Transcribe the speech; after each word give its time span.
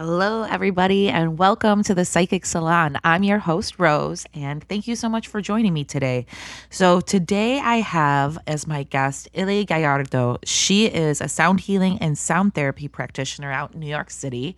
Hello, 0.00 0.44
everybody, 0.44 1.08
and 1.08 1.38
welcome 1.40 1.82
to 1.82 1.92
the 1.92 2.04
Psychic 2.04 2.46
Salon. 2.46 2.98
I'm 3.02 3.24
your 3.24 3.40
host, 3.40 3.80
Rose, 3.80 4.26
and 4.32 4.62
thank 4.62 4.86
you 4.86 4.94
so 4.94 5.08
much 5.08 5.26
for 5.26 5.40
joining 5.40 5.74
me 5.74 5.82
today. 5.82 6.26
So, 6.70 7.00
today 7.00 7.58
I 7.58 7.78
have 7.78 8.38
as 8.46 8.68
my 8.68 8.84
guest 8.84 9.28
Illi 9.34 9.66
Gallardo. 9.66 10.38
She 10.44 10.86
is 10.86 11.20
a 11.20 11.26
sound 11.26 11.58
healing 11.58 11.98
and 11.98 12.16
sound 12.16 12.54
therapy 12.54 12.86
practitioner 12.86 13.50
out 13.50 13.74
in 13.74 13.80
New 13.80 13.88
York 13.88 14.10
City. 14.12 14.56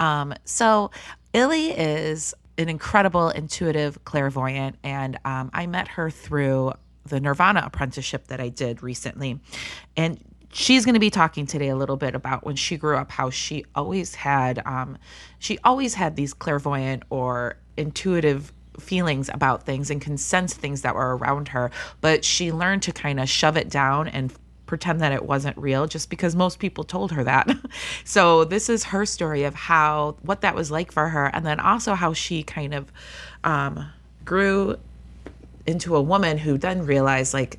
Um, 0.00 0.34
so, 0.44 0.90
Illi 1.34 1.72
is 1.78 2.34
an 2.58 2.68
incredible 2.68 3.28
intuitive 3.28 4.04
clairvoyant, 4.04 4.74
and 4.82 5.20
um, 5.24 5.50
I 5.52 5.68
met 5.68 5.86
her 5.86 6.10
through 6.10 6.72
the 7.04 7.20
Nirvana 7.20 7.62
apprenticeship 7.64 8.26
that 8.26 8.40
I 8.40 8.48
did 8.48 8.82
recently. 8.82 9.38
And 9.96 10.18
she's 10.52 10.84
going 10.84 10.94
to 10.94 11.00
be 11.00 11.10
talking 11.10 11.46
today 11.46 11.68
a 11.68 11.76
little 11.76 11.96
bit 11.96 12.14
about 12.14 12.44
when 12.44 12.56
she 12.56 12.76
grew 12.76 12.96
up 12.96 13.10
how 13.10 13.30
she 13.30 13.64
always 13.74 14.14
had 14.14 14.62
um, 14.66 14.98
she 15.38 15.58
always 15.64 15.94
had 15.94 16.16
these 16.16 16.32
clairvoyant 16.34 17.02
or 17.10 17.56
intuitive 17.76 18.52
feelings 18.78 19.28
about 19.32 19.64
things 19.64 19.90
and 19.90 20.00
can 20.00 20.16
sense 20.16 20.54
things 20.54 20.82
that 20.82 20.94
were 20.94 21.16
around 21.16 21.48
her 21.48 21.70
but 22.00 22.24
she 22.24 22.50
learned 22.50 22.82
to 22.82 22.92
kind 22.92 23.20
of 23.20 23.28
shove 23.28 23.56
it 23.56 23.68
down 23.68 24.08
and 24.08 24.32
pretend 24.70 25.00
that 25.00 25.10
it 25.10 25.24
wasn't 25.24 25.58
real 25.58 25.88
just 25.88 26.08
because 26.08 26.36
most 26.36 26.60
people 26.60 26.84
told 26.84 27.10
her 27.10 27.24
that. 27.24 27.50
So 28.04 28.44
this 28.44 28.68
is 28.68 28.84
her 28.84 29.04
story 29.04 29.42
of 29.42 29.54
how 29.54 30.16
what 30.22 30.42
that 30.42 30.54
was 30.54 30.70
like 30.70 30.92
for 30.92 31.08
her 31.08 31.26
and 31.26 31.44
then 31.44 31.58
also 31.58 31.94
how 31.94 32.12
she 32.12 32.42
kind 32.44 32.72
of 32.72 32.92
um, 33.42 33.90
grew 34.24 34.76
into 35.66 35.96
a 35.96 36.02
woman 36.02 36.38
who 36.38 36.56
then 36.56 36.86
realized 36.86 37.34
like 37.34 37.58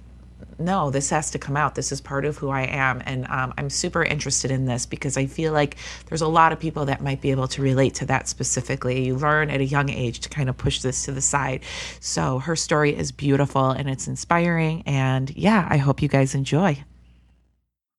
no, 0.66 0.90
this 0.90 1.10
has 1.10 1.32
to 1.32 1.40
come 1.40 1.58
out. 1.58 1.76
This 1.76 1.92
is 1.92 2.00
part 2.00 2.26
of 2.26 2.38
who 2.38 2.50
I 2.50 2.62
am. 2.62 3.02
And 3.06 3.28
um, 3.28 3.54
I'm 3.58 3.70
super 3.70 4.04
interested 4.04 4.52
in 4.52 4.66
this 4.66 4.86
because 4.86 5.18
I 5.18 5.26
feel 5.26 5.54
like 5.54 5.78
there's 6.08 6.22
a 6.22 6.28
lot 6.28 6.52
of 6.52 6.60
people 6.60 6.86
that 6.86 7.02
might 7.02 7.22
be 7.22 7.32
able 7.32 7.48
to 7.50 7.62
relate 7.62 7.94
to 7.96 8.06
that 8.06 8.28
specifically. 8.28 9.06
You 9.06 9.16
learn 9.16 9.50
at 9.50 9.62
a 9.62 9.66
young 9.66 9.90
age 9.90 10.20
to 10.22 10.30
kind 10.30 10.50
of 10.50 10.58
push 10.58 10.82
this 10.82 11.06
to 11.06 11.12
the 11.12 11.22
side. 11.22 11.62
So 12.00 12.40
her 12.40 12.56
story 12.56 12.96
is 12.96 13.12
beautiful 13.12 13.72
and 13.72 13.90
it's 13.90 14.08
inspiring. 14.08 14.84
And 14.86 15.36
yeah, 15.36 15.68
I 15.70 15.78
hope 15.78 16.02
you 16.02 16.08
guys 16.08 16.36
enjoy. 16.36 16.84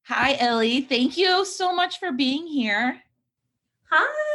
Hi, 0.06 0.36
Ellie. 0.38 0.80
Thank 0.80 1.16
you 1.16 1.44
so 1.44 1.74
much 1.74 1.98
for 1.98 2.12
being 2.12 2.46
here. 2.46 3.00
Hi. 3.90 4.33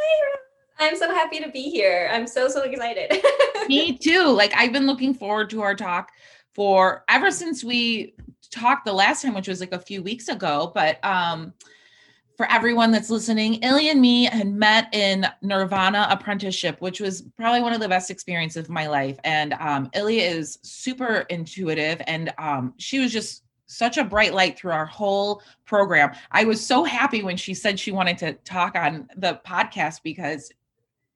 I'm 0.80 0.96
so 0.96 1.12
happy 1.12 1.40
to 1.40 1.50
be 1.50 1.70
here. 1.70 2.08
I'm 2.12 2.26
so, 2.26 2.48
so 2.48 2.62
excited. 2.62 3.20
Me 3.68 3.96
too. 3.98 4.26
Like, 4.28 4.52
I've 4.56 4.72
been 4.72 4.86
looking 4.86 5.12
forward 5.12 5.50
to 5.50 5.62
our 5.62 5.74
talk 5.74 6.10
for 6.58 7.04
ever 7.08 7.30
since 7.30 7.62
we 7.62 8.16
talked 8.50 8.84
the 8.84 8.92
last 8.92 9.22
time, 9.22 9.32
which 9.32 9.46
was 9.46 9.60
like 9.60 9.72
a 9.72 9.78
few 9.78 10.02
weeks 10.02 10.26
ago. 10.26 10.72
But 10.74 10.98
um, 11.04 11.54
for 12.36 12.50
everyone 12.50 12.90
that's 12.90 13.10
listening, 13.10 13.60
Illi 13.60 13.92
and 13.92 14.00
me 14.00 14.24
had 14.24 14.48
met 14.48 14.92
in 14.92 15.24
Nirvana 15.40 16.08
apprenticeship, 16.10 16.80
which 16.80 16.98
was 16.98 17.22
probably 17.36 17.62
one 17.62 17.74
of 17.74 17.80
the 17.80 17.88
best 17.88 18.10
experiences 18.10 18.64
of 18.64 18.70
my 18.70 18.88
life. 18.88 19.20
And 19.22 19.52
um, 19.60 19.88
Illi 19.94 20.18
is 20.18 20.58
super 20.62 21.26
intuitive, 21.30 22.02
and 22.08 22.34
um, 22.38 22.74
she 22.76 22.98
was 22.98 23.12
just 23.12 23.44
such 23.66 23.96
a 23.96 24.02
bright 24.02 24.34
light 24.34 24.58
through 24.58 24.72
our 24.72 24.86
whole 24.86 25.42
program. 25.64 26.10
I 26.32 26.42
was 26.42 26.66
so 26.66 26.82
happy 26.82 27.22
when 27.22 27.36
she 27.36 27.54
said 27.54 27.78
she 27.78 27.92
wanted 27.92 28.18
to 28.18 28.32
talk 28.32 28.74
on 28.74 29.08
the 29.16 29.40
podcast 29.46 30.00
because 30.02 30.50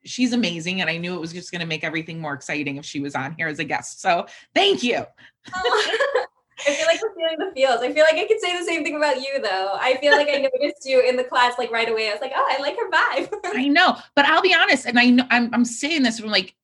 she's 0.04 0.32
amazing 0.32 0.80
and 0.80 0.90
i 0.90 0.96
knew 0.96 1.14
it 1.14 1.20
was 1.20 1.32
just 1.32 1.50
going 1.50 1.60
to 1.60 1.66
make 1.66 1.84
everything 1.84 2.20
more 2.20 2.34
exciting 2.34 2.76
if 2.76 2.84
she 2.84 3.00
was 3.00 3.14
on 3.14 3.34
here 3.34 3.48
as 3.48 3.58
a 3.58 3.64
guest 3.64 4.00
so 4.00 4.26
thank 4.54 4.82
you 4.82 5.04
i 5.54 6.74
feel 6.74 6.86
like 6.86 7.02
we're 7.02 7.14
feeling 7.14 7.38
the 7.38 7.52
feels. 7.54 7.80
I 7.80 7.92
feel 7.92 8.04
like 8.04 8.14
i 8.14 8.26
could 8.26 8.40
say 8.40 8.56
the 8.58 8.64
same 8.64 8.84
thing 8.84 8.96
about 8.96 9.16
you 9.16 9.40
though. 9.42 9.76
I 9.80 9.96
feel 10.00 10.12
like 10.12 10.28
i 10.28 10.36
noticed 10.36 10.84
you 10.84 11.00
in 11.00 11.16
the 11.16 11.24
class 11.24 11.58
like 11.58 11.70
right 11.70 11.88
away. 11.88 12.08
I 12.08 12.12
was 12.12 12.20
like 12.20 12.32
oh 12.34 12.48
i 12.50 12.60
like 12.60 12.76
her 12.76 12.90
vibe. 12.90 13.34
I 13.56 13.68
know. 13.68 13.96
But 14.14 14.26
i'll 14.26 14.42
be 14.42 14.54
honest 14.54 14.86
and 14.86 14.98
i 14.98 15.06
know 15.06 15.26
I'm, 15.30 15.52
I'm 15.52 15.64
saying 15.64 16.02
this 16.02 16.20
from 16.20 16.30
like 16.30 16.54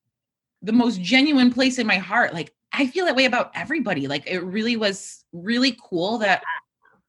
the 0.63 0.73
most 0.73 1.01
genuine 1.01 1.53
place 1.53 1.79
in 1.79 1.87
my 1.87 1.97
heart. 1.97 2.35
Like 2.35 2.55
i 2.73 2.87
feel 2.87 3.07
that 3.07 3.17
way 3.17 3.25
about 3.25 3.51
everybody. 3.55 4.07
Like 4.07 4.27
it 4.27 4.41
really 4.41 4.77
was 4.77 5.25
really 5.33 5.77
cool 5.83 6.19
that 6.19 6.43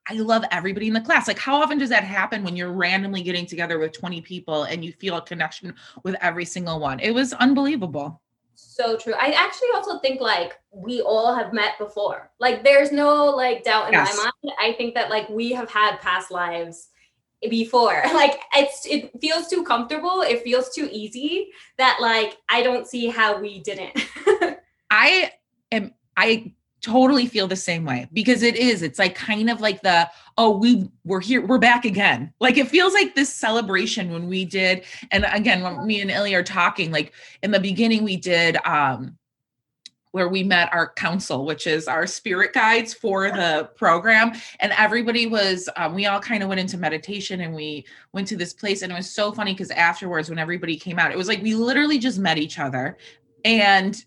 I 0.09 0.15
love 0.15 0.43
everybody 0.49 0.87
in 0.87 0.93
the 0.93 1.01
class. 1.01 1.27
Like, 1.27 1.37
how 1.37 1.61
often 1.61 1.77
does 1.77 1.89
that 1.89 2.03
happen 2.03 2.43
when 2.43 2.55
you're 2.55 2.71
randomly 2.71 3.21
getting 3.21 3.45
together 3.45 3.77
with 3.77 3.91
20 3.91 4.21
people 4.21 4.63
and 4.63 4.83
you 4.83 4.91
feel 4.91 5.17
a 5.17 5.21
connection 5.21 5.75
with 6.03 6.15
every 6.19 6.45
single 6.45 6.79
one? 6.79 6.99
It 6.99 7.11
was 7.11 7.33
unbelievable. 7.33 8.19
So 8.61 8.97
true. 8.97 9.13
I 9.13 9.31
actually 9.31 9.69
also 9.75 9.99
think 9.99 10.21
like 10.21 10.53
we 10.71 11.01
all 11.01 11.35
have 11.35 11.53
met 11.53 11.77
before. 11.77 12.31
Like, 12.39 12.63
there's 12.63 12.91
no 12.91 13.25
like 13.25 13.63
doubt 13.63 13.87
in 13.87 13.93
yes. 13.93 14.15
my 14.15 14.23
mind. 14.23 14.55
I 14.59 14.73
think 14.73 14.93
that 14.95 15.09
like 15.09 15.27
we 15.29 15.51
have 15.51 15.69
had 15.69 15.99
past 15.99 16.31
lives 16.31 16.89
before 17.49 18.01
like 18.13 18.37
it's 18.55 18.85
it 18.85 19.11
feels 19.21 19.47
too 19.47 19.63
comfortable 19.63 20.21
it 20.21 20.43
feels 20.43 20.75
too 20.75 20.89
easy 20.91 21.47
that 21.77 21.97
like 22.01 22.37
i 22.49 22.61
don't 22.61 22.85
see 22.85 23.07
how 23.07 23.39
we 23.39 23.61
didn't 23.61 23.97
i 24.91 25.31
am 25.71 25.93
i 26.17 26.51
totally 26.81 27.25
feel 27.25 27.47
the 27.47 27.55
same 27.55 27.85
way 27.85 28.07
because 28.13 28.43
it 28.43 28.55
is 28.55 28.81
it's 28.81 28.99
like 28.99 29.15
kind 29.15 29.49
of 29.49 29.61
like 29.61 29.81
the 29.81 30.09
oh 30.37 30.57
we 30.57 30.89
we're 31.03 31.19
here 31.19 31.45
we're 31.45 31.57
back 31.57 31.85
again 31.85 32.33
like 32.39 32.57
it 32.57 32.67
feels 32.67 32.93
like 32.93 33.15
this 33.15 33.33
celebration 33.33 34.11
when 34.11 34.27
we 34.27 34.45
did 34.45 34.83
and 35.11 35.25
again 35.33 35.61
when 35.61 35.85
me 35.85 36.01
and 36.01 36.09
Illi 36.09 36.33
are 36.33 36.43
talking 36.43 36.91
like 36.91 37.13
in 37.43 37.51
the 37.51 37.59
beginning 37.59 38.03
we 38.03 38.17
did 38.17 38.57
um 38.65 39.17
where 40.11 40.27
we 40.27 40.43
met 40.43 40.73
our 40.73 40.91
council, 40.93 41.45
which 41.45 41.67
is 41.67 41.87
our 41.87 42.07
spirit 42.07 42.53
guides 42.53 42.93
for 42.93 43.29
the 43.29 43.69
program. 43.75 44.31
And 44.59 44.73
everybody 44.77 45.27
was, 45.27 45.69
um, 45.75 45.93
we 45.93 46.07
all 46.07 46.19
kind 46.19 46.41
of 46.41 46.49
went 46.49 46.59
into 46.59 46.77
meditation 46.77 47.41
and 47.41 47.53
we 47.53 47.85
went 48.11 48.27
to 48.29 48.35
this 48.35 48.53
place. 48.53 48.81
And 48.81 48.91
it 48.91 48.95
was 48.95 49.13
so 49.13 49.31
funny 49.31 49.53
because 49.53 49.71
afterwards, 49.71 50.29
when 50.29 50.39
everybody 50.39 50.77
came 50.77 50.97
out, 50.97 51.11
it 51.11 51.17
was 51.17 51.27
like 51.27 51.43
we 51.43 51.53
literally 51.53 51.99
just 51.99 52.17
met 52.17 52.37
each 52.37 52.57
other. 52.57 52.97
And 53.45 54.03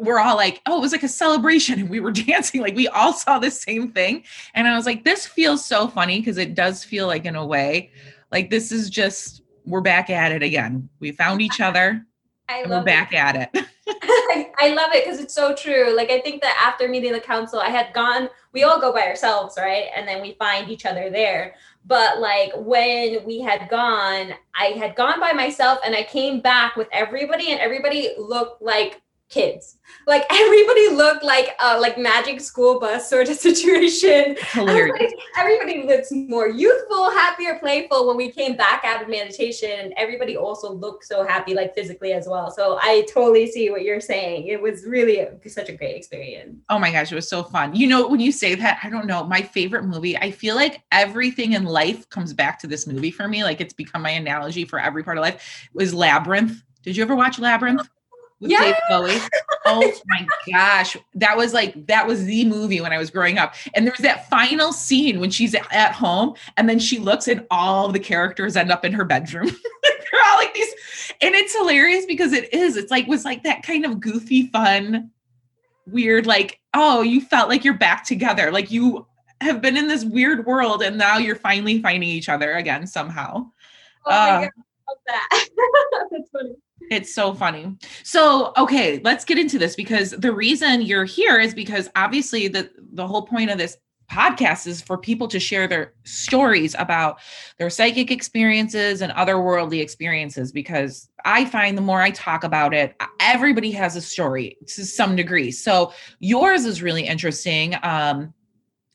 we're 0.00 0.18
all 0.18 0.36
like, 0.36 0.60
oh, 0.66 0.78
it 0.78 0.80
was 0.80 0.92
like 0.92 1.02
a 1.02 1.08
celebration 1.08 1.78
and 1.78 1.90
we 1.90 2.00
were 2.00 2.12
dancing. 2.12 2.60
Like 2.60 2.74
we 2.74 2.88
all 2.88 3.12
saw 3.12 3.38
the 3.38 3.50
same 3.50 3.92
thing. 3.92 4.24
And 4.54 4.66
I 4.66 4.76
was 4.76 4.86
like, 4.86 5.04
this 5.04 5.26
feels 5.26 5.64
so 5.64 5.88
funny 5.88 6.20
because 6.20 6.38
it 6.38 6.54
does 6.54 6.82
feel 6.84 7.06
like, 7.06 7.24
in 7.24 7.36
a 7.36 7.44
way, 7.44 7.90
like 8.32 8.50
this 8.50 8.72
is 8.72 8.90
just, 8.90 9.42
we're 9.66 9.80
back 9.80 10.10
at 10.10 10.32
it 10.32 10.42
again. 10.42 10.88
We 11.00 11.12
found 11.12 11.42
each 11.42 11.60
other 11.60 12.04
I 12.48 12.60
and 12.60 12.70
we're 12.70 12.82
back 12.82 13.12
it. 13.12 13.16
at 13.16 13.36
it. 13.36 13.66
I 14.58 14.72
love 14.74 14.90
it 14.92 15.04
because 15.04 15.20
it's 15.20 15.34
so 15.34 15.54
true. 15.54 15.94
Like 15.96 16.10
I 16.10 16.20
think 16.20 16.42
that 16.42 16.56
after 16.64 16.88
meeting 16.88 17.12
the 17.12 17.20
council, 17.20 17.60
I 17.60 17.70
had 17.70 17.92
gone, 17.92 18.28
we 18.52 18.62
all 18.62 18.80
go 18.80 18.92
by 18.92 19.02
ourselves, 19.02 19.54
right? 19.58 19.86
And 19.94 20.06
then 20.06 20.22
we 20.22 20.34
find 20.34 20.70
each 20.70 20.86
other 20.86 21.10
there. 21.10 21.54
But 21.86 22.20
like 22.20 22.52
when 22.56 23.24
we 23.24 23.40
had 23.40 23.68
gone, 23.68 24.32
I 24.54 24.66
had 24.76 24.94
gone 24.94 25.18
by 25.18 25.32
myself 25.32 25.78
and 25.84 25.94
I 25.94 26.04
came 26.04 26.40
back 26.40 26.76
with 26.76 26.88
everybody, 26.92 27.52
and 27.52 27.60
everybody 27.60 28.10
looked 28.18 28.62
like 28.62 29.00
kids. 29.30 29.78
Like 30.06 30.26
everybody 30.30 30.90
looked 30.90 31.24
like 31.24 31.54
a 31.60 31.78
like 31.78 31.96
magic 31.96 32.40
school 32.40 32.78
bus 32.80 33.08
sort 33.08 33.28
of 33.28 33.36
situation. 33.48 34.36
Everybody, 34.54 35.08
everybody 35.36 35.82
looks 35.84 36.10
more 36.10 36.48
youthful, 36.48 37.10
happier, 37.10 37.58
playful 37.58 38.06
when 38.06 38.16
we 38.16 38.30
came 38.30 38.56
back 38.56 38.84
out 38.84 39.02
of 39.02 39.08
meditation. 39.08 39.92
Everybody 39.96 40.36
also 40.36 40.72
looked 40.72 41.04
so 41.04 41.26
happy, 41.26 41.54
like 41.54 41.74
physically 41.74 42.12
as 42.12 42.26
well. 42.28 42.50
So 42.50 42.78
I 42.82 43.06
totally 43.12 43.46
see 43.46 43.70
what 43.70 43.82
you're 43.82 44.00
saying. 44.00 44.46
It 44.48 44.60
was 44.60 44.84
really 44.84 45.20
a, 45.20 45.36
such 45.48 45.68
a 45.68 45.72
great 45.72 45.96
experience. 45.96 46.58
Oh 46.68 46.78
my 46.78 46.90
gosh, 46.90 47.12
it 47.12 47.14
was 47.14 47.28
so 47.28 47.42
fun. 47.42 47.74
You 47.74 47.86
know, 47.86 48.08
when 48.08 48.20
you 48.20 48.32
say 48.32 48.54
that, 48.56 48.80
I 48.82 48.90
don't 48.90 49.06
know, 49.06 49.24
my 49.24 49.42
favorite 49.42 49.84
movie, 49.84 50.16
I 50.16 50.30
feel 50.30 50.56
like 50.56 50.82
everything 50.92 51.52
in 51.52 51.64
life 51.64 52.08
comes 52.10 52.32
back 52.32 52.58
to 52.60 52.66
this 52.66 52.86
movie 52.86 53.10
for 53.10 53.28
me. 53.28 53.44
Like 53.44 53.60
it's 53.60 53.74
become 53.74 54.02
my 54.02 54.10
analogy 54.10 54.64
for 54.64 54.78
every 54.78 55.02
part 55.04 55.18
of 55.18 55.22
life. 55.22 55.68
was 55.72 55.94
Labyrinth. 55.94 56.62
Did 56.82 56.96
you 56.96 57.02
ever 57.02 57.14
watch 57.14 57.38
Labyrinth? 57.38 57.88
With 58.40 58.50
yeah. 58.50 58.60
Dave 58.60 58.74
Bowie. 58.88 59.18
Oh 59.66 59.92
my 60.06 60.26
gosh. 60.50 60.96
That 61.14 61.36
was 61.36 61.52
like, 61.52 61.86
that 61.86 62.06
was 62.06 62.24
the 62.24 62.44
movie 62.46 62.80
when 62.80 62.92
I 62.92 62.98
was 62.98 63.10
growing 63.10 63.38
up. 63.38 63.54
And 63.74 63.86
there's 63.86 63.98
that 63.98 64.28
final 64.28 64.72
scene 64.72 65.20
when 65.20 65.30
she's 65.30 65.54
at 65.54 65.92
home 65.92 66.34
and 66.56 66.68
then 66.68 66.78
she 66.78 66.98
looks 66.98 67.28
and 67.28 67.46
all 67.50 67.88
the 67.88 68.00
characters 68.00 68.56
end 68.56 68.72
up 68.72 68.84
in 68.84 68.92
her 68.92 69.04
bedroom. 69.04 69.48
They're 69.82 70.20
all 70.26 70.38
like 70.38 70.54
these, 70.54 70.72
and 71.20 71.34
it's 71.34 71.54
hilarious 71.54 72.06
because 72.06 72.32
it 72.32 72.52
is. 72.52 72.76
It's 72.76 72.90
like, 72.90 73.06
was 73.06 73.24
like 73.24 73.42
that 73.44 73.62
kind 73.62 73.84
of 73.84 74.00
goofy, 74.00 74.46
fun, 74.48 75.10
weird, 75.86 76.26
like, 76.26 76.60
oh, 76.74 77.02
you 77.02 77.20
felt 77.20 77.48
like 77.48 77.64
you're 77.64 77.74
back 77.74 78.04
together. 78.04 78.50
Like 78.50 78.70
you 78.70 79.06
have 79.40 79.60
been 79.60 79.76
in 79.76 79.88
this 79.88 80.04
weird 80.04 80.46
world 80.46 80.82
and 80.82 80.98
now 80.98 81.18
you're 81.18 81.36
finally 81.36 81.80
finding 81.80 82.08
each 82.08 82.28
other 82.28 82.54
again 82.54 82.86
somehow. 82.86 83.46
Oh 84.06 84.10
uh, 84.10 84.48
that. 85.06 85.28
That's 86.10 86.30
funny. 86.30 86.54
It's 86.90 87.14
so 87.14 87.32
funny. 87.32 87.76
So, 88.02 88.52
okay, 88.58 89.00
let's 89.04 89.24
get 89.24 89.38
into 89.38 89.58
this 89.58 89.76
because 89.76 90.10
the 90.10 90.32
reason 90.32 90.82
you're 90.82 91.04
here 91.04 91.38
is 91.38 91.54
because 91.54 91.88
obviously 91.94 92.48
the 92.48 92.68
the 92.92 93.06
whole 93.06 93.22
point 93.22 93.50
of 93.50 93.58
this 93.58 93.78
podcast 94.10 94.66
is 94.66 94.82
for 94.82 94.98
people 94.98 95.28
to 95.28 95.38
share 95.38 95.68
their 95.68 95.92
stories 96.02 96.74
about 96.78 97.20
their 97.58 97.70
psychic 97.70 98.10
experiences 98.10 99.02
and 99.02 99.12
otherworldly 99.12 99.80
experiences 99.80 100.50
because 100.50 101.08
I 101.24 101.44
find 101.44 101.78
the 101.78 101.82
more 101.82 102.02
I 102.02 102.10
talk 102.10 102.42
about 102.42 102.74
it, 102.74 102.96
everybody 103.20 103.70
has 103.70 103.94
a 103.94 104.00
story 104.00 104.56
to 104.66 104.84
some 104.84 105.14
degree. 105.14 105.52
So 105.52 105.92
yours 106.18 106.64
is 106.64 106.82
really 106.82 107.06
interesting. 107.06 107.76
Um, 107.84 108.34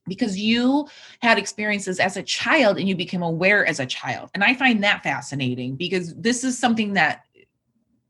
because 0.08 0.38
you 0.38 0.88
had 1.24 1.40
experiences 1.40 2.00
as 2.00 2.16
a 2.16 2.22
child 2.22 2.78
and 2.78 2.88
you 2.88 2.96
became 2.96 3.24
aware 3.24 3.66
as 3.66 3.80
a 3.80 3.88
child. 3.88 4.30
And 4.36 4.44
I 4.44 4.54
find 4.54 4.84
that 4.84 5.02
fascinating 5.02 5.76
because 5.76 6.14
this 6.16 6.44
is 6.44 6.60
something 6.60 6.94
that 6.94 7.25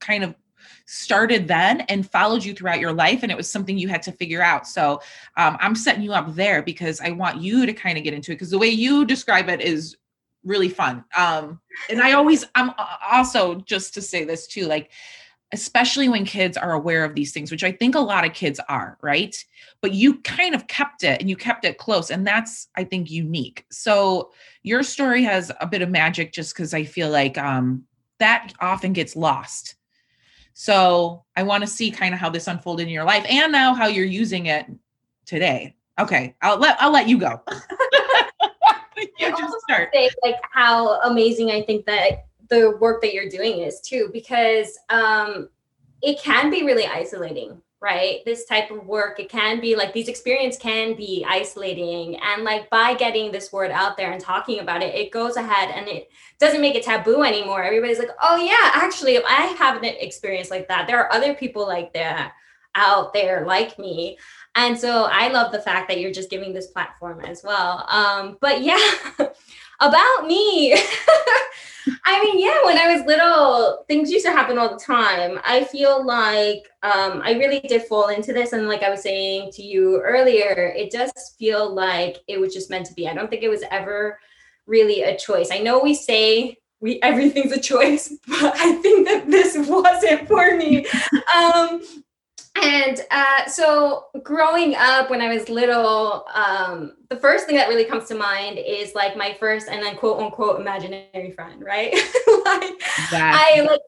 kind 0.06 0.24
of 0.24 0.36
started 0.86 1.48
then 1.48 1.82
and 1.82 2.10
followed 2.10 2.44
you 2.44 2.54
throughout 2.54 2.80
your 2.80 2.94
life 2.94 3.24
and 3.24 3.32
it 3.32 3.38
was 3.38 3.50
something 3.50 3.78
you 3.78 3.88
had 3.88 4.04
to 4.04 4.12
figure 4.12 4.42
out. 4.42 4.68
So 4.68 5.02
um, 5.38 5.58
i'm 5.60 5.76
setting 5.76 6.04
you 6.04 6.14
up 6.14 6.36
there 6.36 6.62
because 6.62 7.02
i 7.02 7.12
want 7.12 7.42
you 7.42 7.66
to 7.66 7.74
kind 7.74 7.98
of 7.98 8.04
get 8.04 8.14
into 8.14 8.32
it 8.32 8.36
because 8.36 8.52
the 8.52 8.58
way 8.58 8.68
you 8.68 9.06
describe 9.06 9.50
it 9.50 9.62
is 9.62 9.98
really 10.44 10.70
fun. 10.70 11.04
Um, 11.18 11.60
and 11.90 12.02
i 12.02 12.14
always 12.14 12.46
i'm 12.56 12.72
also 13.12 13.56
just 13.62 13.94
to 13.96 14.02
say 14.02 14.24
this 14.24 14.48
too 14.48 14.66
like 14.66 14.92
especially 15.52 16.10
when 16.10 16.26
kids 16.26 16.58
are 16.58 16.74
aware 16.74 17.04
of 17.06 17.14
these 17.16 17.32
things 17.32 17.52
which 17.52 17.64
i 17.64 17.72
think 17.72 17.96
a 17.96 18.00
lot 18.00 18.26
of 18.26 18.34
kids 18.34 18.60
are 18.70 18.98
right? 19.02 19.44
But 19.82 19.94
you 19.94 20.20
kind 20.22 20.56
of 20.56 20.66
kept 20.68 21.04
it 21.04 21.22
and 21.22 21.30
you 21.30 21.36
kept 21.36 21.66
it 21.66 21.78
close 21.78 22.12
and 22.12 22.26
that's 22.26 22.68
i 22.76 22.84
think 22.84 23.10
unique. 23.10 23.66
So 23.72 24.32
your 24.64 24.84
story 24.84 25.24
has 25.24 25.52
a 25.62 25.68
bit 25.68 25.82
of 25.82 25.90
magic 25.90 26.32
just 26.34 26.54
because 26.54 26.74
i 26.74 26.84
feel 26.84 27.10
like 27.10 27.38
um, 27.38 27.84
that 28.20 28.54
often 28.62 28.94
gets 28.94 29.16
lost 29.16 29.76
so 30.58 31.26
I 31.36 31.44
want 31.44 31.64
to 31.64 31.68
see 31.68 31.92
kind 31.92 32.14
of 32.14 32.20
how 32.20 32.30
this 32.30 32.48
unfolded 32.48 32.88
in 32.88 32.94
your 32.94 33.04
life 33.04 33.26
and 33.30 33.52
now 33.52 33.74
how 33.74 33.88
you're 33.88 34.06
using 34.06 34.46
it 34.46 34.66
today. 35.26 35.76
Okay, 36.00 36.34
I'll 36.42 36.58
let 36.58 36.82
I'll 36.82 36.94
let 36.94 37.10
you 37.10 37.18
go. 37.18 37.42
you 38.98 39.30
just 39.38 39.56
start. 39.68 39.90
Say, 39.94 40.10
like 40.24 40.38
how 40.52 41.02
amazing 41.02 41.52
I 41.52 41.62
think 41.62 41.86
that 41.88 42.28
the 42.50 42.78
work 42.80 43.02
that 43.02 43.14
you're 43.14 43.30
doing 43.30 43.60
is 43.60 43.82
too, 43.82 44.10
because 44.14 44.80
um, 44.90 45.50
it 46.02 46.22
can 46.22 46.50
be 46.50 46.64
really 46.64 46.86
isolating 46.86 47.62
right? 47.82 48.24
This 48.26 48.46
type 48.46 48.72
of 48.72 48.86
work 48.86 49.20
it 49.20 49.30
can 49.30 49.60
be 49.60 49.76
like 49.76 49.94
these 49.94 50.08
experiences 50.08 50.62
can 50.62 50.96
be 50.96 51.26
isolating. 51.28 52.18
And 52.18 52.44
like 52.44 52.70
by 52.70 52.96
getting 52.96 53.32
this 53.32 53.52
word 53.52 53.72
out 53.72 53.98
there 53.98 54.12
and 54.12 54.22
talking 54.22 54.60
about 54.60 54.82
it 54.82 54.96
it 54.96 55.12
goes 55.12 55.36
ahead 55.36 55.72
and 55.76 55.88
it 55.88 56.10
doesn't 56.40 56.62
make 56.62 56.76
it 56.76 56.84
taboo 56.84 57.24
anymore. 57.24 57.64
Everybody's 57.64 58.00
like 58.00 58.10
oh 58.22 58.38
yeah 58.38 58.72
actually 58.74 59.18
i 59.24 59.56
have 59.60 59.78
an 59.78 59.86
experience 59.86 60.50
like 60.50 60.68
that 60.68 60.88
there 60.88 61.00
are 61.00 61.14
other 61.14 61.34
people 61.34 61.68
like 61.68 61.94
that 61.94 62.34
out 62.76 63.14
there 63.14 63.46
like 63.46 63.78
me. 63.78 64.18
And 64.56 64.78
so 64.80 65.08
i 65.12 65.28
love 65.28 65.52
the 65.52 65.62
fact 65.62 65.90
that 65.90 66.00
you're 66.00 66.12
just 66.12 66.30
giving 66.30 66.54
this 66.54 66.68
platform 66.68 67.22
as 67.26 67.44
well. 67.44 67.86
Um 67.90 68.38
but 68.42 68.62
yeah 68.62 68.80
about 69.80 70.28
me 70.28 70.76
I 72.04 72.24
mean, 72.24 72.40
yeah, 72.40 72.64
when 72.64 72.78
I 72.78 72.96
was 72.96 73.06
little, 73.06 73.86
things 73.88 74.12
used 74.12 74.26
to 74.26 74.32
happen 74.32 74.58
all 74.58 74.70
the 74.70 74.84
time. 74.84 75.40
I 75.44 75.64
feel 75.66 76.04
like 76.06 76.68
um, 76.84 77.22
I 77.24 77.34
really 77.34 77.60
did 77.60 77.84
fall 77.84 78.08
into 78.08 78.34
this. 78.34 78.54
And 78.54 78.68
like 78.68 78.84
I 78.84 78.90
was 78.90 79.04
saying 79.04 79.52
to 79.54 79.62
you 79.62 80.02
earlier, 80.02 80.74
it 80.76 80.92
does 80.92 81.12
feel 81.38 81.74
like 81.74 82.18
it 82.28 82.40
was 82.40 82.54
just 82.54 82.70
meant 82.70 82.88
to 82.88 82.94
be. 82.94 83.08
I 83.08 83.14
don't 83.14 83.30
think 83.30 83.44
it 83.44 83.50
was 83.50 83.64
ever 83.70 84.20
really 84.66 85.04
a 85.04 85.18
choice. 85.18 85.50
I 85.52 85.60
know 85.60 85.80
we 85.80 85.94
say 85.94 86.58
we 86.80 87.00
everything's 87.02 87.52
a 87.52 87.60
choice, 87.60 88.10
but 88.28 88.56
I 88.56 88.74
think 88.82 89.08
that 89.08 89.30
this 89.30 89.56
wasn't 89.68 90.28
for 90.28 90.56
me. 90.56 90.86
Um, 91.36 91.82
and 92.56 93.02
uh, 93.12 93.46
so 93.48 94.06
growing 94.24 94.76
up 94.76 95.10
when 95.10 95.22
i 95.22 95.34
was 95.34 95.50
little 95.50 96.26
um, 96.34 96.94
the 97.10 97.16
first 97.16 97.46
thing 97.46 97.56
that 97.56 97.68
really 97.68 97.86
comes 97.86 98.08
to 98.08 98.16
mind 98.16 98.58
is 98.58 98.96
like 98.96 99.16
my 99.18 99.36
first 99.40 99.68
and 99.68 99.82
then 99.84 99.96
quote 99.96 100.20
unquote 100.20 100.60
imaginary 100.60 101.32
friend 101.32 101.64
right? 101.64 101.94
Like 102.46 102.80
i 103.12 103.68
like 103.68 103.82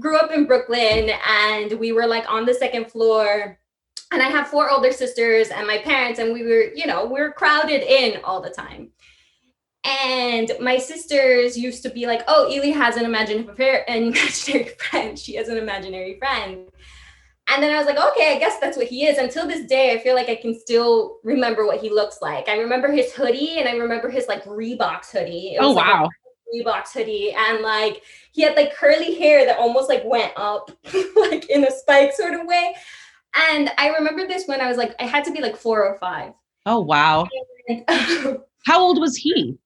grew 0.00 0.16
up 0.16 0.32
in 0.32 0.44
brooklyn 0.44 1.10
and 1.24 1.78
we 1.78 1.92
were 1.92 2.06
like 2.06 2.28
on 2.28 2.44
the 2.44 2.52
second 2.52 2.90
floor 2.90 3.56
and 4.10 4.20
i 4.20 4.28
have 4.28 4.48
four 4.48 4.70
older 4.70 4.90
sisters 4.90 5.48
and 5.48 5.68
my 5.68 5.78
parents 5.78 6.18
and 6.18 6.32
we 6.32 6.42
were 6.42 6.72
you 6.74 6.86
know 6.86 7.06
we 7.06 7.20
are 7.20 7.30
crowded 7.32 7.82
in 7.82 8.20
all 8.24 8.40
the 8.40 8.50
time. 8.50 8.90
And 9.84 10.52
my 10.60 10.78
sisters 10.78 11.56
used 11.56 11.82
to 11.82 11.90
be 11.90 12.06
like 12.06 12.22
oh 12.28 12.48
Ely 12.50 12.70
has 12.70 12.96
an 12.96 13.04
imaginary, 13.04 13.84
an 13.88 14.04
imaginary 14.04 14.70
friend. 14.78 15.18
She 15.18 15.34
has 15.34 15.48
an 15.48 15.58
imaginary 15.58 16.18
friend 16.18 16.71
and 17.52 17.62
then 17.62 17.74
I 17.74 17.78
was 17.78 17.86
like, 17.86 17.98
okay, 18.12 18.34
I 18.34 18.38
guess 18.38 18.58
that's 18.60 18.76
what 18.76 18.86
he 18.86 19.06
is. 19.06 19.18
Until 19.18 19.46
this 19.46 19.66
day, 19.66 19.92
I 19.92 19.98
feel 19.98 20.14
like 20.14 20.28
I 20.28 20.36
can 20.36 20.58
still 20.58 21.18
remember 21.22 21.66
what 21.66 21.80
he 21.80 21.90
looks 21.90 22.22
like. 22.22 22.48
I 22.48 22.56
remember 22.56 22.90
his 22.90 23.12
hoodie 23.12 23.58
and 23.58 23.68
I 23.68 23.72
remember 23.72 24.08
his 24.08 24.26
like 24.26 24.44
Reeboks 24.44 25.10
hoodie. 25.10 25.56
oh, 25.60 25.72
wow. 25.72 26.04
Like 26.04 26.66
Reeboks 26.66 26.92
hoodie. 26.92 27.32
And 27.32 27.60
like 27.60 28.02
he 28.32 28.42
had 28.42 28.56
like 28.56 28.74
curly 28.74 29.14
hair 29.16 29.44
that 29.44 29.58
almost 29.58 29.88
like 29.88 30.02
went 30.04 30.32
up, 30.36 30.70
like 31.16 31.50
in 31.50 31.64
a 31.64 31.70
spike 31.70 32.12
sort 32.14 32.34
of 32.34 32.46
way. 32.46 32.74
And 33.50 33.70
I 33.78 33.88
remember 33.88 34.26
this 34.26 34.46
when 34.46 34.60
I 34.60 34.68
was 34.68 34.76
like, 34.76 34.94
I 34.98 35.04
had 35.04 35.24
to 35.24 35.32
be 35.32 35.40
like 35.40 35.56
four 35.56 35.84
or 35.84 35.98
five. 35.98 36.32
Oh, 36.64 36.80
wow. 36.80 37.26
How 38.66 38.80
old 38.80 39.00
was 39.00 39.16
he? 39.16 39.58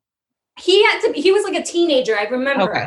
He 0.58 0.82
had 0.84 1.00
to 1.02 1.12
be, 1.12 1.20
he 1.20 1.32
was 1.32 1.44
like 1.44 1.54
a 1.54 1.62
teenager. 1.62 2.16
I 2.16 2.24
remember. 2.24 2.70
Okay 2.70 2.86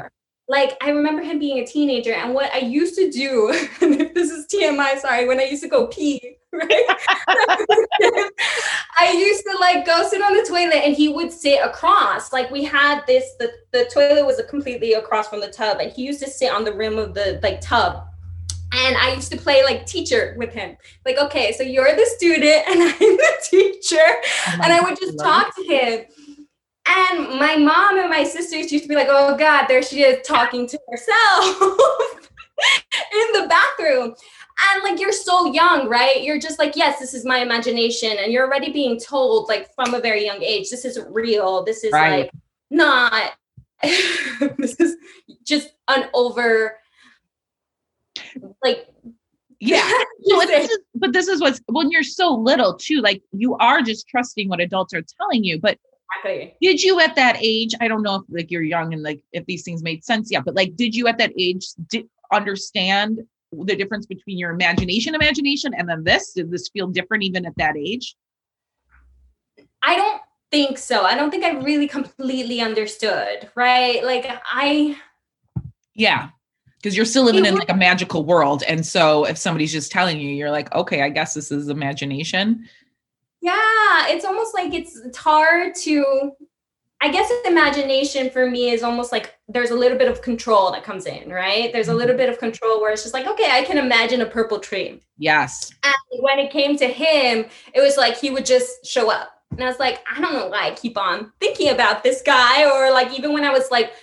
like 0.49 0.75
I 0.81 0.89
remember 0.89 1.21
him 1.21 1.37
being 1.37 1.59
a 1.59 1.65
teenager 1.65 2.11
and 2.11 2.33
what 2.33 2.51
I 2.53 2.57
used 2.57 2.95
to 2.95 3.09
do, 3.09 3.49
and 3.81 3.93
this 4.15 4.31
is 4.31 4.47
TMI, 4.47 4.97
sorry, 4.97 5.27
when 5.27 5.39
I 5.39 5.43
used 5.43 5.61
to 5.61 5.69
go 5.69 5.87
pee, 5.87 6.37
right? 6.51 6.85
I 8.97 9.13
used 9.15 9.43
to 9.49 9.57
like 9.59 9.85
go 9.85 10.05
sit 10.07 10.21
on 10.23 10.35
the 10.35 10.43
toilet 10.49 10.83
and 10.83 10.95
he 10.95 11.07
would 11.07 11.31
sit 11.31 11.59
across. 11.63 12.33
Like 12.33 12.49
we 12.49 12.63
had 12.63 13.01
this, 13.05 13.35
the, 13.39 13.51
the 13.71 13.89
toilet 13.93 14.25
was 14.25 14.41
completely 14.49 14.93
across 14.93 15.29
from 15.29 15.39
the 15.39 15.49
tub, 15.49 15.79
and 15.79 15.91
he 15.91 16.01
used 16.01 16.19
to 16.21 16.29
sit 16.29 16.51
on 16.51 16.63
the 16.63 16.73
rim 16.73 16.97
of 16.97 17.13
the 17.13 17.39
like 17.43 17.61
tub. 17.61 18.05
And 18.71 18.97
I 18.97 19.13
used 19.13 19.31
to 19.31 19.37
play 19.37 19.63
like 19.63 19.85
teacher 19.85 20.35
with 20.37 20.53
him. 20.53 20.77
Like, 21.03 21.17
okay, 21.17 21.53
so 21.53 21.63
you're 21.63 21.95
the 21.95 22.05
student 22.17 22.67
and 22.67 22.81
I'm 22.83 22.99
the 22.99 23.33
teacher. 23.49 23.97
Oh 23.97 24.59
and 24.63 24.73
I 24.73 24.81
would 24.81 24.99
just 24.99 25.17
talk 25.17 25.55
to 25.55 25.63
him 25.63 26.05
and 26.89 27.39
my 27.39 27.56
mom 27.56 28.00
and 28.00 28.09
my 28.09 28.24
sisters 28.24 28.71
used 28.71 28.83
to 28.86 28.89
be 28.89 28.95
like, 28.95 29.09
oh 29.09 29.38
God, 29.38 29.68
there 29.68 29.83
she 29.83 30.01
is 30.01 30.25
talking 30.25 30.68
to 30.68 30.80
herself 30.89 31.62
in 33.13 33.41
the 33.41 33.47
bathroom. 33.47 34.15
And 34.71 34.83
like 34.83 35.00
you're 35.00 35.12
so 35.12 35.53
young, 35.53 35.88
right? 35.88 36.21
You're 36.24 36.39
just 36.39 36.59
like, 36.59 36.75
yes, 36.75 37.00
this 37.00 37.13
is 37.13 37.25
my 37.25 37.39
imagination. 37.39 38.18
And 38.19 38.31
you're 38.31 38.45
already 38.45 38.74
being 38.74 39.00
told, 39.00 39.47
like 39.47 39.74
from 39.74 39.94
a 39.94 40.01
very 40.01 40.25
young 40.25 40.41
age, 40.41 40.69
this 40.69 40.83
isn't 40.83 41.13
real. 41.13 41.63
This 41.63 41.83
is 41.83 41.94
right. 41.94 42.24
like 42.24 42.31
not 42.69 43.33
this 44.57 44.75
is 44.80 44.97
just 45.44 45.69
an 45.88 46.09
over 46.13 46.77
like 48.62 48.88
yeah 49.59 49.89
so 50.24 50.39
this 50.42 50.69
is, 50.69 50.80
but 50.95 51.13
this 51.13 51.27
is 51.27 51.39
what's 51.42 51.62
when 51.68 51.89
you're 51.89 52.03
so 52.03 52.33
little 52.33 52.75
too 52.75 53.01
like 53.01 53.21
you 53.31 53.56
are 53.56 53.81
just 53.81 54.07
trusting 54.07 54.50
what 54.50 54.59
adults 54.59 54.94
are 54.94 55.03
telling 55.18 55.44
you 55.44 55.59
but. 55.59 55.77
Did 56.61 56.83
you 56.83 57.00
at 57.00 57.15
that 57.15 57.38
age? 57.39 57.73
I 57.79 57.88
don't 57.88 58.01
know 58.01 58.15
if 58.15 58.23
like 58.29 58.51
you're 58.51 58.63
young 58.63 58.94
and 58.94 59.03
like 59.03 59.21
if 59.31 59.45
these 59.45 59.63
things 59.63 59.83
made 59.83 60.03
sense 60.03 60.29
yet, 60.31 60.44
but 60.45 60.56
like, 60.56 60.75
did 60.75 60.95
you 60.95 61.07
at 61.07 61.17
that 61.17 61.31
age 61.38 61.67
understand 62.31 63.19
the 63.51 63.75
difference 63.75 64.06
between 64.06 64.37
your 64.37 64.51
imagination, 64.51 65.16
imagination, 65.16 65.73
and 65.73 65.87
then 65.87 66.04
this? 66.04 66.33
Did 66.33 66.51
this 66.51 66.69
feel 66.69 66.87
different 66.87 67.23
even 67.23 67.45
at 67.45 67.54
that 67.57 67.78
age? 67.78 68.16
I 69.81 69.95
don't 69.95 70.21
think 70.51 70.78
so. 70.78 71.04
I 71.04 71.16
don't 71.16 71.31
think 71.31 71.45
I 71.45 71.51
really 71.51 71.87
completely 71.87 72.61
understood. 72.61 73.49
Right? 73.56 74.04
Like 74.04 74.30
I. 74.45 74.97
Yeah, 75.95 76.30
because 76.78 76.95
you're 76.95 77.06
still 77.06 77.23
living 77.23 77.45
in 77.45 77.56
like 77.56 77.69
a 77.69 77.75
magical 77.75 78.25
world, 78.25 78.63
and 78.68 78.85
so 78.85 79.25
if 79.25 79.37
somebody's 79.37 79.71
just 79.71 79.92
telling 79.92 80.19
you, 80.19 80.30
you're 80.30 80.51
like, 80.51 80.73
okay, 80.73 81.01
I 81.01 81.09
guess 81.09 81.33
this 81.33 81.51
is 81.51 81.69
imagination 81.69 82.68
yeah, 83.41 84.07
it's 84.07 84.25
almost 84.25 84.53
like 84.53 84.73
it's, 84.73 84.97
it's 84.97 85.17
hard 85.17 85.75
to 85.83 86.33
I 87.01 87.09
guess 87.09 87.31
imagination 87.45 88.29
for 88.29 88.49
me 88.49 88.71
is 88.71 88.83
almost 88.83 89.13
like 89.13 89.35
there's 89.47 89.69
a 89.69 89.75
little 89.75 89.97
bit 89.97 90.09
of 90.09 90.21
control 90.21 90.69
that 90.71 90.83
comes 90.83 91.05
in, 91.05 91.29
right? 91.29 91.71
There's 91.71 91.87
a 91.87 91.93
little 91.93 92.09
mm-hmm. 92.09 92.17
bit 92.17 92.29
of 92.29 92.39
control 92.39 92.81
where 92.81 92.91
it's 92.91 93.03
just 93.03 93.13
like, 93.13 93.25
okay, 93.25 93.49
I 93.51 93.63
can 93.63 93.77
imagine 93.77 94.19
a 94.19 94.25
purple 94.25 94.59
tree. 94.59 95.01
Yes. 95.17 95.71
And 95.83 96.21
when 96.21 96.39
it 96.39 96.51
came 96.51 96.75
to 96.77 96.87
him, 96.87 97.45
it 97.73 97.79
was 97.79 97.95
like 97.95 98.17
he 98.17 98.31
would 98.31 98.45
just 98.45 98.85
show 98.85 99.09
up. 99.09 99.29
And 99.51 99.63
I 99.63 99.67
was 99.67 99.79
like, 99.79 100.03
I 100.13 100.19
don't 100.19 100.33
know 100.33 100.47
why 100.47 100.67
I 100.67 100.75
keep 100.75 100.97
on 100.97 101.31
thinking 101.39 101.69
about 101.69 102.03
this 102.03 102.21
guy. 102.21 102.69
Or 102.69 102.91
like, 102.91 103.17
even 103.17 103.31
when 103.31 103.45
I 103.45 103.51
was 103.51 103.71
like, 103.71 103.93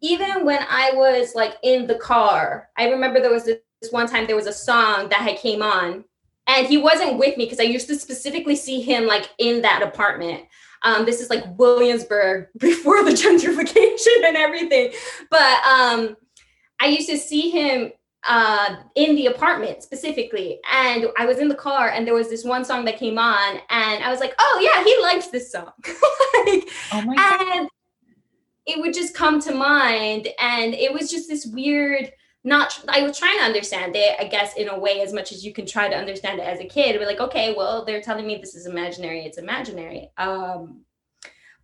even 0.00 0.44
when 0.44 0.64
I 0.70 0.92
was 0.92 1.34
like 1.34 1.56
in 1.64 1.88
the 1.88 1.96
car, 1.96 2.68
I 2.76 2.88
remember 2.88 3.20
there 3.20 3.32
was 3.32 3.44
this 3.44 3.58
one 3.90 4.06
time 4.06 4.26
there 4.26 4.36
was 4.36 4.46
a 4.46 4.52
song 4.52 5.08
that 5.08 5.20
had 5.20 5.38
came 5.38 5.62
on 5.62 6.04
and 6.46 6.66
he 6.66 6.78
wasn't 6.78 7.18
with 7.18 7.36
me 7.36 7.44
because 7.44 7.60
I 7.60 7.64
used 7.64 7.88
to 7.88 7.96
specifically 7.96 8.56
see 8.56 8.80
him 8.80 9.06
like 9.06 9.30
in 9.38 9.62
that 9.62 9.82
apartment. 9.82 10.44
Um, 10.82 11.04
this 11.04 11.20
is 11.20 11.30
like 11.30 11.44
Williamsburg 11.58 12.48
before 12.58 13.04
the 13.04 13.10
gentrification 13.10 14.26
and 14.26 14.36
everything, 14.36 14.92
but 15.30 15.66
um, 15.66 16.16
I 16.80 16.86
used 16.86 17.08
to 17.08 17.18
see 17.18 17.50
him 17.50 17.92
uh, 18.26 18.76
in 18.94 19.14
the 19.14 19.26
apartment 19.26 19.82
specifically. 19.82 20.58
And 20.70 21.06
I 21.18 21.26
was 21.26 21.38
in 21.38 21.48
the 21.48 21.54
car, 21.54 21.90
and 21.90 22.06
there 22.06 22.14
was 22.14 22.28
this 22.28 22.44
one 22.44 22.64
song 22.64 22.84
that 22.86 22.98
came 22.98 23.18
on, 23.18 23.56
and 23.70 24.04
I 24.04 24.10
was 24.10 24.20
like, 24.20 24.34
"Oh 24.38 24.60
yeah, 24.62 24.84
he 24.84 25.00
likes 25.02 25.28
this 25.28 25.50
song." 25.50 25.72
like, 25.86 26.68
oh 26.92 27.02
my 27.02 27.14
God. 27.14 27.58
and 27.58 27.68
it 28.66 28.80
would 28.80 28.94
just 28.94 29.14
come 29.14 29.40
to 29.42 29.54
mind, 29.54 30.28
and 30.40 30.74
it 30.74 30.92
was 30.92 31.10
just 31.10 31.28
this 31.28 31.46
weird 31.46 32.12
not 32.46 32.82
i 32.88 33.02
was 33.02 33.18
trying 33.18 33.36
to 33.38 33.44
understand 33.44 33.94
it 33.94 34.16
i 34.18 34.24
guess 34.24 34.56
in 34.56 34.68
a 34.68 34.78
way 34.78 35.02
as 35.02 35.12
much 35.12 35.32
as 35.32 35.44
you 35.44 35.52
can 35.52 35.66
try 35.66 35.88
to 35.88 35.96
understand 35.96 36.38
it 36.38 36.46
as 36.46 36.60
a 36.60 36.64
kid. 36.64 36.98
We're 36.98 37.06
like 37.06 37.20
okay 37.20 37.54
well 37.54 37.84
they're 37.84 38.00
telling 38.00 38.26
me 38.26 38.36
this 38.36 38.54
is 38.54 38.66
imaginary 38.66 39.20
it's 39.26 39.38
imaginary. 39.38 40.10
Um 40.16 40.82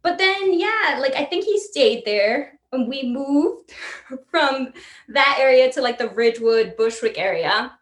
but 0.03 0.19
then 0.19 0.59
yeah 0.59 0.99
like 1.01 1.15
i 1.15 1.25
think 1.25 1.45
he 1.45 1.59
stayed 1.59 2.05
there 2.05 2.59
and 2.73 2.89
we 2.89 3.03
moved 3.05 3.73
from 4.31 4.73
that 5.09 5.37
area 5.39 5.71
to 5.73 5.81
like 5.81 5.99
the 5.99 6.11
ridgewood 6.11 6.77
bushwick 6.77 7.19
area. 7.19 7.79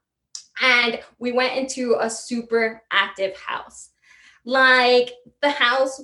And 0.63 1.01
we 1.19 1.33
went 1.33 1.57
into 1.57 1.97
a 1.99 2.11
super 2.11 2.83
active 2.91 3.35
house. 3.37 3.91
Like 4.45 5.13
the 5.41 5.51
house 5.51 6.03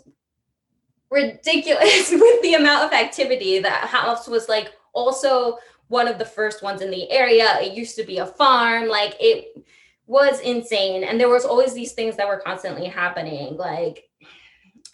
ridiculous 1.11 2.11
with 2.13 2.43
the 2.43 2.55
amount 2.55 2.85
of 2.85 2.93
activity. 2.93 3.59
That 3.59 3.87
house 3.89 4.27
was 4.27 4.49
like 4.49 4.73
also 4.95 5.59
one 5.89 6.09
of 6.09 6.19
the 6.19 6.25
first 6.25 6.63
ones 6.63 6.83
in 6.83 6.91
the 6.91 7.11
area. 7.11 7.59
It 7.61 7.73
used 7.75 7.97
to 7.97 8.05
be 8.05 8.19
a 8.19 8.27
farm. 8.27 8.89
Like 8.89 9.17
it 9.21 9.65
was 10.07 10.41
insane. 10.41 11.05
And 11.05 11.21
there 11.21 11.29
was 11.29 11.45
always 11.45 11.75
these 11.75 11.93
things 11.93 12.17
that 12.17 12.29
were 12.29 12.41
constantly 12.45 12.87
happening. 12.87 13.57
Like, 13.57 14.05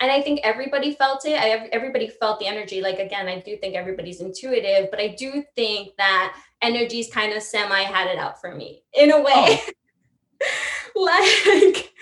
and 0.01 0.11
I 0.11 0.21
think 0.21 0.41
everybody 0.43 0.95
felt 0.95 1.25
it. 1.27 1.39
I, 1.39 1.69
everybody 1.71 2.09
felt 2.09 2.41
the 2.41 2.47
energy. 2.47 2.81
Like, 2.81 2.99
again, 2.99 3.29
I 3.29 3.41
do 3.41 3.57
think 3.57 3.77
everybody's 3.77 4.21
intuitive, 4.21 4.91
but 4.91 4.99
I 4.99 5.09
do 5.09 5.45
think 5.55 5.97
that 5.97 6.37
energies 6.61 7.11
kind 7.11 7.33
of 7.33 7.43
semi 7.43 7.83
had 7.83 8.09
it 8.09 8.19
out 8.19 8.41
for 8.41 8.55
me 8.55 8.83
in 8.95 9.13
a 9.13 9.21
way. 9.21 9.61
Oh. 10.97 11.63
like, 11.65 11.93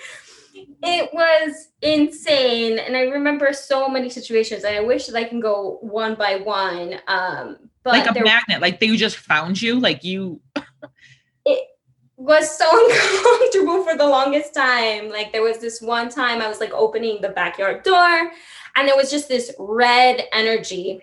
it 0.82 1.10
was 1.12 1.68
insane. 1.82 2.78
And 2.78 2.96
I 2.96 3.02
remember 3.02 3.52
so 3.52 3.88
many 3.88 4.08
situations. 4.08 4.64
And 4.64 4.76
I 4.76 4.80
wish 4.80 5.06
that 5.06 5.16
I 5.16 5.24
can 5.24 5.40
go 5.40 5.78
one 5.82 6.14
by 6.14 6.36
one. 6.36 6.94
Um, 7.06 7.69
but 7.82 7.92
like 7.92 8.10
a 8.10 8.12
there, 8.12 8.24
magnet, 8.24 8.60
like 8.60 8.80
they 8.80 8.94
just 8.96 9.16
found 9.16 9.60
you, 9.60 9.80
like 9.80 10.04
you. 10.04 10.40
it 11.46 11.68
was 12.16 12.56
so 12.56 12.66
uncomfortable 12.90 13.84
for 13.84 13.96
the 13.96 14.06
longest 14.06 14.54
time. 14.54 15.08
Like 15.08 15.32
there 15.32 15.42
was 15.42 15.58
this 15.58 15.80
one 15.80 16.08
time 16.08 16.40
I 16.40 16.48
was 16.48 16.60
like 16.60 16.72
opening 16.72 17.20
the 17.20 17.30
backyard 17.30 17.82
door, 17.82 18.30
and 18.76 18.88
there 18.88 18.96
was 18.96 19.10
just 19.10 19.28
this 19.28 19.52
red 19.58 20.24
energy, 20.32 21.00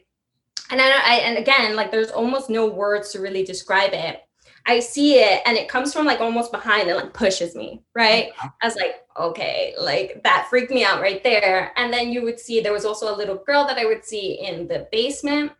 and 0.69 0.81
I, 0.81 0.89
I 0.89 1.15
and 1.23 1.37
again 1.37 1.75
like 1.75 1.91
there's 1.91 2.11
almost 2.11 2.49
no 2.49 2.67
words 2.67 3.11
to 3.13 3.19
really 3.19 3.43
describe 3.43 3.93
it. 3.93 4.21
I 4.67 4.81
see 4.81 5.19
it 5.19 5.41
and 5.45 5.57
it 5.57 5.69
comes 5.69 5.93
from 5.93 6.05
like 6.05 6.19
almost 6.19 6.51
behind 6.51 6.89
and 6.89 6.97
like 6.97 7.13
pushes 7.13 7.55
me, 7.55 7.81
right? 7.95 8.31
Uh-huh. 8.31 8.49
I 8.61 8.67
was 8.67 8.75
like, 8.75 8.95
okay, 9.17 9.73
like 9.79 10.21
that 10.23 10.47
freaked 10.49 10.71
me 10.71 10.83
out 10.83 10.99
right 10.99 11.23
there. 11.23 11.71
And 11.77 11.91
then 11.91 12.11
you 12.11 12.21
would 12.23 12.37
see 12.37 12.59
there 12.59 12.73
was 12.73 12.83
also 12.83 13.13
a 13.13 13.15
little 13.15 13.37
girl 13.37 13.65
that 13.65 13.77
I 13.77 13.85
would 13.85 14.03
see 14.03 14.45
in 14.45 14.67
the 14.67 14.85
basement 14.91 15.53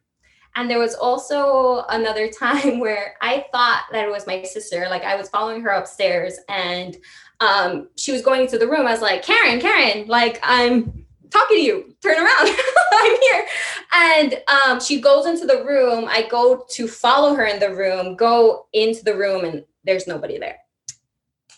and 0.58 0.70
there 0.70 0.80
was 0.80 0.96
also 0.96 1.86
another 1.90 2.30
time 2.40 2.80
where 2.80 3.16
I 3.22 3.46
thought 3.52 3.86
that 3.92 4.06
it 4.06 4.12
was 4.12 4.28
my 4.28 4.44
sister. 4.44 4.88
Like 4.90 5.04
I 5.04 5.16
was 5.16 5.30
following 5.30 5.62
her 5.62 5.70
upstairs 5.70 6.38
and 6.50 6.98
um, 7.40 7.90
she 7.96 8.12
was 8.12 8.24
going 8.24 8.42
into 8.42 8.58
the 8.58 8.68
room. 8.68 8.88
I 8.88 8.92
was 8.92 9.02
like, 9.02 9.24
Karen, 9.24 9.62
Karen, 9.62 10.08
like 10.08 10.40
I'm 10.44 11.06
talking 11.30 11.58
to 11.58 11.64
you. 11.64 11.96
Turn 12.02 12.18
around. 12.18 12.58
I'm 12.92 13.18
here. 13.22 13.46
And 13.94 14.44
um, 14.48 14.80
she 14.80 15.00
goes 15.00 15.28
into 15.28 15.46
the 15.46 15.64
room. 15.64 16.06
I 16.10 16.28
go 16.28 16.66
to 16.72 16.88
follow 16.88 17.36
her 17.36 17.46
in 17.46 17.60
the 17.60 17.74
room, 17.76 18.16
go 18.16 18.68
into 18.74 19.04
the 19.04 19.16
room, 19.16 19.46
and 19.46 19.64
there's 19.84 20.08
nobody 20.08 20.40
there. 20.40 20.58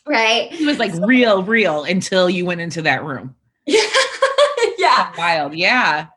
Right. 0.06 0.52
It 0.52 0.66
was 0.66 0.80
like 0.80 0.94
so, 0.94 1.06
real, 1.06 1.44
real 1.44 1.86
until 1.86 2.30
you 2.30 2.46
went 2.46 2.62
into 2.62 2.82
that 2.84 3.04
room. 3.04 3.36
Yeah. 3.66 3.84
yeah. 4.80 5.14
Wild. 5.16 5.54
Yeah 5.54 6.08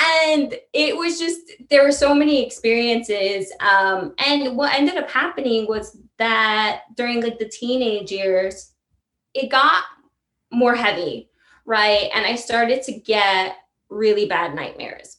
and 0.00 0.54
it 0.72 0.96
was 0.96 1.18
just 1.18 1.40
there 1.68 1.84
were 1.84 1.92
so 1.92 2.14
many 2.14 2.44
experiences 2.44 3.52
um, 3.60 4.14
and 4.18 4.56
what 4.56 4.74
ended 4.74 4.96
up 4.96 5.10
happening 5.10 5.66
was 5.66 5.98
that 6.18 6.82
during 6.96 7.22
like 7.22 7.38
the 7.38 7.48
teenage 7.48 8.10
years 8.10 8.72
it 9.34 9.50
got 9.50 9.84
more 10.52 10.74
heavy 10.74 11.30
right? 11.70 12.10
And 12.14 12.26
i 12.26 12.34
started 12.34 12.82
to 12.82 12.92
get 12.92 13.56
really 13.88 14.26
bad 14.26 14.54
nightmares. 14.54 15.18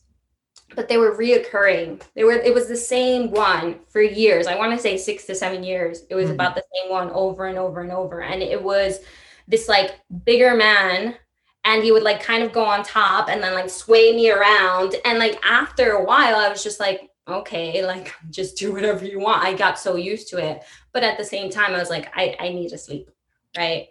But 0.76 0.88
they 0.88 0.98
were 0.98 1.18
reoccurring. 1.18 2.02
They 2.16 2.24
were 2.24 2.34
it 2.34 2.54
was 2.54 2.68
the 2.68 2.78
same 2.78 3.32
one 3.32 3.80
for 3.90 4.02
years. 4.02 4.48
I 4.48 4.56
want 4.56 4.72
to 4.72 4.82
say 4.82 4.98
six 4.98 5.26
to 5.26 5.36
seven 5.36 5.64
years 5.64 6.04
it 6.10 6.16
was 6.16 6.26
mm-hmm. 6.26 6.34
about 6.34 6.56
the 6.56 6.64
same 6.76 6.92
one 6.92 7.10
over 7.12 7.48
and 7.48 7.58
over 7.58 7.82
and 7.82 7.92
over. 7.92 8.22
And 8.22 8.42
it 8.42 8.62
was 8.62 9.00
this 9.48 9.68
like 9.68 10.00
bigger 10.26 10.56
man 10.56 11.16
and 11.64 11.84
he 11.84 11.92
would 11.92 12.04
like 12.04 12.24
kind 12.24 12.44
of 12.44 12.52
go 12.52 12.64
on 12.64 12.84
top 12.84 13.30
and 13.30 13.42
then 13.42 13.54
like 13.54 13.70
sway 13.70 14.16
me 14.16 14.32
around. 14.32 14.96
And 15.06 15.20
like 15.20 15.40
after 15.46 15.92
a 15.92 16.04
while 16.04 16.36
i 16.36 16.50
was 16.50 16.64
just 16.64 16.80
like 16.80 17.10
okay 17.28 17.86
like 17.86 18.14
just 18.30 18.58
do 18.58 18.74
whatever 18.74 19.06
you 19.06 19.20
want. 19.20 19.44
I 19.44 19.54
got 19.54 19.80
so 19.80 19.96
used 19.96 20.30
to 20.30 20.38
it. 20.38 20.64
But 20.94 21.04
at 21.04 21.18
the 21.18 21.26
same 21.26 21.50
time 21.50 21.74
i 21.74 21.80
was 21.80 21.90
like 21.90 22.12
i, 22.16 22.36
I 22.40 22.50
need 22.50 22.70
to 22.70 22.78
sleep 22.78 23.10
right? 23.58 23.88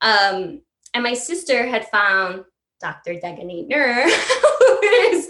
Um 0.00 0.62
and 0.94 1.02
my 1.02 1.14
sister 1.14 1.66
had 1.66 1.88
found 1.88 2.44
dr 2.80 3.12
nur 3.12 3.92
who 4.08 4.82
is 4.82 5.28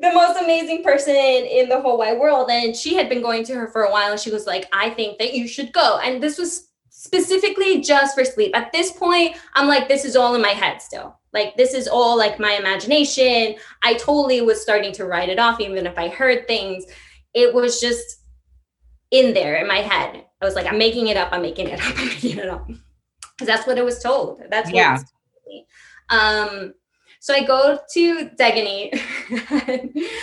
the 0.00 0.12
most 0.12 0.42
amazing 0.42 0.82
person 0.82 1.14
in 1.14 1.68
the 1.68 1.80
whole 1.80 1.96
wide 1.96 2.18
world. 2.18 2.50
And 2.50 2.74
she 2.74 2.94
had 2.94 3.08
been 3.08 3.22
going 3.22 3.44
to 3.44 3.54
her 3.54 3.68
for 3.68 3.84
a 3.84 3.90
while. 3.90 4.10
And 4.10 4.20
she 4.20 4.30
was 4.30 4.46
like 4.46 4.66
i 4.72 4.90
think 4.90 5.18
that 5.18 5.34
you 5.34 5.46
should 5.46 5.72
go. 5.72 5.98
And 5.98 6.22
this 6.22 6.36
was 6.36 6.71
specifically 7.02 7.80
just 7.80 8.14
for 8.14 8.24
sleep. 8.24 8.56
At 8.56 8.70
this 8.70 8.92
point, 8.92 9.36
I'm 9.54 9.66
like, 9.66 9.88
this 9.88 10.04
is 10.04 10.14
all 10.14 10.36
in 10.36 10.40
my 10.40 10.50
head 10.50 10.80
still. 10.80 11.18
Like, 11.32 11.56
this 11.56 11.74
is 11.74 11.88
all 11.88 12.16
like 12.16 12.38
my 12.38 12.52
imagination. 12.52 13.56
I 13.82 13.94
totally 13.94 14.40
was 14.40 14.62
starting 14.62 14.92
to 14.92 15.04
write 15.04 15.28
it 15.28 15.40
off, 15.40 15.60
even 15.60 15.84
if 15.84 15.98
I 15.98 16.08
heard 16.08 16.46
things. 16.46 16.84
It 17.34 17.52
was 17.52 17.80
just 17.80 18.22
in 19.10 19.34
there 19.34 19.56
in 19.56 19.66
my 19.66 19.78
head. 19.78 20.24
I 20.40 20.44
was 20.44 20.54
like, 20.54 20.66
I'm 20.66 20.78
making 20.78 21.08
it 21.08 21.16
up. 21.16 21.30
I'm 21.32 21.42
making 21.42 21.68
it 21.70 21.80
up. 21.80 21.98
I'm 21.98 22.06
making 22.06 22.38
it 22.38 22.48
up. 22.48 22.68
Because 22.68 23.48
that's 23.48 23.66
what 23.66 23.78
it 23.78 23.84
was 23.84 24.00
told. 24.00 24.40
That's 24.48 24.68
what 24.68 24.76
yeah. 24.76 24.98
Um, 26.08 26.72
so 27.18 27.34
I 27.34 27.42
go 27.42 27.80
to 27.94 28.30
Degani. 28.38 28.96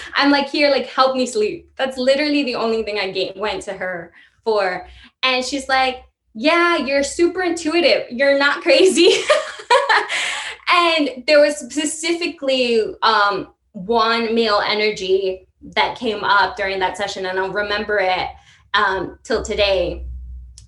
I'm 0.15 0.31
like, 0.31 0.47
here, 0.47 0.71
like, 0.71 0.85
help 0.85 1.17
me 1.17 1.25
sleep. 1.25 1.73
That's 1.75 1.97
literally 1.97 2.43
the 2.43 2.55
only 2.55 2.83
thing 2.83 2.97
I 2.99 3.33
went 3.35 3.63
to 3.63 3.73
her 3.73 4.13
for. 4.45 4.87
And 5.23 5.43
she's 5.43 5.67
like, 5.67 6.05
yeah, 6.39 6.77
you're 6.77 7.03
super 7.03 7.41
intuitive. 7.41 8.09
You're 8.09 8.39
not 8.39 8.61
crazy. 8.61 9.09
and 10.69 11.21
there 11.27 11.41
was 11.41 11.57
specifically 11.57 12.81
um, 13.01 13.49
one 13.73 14.33
male 14.33 14.61
energy 14.65 15.49
that 15.75 15.97
came 15.97 16.23
up 16.23 16.55
during 16.55 16.79
that 16.79 16.95
session, 16.95 17.25
and 17.25 17.37
I'll 17.37 17.51
remember 17.51 17.99
it 17.99 18.29
um, 18.73 19.19
till 19.23 19.43
today. 19.43 20.05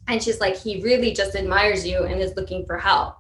And 0.09 0.21
she's 0.21 0.41
like, 0.41 0.57
he 0.57 0.81
really 0.81 1.13
just 1.13 1.37
admires 1.37 1.87
you 1.87 2.03
and 2.03 2.19
is 2.19 2.35
looking 2.35 2.65
for 2.65 2.77
help. 2.77 3.15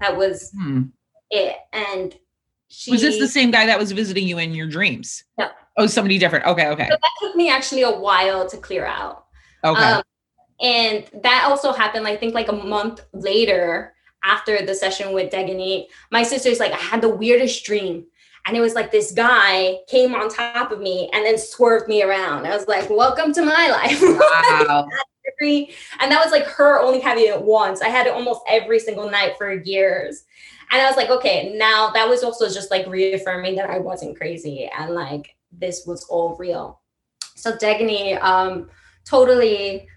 That 0.00 0.16
was 0.16 0.50
hmm. 0.60 0.86
it. 1.30 1.54
And 1.72 2.18
she 2.66 2.90
was 2.90 3.02
this 3.02 3.20
the 3.20 3.28
same 3.28 3.52
guy 3.52 3.64
that 3.66 3.78
was 3.78 3.92
visiting 3.92 4.26
you 4.26 4.38
in 4.38 4.54
your 4.54 4.66
dreams? 4.66 5.22
No. 5.38 5.50
Oh, 5.76 5.86
somebody 5.86 6.18
different. 6.18 6.46
Okay, 6.46 6.66
okay. 6.66 6.88
So 6.88 6.96
that 7.00 7.10
took 7.20 7.36
me 7.36 7.48
actually 7.48 7.82
a 7.82 7.92
while 7.92 8.48
to 8.48 8.56
clear 8.56 8.86
out. 8.86 9.26
Okay. 9.62 9.80
Um, 9.80 10.02
and 10.62 11.04
that 11.22 11.46
also 11.48 11.72
happened, 11.72 12.06
I 12.06 12.16
think, 12.16 12.34
like 12.34 12.48
a 12.48 12.52
month 12.52 13.04
later 13.12 13.94
after 14.22 14.64
the 14.64 14.74
session 14.74 15.12
with 15.12 15.32
Degani. 15.32 15.86
My 16.12 16.22
sister's 16.22 16.60
like, 16.60 16.72
I 16.72 16.76
had 16.76 17.00
the 17.00 17.08
weirdest 17.08 17.64
dream. 17.64 18.06
And 18.46 18.56
it 18.56 18.60
was 18.60 18.74
like 18.74 18.90
this 18.90 19.12
guy 19.12 19.78
came 19.88 20.14
on 20.14 20.28
top 20.28 20.72
of 20.72 20.80
me 20.80 21.10
and 21.12 21.24
then 21.24 21.38
swerved 21.38 21.88
me 21.88 22.02
around. 22.02 22.46
I 22.46 22.56
was 22.56 22.66
like, 22.66 22.88
welcome 22.90 23.32
to 23.34 23.44
my 23.44 23.68
life. 23.68 24.00
Wow. 24.62 24.86
and 26.00 26.10
that 26.10 26.22
was 26.22 26.30
like 26.30 26.44
her 26.44 26.80
only 26.80 27.00
having 27.00 27.24
it 27.24 27.40
once. 27.40 27.80
I 27.80 27.88
had 27.88 28.06
it 28.06 28.12
almost 28.12 28.42
every 28.48 28.78
single 28.78 29.10
night 29.10 29.36
for 29.38 29.52
years. 29.52 30.24
And 30.70 30.80
I 30.80 30.86
was 30.86 30.96
like, 30.96 31.10
okay, 31.10 31.54
now 31.56 31.90
that 31.90 32.08
was 32.08 32.22
also 32.22 32.48
just 32.48 32.70
like 32.70 32.86
reaffirming 32.86 33.56
that 33.56 33.70
I 33.70 33.78
wasn't 33.78 34.16
crazy 34.16 34.70
and 34.76 34.94
like 34.94 35.34
this 35.52 35.84
was 35.86 36.04
all 36.04 36.36
real. 36.38 36.80
So 37.34 37.56
Degani 37.56 38.20
um, 38.22 38.70
totally 39.04 39.88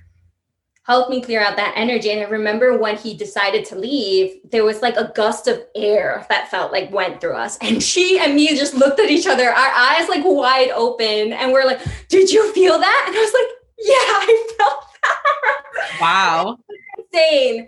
helped 0.85 1.09
me 1.09 1.21
clear 1.21 1.41
out 1.41 1.57
that 1.57 1.73
energy. 1.75 2.11
And 2.11 2.21
I 2.21 2.29
remember 2.29 2.77
when 2.77 2.95
he 2.95 3.15
decided 3.15 3.65
to 3.65 3.75
leave, 3.75 4.37
there 4.51 4.63
was 4.63 4.81
like 4.81 4.95
a 4.97 5.11
gust 5.15 5.47
of 5.47 5.63
air 5.75 6.25
that 6.29 6.49
felt 6.49 6.71
like 6.71 6.91
went 6.91 7.19
through 7.19 7.35
us. 7.35 7.57
And 7.61 7.81
she 7.81 8.19
and 8.19 8.35
me 8.35 8.49
just 8.49 8.75
looked 8.75 8.99
at 8.99 9.09
each 9.09 9.25
other, 9.25 9.49
our 9.49 9.73
eyes 9.75 10.07
like 10.07 10.23
wide 10.23 10.69
open. 10.69 11.33
And 11.33 11.51
we're 11.51 11.65
like, 11.65 11.81
Did 12.07 12.31
you 12.31 12.53
feel 12.53 12.77
that? 12.77 13.05
And 13.07 13.15
I 13.15 13.19
was 13.19 13.33
like, 13.33 13.47
Yeah, 13.79 13.93
I 13.97 14.53
felt 14.57 14.85
that. 15.01 15.97
Wow. 15.99 16.57
insane. 17.15 17.67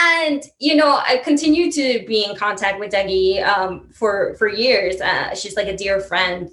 And 0.00 0.42
you 0.58 0.76
know, 0.76 1.00
I 1.04 1.16
continue 1.24 1.72
to 1.72 2.04
be 2.06 2.24
in 2.24 2.36
contact 2.36 2.78
with 2.78 2.92
Degi 2.92 3.44
um, 3.44 3.88
for 3.90 4.34
for 4.34 4.48
years. 4.48 5.00
Uh, 5.00 5.34
she's 5.34 5.56
like 5.56 5.68
a 5.68 5.76
dear 5.76 6.00
friend 6.00 6.50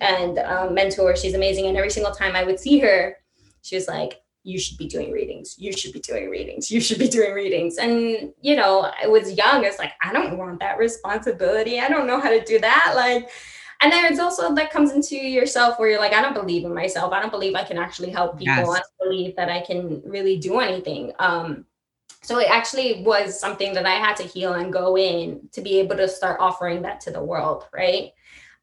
and 0.00 0.38
um, 0.38 0.74
mentor. 0.74 1.14
She's 1.14 1.34
amazing. 1.34 1.66
And 1.66 1.76
every 1.76 1.90
single 1.90 2.12
time 2.12 2.34
I 2.34 2.44
would 2.44 2.58
see 2.58 2.78
her, 2.78 3.16
she 3.62 3.76
was 3.76 3.86
like, 3.86 4.20
you 4.44 4.58
should 4.58 4.78
be 4.78 4.86
doing 4.86 5.12
readings. 5.12 5.56
You 5.58 5.72
should 5.72 5.92
be 5.92 6.00
doing 6.00 6.30
readings. 6.30 6.70
You 6.70 6.80
should 6.80 6.98
be 6.98 7.08
doing 7.08 7.32
readings. 7.32 7.76
And, 7.76 8.32
you 8.40 8.56
know, 8.56 8.90
I 9.02 9.06
was 9.06 9.32
young. 9.32 9.64
It's 9.64 9.78
like, 9.78 9.92
I 10.02 10.12
don't 10.12 10.38
want 10.38 10.60
that 10.60 10.78
responsibility. 10.78 11.80
I 11.80 11.88
don't 11.88 12.06
know 12.06 12.20
how 12.20 12.30
to 12.30 12.42
do 12.44 12.58
that. 12.60 12.92
Like, 12.94 13.28
and 13.80 13.92
there's 13.92 14.18
also 14.18 14.54
that 14.54 14.70
comes 14.70 14.92
into 14.92 15.16
yourself 15.16 15.78
where 15.78 15.88
you're 15.90 16.00
like, 16.00 16.12
I 16.12 16.20
don't 16.20 16.34
believe 16.34 16.64
in 16.64 16.74
myself. 16.74 17.12
I 17.12 17.20
don't 17.20 17.30
believe 17.30 17.54
I 17.54 17.64
can 17.64 17.78
actually 17.78 18.10
help 18.10 18.38
people. 18.38 18.54
Yes. 18.54 18.68
I 18.68 18.80
don't 18.80 19.10
believe 19.10 19.36
that 19.36 19.48
I 19.48 19.60
can 19.60 20.02
really 20.04 20.38
do 20.38 20.58
anything. 20.58 21.12
Um, 21.18 21.64
so 22.22 22.38
it 22.38 22.50
actually 22.50 23.02
was 23.04 23.38
something 23.38 23.72
that 23.74 23.86
I 23.86 23.94
had 23.94 24.16
to 24.16 24.24
heal 24.24 24.54
and 24.54 24.72
go 24.72 24.98
in 24.98 25.48
to 25.52 25.60
be 25.60 25.78
able 25.78 25.96
to 25.96 26.08
start 26.08 26.40
offering 26.40 26.82
that 26.82 27.00
to 27.02 27.10
the 27.10 27.22
world, 27.22 27.66
right? 27.72 28.12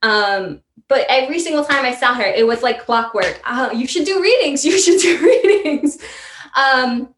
Um, 0.05 0.61
but 0.87 1.05
every 1.09 1.39
single 1.39 1.65
time 1.65 1.83
I 1.83 1.95
saw 1.95 2.13
her, 2.13 2.23
it 2.23 2.45
was 2.45 2.61
like 2.61 2.85
clockwork. 2.85 3.41
Oh, 3.45 3.71
you 3.71 3.87
should 3.87 4.05
do 4.05 4.21
readings. 4.21 4.63
You 4.65 4.79
should 4.79 5.01
do 5.01 5.17
readings. 5.23 5.97
Um, 6.55 7.13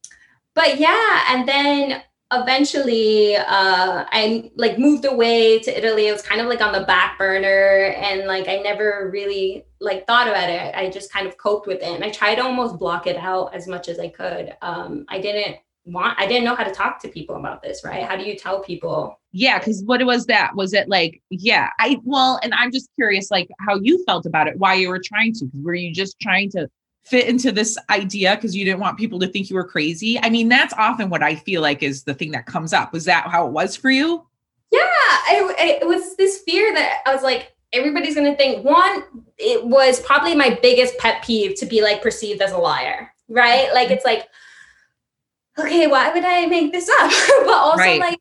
but 0.53 0.79
yeah, 0.79 1.25
and 1.29 1.47
then 1.47 2.01
eventually 2.31 3.35
uh, 3.35 4.05
I 4.09 4.51
like 4.55 4.79
moved 4.79 5.05
away 5.05 5.59
to 5.59 5.77
Italy. 5.77 6.07
It 6.07 6.13
was 6.13 6.21
kind 6.21 6.41
of 6.41 6.47
like 6.47 6.61
on 6.61 6.73
the 6.73 6.85
back 6.85 7.17
burner 7.17 7.93
and 7.97 8.25
like 8.25 8.47
I 8.47 8.57
never 8.57 9.09
really 9.11 9.65
like 9.79 10.07
thought 10.07 10.27
about 10.27 10.49
it. 10.49 10.73
I 10.75 10.89
just 10.89 11.11
kind 11.11 11.27
of 11.27 11.37
coped 11.37 11.67
with 11.67 11.81
it 11.81 11.93
and 11.93 12.03
I 12.03 12.09
tried 12.09 12.35
to 12.35 12.43
almost 12.43 12.79
block 12.79 13.05
it 13.05 13.17
out 13.17 13.53
as 13.53 13.67
much 13.67 13.87
as 13.87 13.99
I 13.99 14.09
could. 14.09 14.55
Um, 14.61 15.05
I 15.09 15.19
didn't 15.19 15.57
want 15.87 16.19
I 16.19 16.27
didn't 16.27 16.43
know 16.43 16.55
how 16.55 16.63
to 16.63 16.71
talk 16.71 17.01
to 17.01 17.07
people 17.07 17.35
about 17.35 17.61
this, 17.61 17.81
right? 17.83 18.03
How 18.03 18.15
do 18.15 18.23
you 18.23 18.37
tell 18.37 18.61
people? 18.61 19.19
Yeah, 19.31 19.59
because 19.59 19.83
what 19.83 20.03
was 20.05 20.25
that? 20.27 20.55
Was 20.55 20.73
it 20.73 20.89
like, 20.89 21.21
yeah, 21.29 21.69
I 21.79 21.99
well, 22.03 22.39
and 22.43 22.53
I'm 22.53 22.71
just 22.71 22.89
curious 22.95 23.31
like 23.31 23.49
how 23.59 23.75
you 23.75 24.03
felt 24.05 24.25
about 24.25 24.47
it, 24.47 24.57
why 24.57 24.75
you 24.75 24.89
were 24.89 25.01
trying 25.03 25.33
to. 25.33 25.49
Were 25.61 25.75
you 25.75 25.93
just 25.93 26.19
trying 26.19 26.49
to 26.51 26.69
fit 27.07 27.27
into 27.27 27.53
this 27.53 27.77
idea 27.89 28.35
because 28.35 28.53
you 28.53 28.65
didn't 28.65 28.81
want 28.81 28.97
people 28.97 29.17
to 29.17 29.27
think 29.27 29.49
you 29.49 29.55
were 29.55 29.63
crazy. 29.63 30.19
I 30.19 30.29
mean, 30.29 30.49
that's 30.49 30.73
often 30.77 31.09
what 31.09 31.23
I 31.23 31.35
feel 31.35 31.61
like 31.61 31.81
is 31.81 32.03
the 32.03 32.13
thing 32.13 32.31
that 32.31 32.45
comes 32.45 32.73
up. 32.73 32.91
Was 32.91 33.05
that 33.05 33.27
how 33.27 33.47
it 33.47 33.53
was 33.53 33.77
for 33.77 33.89
you? 33.89 34.27
Yeah, 34.71 34.81
it, 35.29 35.81
it 35.83 35.87
was 35.87 36.17
this 36.17 36.39
fear 36.39 36.73
that 36.73 36.99
I 37.05 37.13
was 37.13 37.23
like, 37.23 37.55
everybody's 37.71 38.15
going 38.15 38.29
to 38.29 38.35
think 38.35 38.65
one, 38.65 39.03
it 39.37 39.65
was 39.65 40.01
probably 40.01 40.35
my 40.35 40.59
biggest 40.61 40.97
pet 40.97 41.23
peeve 41.23 41.55
to 41.59 41.65
be 41.65 41.81
like 41.81 42.01
perceived 42.01 42.41
as 42.41 42.51
a 42.51 42.57
liar, 42.57 43.13
right? 43.29 43.73
Like, 43.73 43.89
it's 43.89 44.03
like, 44.03 44.27
okay, 45.59 45.87
why 45.87 46.13
would 46.13 46.25
I 46.25 46.45
make 46.45 46.71
this 46.71 46.89
up? 46.89 47.11
but 47.45 47.53
also, 47.53 47.79
right. 47.79 47.99
like, 47.99 48.19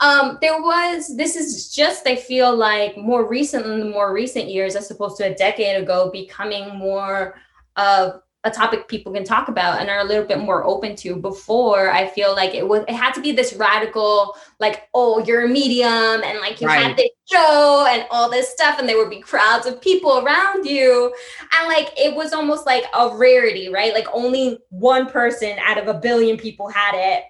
um, 0.00 0.38
there 0.40 0.60
was 0.60 1.14
this 1.16 1.36
is 1.36 1.72
just 1.74 2.06
I 2.06 2.16
feel 2.16 2.56
like 2.56 2.96
more 2.96 3.28
recent 3.28 3.66
in 3.66 3.80
the 3.80 3.84
more 3.84 4.14
recent 4.14 4.48
years 4.48 4.74
as 4.74 4.90
opposed 4.90 5.18
to 5.18 5.30
a 5.30 5.34
decade 5.34 5.82
ago 5.82 6.10
becoming 6.10 6.74
more 6.76 7.38
of 7.76 8.22
a 8.44 8.50
topic 8.50 8.88
people 8.88 9.12
can 9.12 9.22
talk 9.24 9.48
about 9.48 9.80
and 9.80 9.90
are 9.90 10.00
a 10.00 10.04
little 10.04 10.24
bit 10.24 10.38
more 10.38 10.64
open 10.64 10.96
to 10.96 11.16
before 11.16 11.90
i 11.90 12.06
feel 12.06 12.34
like 12.34 12.54
it 12.54 12.66
was 12.66 12.82
it 12.88 12.94
had 12.94 13.12
to 13.12 13.20
be 13.20 13.32
this 13.32 13.52
radical 13.54 14.34
like 14.58 14.88
oh 14.94 15.22
you're 15.24 15.44
a 15.44 15.48
medium 15.48 16.22
and 16.24 16.38
like 16.40 16.60
you 16.60 16.66
right. 16.66 16.82
had 16.82 16.96
this 16.96 17.10
show 17.30 17.86
and 17.90 18.06
all 18.10 18.30
this 18.30 18.48
stuff 18.48 18.78
and 18.78 18.88
there 18.88 18.96
would 18.96 19.10
be 19.10 19.20
crowds 19.20 19.66
of 19.66 19.80
people 19.82 20.18
around 20.24 20.64
you 20.64 21.14
and 21.58 21.68
like 21.68 21.92
it 21.98 22.14
was 22.14 22.32
almost 22.32 22.64
like 22.64 22.84
a 22.94 23.14
rarity 23.14 23.68
right 23.68 23.92
like 23.92 24.06
only 24.12 24.58
one 24.70 25.06
person 25.06 25.58
out 25.60 25.76
of 25.76 25.88
a 25.88 25.94
billion 25.94 26.38
people 26.38 26.66
had 26.68 26.94
it 26.94 27.24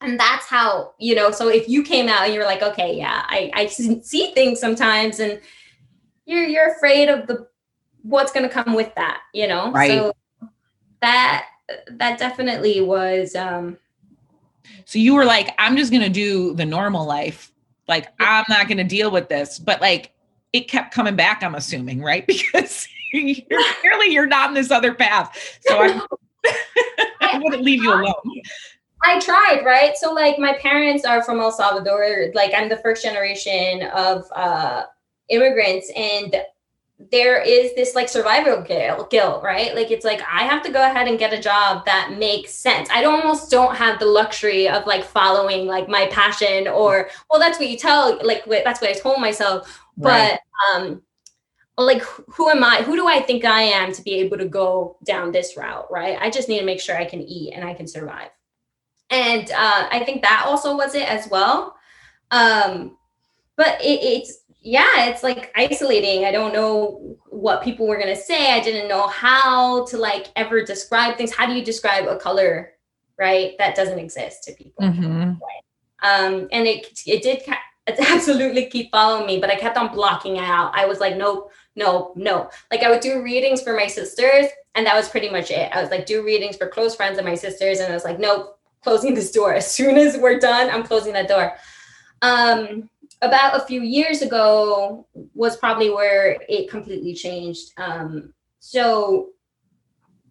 and 0.00 0.18
that's 0.18 0.46
how 0.46 0.94
you 0.98 1.14
know 1.14 1.30
so 1.30 1.48
if 1.48 1.68
you 1.68 1.82
came 1.82 2.08
out 2.08 2.24
and 2.24 2.32
you're 2.32 2.46
like 2.46 2.62
okay 2.62 2.96
yeah 2.96 3.22
i 3.26 3.50
i 3.54 3.66
see 3.66 4.32
things 4.32 4.58
sometimes 4.58 5.20
and 5.20 5.40
you're 6.24 6.44
you're 6.44 6.74
afraid 6.74 7.08
of 7.08 7.26
the 7.26 7.46
what's 8.02 8.32
going 8.32 8.48
to 8.48 8.52
come 8.52 8.74
with 8.74 8.94
that 8.94 9.20
you 9.34 9.46
know 9.46 9.70
right. 9.72 9.90
so 9.90 10.12
that 11.00 11.46
that 11.90 12.18
definitely 12.18 12.80
was 12.80 13.34
um 13.34 13.76
so 14.84 14.98
you 14.98 15.14
were 15.14 15.24
like 15.24 15.54
i'm 15.58 15.76
just 15.76 15.90
going 15.90 16.02
to 16.02 16.08
do 16.08 16.54
the 16.54 16.64
normal 16.64 17.06
life. 17.06 17.52
Like 17.86 18.08
i'm 18.20 18.44
not 18.48 18.68
going 18.68 18.78
to 18.78 18.84
deal 18.84 19.10
with 19.10 19.28
this. 19.28 19.58
But 19.58 19.80
like 19.80 20.12
it 20.52 20.68
kept 20.68 20.94
coming 20.94 21.16
back 21.16 21.42
i'm 21.42 21.54
assuming 21.54 22.02
right? 22.02 22.26
Because 22.26 22.88
you're, 23.12 23.34
clearly 23.80 24.12
you're 24.12 24.26
not 24.26 24.50
in 24.50 24.54
this 24.54 24.70
other 24.70 24.94
path. 24.94 25.58
So 25.62 25.78
i 25.80 26.00
i 27.20 27.38
wouldn't 27.42 27.62
leave 27.62 27.82
you 27.82 27.92
alone. 27.92 28.14
I 29.04 29.20
tried, 29.20 29.62
right? 29.64 29.96
So 29.96 30.12
like 30.12 30.38
my 30.38 30.54
parents 30.58 31.04
are 31.04 31.22
from 31.22 31.40
El 31.40 31.52
Salvador. 31.52 32.32
Like 32.34 32.52
I'm 32.54 32.68
the 32.68 32.76
first 32.78 33.02
generation 33.02 33.82
of 33.94 34.26
uh 34.34 34.84
immigrants. 35.28 35.90
And 35.94 36.36
there 36.98 37.40
is 37.40 37.74
this 37.76 37.94
like 37.94 38.08
survival 38.08 38.60
guilt, 38.62 39.42
right? 39.42 39.74
Like 39.74 39.90
it's 39.90 40.04
like 40.04 40.20
I 40.22 40.42
have 40.44 40.62
to 40.64 40.72
go 40.72 40.82
ahead 40.82 41.06
and 41.06 41.18
get 41.18 41.32
a 41.32 41.40
job 41.40 41.84
that 41.84 42.16
makes 42.18 42.52
sense. 42.54 42.88
I 42.90 43.00
don't, 43.00 43.20
almost 43.20 43.50
don't 43.50 43.76
have 43.76 44.00
the 44.00 44.06
luxury 44.06 44.68
of 44.68 44.84
like 44.86 45.04
following 45.04 45.66
like 45.66 45.88
my 45.88 46.06
passion 46.08 46.66
or 46.66 47.08
well, 47.30 47.38
that's 47.38 47.58
what 47.58 47.68
you 47.68 47.76
tell 47.76 48.18
like 48.24 48.44
that's 48.46 48.80
what 48.80 48.90
I 48.90 48.94
told 48.94 49.20
myself. 49.20 49.80
Right. 49.96 50.38
But 50.74 50.80
um, 50.82 51.02
like 51.76 52.02
who 52.02 52.50
am 52.50 52.64
I? 52.64 52.82
Who 52.82 52.96
do 52.96 53.06
I 53.06 53.20
think 53.20 53.44
I 53.44 53.62
am 53.62 53.92
to 53.92 54.02
be 54.02 54.14
able 54.14 54.38
to 54.38 54.48
go 54.48 54.96
down 55.04 55.30
this 55.30 55.56
route, 55.56 55.86
right? 55.90 56.18
I 56.20 56.30
just 56.30 56.48
need 56.48 56.58
to 56.58 56.66
make 56.66 56.80
sure 56.80 56.96
I 56.96 57.04
can 57.04 57.20
eat 57.20 57.52
and 57.54 57.64
I 57.64 57.74
can 57.74 57.86
survive. 57.86 58.30
And 59.10 59.50
uh, 59.52 59.88
I 59.90 60.02
think 60.04 60.22
that 60.22 60.44
also 60.46 60.76
was 60.76 60.96
it 60.96 61.08
as 61.08 61.28
well. 61.30 61.76
Um, 62.32 62.96
but 63.56 63.80
it, 63.80 64.00
it's 64.02 64.37
yeah, 64.60 65.06
it's 65.06 65.22
like 65.22 65.52
isolating. 65.56 66.24
I 66.24 66.32
don't 66.32 66.52
know 66.52 67.16
what 67.28 67.62
people 67.62 67.86
were 67.86 67.96
going 67.96 68.14
to 68.14 68.20
say. 68.20 68.52
I 68.52 68.60
didn't 68.60 68.88
know 68.88 69.06
how 69.06 69.84
to 69.86 69.96
like 69.96 70.28
ever 70.36 70.62
describe 70.62 71.16
things. 71.16 71.32
How 71.32 71.46
do 71.46 71.52
you 71.54 71.64
describe 71.64 72.06
a 72.06 72.16
color, 72.16 72.72
right? 73.18 73.54
That 73.58 73.76
doesn't 73.76 73.98
exist 73.98 74.44
to 74.44 74.52
people. 74.52 74.84
Mm-hmm. 74.84 75.30
Right? 75.30 75.62
Um, 76.02 76.48
and 76.52 76.66
it, 76.66 77.00
it 77.06 77.22
did 77.22 77.42
it 77.88 77.98
absolutely 78.10 78.66
keep 78.66 78.90
following 78.90 79.26
me, 79.26 79.38
but 79.38 79.50
I 79.50 79.56
kept 79.56 79.76
on 79.76 79.92
blocking 79.92 80.36
it 80.36 80.44
out. 80.44 80.72
I 80.74 80.86
was 80.86 81.00
like, 81.00 81.16
nope, 81.16 81.52
no, 81.74 82.12
no. 82.16 82.50
Like 82.70 82.82
I 82.82 82.90
would 82.90 83.00
do 83.00 83.22
readings 83.22 83.62
for 83.62 83.74
my 83.74 83.86
sisters, 83.86 84.46
and 84.74 84.86
that 84.86 84.94
was 84.94 85.08
pretty 85.08 85.30
much 85.30 85.50
it. 85.50 85.70
I 85.72 85.80
was 85.80 85.90
like, 85.90 86.06
do 86.06 86.24
readings 86.24 86.56
for 86.56 86.68
close 86.68 86.94
friends 86.94 87.18
and 87.18 87.26
my 87.26 87.34
sisters, 87.34 87.80
and 87.80 87.90
I 87.90 87.94
was 87.94 88.04
like, 88.04 88.18
nope, 88.18 88.58
closing 88.82 89.14
this 89.14 89.32
door. 89.32 89.54
As 89.54 89.70
soon 89.70 89.96
as 89.96 90.16
we're 90.16 90.38
done, 90.38 90.70
I'm 90.70 90.82
closing 90.82 91.12
that 91.14 91.28
door. 91.28 91.54
Um, 92.22 92.90
about 93.22 93.56
a 93.56 93.66
few 93.66 93.82
years 93.82 94.22
ago 94.22 95.06
was 95.34 95.56
probably 95.56 95.90
where 95.90 96.38
it 96.48 96.70
completely 96.70 97.14
changed. 97.14 97.72
Um, 97.76 98.32
so 98.60 99.30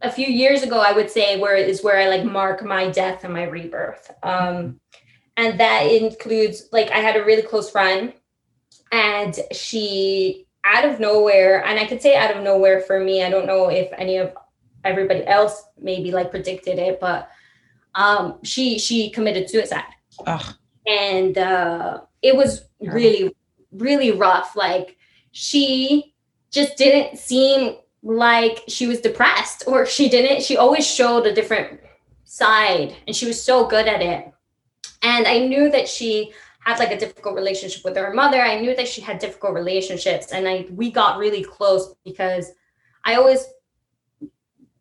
a 0.02 0.12
few 0.12 0.28
years 0.28 0.63
ago, 0.63 0.80
I 0.80 0.91
would 0.91 1.10
say 1.10 1.39
where 1.39 1.56
is 1.56 1.84
where 1.84 2.00
I 2.00 2.08
like 2.08 2.23
mark 2.23 2.63
my 2.63 2.89
death 2.89 3.23
and 3.23 3.34
my 3.34 3.43
rebirth. 3.43 4.12
Um, 4.23 4.80
and 5.36 5.60
that 5.60 5.84
includes 5.84 6.69
like 6.71 6.91
I 6.91 7.00
had 7.00 7.15
a 7.15 7.23
really 7.23 7.41
close 7.41 7.69
friend, 7.69 8.13
and 8.91 9.38
she 9.52 10.47
out 10.65 10.86
of 10.86 11.00
nowhere, 11.00 11.63
and 11.65 11.80
I 11.80 11.86
could 11.86 12.02
say 12.02 12.15
out 12.15 12.36
of 12.36 12.43
nowhere 12.43 12.82
for 12.82 13.00
me. 13.00 13.23
I 13.23 13.30
don't 13.30 13.47
know 13.47 13.69
if 13.69 13.91
any 13.97 14.17
of 14.17 14.34
everybody 14.84 15.26
else 15.26 15.63
maybe 15.80 16.12
like 16.12 16.32
predicted 16.32 16.80
it, 16.80 17.00
but 17.00 17.30
um, 17.95 18.39
she 18.43 18.80
she 18.80 19.10
committed 19.10 19.50
suicide. 19.50 19.84
Ugh. 20.26 20.56
And 20.86 21.38
uh, 21.38 22.02
it 22.21 22.36
was 22.36 22.65
really, 22.82 23.36
really 23.71 24.12
rough. 24.12 24.56
Like 24.56 24.97
she 25.32 26.13
just 26.51 26.77
didn't 26.77 27.17
seem 27.17 27.77
like 28.03 28.63
she 28.67 28.88
was 28.88 29.01
depressed 29.01 29.63
or 29.67 29.86
she 29.86 30.10
didn't, 30.10 30.43
she 30.43 30.58
always 30.58 30.86
showed 30.86 31.25
a 31.25 31.34
different 31.34 31.80
side 32.23 32.95
and 33.06 33.15
she 33.15 33.25
was 33.25 33.41
so 33.41 33.67
good 33.67 33.88
at 33.88 34.01
it. 34.01 34.32
And 35.01 35.27
I 35.27 35.39
knew 35.39 35.69
that 35.71 35.88
she 35.88 36.34
had 36.60 36.80
like 36.80 36.91
a 36.91 36.99
difficult 36.99 37.36
relationship 37.36 37.84
with 37.86 37.95
her 37.95 38.13
mother. 38.13 38.41
I 38.41 38.60
knew 38.60 38.75
that 38.75 38.88
she 38.88 39.01
had 39.01 39.19
difficult 39.19 39.53
relationships 39.53 40.32
and 40.32 40.47
I 40.47 40.67
we 40.71 40.91
got 40.91 41.17
really 41.17 41.43
close 41.43 41.95
because 42.03 42.51
I 43.06 43.15
always 43.15 43.45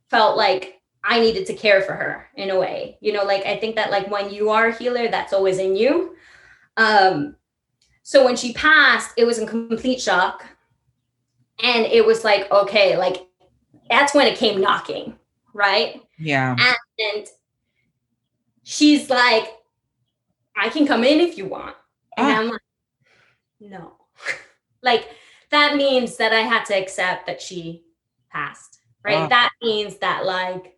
felt 0.08 0.36
like 0.36 0.80
I 1.04 1.20
needed 1.20 1.46
to 1.46 1.54
care 1.54 1.82
for 1.82 1.92
her 1.92 2.28
in 2.34 2.50
a 2.50 2.58
way. 2.58 2.98
You 3.00 3.12
know, 3.12 3.24
like 3.24 3.46
I 3.46 3.56
think 3.58 3.76
that 3.76 3.90
like 3.90 4.10
when 4.10 4.32
you 4.32 4.50
are 4.50 4.68
a 4.68 4.74
healer, 4.74 5.08
that's 5.08 5.32
always 5.32 5.58
in 5.58 5.76
you. 5.76 6.16
Um, 6.76 7.36
so 8.02 8.24
when 8.24 8.36
she 8.36 8.52
passed, 8.52 9.12
it 9.16 9.24
was 9.24 9.38
in 9.38 9.46
complete 9.46 10.00
shock. 10.00 10.46
And 11.62 11.86
it 11.86 12.04
was 12.04 12.22
like, 12.22 12.50
okay, 12.50 12.96
like 12.96 13.26
that's 13.88 14.14
when 14.14 14.26
it 14.26 14.36
came 14.36 14.60
knocking, 14.60 15.16
right? 15.54 16.02
Yeah. 16.18 16.56
And 16.98 17.26
she's 18.62 19.08
like, 19.08 19.48
I 20.56 20.68
can 20.68 20.86
come 20.86 21.04
in 21.04 21.20
if 21.20 21.38
you 21.38 21.46
want. 21.46 21.76
And 22.16 22.26
ah. 22.26 22.38
I'm 22.38 22.48
like, 22.48 22.60
no. 23.60 23.92
like 24.82 25.08
that 25.50 25.76
means 25.76 26.16
that 26.16 26.32
I 26.32 26.40
had 26.40 26.64
to 26.66 26.74
accept 26.74 27.26
that 27.26 27.40
she 27.40 27.84
passed, 28.30 28.80
right? 29.04 29.18
Ah. 29.18 29.28
That 29.28 29.50
means 29.62 29.98
that 29.98 30.24
like 30.24 30.76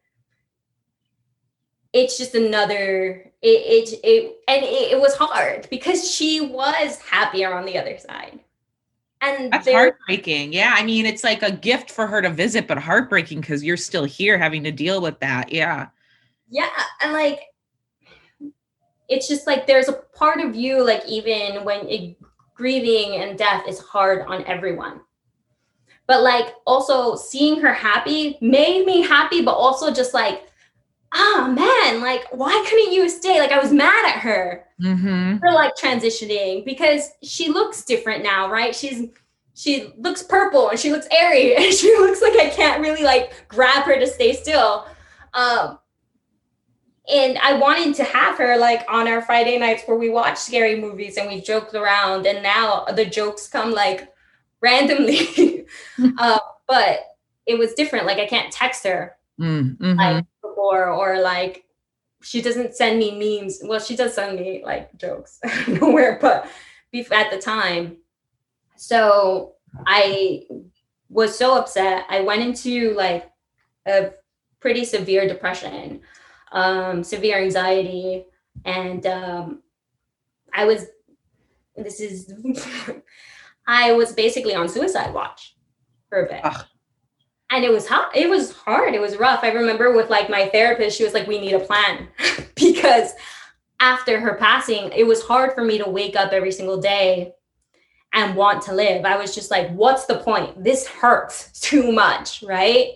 it's 1.92 2.18
just 2.18 2.34
another 2.34 3.27
it 3.42 3.92
it, 3.92 4.00
it 4.04 4.36
and 4.48 4.64
it, 4.64 4.92
it, 4.92 5.00
was 5.00 5.14
hard 5.14 5.68
because 5.70 6.10
she 6.10 6.40
was 6.40 6.98
happier 7.00 7.54
on 7.54 7.64
the 7.64 7.78
other 7.78 7.98
side. 7.98 8.40
And 9.20 9.52
that's 9.52 9.70
heartbreaking. 9.70 10.52
Yeah 10.52 10.74
i 10.76 10.84
mean 10.84 11.06
it's 11.06 11.24
like 11.24 11.42
a 11.42 11.50
gift 11.50 11.90
for 11.90 12.06
her 12.06 12.22
to 12.22 12.30
visit 12.30 12.68
but 12.68 12.78
heartbreaking 12.78 13.40
because 13.40 13.64
you're 13.64 13.76
still 13.76 14.04
here 14.04 14.38
having 14.38 14.62
to 14.64 14.72
deal 14.72 15.00
with 15.00 15.18
that. 15.20 15.52
Yeah. 15.52 15.88
Yeah 16.48 16.70
and 17.00 17.12
like 17.12 17.40
it's 19.08 19.26
just 19.26 19.46
like 19.46 19.66
there's 19.66 19.88
a 19.88 19.94
part 20.14 20.40
of 20.40 20.54
you 20.54 20.84
like 20.84 21.02
even 21.08 21.64
when 21.64 21.88
it, 21.88 22.16
grieving 22.58 23.22
and 23.22 23.38
death 23.38 23.66
is 23.66 23.78
hard 23.78 24.26
on 24.26 24.44
everyone. 24.44 25.00
But 26.06 26.22
like 26.22 26.54
also 26.66 27.14
seeing 27.14 27.60
her 27.60 27.72
happy 27.72 28.36
made 28.40 28.84
me 28.84 29.00
happy, 29.00 29.42
but 29.42 29.52
also 29.52 29.92
just 29.92 30.12
like, 30.12 30.50
oh, 31.14 31.52
man, 31.54 32.00
like 32.02 32.24
why 32.32 32.64
couldn't 32.68 32.92
you 32.92 33.08
stay? 33.08 33.40
Like 33.40 33.52
I 33.52 33.58
was 33.58 33.72
mad 33.72 34.06
at 34.06 34.20
her 34.20 34.64
Mm-hmm. 34.80 35.38
for 35.38 35.50
like 35.50 35.72
transitioning 35.74 36.64
because 36.64 37.10
she 37.24 37.48
looks 37.48 37.84
different 37.84 38.22
now, 38.22 38.48
right? 38.48 38.72
She's 38.74 39.08
she 39.54 39.92
looks 39.98 40.22
purple 40.22 40.68
and 40.68 40.78
she 40.78 40.92
looks 40.92 41.08
airy 41.10 41.56
and 41.56 41.74
she 41.74 41.88
looks 41.96 42.22
like 42.22 42.34
I 42.38 42.48
can't 42.48 42.80
really 42.80 43.02
like 43.02 43.48
grab 43.48 43.82
her 43.86 43.98
to 43.98 44.06
stay 44.06 44.34
still. 44.34 44.86
Um 45.34 45.80
and 47.12 47.38
I 47.38 47.54
wanted 47.54 47.94
to 47.96 48.04
have 48.04 48.38
her 48.38 48.56
like 48.56 48.84
on 48.88 49.08
our 49.08 49.20
Friday 49.22 49.58
nights 49.58 49.82
where 49.86 49.96
we 49.96 50.10
watch 50.10 50.38
scary 50.38 50.78
movies 50.80 51.16
and 51.16 51.26
we 51.28 51.40
joked 51.40 51.74
around 51.74 52.26
and 52.26 52.40
now 52.42 52.84
the 52.94 53.04
jokes 53.04 53.48
come 53.48 53.72
like 53.72 54.08
randomly. 54.60 55.66
uh, 56.18 56.38
but 56.68 57.00
it 57.46 57.58
was 57.58 57.74
different. 57.74 58.06
Like 58.06 58.18
I 58.18 58.26
can't 58.26 58.52
text 58.52 58.84
her 58.84 59.16
Mm-hmm. 59.40 59.94
like 59.94 60.24
before 60.58 60.88
or 60.90 61.20
like 61.20 61.64
she 62.22 62.42
doesn't 62.42 62.74
send 62.74 62.98
me 62.98 63.12
memes. 63.12 63.60
Well 63.62 63.80
she 63.80 63.96
does 63.96 64.14
send 64.14 64.38
me 64.38 64.62
like 64.64 64.96
jokes 64.96 65.38
nowhere 65.68 66.18
but 66.20 66.48
at 67.12 67.30
the 67.30 67.38
time. 67.38 67.98
So 68.76 69.54
i 69.86 70.42
was 71.08 71.36
so 71.36 71.56
upset. 71.56 72.04
I 72.08 72.20
went 72.20 72.42
into 72.42 72.94
like 72.94 73.30
a 73.86 74.10
pretty 74.60 74.84
severe 74.84 75.28
depression 75.28 76.00
um 76.50 77.04
severe 77.04 77.38
anxiety 77.38 78.24
and 78.64 79.04
um 79.06 79.62
i 80.54 80.64
was 80.64 80.86
this 81.76 82.00
is 82.00 82.32
i 83.66 83.92
was 83.92 84.14
basically 84.14 84.54
on 84.54 84.66
suicide 84.66 85.12
watch 85.12 85.56
for 86.08 86.24
a 86.24 86.28
bit. 86.28 86.40
Ugh. 86.42 86.64
And 87.50 87.64
it 87.64 87.72
was 87.72 87.86
hard 87.86 88.14
it 88.14 88.28
was 88.28 88.52
hard 88.52 88.94
it 88.94 89.00
was 89.00 89.16
rough. 89.16 89.40
I 89.42 89.52
remember 89.52 89.94
with 89.94 90.10
like 90.10 90.28
my 90.30 90.48
therapist 90.48 90.96
she 90.98 91.04
was 91.04 91.14
like 91.14 91.26
we 91.26 91.40
need 91.40 91.54
a 91.54 91.60
plan. 91.60 92.08
Because 92.54 93.12
after 93.80 94.18
her 94.18 94.34
passing 94.34 94.90
it 94.92 95.06
was 95.06 95.22
hard 95.22 95.54
for 95.54 95.64
me 95.64 95.78
to 95.78 95.88
wake 95.88 96.16
up 96.16 96.32
every 96.32 96.50
single 96.50 96.80
day 96.80 97.32
and 98.12 98.34
want 98.34 98.62
to 98.62 98.74
live. 98.74 99.04
I 99.04 99.16
was 99.16 99.34
just 99.34 99.50
like 99.50 99.70
what's 99.70 100.06
the 100.06 100.18
point? 100.18 100.62
This 100.62 100.86
hurts 100.86 101.60
too 101.60 101.92
much 101.92 102.42
right? 102.42 102.92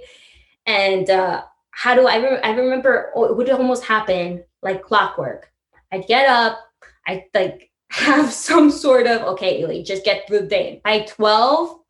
And 0.66 1.08
uh 1.10 1.42
how 1.74 1.94
do 1.94 2.06
i 2.06 2.16
re- 2.16 2.40
i 2.42 2.50
remember 2.50 3.12
oh, 3.14 3.24
it 3.24 3.36
would 3.36 3.48
almost 3.50 3.84
happen 3.84 4.44
like 4.62 4.82
clockwork. 4.82 5.50
I'd 5.92 6.06
get 6.06 6.28
up 6.28 6.58
i'd 7.06 7.24
like 7.34 7.70
have 7.92 8.32
some 8.32 8.70
sort 8.70 9.06
of 9.06 9.22
okay 9.22 9.60
Eli, 9.60 9.82
just 9.82 10.04
get 10.04 10.26
through 10.26 10.40
the 10.40 10.46
day. 10.46 10.80
By 10.84 11.00
12 11.00 11.81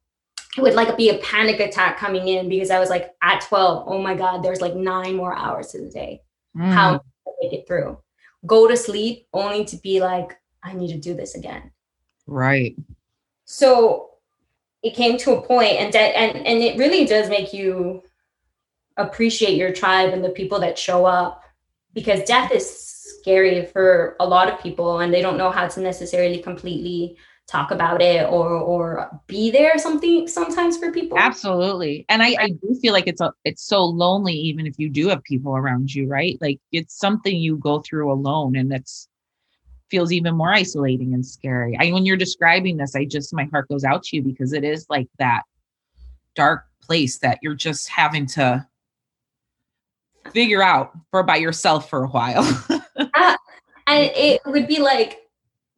it 0.56 0.60
would 0.60 0.74
like 0.74 0.96
be 0.96 1.10
a 1.10 1.18
panic 1.18 1.60
attack 1.60 1.98
coming 1.98 2.28
in 2.28 2.48
because 2.48 2.70
I 2.70 2.78
was 2.78 2.90
like 2.90 3.14
at 3.22 3.40
12, 3.42 3.84
oh 3.86 4.02
my 4.02 4.14
God, 4.14 4.42
there's 4.42 4.60
like 4.60 4.74
nine 4.74 5.16
more 5.16 5.36
hours 5.36 5.68
to 5.68 5.80
the 5.80 5.88
day. 5.88 6.22
Mm. 6.56 6.72
How 6.72 6.92
do 6.92 7.00
I 7.26 7.30
make 7.42 7.52
it 7.52 7.66
through? 7.66 7.98
Go 8.46 8.68
to 8.68 8.76
sleep 8.76 9.26
only 9.32 9.64
to 9.66 9.76
be 9.76 10.00
like, 10.00 10.38
I 10.62 10.74
need 10.74 10.88
to 10.88 10.98
do 10.98 11.14
this 11.14 11.34
again. 11.34 11.70
right. 12.26 12.76
So 13.44 14.10
it 14.82 14.94
came 14.94 15.16
to 15.18 15.32
a 15.32 15.42
point 15.42 15.72
and 15.72 15.92
de- 15.92 16.16
and 16.16 16.36
and 16.46 16.62
it 16.62 16.78
really 16.78 17.04
does 17.04 17.28
make 17.28 17.52
you 17.52 18.02
appreciate 18.96 19.56
your 19.56 19.72
tribe 19.72 20.12
and 20.12 20.24
the 20.24 20.30
people 20.30 20.58
that 20.60 20.78
show 20.78 21.04
up 21.04 21.42
because 21.92 22.22
death 22.24 22.50
is 22.52 22.68
scary 23.20 23.66
for 23.66 24.16
a 24.20 24.26
lot 24.26 24.50
of 24.50 24.60
people 24.60 25.00
and 25.00 25.12
they 25.12 25.22
don't 25.22 25.36
know 25.36 25.50
how 25.50 25.66
to 25.68 25.80
necessarily 25.80 26.38
completely 26.38 27.16
talk 27.48 27.70
about 27.70 28.00
it 28.00 28.24
or 28.28 28.48
or 28.50 29.20
be 29.26 29.50
there 29.50 29.78
something 29.78 30.26
sometimes 30.26 30.78
for 30.78 30.92
people. 30.92 31.18
Absolutely. 31.18 32.04
And 32.08 32.22
I, 32.22 32.36
I 32.38 32.48
do 32.48 32.78
feel 32.80 32.92
like 32.92 33.06
it's 33.06 33.20
a 33.20 33.32
it's 33.44 33.62
so 33.62 33.84
lonely 33.84 34.34
even 34.34 34.66
if 34.66 34.78
you 34.78 34.88
do 34.88 35.08
have 35.08 35.22
people 35.24 35.56
around 35.56 35.94
you, 35.94 36.06
right? 36.06 36.38
Like 36.40 36.60
it's 36.72 36.98
something 36.98 37.36
you 37.36 37.56
go 37.56 37.80
through 37.80 38.12
alone 38.12 38.56
and 38.56 38.72
it's 38.72 39.08
feels 39.90 40.12
even 40.12 40.34
more 40.34 40.52
isolating 40.54 41.12
and 41.12 41.24
scary. 41.24 41.76
I 41.78 41.92
when 41.92 42.06
you're 42.06 42.16
describing 42.16 42.78
this, 42.78 42.96
I 42.96 43.04
just 43.04 43.34
my 43.34 43.44
heart 43.44 43.68
goes 43.68 43.84
out 43.84 44.02
to 44.04 44.16
you 44.16 44.22
because 44.22 44.52
it 44.52 44.64
is 44.64 44.86
like 44.88 45.08
that 45.18 45.42
dark 46.34 46.64
place 46.80 47.18
that 47.18 47.38
you're 47.42 47.54
just 47.54 47.88
having 47.88 48.26
to 48.26 48.66
figure 50.32 50.62
out 50.62 50.92
for 51.10 51.22
by 51.22 51.36
yourself 51.36 51.88
for 51.88 52.04
a 52.04 52.08
while. 52.08 52.46
Uh, 53.14 53.36
and 53.86 54.12
it 54.14 54.40
would 54.46 54.66
be 54.66 54.78
like 54.78 55.22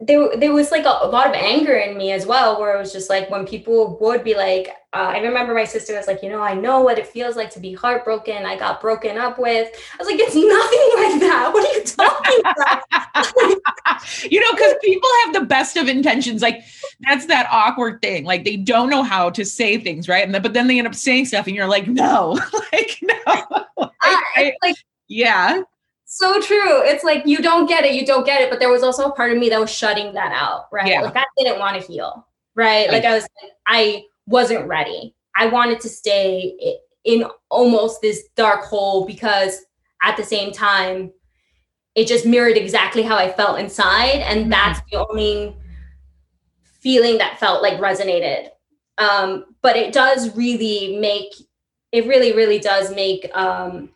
there, 0.07 0.37
there 0.37 0.53
was 0.53 0.71
like 0.71 0.85
a, 0.85 0.99
a, 1.03 1.09
lot 1.09 1.29
of 1.29 1.35
anger 1.35 1.77
in 1.77 1.97
me 1.97 2.13
as 2.13 2.27
well 2.27 2.61
where 2.61 2.75
it 2.75 2.79
was 2.79 2.93
just 2.93 3.09
like 3.09 3.31
when 3.31 3.47
people 3.47 3.97
would 4.01 4.25
be 4.25 4.35
like 4.35 4.69
uh, 4.93 5.13
i 5.15 5.19
remember 5.19 5.55
my 5.55 5.65
sister 5.65 5.97
was 5.97 6.07
like 6.07 6.23
you 6.23 6.29
know 6.29 6.43
i 6.43 6.53
know 6.53 6.81
what 6.81 6.99
it 6.99 7.07
feels 7.07 7.37
like 7.37 7.51
to 7.51 7.61
be 7.61 7.73
heartbroken. 7.73 8.45
I 8.45 8.57
got 8.57 8.81
broken 8.81 9.17
up 9.17 9.39
with. 9.39 9.69
I 9.95 9.97
was 9.99 10.07
like 10.07 10.19
it's 10.19 10.35
nothing 10.35 10.51
like 11.03 11.21
that. 11.21 11.51
What 11.53 11.65
are 11.65 11.79
you 11.79 11.85
talking 11.85 12.41
about? 12.41 13.61
You 14.31 14.41
know 14.41 14.53
because 14.53 14.75
people 14.83 15.09
have 15.25 15.35
the 15.35 15.43
best 15.43 15.77
of 15.77 15.89
intentions. 15.89 16.43
Like 16.43 16.63
that's 17.01 17.27
that 17.27 17.47
awkward 17.51 18.03
thing. 18.03 18.25
Like 18.25 18.45
they 18.45 18.57
don't 18.57 18.91
know 18.91 19.03
how 19.03 19.31
to 19.31 19.45
say 19.45 19.79
things 19.79 20.09
right? 20.09 20.25
And 20.25 20.35
then, 20.35 20.43
but 20.43 20.53
then 20.53 20.67
they 20.67 20.79
end 20.79 20.87
up 20.87 20.95
saying 20.95 21.27
stuff 21.27 21.47
and 21.47 21.55
you're 21.55 21.69
like 21.69 21.87
no. 21.87 22.39
Like 22.73 22.99
no. 23.03 23.15
Like, 23.27 23.67
uh, 23.79 23.89
I, 24.03 24.53
like 24.63 24.77
yeah 25.09 25.63
so 26.05 26.41
true. 26.41 26.83
It's 26.83 27.05
like 27.05 27.23
you 27.27 27.39
don't 27.39 27.67
get 27.67 27.85
it, 27.85 27.95
you 27.95 28.05
don't 28.07 28.25
get 28.27 28.41
it. 28.41 28.51
But 28.51 28.61
there 28.61 28.71
was 28.71 28.83
also 28.83 29.07
a 29.11 29.13
part 29.13 29.33
of 29.33 29.39
me 29.39 29.49
that 29.51 29.61
was 29.61 29.71
shutting 29.71 30.13
that 30.15 30.33
out, 30.33 30.67
right? 30.73 30.87
Yeah. 30.89 31.01
Like 31.01 31.17
I 31.17 31.25
didn't 31.39 31.59
want 31.59 31.81
to 31.81 31.87
heal, 31.87 32.27
right? 32.55 32.91
Like 32.91 33.05
I 33.05 33.15
was, 33.15 33.27
I 33.67 34.05
wasn't 34.27 34.67
ready. 34.69 35.15
I 35.37 35.47
wanted 35.47 35.81
to 35.81 35.89
stay 35.89 36.79
in 37.05 37.25
almost 37.51 38.01
this 38.01 38.29
dark 38.37 38.65
hole 38.65 39.07
because 39.07 39.65
at 40.03 40.17
the 40.17 40.25
same 40.25 40.53
time, 40.53 41.13
it 41.95 42.07
just 42.07 42.27
mirrored 42.27 42.57
exactly 42.57 43.03
how 43.03 43.17
I 43.17 43.31
felt 43.33 43.59
inside, 43.59 44.21
and 44.21 44.41
Mm-hmm. 44.41 44.51
that's 44.51 44.81
the 44.91 45.07
only 45.09 45.57
feeling 46.81 47.19
that 47.19 47.39
felt 47.39 47.63
like 47.63 47.79
resonated. 47.79 48.49
Um, 48.99 49.47
but 49.63 49.77
it 49.77 49.93
does 49.93 50.37
really 50.37 50.99
make 50.99 51.33
it 51.93 52.07
really, 52.07 52.33
really 52.33 52.59
does 52.59 52.95
make 52.95 53.31
um 53.37 53.91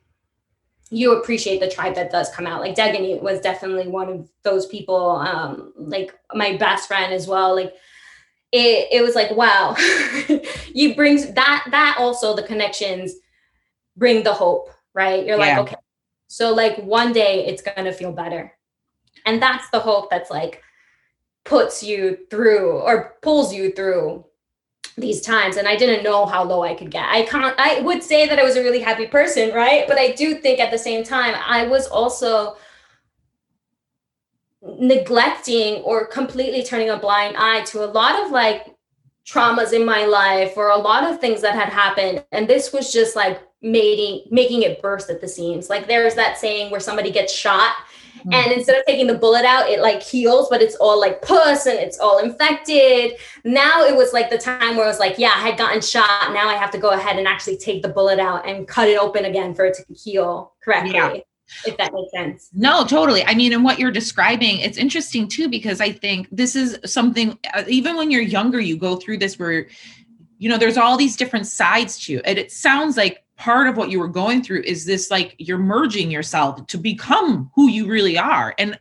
you 0.91 1.19
appreciate 1.19 1.61
the 1.61 1.69
tribe 1.71 1.95
that 1.95 2.11
does 2.11 2.31
come 2.31 2.47
out. 2.47 2.61
Like 2.61 2.75
Degani 2.75 3.21
was 3.21 3.41
definitely 3.41 3.89
one 3.89 4.09
of 4.09 4.29
those 4.43 4.67
people. 4.67 5.17
Um, 5.17 5.73
like 5.77 6.19
my 6.35 6.57
best 6.57 6.89
friend 6.89 7.13
as 7.13 7.27
well. 7.27 7.55
Like 7.55 7.75
it, 8.53 8.89
it 8.91 9.03
was 9.03 9.15
like 9.15 9.31
wow, 9.33 9.77
you 10.75 10.95
brings 10.95 11.33
that 11.35 11.67
that 11.71 11.97
also 11.99 12.35
the 12.35 12.43
connections 12.43 13.15
bring 13.97 14.23
the 14.23 14.33
hope, 14.33 14.71
right? 14.95 15.27
You're 15.27 15.39
Yeah. 15.39 15.59
like 15.61 15.69
okay, 15.69 15.77
so 16.29 16.55
like 16.55 16.79
one 16.79 17.13
day 17.13 17.47
it's 17.47 17.63
gonna 17.63 17.93
feel 17.93 18.13
better, 18.13 18.53
and 19.27 19.43
that's 19.43 19.69
the 19.71 19.81
hope 19.81 20.09
that's 20.11 20.31
like 20.31 20.63
puts 21.45 21.83
you 21.83 22.19
through 22.31 22.73
or 22.73 23.17
pulls 23.23 23.53
you 23.55 23.73
through 23.73 24.25
these 25.01 25.21
times 25.21 25.57
and 25.57 25.69
i 25.69 25.77
didn't 25.77 26.03
know 26.03 26.27
how 26.27 26.43
low 26.43 26.63
i 26.63 26.75
could 26.75 26.91
get. 26.91 27.05
I 27.09 27.23
can't 27.23 27.55
i 27.59 27.81
would 27.81 28.03
say 28.03 28.27
that 28.27 28.39
i 28.39 28.45
was 28.45 28.57
a 28.57 28.63
really 28.63 28.81
happy 28.81 29.07
person 29.07 29.55
right? 29.55 29.87
But 29.87 29.99
i 29.99 30.13
do 30.13 30.35
think 30.37 30.61
at 30.61 30.71
the 30.71 30.79
same 30.79 31.05
time 31.05 31.35
i 31.47 31.67
was 31.67 31.87
also 31.87 32.57
neglecting 34.63 35.83
or 35.83 36.07
completely 36.07 36.63
turning 36.63 36.91
a 36.91 36.97
blind 36.97 37.37
eye 37.37 37.63
to 37.63 37.85
a 37.85 37.87
lot 37.87 38.23
of 38.25 38.31
like 38.31 38.75
traumas 39.27 39.73
in 39.73 39.85
my 39.85 40.05
life 40.05 40.55
or 40.57 40.71
a 40.71 40.77
lot 40.77 41.05
of 41.05 41.21
things 41.21 41.41
that 41.43 41.55
had 41.55 41.69
happened. 41.69 42.25
And 42.33 42.49
this 42.49 42.73
was 42.73 42.93
just 42.93 43.15
like 43.15 43.43
making 43.61 44.27
making 44.31 44.63
it 44.63 44.81
burst 44.81 45.11
at 45.11 45.21
the 45.21 45.29
seams. 45.29 45.69
Like 45.69 45.87
there's 45.87 46.15
that 46.15 46.39
saying 46.39 46.71
where 46.71 46.81
somebody 46.81 47.11
gets 47.11 47.33
shot 47.33 47.73
Hmm. 48.23 48.33
and 48.33 48.53
instead 48.53 48.77
of 48.79 48.85
taking 48.87 49.07
the 49.07 49.15
bullet 49.15 49.45
out 49.45 49.69
it 49.69 49.81
like 49.81 50.03
heals 50.03 50.49
but 50.49 50.61
it's 50.63 50.75
all 50.77 50.99
like 51.01 51.23
pus 51.23 51.67
and 51.67 51.79
it's 51.79 51.99
all 51.99 52.19
infected 52.19 53.13
now 53.45 53.85
it 53.85 53.95
was 53.95 54.13
like 54.13 54.29
the 54.31 54.39
time 54.39 54.77
where 54.77 54.85
it 54.85 54.89
was 54.89 54.99
like 54.99 55.19
yeah 55.19 55.33
i 55.37 55.41
had 55.41 55.57
gotten 55.57 55.81
shot 55.81 56.33
now 56.33 56.49
i 56.49 56.55
have 56.55 56.71
to 56.71 56.79
go 56.79 56.91
ahead 56.91 57.17
and 57.19 57.29
actually 57.29 57.57
take 57.57 57.83
the 57.83 57.89
bullet 57.89 58.19
out 58.19 58.47
and 58.49 58.67
cut 58.67 58.89
it 58.89 58.99
open 58.99 59.25
again 59.27 59.55
for 59.55 59.67
it 59.67 59.75
to 59.75 59.85
heal 59.95 60.55
correctly 60.65 60.93
Yeah. 60.95 61.17
if 61.67 61.77
that 61.77 61.93
makes 61.93 62.11
sense 62.13 62.51
No, 62.53 62.85
totally. 62.85 63.25
I 63.25 63.35
mean, 63.35 63.53
and 63.53 63.65
what 63.65 63.79
you're 63.79 63.91
describing, 63.91 64.59
it's 64.59 64.77
interesting 64.77 65.29
too, 65.29 65.49
because 65.49 65.81
I 65.81 65.93
think 65.93 66.29
this 66.31 66.55
is 66.55 66.79
something, 66.85 67.39
uh, 67.55 67.65
even 67.69 67.97
when 67.97 68.11
you're 68.11 68.21
younger, 68.23 68.61
you 68.61 68.77
go 68.77 68.97
through 68.97 69.19
this 69.19 69.39
where, 69.39 69.67
you 70.39 70.49
know, 70.51 70.59
there's 70.59 70.77
all 70.77 70.97
these 70.99 71.17
different 71.17 71.47
sides 71.47 71.99
to 72.05 72.13
you. 72.13 72.21
And 72.25 72.39
it 72.39 72.53
sounds 72.53 72.97
like 72.99 73.25
part 73.39 73.69
of 73.69 73.77
what 73.77 73.89
you 73.89 74.01
were 74.01 74.09
going 74.09 74.43
through 74.43 74.63
is 74.63 74.85
this 74.85 75.11
like 75.11 75.35
you're 75.39 75.59
merging 75.59 76.11
yourself 76.11 76.67
to 76.67 76.77
become 76.77 77.51
who 77.55 77.71
you 77.71 77.87
really 77.87 78.19
are. 78.19 78.55
And 78.59 78.79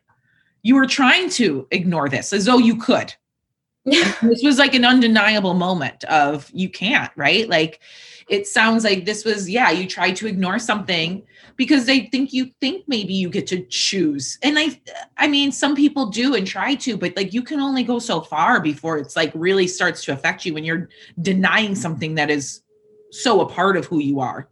you 0.63 0.76
were 0.76 0.88
trying 0.88 1.30
to 1.32 1.67
ignore 1.72 2.10
this 2.10 2.34
as 2.34 2.46
though 2.46 2.58
you 2.58 2.76
could. 2.76 3.13
this 3.86 4.43
was 4.43 4.58
like 4.58 4.74
an 4.74 4.84
undeniable 4.84 5.54
moment 5.54 6.04
of 6.06 6.50
you 6.52 6.70
can't, 6.70 7.12
right? 7.15 7.48
Like 7.48 7.80
it 8.28 8.48
sounds 8.48 8.84
like 8.84 9.06
this 9.06 9.24
was, 9.24 9.50
yeah, 9.50 9.70
you 9.70 9.88
tried 9.88 10.17
to 10.17 10.28
ignore 10.28 10.60
something 10.60 11.24
because 11.56 11.86
they 11.86 12.08
think 12.08 12.34
you 12.34 12.52
think 12.60 12.84
maybe 12.88 13.13
you 13.13 13.30
get 13.30 13.48
to 13.48 13.63
choose. 13.67 14.38
And 14.41 14.60
I 14.60 14.82
I 15.17 15.28
mean, 15.28 15.52
some 15.52 15.76
people 15.76 16.08
do 16.08 16.36
and 16.36 16.46
try 16.46 16.76
to, 16.76 16.98
but 16.98 17.15
like 17.15 17.34
you 17.34 17.43
can 17.43 17.60
only 17.60 17.84
go 17.84 18.00
so 18.00 18.22
far 18.22 18.60
before 18.60 18.98
it's 18.98 19.15
like 19.15 19.32
really 19.36 19.67
starts 19.67 20.04
to 20.06 20.13
affect 20.13 20.46
you 20.46 20.56
when 20.56 20.65
you're 20.65 20.89
denying 21.22 21.76
something 21.76 22.15
that 22.15 22.30
is 22.30 22.63
so 23.12 23.41
a 23.41 23.50
part 23.50 23.78
of 23.78 23.86
who 23.86 24.00
you 24.00 24.20
are. 24.20 24.50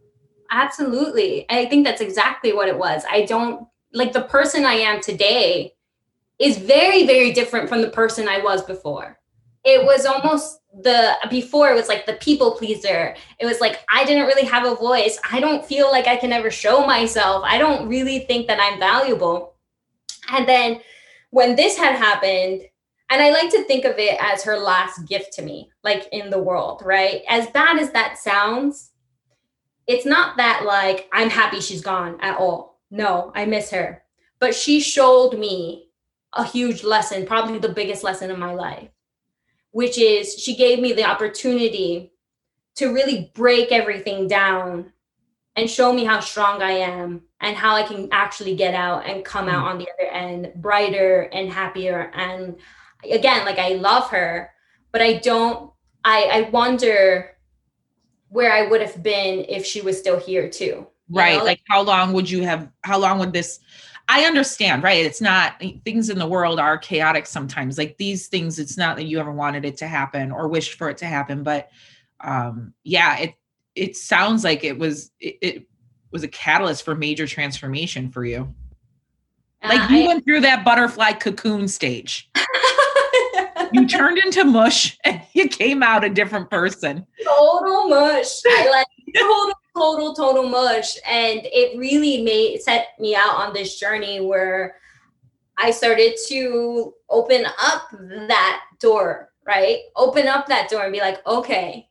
Absolutely. 0.50 1.46
I 1.50 1.66
think 1.66 1.84
that's 1.84 2.00
exactly 2.00 2.52
what 2.52 2.68
it 2.68 2.78
was. 2.78 3.04
I 3.10 3.24
don't 3.24 3.66
like 3.92 4.12
the 4.12 4.22
person 4.22 4.64
I 4.64 4.74
am 4.74 5.00
today 5.00 5.74
is 6.38 6.58
very, 6.58 7.06
very 7.06 7.32
different 7.32 7.68
from 7.68 7.82
the 7.82 7.90
person 7.90 8.28
I 8.28 8.38
was 8.38 8.62
before. 8.62 9.18
It 9.64 9.84
was 9.84 10.06
almost 10.06 10.60
the 10.82 11.14
before 11.30 11.70
it 11.70 11.74
was 11.74 11.88
like 11.88 12.06
the 12.06 12.14
people 12.14 12.52
pleaser. 12.52 13.16
It 13.40 13.46
was 13.46 13.60
like 13.60 13.84
I 13.92 14.04
didn't 14.04 14.26
really 14.26 14.46
have 14.46 14.64
a 14.64 14.76
voice. 14.76 15.18
I 15.30 15.40
don't 15.40 15.64
feel 15.64 15.90
like 15.90 16.06
I 16.06 16.16
can 16.16 16.32
ever 16.32 16.50
show 16.50 16.86
myself. 16.86 17.42
I 17.44 17.58
don't 17.58 17.88
really 17.88 18.20
think 18.20 18.46
that 18.46 18.60
I'm 18.60 18.78
valuable. 18.78 19.54
And 20.30 20.46
then 20.46 20.80
when 21.30 21.56
this 21.56 21.76
had 21.76 21.96
happened, 21.96 22.62
and 23.10 23.22
I 23.22 23.30
like 23.30 23.50
to 23.50 23.64
think 23.64 23.84
of 23.84 23.98
it 23.98 24.18
as 24.20 24.42
her 24.42 24.58
last 24.58 25.06
gift 25.06 25.32
to 25.34 25.42
me, 25.42 25.70
like 25.84 26.08
in 26.12 26.30
the 26.30 26.42
world, 26.42 26.82
right? 26.84 27.22
As 27.28 27.46
bad 27.50 27.78
as 27.78 27.92
that 27.92 28.18
sounds, 28.18 28.90
it's 29.86 30.06
not 30.06 30.36
that 30.38 30.64
like 30.64 31.08
I'm 31.12 31.30
happy 31.30 31.60
she's 31.60 31.82
gone 31.82 32.18
at 32.20 32.38
all. 32.38 32.80
No, 32.90 33.32
I 33.34 33.44
miss 33.44 33.70
her. 33.70 34.02
But 34.38 34.54
she 34.54 34.80
showed 34.80 35.38
me 35.38 35.88
a 36.32 36.44
huge 36.44 36.82
lesson, 36.82 37.26
probably 37.26 37.58
the 37.58 37.68
biggest 37.68 38.02
lesson 38.02 38.30
in 38.30 38.38
my 38.38 38.52
life, 38.52 38.90
which 39.70 39.98
is 39.98 40.34
she 40.34 40.56
gave 40.56 40.80
me 40.80 40.92
the 40.92 41.04
opportunity 41.04 42.12
to 42.74 42.92
really 42.92 43.30
break 43.34 43.72
everything 43.72 44.28
down 44.28 44.92
and 45.56 45.70
show 45.70 45.92
me 45.92 46.04
how 46.04 46.20
strong 46.20 46.60
I 46.60 46.72
am 46.72 47.22
and 47.40 47.56
how 47.56 47.74
I 47.74 47.82
can 47.82 48.08
actually 48.12 48.54
get 48.54 48.74
out 48.74 49.06
and 49.06 49.24
come 49.24 49.48
out 49.48 49.64
mm. 49.64 49.70
on 49.70 49.78
the 49.78 49.88
other 49.98 50.10
end 50.10 50.52
brighter 50.56 51.30
and 51.32 51.50
happier. 51.50 52.10
And 52.14 52.56
again, 53.04 53.44
like 53.44 53.58
I 53.58 53.74
love 53.74 54.10
her, 54.10 54.50
but 54.92 55.02
I 55.02 55.14
don't, 55.14 55.72
I, 56.04 56.24
I 56.32 56.50
wonder 56.50 57.36
where 58.28 58.52
I 58.52 58.68
would 58.68 58.80
have 58.80 59.02
been 59.02 59.44
if 59.48 59.64
she 59.64 59.80
was 59.80 59.98
still 59.98 60.18
here 60.18 60.48
too. 60.48 60.86
Right. 61.08 61.38
Know? 61.38 61.44
Like 61.44 61.60
how 61.68 61.82
long 61.82 62.12
would 62.12 62.28
you 62.28 62.42
have 62.42 62.68
how 62.82 62.98
long 62.98 63.18
would 63.18 63.32
this 63.32 63.60
I 64.08 64.24
understand, 64.24 64.84
right? 64.84 65.04
It's 65.04 65.20
not 65.20 65.60
things 65.84 66.10
in 66.10 66.18
the 66.18 66.26
world 66.26 66.60
are 66.60 66.78
chaotic 66.78 67.26
sometimes. 67.26 67.76
Like 67.76 67.96
these 67.96 68.28
things, 68.28 68.58
it's 68.58 68.76
not 68.76 68.96
that 68.96 69.04
you 69.04 69.18
ever 69.18 69.32
wanted 69.32 69.64
it 69.64 69.76
to 69.78 69.88
happen 69.88 70.30
or 70.30 70.48
wished 70.48 70.74
for 70.74 70.88
it 70.88 70.98
to 70.98 71.06
happen, 71.06 71.42
but 71.42 71.70
um 72.20 72.72
yeah, 72.84 73.18
it 73.18 73.34
it 73.74 73.96
sounds 73.96 74.44
like 74.44 74.64
it 74.64 74.78
was 74.78 75.10
it, 75.20 75.38
it 75.40 75.68
was 76.10 76.22
a 76.22 76.28
catalyst 76.28 76.84
for 76.84 76.94
major 76.94 77.26
transformation 77.26 78.10
for 78.10 78.24
you. 78.24 78.54
Like 79.62 79.90
uh, 79.90 79.94
you 79.94 80.04
I, 80.04 80.06
went 80.06 80.24
through 80.24 80.40
that 80.42 80.64
butterfly 80.64 81.12
cocoon 81.12 81.68
stage. 81.68 82.30
you 83.76 83.86
turned 83.86 84.18
into 84.18 84.44
mush 84.44 84.98
and 85.04 85.20
you 85.34 85.48
came 85.48 85.82
out 85.82 86.04
a 86.04 86.08
different 86.08 86.50
person. 86.50 87.06
Total 87.22 87.88
mush. 87.88 88.40
I 88.46 88.70
like 88.70 88.86
total, 89.14 89.54
total, 89.76 90.14
total 90.14 90.48
mush. 90.48 90.96
And 91.06 91.40
it 91.44 91.78
really 91.78 92.22
made 92.22 92.62
set 92.62 92.88
me 92.98 93.14
out 93.14 93.34
on 93.34 93.52
this 93.52 93.78
journey 93.78 94.20
where 94.20 94.76
I 95.58 95.70
started 95.70 96.16
to 96.28 96.94
open 97.10 97.46
up 97.60 97.88
that 98.28 98.62
door, 98.80 99.30
right? 99.46 99.80
Open 99.94 100.26
up 100.26 100.46
that 100.46 100.70
door 100.70 100.84
and 100.84 100.92
be 100.92 101.00
like, 101.00 101.26
okay, 101.26 101.88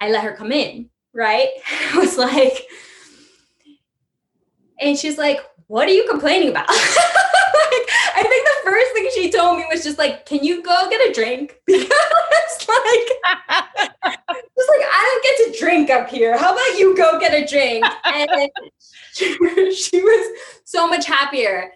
I 0.00 0.10
let 0.10 0.24
her 0.24 0.32
come 0.32 0.52
in, 0.52 0.88
right? 1.12 1.48
I 1.92 1.98
was 1.98 2.16
like, 2.16 2.66
and 4.80 4.96
she's 4.98 5.18
like, 5.18 5.40
what 5.66 5.88
are 5.88 5.92
you 5.92 6.06
complaining 6.08 6.48
about? 6.48 6.68
The 7.70 7.86
first 8.70 8.92
thing 8.92 9.10
she 9.14 9.30
told 9.30 9.58
me 9.58 9.64
was 9.70 9.84
just 9.84 9.98
like, 9.98 10.26
"Can 10.26 10.44
you 10.44 10.62
go 10.62 10.88
get 10.88 11.10
a 11.10 11.12
drink?" 11.12 11.60
Because 11.66 12.68
like, 12.68 13.08
just 14.56 14.70
like 14.70 14.86
I 14.86 15.20
don't 15.22 15.24
get 15.24 15.52
to 15.52 15.58
drink 15.58 15.90
up 15.90 16.08
here. 16.08 16.36
How 16.36 16.52
about 16.52 16.78
you 16.78 16.96
go 16.96 17.18
get 17.18 17.32
a 17.32 17.46
drink? 17.46 17.84
And 18.04 18.50
she, 19.12 19.34
she 19.74 20.00
was 20.00 20.38
so 20.64 20.88
much 20.88 21.06
happier. 21.06 21.72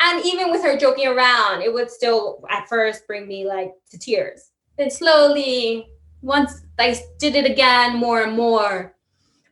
And 0.00 0.24
even 0.24 0.50
with 0.50 0.62
her 0.62 0.76
joking 0.76 1.08
around, 1.08 1.62
it 1.62 1.72
would 1.72 1.90
still 1.90 2.44
at 2.50 2.68
first 2.68 3.06
bring 3.06 3.26
me 3.26 3.46
like 3.46 3.72
to 3.90 3.98
tears. 3.98 4.50
Then 4.76 4.90
slowly, 4.90 5.88
once 6.22 6.62
I 6.78 6.98
did 7.18 7.34
it 7.34 7.50
again 7.50 7.96
more 7.96 8.22
and 8.22 8.36
more, 8.36 8.94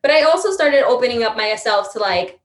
but 0.03 0.11
I 0.11 0.23
also 0.23 0.51
started 0.51 0.85
opening 0.85 1.23
up 1.23 1.37
myself 1.37 1.93
to 1.95 1.99
like 1.99 2.41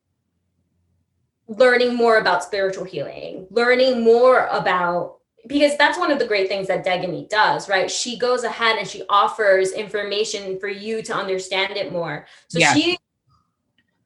learning 1.49 1.95
more 1.95 2.17
about 2.17 2.43
spiritual 2.43 2.83
healing, 2.83 3.47
learning 3.49 4.03
more 4.03 4.47
about 4.51 5.15
because 5.47 5.75
that's 5.77 5.97
one 5.97 6.11
of 6.11 6.19
the 6.19 6.27
great 6.27 6.47
things 6.47 6.67
that 6.67 6.85
Degani 6.85 7.27
does, 7.27 7.67
right? 7.67 7.89
She 7.89 8.19
goes 8.19 8.43
ahead 8.43 8.77
and 8.77 8.87
she 8.87 9.03
offers 9.09 9.71
information 9.71 10.59
for 10.59 10.67
you 10.67 11.01
to 11.03 11.15
understand 11.15 11.75
it 11.75 11.91
more. 11.91 12.27
So 12.49 12.59
yeah. 12.59 12.73
she 12.73 12.97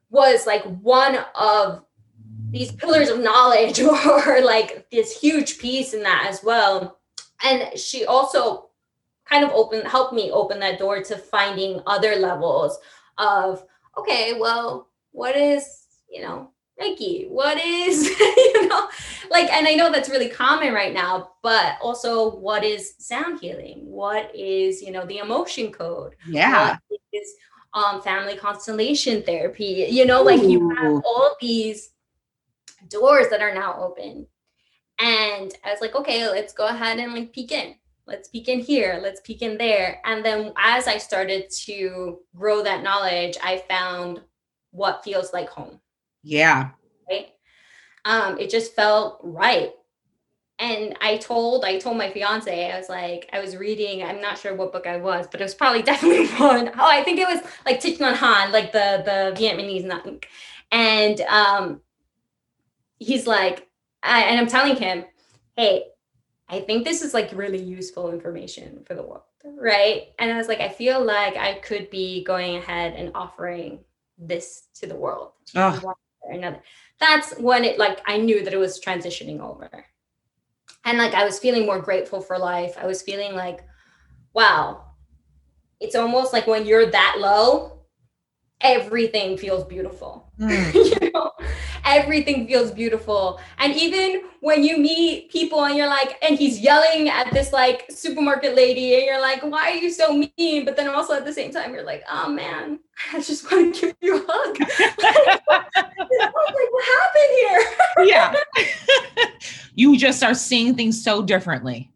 was 0.10 0.48
like 0.48 0.64
one 0.82 1.18
of 1.36 1.84
these 2.50 2.72
pillars 2.72 3.10
of 3.10 3.20
knowledge 3.20 3.82
or 3.82 4.42
like 4.42 4.90
this 4.92 5.20
huge 5.20 5.58
piece 5.58 5.94
in 5.94 6.04
that 6.04 6.28
as 6.30 6.44
well. 6.44 7.00
And 7.44 7.78
she 7.78 8.06
also 8.06 8.70
kind 9.26 9.44
of 9.44 9.52
opened 9.52 9.88
helped 9.88 10.14
me 10.14 10.32
open 10.32 10.60
that 10.60 10.80
door 10.80 11.02
to 11.02 11.18
finding 11.18 11.82
other 11.88 12.16
levels 12.16 12.78
of 13.18 13.66
okay, 13.98 14.40
well, 14.40 14.88
what 15.12 15.36
is, 15.36 15.88
you 16.10 16.22
know, 16.22 16.53
Reiki? 16.80 17.30
What 17.30 17.64
is, 17.64 18.08
you 18.20 18.68
know, 18.68 18.88
like, 19.30 19.52
and 19.52 19.68
I 19.68 19.76
know 19.76 19.92
that's 19.92 20.10
really 20.10 20.30
common 20.30 20.74
right 20.74 20.94
now, 20.94 21.34
but 21.42 21.78
also 21.82 22.36
what 22.36 22.64
is 22.64 22.96
sound 22.98 23.40
healing? 23.40 23.82
What 23.86 24.34
is, 24.36 24.82
you 24.82 24.92
know, 24.92 25.06
the 25.06 25.20
emotion 25.20 25.72
code? 25.72 26.16
Yeah. 26.28 26.78
What 26.88 27.00
is 27.12 27.34
um, 27.74 28.02
family 28.02 28.36
constellation 28.36 29.24
therapy? 29.24 29.88
You 29.90 30.06
know, 30.06 30.22
like 30.24 30.42
Ooh. 30.42 30.50
you 30.50 30.70
have 30.76 31.02
all 31.06 31.36
these 31.40 31.92
doors 32.90 33.28
that 33.30 33.42
are 33.42 33.54
now 33.54 33.76
open. 33.80 34.28
And 35.00 35.54
I 35.64 35.72
was 35.72 35.82
like, 35.82 35.96
okay, 35.96 36.28
let's 36.30 36.54
go 36.54 36.68
ahead 36.68 37.00
and 37.00 37.14
like 37.14 37.34
peek 37.34 37.52
in. 37.52 37.76
Let's 38.06 38.28
peek 38.28 38.50
in 38.50 38.60
here. 38.60 39.00
Let's 39.02 39.22
peek 39.22 39.42
in 39.42 39.58
there. 39.58 40.02
And 40.06 40.26
then 40.26 40.54
as 40.58 40.88
I 40.88 40.98
started 40.98 41.50
to 41.66 42.20
grow 42.36 42.62
that 42.64 42.84
knowledge, 42.84 43.38
I 43.42 43.64
found 43.70 44.22
what 44.72 45.04
feels 45.04 45.32
like 45.34 45.50
home 45.50 45.80
yeah. 46.24 46.72
Right. 47.10 47.28
Um, 48.06 48.40
it 48.40 48.50
just 48.50 48.76
felt 48.76 49.20
right. 49.24 49.72
And 50.60 50.96
I 51.02 51.18
told, 51.18 51.66
I 51.66 51.80
told 51.80 51.98
my 51.98 52.12
fiance, 52.12 52.72
I 52.72 52.78
was 52.78 52.88
like, 52.88 53.30
I 53.34 53.42
was 53.42 53.58
reading, 53.58 54.04
I'm 54.04 54.22
not 54.22 54.38
sure 54.38 54.56
what 54.56 54.72
book 54.72 54.88
I 54.88 54.98
was, 54.98 55.28
but 55.30 55.42
it 55.42 55.44
was 55.44 55.56
probably 55.56 55.82
definitely 55.84 56.28
one. 56.28 56.70
Oh, 56.70 56.90
I 56.90 57.04
think 57.04 57.20
it 57.20 57.28
was 57.28 57.42
like 57.66 57.82
Thich 57.82 57.98
Nhat 57.98 58.16
Hanh, 58.16 58.52
like 58.52 58.72
the 58.72 59.04
the 59.06 59.42
Vietnamese 59.42 59.88
monk. 59.88 60.28
And 60.72 61.22
um 61.22 61.82
he's 63.00 63.28
like, 63.28 63.68
I, 64.02 64.24
and 64.24 64.40
I'm 64.40 64.48
telling 64.48 64.76
him, 64.76 65.06
hey, 65.56 65.86
I 66.50 66.62
think 66.62 66.86
this 66.86 67.02
is 67.02 67.14
like 67.14 67.32
really 67.34 67.62
useful 67.62 68.12
information 68.12 68.84
for 68.86 68.96
the 68.96 69.04
world, 69.04 69.24
right? 69.44 70.08
And 70.20 70.32
I 70.32 70.38
was 70.38 70.48
like, 70.48 70.60
I 70.60 70.70
feel 70.70 71.04
like 71.04 71.36
I 71.36 71.56
could 71.56 71.90
be 71.90 72.24
going 72.24 72.58
ahead 72.58 72.94
and 72.94 73.12
offering 73.16 73.80
this 74.18 74.68
to 74.76 74.88
the 74.88 74.96
world. 74.96 75.32
Oh 75.56 75.94
another. 76.30 76.62
That's 77.00 77.38
when 77.38 77.64
it 77.64 77.78
like 77.78 78.00
I 78.06 78.18
knew 78.18 78.44
that 78.44 78.54
it 78.54 78.58
was 78.58 78.80
transitioning 78.80 79.40
over. 79.40 79.86
And 80.86 80.98
like 80.98 81.14
I 81.14 81.26
was 81.26 81.40
feeling 81.40 81.66
more 81.66 81.80
grateful 81.80 82.22
for 82.22 82.38
life. 82.38 82.76
I 82.78 82.86
was 82.86 83.02
feeling 83.02 83.36
like, 83.36 83.66
wow, 84.34 84.84
it's 85.80 85.96
almost 85.96 86.34
like 86.34 86.48
when 86.48 86.66
you're 86.66 86.86
that 86.86 87.18
low, 87.20 87.80
everything 88.62 89.38
feels 89.38 89.64
beautiful. 89.66 90.32
Mm. 90.40 90.74
you 91.02 91.12
know, 91.12 91.32
everything 91.86 92.48
feels 92.48 92.72
beautiful. 92.72 93.40
And 93.58 93.76
even 93.76 94.24
when 94.42 94.64
you 94.64 94.78
meet 94.78 95.32
people 95.32 95.64
and 95.66 95.76
you're 95.78 95.88
like, 95.88 96.18
and 96.22 96.38
he's 96.38 96.60
yelling 96.60 97.10
at 97.10 97.32
this 97.34 97.54
like 97.54 97.86
supermarket 97.90 98.56
lady, 98.56 98.96
and 98.96 99.04
you're 99.06 99.22
like, 99.22 99.42
why 99.44 99.72
are 99.72 99.76
you 99.76 99.92
so 99.92 100.14
mean? 100.38 100.66
But 100.66 100.76
then 100.76 100.88
also 100.88 101.14
at 101.14 101.26
the 101.26 101.34
same 101.34 101.52
time, 101.52 101.74
you're 101.74 101.84
like, 101.84 102.04
oh 102.12 102.30
man, 102.30 102.80
I 103.12 103.22
just 103.22 103.44
want 103.52 103.76
to 103.76 103.88
give 103.88 103.96
you 104.02 104.18
a 104.18 104.26
hug. 104.28 104.60
like, 104.60 105.72
what 106.72 106.86
happened 106.86 107.34
here? 107.36 107.64
yeah. 108.06 108.36
you 109.76 109.98
just 109.98 110.24
are 110.24 110.34
seeing 110.34 110.76
things 110.76 111.02
so 111.04 111.22
differently. 111.22 111.90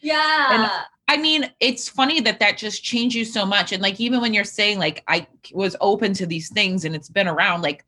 Yeah. 0.00 0.48
And 0.50 0.70
I 1.08 1.16
mean, 1.16 1.50
it's 1.60 1.88
funny 1.88 2.20
that 2.20 2.40
that 2.40 2.56
just 2.58 2.82
changed 2.82 3.14
you 3.14 3.24
so 3.24 3.44
much. 3.44 3.72
And 3.72 3.82
like, 3.82 4.00
even 4.00 4.20
when 4.20 4.32
you're 4.34 4.44
saying, 4.44 4.78
like, 4.78 5.02
I 5.08 5.26
was 5.52 5.76
open 5.80 6.14
to 6.14 6.26
these 6.26 6.50
things 6.50 6.84
and 6.84 6.94
it's 6.94 7.08
been 7.08 7.28
around, 7.28 7.62
like, 7.62 7.84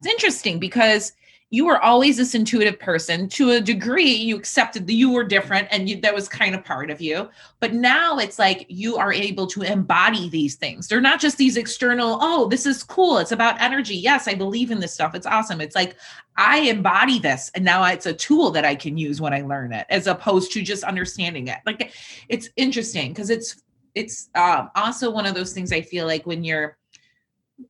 it's 0.00 0.10
interesting 0.10 0.58
because 0.58 1.12
you 1.54 1.64
were 1.64 1.80
always 1.80 2.16
this 2.16 2.34
intuitive 2.34 2.80
person. 2.80 3.28
To 3.28 3.52
a 3.52 3.60
degree 3.60 4.10
you 4.10 4.36
accepted 4.36 4.88
that 4.88 4.94
you 4.94 5.12
were 5.12 5.22
different 5.22 5.68
and 5.70 5.88
you, 5.88 6.00
that 6.00 6.12
was 6.12 6.28
kind 6.28 6.52
of 6.52 6.64
part 6.64 6.90
of 6.90 7.00
you. 7.00 7.28
But 7.60 7.74
now 7.74 8.18
it's 8.18 8.40
like 8.40 8.66
you 8.68 8.96
are 8.96 9.12
able 9.12 9.46
to 9.48 9.62
embody 9.62 10.28
these 10.28 10.56
things. 10.56 10.88
They're 10.88 11.00
not 11.00 11.20
just 11.20 11.38
these 11.38 11.56
external 11.56 12.18
oh 12.20 12.48
this 12.48 12.66
is 12.66 12.82
cool. 12.82 13.18
It's 13.18 13.30
about 13.30 13.60
energy. 13.60 13.94
Yes 13.94 14.26
i 14.26 14.34
believe 14.34 14.72
in 14.72 14.80
this 14.80 14.92
stuff. 14.92 15.14
It's 15.14 15.26
awesome. 15.26 15.60
It's 15.60 15.76
like 15.76 15.96
i 16.36 16.58
embody 16.58 17.20
this 17.20 17.52
and 17.54 17.64
now 17.64 17.84
it's 17.84 18.06
a 18.06 18.12
tool 18.12 18.50
that 18.50 18.64
i 18.64 18.74
can 18.74 18.98
use 18.98 19.20
when 19.20 19.32
i 19.32 19.40
learn 19.42 19.72
it 19.72 19.86
as 19.88 20.08
opposed 20.08 20.50
to 20.52 20.62
just 20.62 20.82
understanding 20.82 21.46
it. 21.46 21.58
Like 21.64 21.92
it's 22.28 22.48
interesting 22.56 23.12
because 23.12 23.30
it's 23.30 23.62
it's 23.94 24.28
um, 24.34 24.70
also 24.74 25.08
one 25.08 25.24
of 25.24 25.36
those 25.36 25.52
things 25.52 25.72
i 25.72 25.80
feel 25.80 26.04
like 26.06 26.26
when 26.26 26.42
you're 26.42 26.76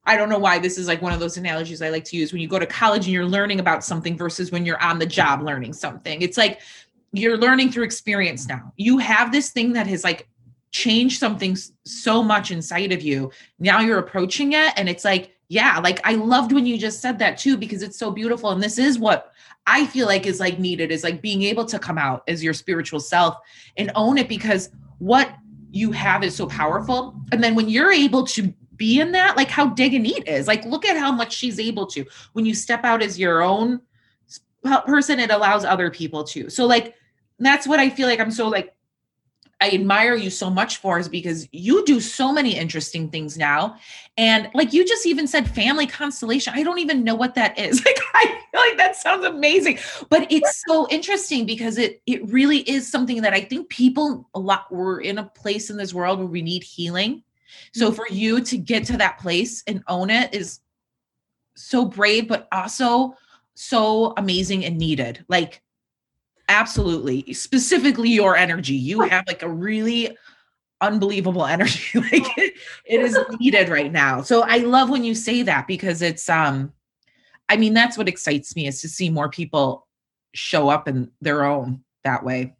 I 0.06 0.16
don't 0.16 0.28
know 0.28 0.38
why 0.38 0.58
this 0.58 0.78
is 0.78 0.86
like 0.86 1.02
one 1.02 1.12
of 1.12 1.20
those 1.20 1.36
analogies 1.36 1.82
I 1.82 1.90
like 1.90 2.04
to 2.04 2.16
use 2.16 2.32
when 2.32 2.40
you 2.40 2.48
go 2.48 2.58
to 2.58 2.66
college 2.66 3.04
and 3.04 3.12
you're 3.12 3.26
learning 3.26 3.60
about 3.60 3.84
something 3.84 4.16
versus 4.16 4.50
when 4.50 4.64
you're 4.64 4.82
on 4.82 4.98
the 4.98 5.06
job 5.06 5.42
learning 5.42 5.74
something. 5.74 6.22
It's 6.22 6.38
like 6.38 6.60
you're 7.12 7.36
learning 7.36 7.70
through 7.70 7.84
experience 7.84 8.48
now. 8.48 8.72
You 8.76 8.98
have 8.98 9.30
this 9.30 9.50
thing 9.50 9.72
that 9.74 9.86
has 9.86 10.02
like 10.02 10.28
changed 10.72 11.18
something 11.18 11.56
so 11.84 12.22
much 12.22 12.50
inside 12.50 12.92
of 12.92 13.02
you. 13.02 13.30
Now 13.58 13.80
you're 13.80 13.98
approaching 13.98 14.54
it 14.54 14.72
and 14.76 14.88
it's 14.88 15.04
like, 15.04 15.36
yeah, 15.48 15.78
like 15.78 16.00
I 16.04 16.14
loved 16.14 16.52
when 16.52 16.66
you 16.66 16.78
just 16.78 17.00
said 17.00 17.18
that 17.18 17.38
too 17.38 17.56
because 17.56 17.82
it's 17.82 17.98
so 17.98 18.10
beautiful 18.10 18.50
and 18.50 18.62
this 18.62 18.78
is 18.78 18.98
what 18.98 19.32
I 19.66 19.86
feel 19.86 20.06
like 20.06 20.26
is 20.26 20.40
like 20.40 20.58
needed 20.58 20.90
is 20.90 21.04
like 21.04 21.22
being 21.22 21.42
able 21.42 21.64
to 21.66 21.78
come 21.78 21.98
out 21.98 22.24
as 22.26 22.42
your 22.42 22.54
spiritual 22.54 23.00
self 23.00 23.36
and 23.76 23.90
own 23.94 24.18
it 24.18 24.28
because 24.28 24.70
what 24.98 25.34
you 25.70 25.92
have 25.92 26.22
is 26.22 26.34
so 26.34 26.46
powerful. 26.46 27.14
And 27.32 27.42
then 27.42 27.54
when 27.54 27.68
you're 27.68 27.92
able 27.92 28.24
to 28.28 28.52
be 28.76 29.00
in 29.00 29.12
that? 29.12 29.36
Like 29.36 29.48
how 29.48 29.70
Daganit 29.74 30.28
is. 30.28 30.46
Like 30.46 30.64
look 30.64 30.84
at 30.84 30.96
how 30.96 31.12
much 31.12 31.34
she's 31.34 31.58
able 31.58 31.86
to. 31.88 32.04
When 32.32 32.44
you 32.44 32.54
step 32.54 32.84
out 32.84 33.02
as 33.02 33.18
your 33.18 33.42
own 33.42 33.80
person 34.86 35.20
it 35.20 35.30
allows 35.30 35.64
other 35.64 35.90
people 35.90 36.24
to. 36.24 36.48
So 36.50 36.66
like 36.66 36.94
that's 37.38 37.66
what 37.66 37.80
i 37.80 37.90
feel 37.90 38.06
like 38.08 38.20
i'm 38.20 38.30
so 38.30 38.48
like 38.48 38.74
i 39.60 39.70
admire 39.70 40.14
you 40.14 40.30
so 40.30 40.48
much 40.48 40.76
for 40.76 40.98
is 40.98 41.08
because 41.08 41.48
you 41.52 41.84
do 41.84 42.00
so 42.00 42.32
many 42.32 42.56
interesting 42.56 43.08
things 43.08 43.36
now. 43.36 43.76
And 44.16 44.48
like 44.54 44.72
you 44.72 44.84
just 44.86 45.06
even 45.06 45.26
said 45.26 45.48
family 45.50 45.86
constellation. 45.86 46.52
I 46.54 46.62
don't 46.62 46.78
even 46.78 47.02
know 47.02 47.14
what 47.14 47.34
that 47.34 47.58
is. 47.58 47.84
Like 47.84 47.98
i 48.14 48.26
feel 48.26 48.60
like 48.60 48.76
that 48.78 48.96
sounds 48.96 49.24
amazing. 49.24 49.78
But 50.08 50.30
it's 50.30 50.62
so 50.66 50.86
interesting 50.90 51.44
because 51.44 51.76
it 51.76 52.00
it 52.06 52.26
really 52.30 52.58
is 52.58 52.90
something 52.90 53.22
that 53.22 53.34
i 53.34 53.40
think 53.40 53.68
people 53.68 54.28
a 54.34 54.38
lot 54.38 54.66
we're 54.70 55.00
in 55.00 55.18
a 55.18 55.24
place 55.24 55.70
in 55.70 55.76
this 55.76 55.92
world 55.92 56.18
where 56.18 56.28
we 56.28 56.42
need 56.42 56.62
healing 56.62 57.22
so 57.72 57.86
mm-hmm. 57.86 57.96
for 57.96 58.06
you 58.08 58.40
to 58.40 58.58
get 58.58 58.84
to 58.86 58.96
that 58.96 59.18
place 59.18 59.62
and 59.66 59.82
own 59.88 60.10
it 60.10 60.34
is 60.34 60.60
so 61.56 61.84
brave, 61.84 62.28
but 62.28 62.48
also 62.52 63.16
so 63.54 64.12
amazing 64.16 64.64
and 64.64 64.78
needed. 64.78 65.24
Like, 65.28 65.62
absolutely. 66.48 67.32
Specifically, 67.32 68.10
your 68.10 68.36
energy. 68.36 68.74
You 68.74 69.02
have 69.02 69.24
like 69.26 69.42
a 69.42 69.48
really 69.48 70.16
unbelievable 70.80 71.46
energy. 71.46 71.98
like 71.98 72.26
it, 72.38 72.54
it 72.84 73.00
is 73.00 73.18
needed 73.40 73.68
right 73.68 73.92
now. 73.92 74.22
So 74.22 74.42
I 74.42 74.58
love 74.58 74.90
when 74.90 75.04
you 75.04 75.14
say 75.14 75.42
that 75.42 75.66
because 75.66 76.02
it's 76.02 76.28
um 76.28 76.72
I 77.48 77.56
mean 77.56 77.74
that's 77.74 77.96
what 77.96 78.08
excites 78.08 78.56
me 78.56 78.66
is 78.66 78.80
to 78.80 78.88
see 78.88 79.10
more 79.10 79.28
people 79.28 79.86
show 80.34 80.68
up 80.68 80.88
in 80.88 81.10
their 81.20 81.44
own 81.44 81.84
that 82.02 82.24
way. 82.24 82.54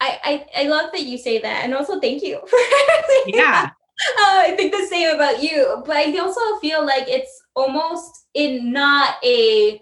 I, 0.00 0.46
I, 0.56 0.64
I 0.64 0.68
love 0.68 0.90
that 0.92 1.02
you 1.02 1.16
say 1.16 1.40
that 1.40 1.64
and 1.64 1.72
also 1.72 1.98
thank 2.00 2.22
you 2.22 2.40
yeah 3.26 3.70
uh, 3.70 3.83
I 4.18 4.54
think 4.56 4.72
the 4.72 4.86
same 4.86 5.14
about 5.14 5.42
you, 5.42 5.82
but 5.86 5.96
I 5.96 6.16
also 6.18 6.40
feel 6.60 6.84
like 6.84 7.08
it's 7.08 7.42
almost 7.54 8.26
in 8.34 8.72
not 8.72 9.16
a 9.24 9.80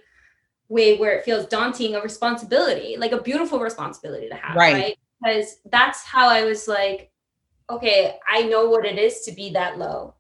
way 0.69 0.97
where 0.97 1.17
it 1.17 1.25
feels 1.25 1.47
daunting 1.47 1.95
a 1.95 2.01
responsibility, 2.01 2.97
like 2.99 3.13
a 3.13 3.21
beautiful 3.21 3.61
responsibility 3.61 4.29
to 4.29 4.35
have, 4.35 4.57
right? 4.57 4.75
right? 4.75 4.99
Because 5.23 5.57
that's 5.71 6.03
how 6.05 6.29
I 6.29 6.45
was 6.45 6.67
like, 6.69 7.11
okay, 7.71 8.19
I 8.29 8.43
know 8.43 8.69
what 8.69 8.85
it 8.85 8.99
is 8.99 9.23
to 9.23 9.33
be 9.33 9.51
that 9.53 9.79
low. 9.79 10.15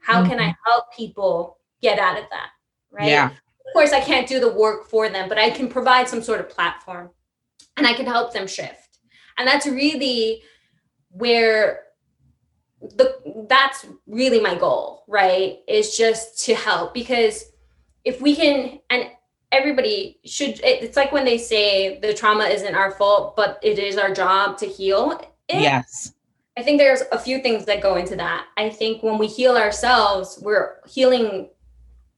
How 0.00 0.20
mm-hmm. 0.20 0.30
can 0.30 0.40
I 0.40 0.48
mm-hmm. 0.48 0.70
help 0.70 0.92
people 0.94 1.58
get 1.82 1.98
out 1.98 2.18
of 2.18 2.24
that? 2.30 2.48
Right. 2.90 3.08
Yeah. 3.08 3.26
Of 3.26 3.72
course, 3.72 3.92
I 3.92 4.00
can't 4.00 4.28
do 4.28 4.40
the 4.40 4.52
work 4.52 4.88
for 4.88 5.08
them, 5.08 5.28
but 5.28 5.38
I 5.38 5.50
can 5.50 5.68
provide 5.68 6.08
some 6.08 6.22
sort 6.22 6.40
of 6.40 6.48
platform 6.48 7.10
and 7.76 7.86
I 7.86 7.92
can 7.92 8.06
help 8.06 8.32
them 8.32 8.46
shift. 8.46 8.98
And 9.38 9.46
that's 9.46 9.66
really 9.66 10.42
where 11.10 11.85
the 12.80 13.46
that's 13.48 13.86
really 14.06 14.40
my 14.40 14.54
goal 14.54 14.96
right? 15.06 15.58
Is 15.68 15.96
just 15.96 16.44
to 16.46 16.54
help 16.54 16.94
because 16.94 17.52
if 18.04 18.20
we 18.20 18.34
can 18.36 18.80
and 18.90 19.10
everybody 19.52 20.18
should 20.24 20.60
it's 20.62 20.96
like 20.96 21.12
when 21.12 21.24
they 21.24 21.38
say 21.38 21.98
the 22.00 22.12
trauma 22.12 22.44
isn't 22.44 22.74
our 22.74 22.90
fault 22.90 23.36
but 23.36 23.58
it 23.62 23.78
is 23.78 23.96
our 23.96 24.12
job 24.12 24.58
to 24.58 24.66
heal 24.66 25.12
it. 25.12 25.28
yes. 25.48 26.12
I 26.58 26.62
think 26.62 26.78
there's 26.78 27.02
a 27.12 27.18
few 27.18 27.40
things 27.40 27.66
that 27.66 27.82
go 27.82 27.96
into 27.96 28.16
that. 28.16 28.46
I 28.56 28.70
think 28.70 29.02
when 29.02 29.18
we 29.18 29.26
heal 29.26 29.56
ourselves 29.56 30.38
we're 30.42 30.76
healing 30.86 31.48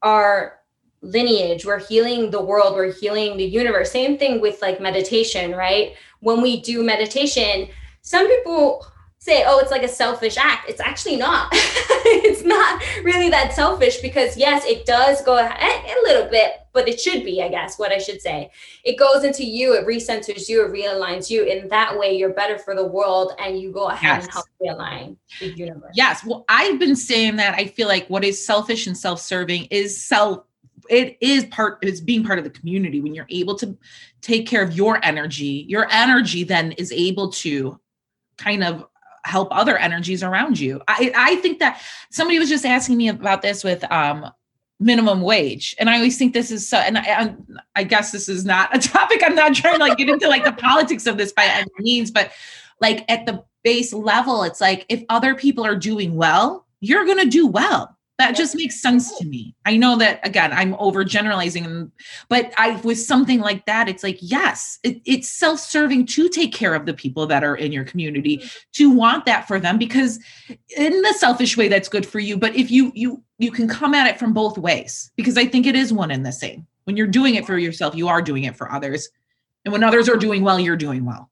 our 0.02 0.60
lineage 1.02 1.64
we're 1.64 1.78
healing 1.78 2.30
the 2.30 2.42
world 2.42 2.74
we're 2.74 2.92
healing 2.92 3.36
the 3.36 3.44
universe. 3.44 3.92
Same 3.92 4.18
thing 4.18 4.40
with 4.40 4.60
like 4.62 4.80
meditation 4.80 5.52
right? 5.52 5.94
When 6.20 6.40
we 6.40 6.60
do 6.60 6.82
meditation 6.82 7.68
some 8.00 8.26
people 8.26 8.86
say, 9.20 9.44
oh, 9.46 9.58
it's 9.58 9.70
like 9.70 9.82
a 9.82 9.88
selfish 9.88 10.36
act. 10.36 10.68
It's 10.68 10.80
actually 10.80 11.16
not. 11.16 11.48
it's 11.52 12.44
not 12.44 12.80
really 13.02 13.28
that 13.30 13.52
selfish 13.52 14.00
because, 14.00 14.36
yes, 14.36 14.64
it 14.64 14.86
does 14.86 15.22
go 15.22 15.36
a, 15.36 15.44
eh, 15.44 15.94
a, 15.94 15.96
little 16.04 16.30
bit, 16.30 16.52
but 16.72 16.88
it 16.88 17.00
should 17.00 17.24
be, 17.24 17.42
I 17.42 17.48
guess, 17.48 17.78
what 17.78 17.90
I 17.90 17.98
should 17.98 18.20
say. 18.22 18.50
It 18.84 18.96
goes 18.96 19.24
into 19.24 19.44
you, 19.44 19.74
it 19.74 19.86
recenters 19.86 20.48
you, 20.48 20.64
it 20.64 20.72
realigns 20.72 21.28
you. 21.30 21.42
In 21.42 21.68
that 21.68 21.98
way, 21.98 22.16
you're 22.16 22.32
better 22.32 22.58
for 22.58 22.76
the 22.76 22.86
world 22.86 23.32
and 23.40 23.60
you 23.60 23.72
go 23.72 23.88
ahead 23.88 24.22
yes. 24.22 24.24
and 24.24 24.32
help 24.32 24.46
realign 24.62 25.16
the 25.40 25.48
universe. 25.48 25.92
Yes. 25.94 26.24
Well, 26.24 26.44
I've 26.48 26.78
been 26.78 26.96
saying 26.96 27.36
that. 27.36 27.54
I 27.54 27.66
feel 27.66 27.88
like 27.88 28.06
what 28.08 28.24
is 28.24 28.44
selfish 28.44 28.86
and 28.86 28.96
self 28.96 29.20
serving 29.20 29.64
is 29.66 30.00
self 30.00 30.44
it 30.88 31.18
is 31.20 31.44
part 31.46 31.78
it's 31.82 32.00
being 32.00 32.24
part 32.24 32.38
of 32.38 32.44
the 32.44 32.50
community 32.50 33.00
when 33.00 33.14
you're 33.14 33.26
able 33.28 33.54
to 33.54 33.76
take 34.22 34.46
care 34.46 34.62
of 34.62 34.74
your 34.74 35.04
energy 35.04 35.66
your 35.68 35.86
energy 35.90 36.44
then 36.44 36.72
is 36.72 36.90
able 36.92 37.30
to 37.30 37.78
kind 38.38 38.64
of 38.64 38.86
help 39.28 39.48
other 39.50 39.76
energies 39.76 40.22
around 40.22 40.58
you. 40.58 40.80
I, 40.88 41.12
I 41.14 41.36
think 41.36 41.58
that 41.58 41.80
somebody 42.10 42.38
was 42.38 42.48
just 42.48 42.64
asking 42.64 42.96
me 42.96 43.08
about 43.08 43.42
this 43.42 43.62
with 43.62 43.84
um, 43.92 44.30
minimum 44.80 45.20
wage. 45.20 45.76
And 45.78 45.90
I 45.90 45.96
always 45.96 46.16
think 46.16 46.32
this 46.32 46.50
is 46.50 46.68
so, 46.68 46.78
and 46.78 46.98
I, 46.98 47.34
I, 47.76 47.84
guess 47.84 48.12
this 48.12 48.28
is 48.28 48.44
not 48.44 48.74
a 48.74 48.78
topic. 48.88 49.22
I'm 49.24 49.34
not 49.34 49.54
trying 49.54 49.74
to 49.74 49.80
like 49.80 49.98
get 49.98 50.08
into 50.08 50.28
like 50.28 50.44
the 50.44 50.52
politics 50.52 51.06
of 51.06 51.18
this 51.18 51.32
by 51.32 51.44
any 51.44 51.70
means, 51.78 52.10
but 52.10 52.32
like 52.80 53.04
at 53.10 53.26
the 53.26 53.44
base 53.64 53.92
level, 53.92 54.44
it's 54.44 54.60
like 54.60 54.86
if 54.88 55.04
other 55.08 55.34
people 55.34 55.66
are 55.66 55.76
doing 55.76 56.14
well, 56.14 56.66
you're 56.80 57.04
going 57.04 57.18
to 57.18 57.28
do 57.28 57.46
well 57.46 57.97
that 58.18 58.36
just 58.36 58.56
makes 58.56 58.82
sense 58.82 59.16
to 59.18 59.24
me. 59.24 59.54
I 59.64 59.76
know 59.76 59.96
that 59.98 60.26
again 60.26 60.52
i'm 60.52 60.74
overgeneralizing 60.74 61.90
but 62.28 62.52
i 62.56 62.72
with 62.82 62.98
something 62.98 63.40
like 63.40 63.66
that 63.66 63.88
it's 63.88 64.02
like 64.02 64.18
yes 64.20 64.78
it, 64.82 65.00
it's 65.04 65.28
self-serving 65.28 66.06
to 66.06 66.28
take 66.28 66.52
care 66.52 66.74
of 66.74 66.86
the 66.86 66.94
people 66.94 67.26
that 67.26 67.44
are 67.44 67.56
in 67.56 67.72
your 67.72 67.84
community 67.84 68.38
mm-hmm. 68.38 68.48
to 68.72 68.90
want 68.90 69.26
that 69.26 69.46
for 69.46 69.60
them 69.60 69.78
because 69.78 70.18
in 70.76 71.00
the 71.02 71.14
selfish 71.14 71.56
way 71.56 71.68
that's 71.68 71.88
good 71.88 72.06
for 72.06 72.18
you 72.18 72.36
but 72.36 72.54
if 72.56 72.70
you 72.70 72.90
you 72.94 73.22
you 73.38 73.50
can 73.50 73.68
come 73.68 73.94
at 73.94 74.06
it 74.06 74.18
from 74.18 74.32
both 74.32 74.58
ways 74.58 75.12
because 75.16 75.36
i 75.36 75.44
think 75.44 75.66
it 75.66 75.76
is 75.76 75.92
one 75.92 76.10
and 76.10 76.24
the 76.24 76.32
same. 76.32 76.66
When 76.84 76.96
you're 76.96 77.06
doing 77.06 77.34
it 77.34 77.46
for 77.46 77.58
yourself 77.58 77.94
you 77.94 78.08
are 78.08 78.22
doing 78.22 78.44
it 78.44 78.56
for 78.56 78.72
others. 78.72 79.08
And 79.64 79.72
when 79.72 79.84
others 79.84 80.08
are 80.08 80.16
doing 80.16 80.42
well 80.42 80.58
you're 80.58 80.76
doing 80.76 81.04
well 81.04 81.30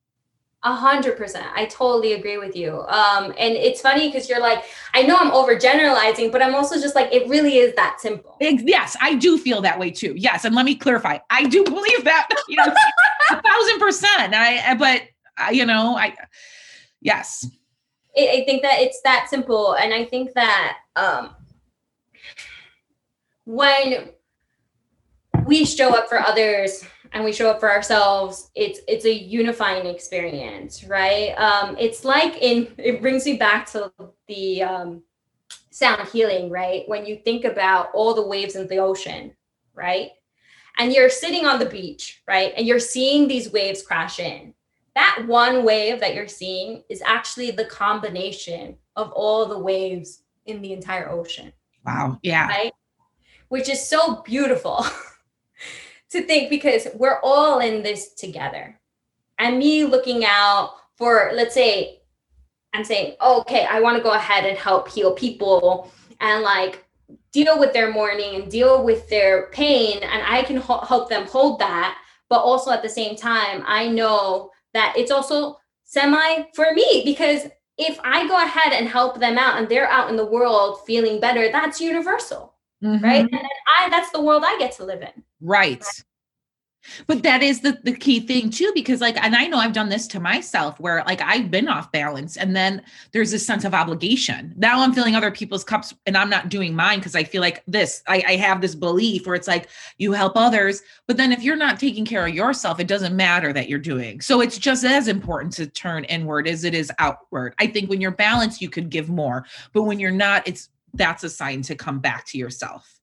a 0.67 0.75
hundred 0.75 1.17
percent. 1.17 1.47
I 1.55 1.67
totally 1.67 2.15
agree 2.15 2.39
with 2.39 2.57
you. 2.57 2.81
Um, 2.89 3.33
and 3.39 3.55
it's 3.55 3.81
funny 3.81 4.09
because 4.09 4.29
you're 4.29 4.41
like, 4.41 4.65
I 4.95 5.03
know 5.03 5.17
I'm 5.17 5.31
overgeneralizing, 5.31 6.33
but 6.33 6.43
I'm 6.43 6.57
also 6.57 6.81
just 6.81 6.97
like, 6.97 7.13
it 7.13 7.29
really 7.29 7.59
is 7.59 7.73
that 7.77 8.01
simple. 8.01 8.37
Yes, 8.41 8.97
I 9.01 9.15
do 9.15 9.39
feel 9.39 9.61
that 9.63 9.79
way 9.79 9.93
too. 9.93 10.15
Yes, 10.17 10.45
and 10.45 10.57
let 10.57 10.65
me 10.65 10.75
clarify, 10.75 11.19
I 11.31 11.45
do 11.45 11.63
believe 11.65 12.05
that. 12.05 12.29
You 12.49 12.57
know, 12.57 12.75
a 13.31 13.43
thousand 13.43 13.81
percent. 13.81 14.35
I, 14.35 14.75
but 14.77 15.03
I, 15.37 15.51
you 15.51 15.67
know, 15.67 15.97
I, 15.97 16.15
yes. 17.01 17.49
I, 18.17 18.29
I 18.29 18.45
think 18.45 18.63
that 18.63 18.81
it's 18.81 19.01
that 19.03 19.27
simple, 19.29 19.73
and 19.75 19.93
I 19.93 20.05
think 20.05 20.33
that 20.35 20.77
um, 20.95 21.35
when 23.45 24.11
we 25.45 25.65
show 25.65 25.95
up 25.95 26.09
for 26.09 26.21
others 26.21 26.85
and 27.13 27.25
we 27.25 27.33
show 27.33 27.51
up 27.51 27.61
for 27.61 27.71
ourselves 27.71 28.51
it's 28.55 28.81
it's 28.89 29.05
a 29.05 29.13
unifying 29.13 29.87
experience 29.87 30.85
right? 30.85 31.31
Um 31.39 31.77
it's 31.79 32.05
like 32.05 32.37
in 32.41 32.69
it 32.79 33.01
brings 33.01 33.25
me 33.25 33.37
back 33.37 33.67
to 33.73 33.93
the 34.29 34.63
um 34.63 35.03
sound 35.71 36.09
healing 36.09 36.51
right? 36.51 36.83
When 36.87 37.05
you 37.05 37.17
think 37.17 37.45
about 37.45 37.91
all 37.95 38.15
the 38.15 38.27
waves 38.27 38.57
in 38.57 38.67
the 38.69 38.79
ocean 38.79 39.33
right? 39.75 40.11
And 40.79 40.93
you're 40.93 41.11
sitting 41.11 41.47
on 41.47 41.59
the 41.59 41.67
beach 41.67 42.23
right? 42.29 42.53
And 42.57 42.67
you're 42.67 42.81
seeing 42.81 43.29
these 43.29 43.53
waves 43.53 43.83
crash 43.83 44.19
in. 44.19 44.55
That 44.95 45.25
one 45.27 45.65
wave 45.65 46.01
that 46.01 46.15
you're 46.15 46.29
seeing 46.29 46.83
is 46.89 47.03
actually 47.05 47.51
the 47.51 47.67
combination 47.67 48.77
of 48.97 49.13
all 49.13 49.47
the 49.47 49.59
waves 49.59 50.23
in 50.47 50.63
the 50.63 50.73
entire 50.73 51.11
ocean. 51.11 51.53
Wow 51.85 52.19
yeah. 52.23 52.49
Right? 52.49 52.73
Which 53.49 53.69
is 53.69 53.89
so 53.89 54.23
beautiful 54.23 54.85
to 56.11 56.23
think 56.23 56.51
because 56.51 56.89
we're 56.95 57.21
all 57.23 57.61
in 57.61 57.83
this 57.83 58.15
together. 58.15 58.79
And 59.39 59.59
me 59.59 59.85
looking 59.85 60.25
out 60.25 60.75
for, 60.97 61.31
let's 61.35 61.55
say, 61.55 62.01
I'm 62.73 62.85
saying, 62.85 63.17
oh, 63.21 63.41
okay, 63.41 63.67
I 63.69 63.81
want 63.81 63.97
to 63.97 64.03
go 64.03 64.13
ahead 64.13 64.45
and 64.45 64.57
help 64.57 64.89
heal 64.89 65.13
people 65.13 65.91
and 66.21 66.43
like 66.43 66.85
deal 67.33 67.59
with 67.59 67.73
their 67.73 67.93
mourning 67.93 68.41
and 68.41 68.51
deal 68.51 68.85
with 68.85 69.09
their 69.09 69.49
pain. 69.49 69.99
And 70.03 70.23
I 70.25 70.43
can 70.43 70.57
ho- 70.57 70.85
help 70.85 71.09
them 71.09 71.27
hold 71.27 71.59
that. 71.61 71.99
But 72.29 72.41
also 72.41 72.71
at 72.71 72.83
the 72.83 72.89
same 72.89 73.17
time, 73.17 73.63
I 73.67 73.89
know 73.89 74.51
that 74.75 74.95
it's 74.97 75.11
also 75.11 75.59
semi 75.85 76.45
for 76.55 76.73
me 76.75 77.03
because 77.05 77.47
if 77.79 77.99
I 78.03 78.27
go 78.27 78.37
ahead 78.37 78.73
and 78.73 78.89
help 78.89 79.21
them 79.21 79.39
out 79.39 79.59
and 79.59 79.69
they're 79.69 79.89
out 79.89 80.11
in 80.11 80.17
the 80.17 80.27
world 80.27 80.81
feeling 80.87 81.21
better, 81.21 81.51
that's 81.53 81.81
universal. 81.81 82.56
Mm-hmm. 82.83 83.05
Right. 83.05 83.27
And 83.31 83.41
I 83.79 83.89
that's 83.89 84.11
the 84.11 84.21
world 84.21 84.43
I 84.45 84.59
get 84.59 84.73
to 84.77 84.85
live 84.85 85.03
in. 85.03 85.23
Right. 85.41 85.85
But 87.07 87.23
that 87.23 87.43
is 87.43 87.61
the, 87.61 87.79
the 87.83 87.93
key 87.93 88.21
thing 88.21 88.51
too, 88.51 88.71
because 88.75 89.01
like, 89.01 89.17
and 89.23 89.35
I 89.35 89.47
know 89.47 89.59
I've 89.59 89.73
done 89.73 89.89
this 89.89 90.07
to 90.09 90.21
myself 90.21 90.79
where 90.81 91.03
like 91.07 91.21
I've 91.21 91.51
been 91.51 91.69
off 91.69 91.91
balance 91.93 92.37
and 92.37 92.55
then 92.55 92.83
there's 93.13 93.31
this 93.31 93.47
sense 93.47 93.65
of 93.65 93.75
obligation. 93.75 94.55
Now 94.57 94.81
I'm 94.81 94.93
filling 94.93 95.15
other 95.15 95.31
people's 95.31 95.65
cups 95.65 95.95
and 96.07 96.17
I'm 96.17 96.31
not 96.31 96.49
doing 96.49 96.75
mine 96.75 96.99
because 96.99 97.15
I 97.15 97.25
feel 97.25 97.41
like 97.41 97.63
this, 97.67 98.03
I, 98.07 98.23
I 98.27 98.37
have 98.37 98.61
this 98.61 98.75
belief 98.75 99.27
where 99.27 99.35
it's 99.35 99.49
like 99.49 99.69
you 99.99 100.13
help 100.13 100.37
others. 100.37 100.83
But 101.07 101.17
then 101.17 101.33
if 101.33 101.43
you're 101.43 101.57
not 101.57 101.81
taking 101.81 102.05
care 102.05 102.27
of 102.27 102.35
yourself, 102.35 102.81
it 102.81 102.89
doesn't 102.89 103.17
matter 103.17 103.53
that 103.53 103.69
you're 103.69 103.79
doing. 103.79 104.21
So 104.21 104.41
it's 104.41 104.59
just 104.59 104.85
as 104.85 105.09
important 105.09 105.53
to 105.55 105.67
turn 105.67 106.05
inward 106.05 106.47
as 106.47 106.65
it 106.65 106.75
is 106.75 106.93
outward. 106.99 107.55
I 107.59 107.67
think 107.67 107.91
when 107.91 108.01
you're 108.01 108.11
balanced, 108.11 108.61
you 108.61 108.71
could 108.71 108.91
give 108.91 109.09
more. 109.09 109.45
But 109.73 109.83
when 109.83 109.99
you're 109.99 110.11
not, 110.11 110.47
it's 110.47 110.69
that's 110.97 111.25
a 111.25 111.31
sign 111.31 111.63
to 111.63 111.75
come 111.75 111.99
back 111.99 112.27
to 112.27 112.39
yourself. 112.39 113.01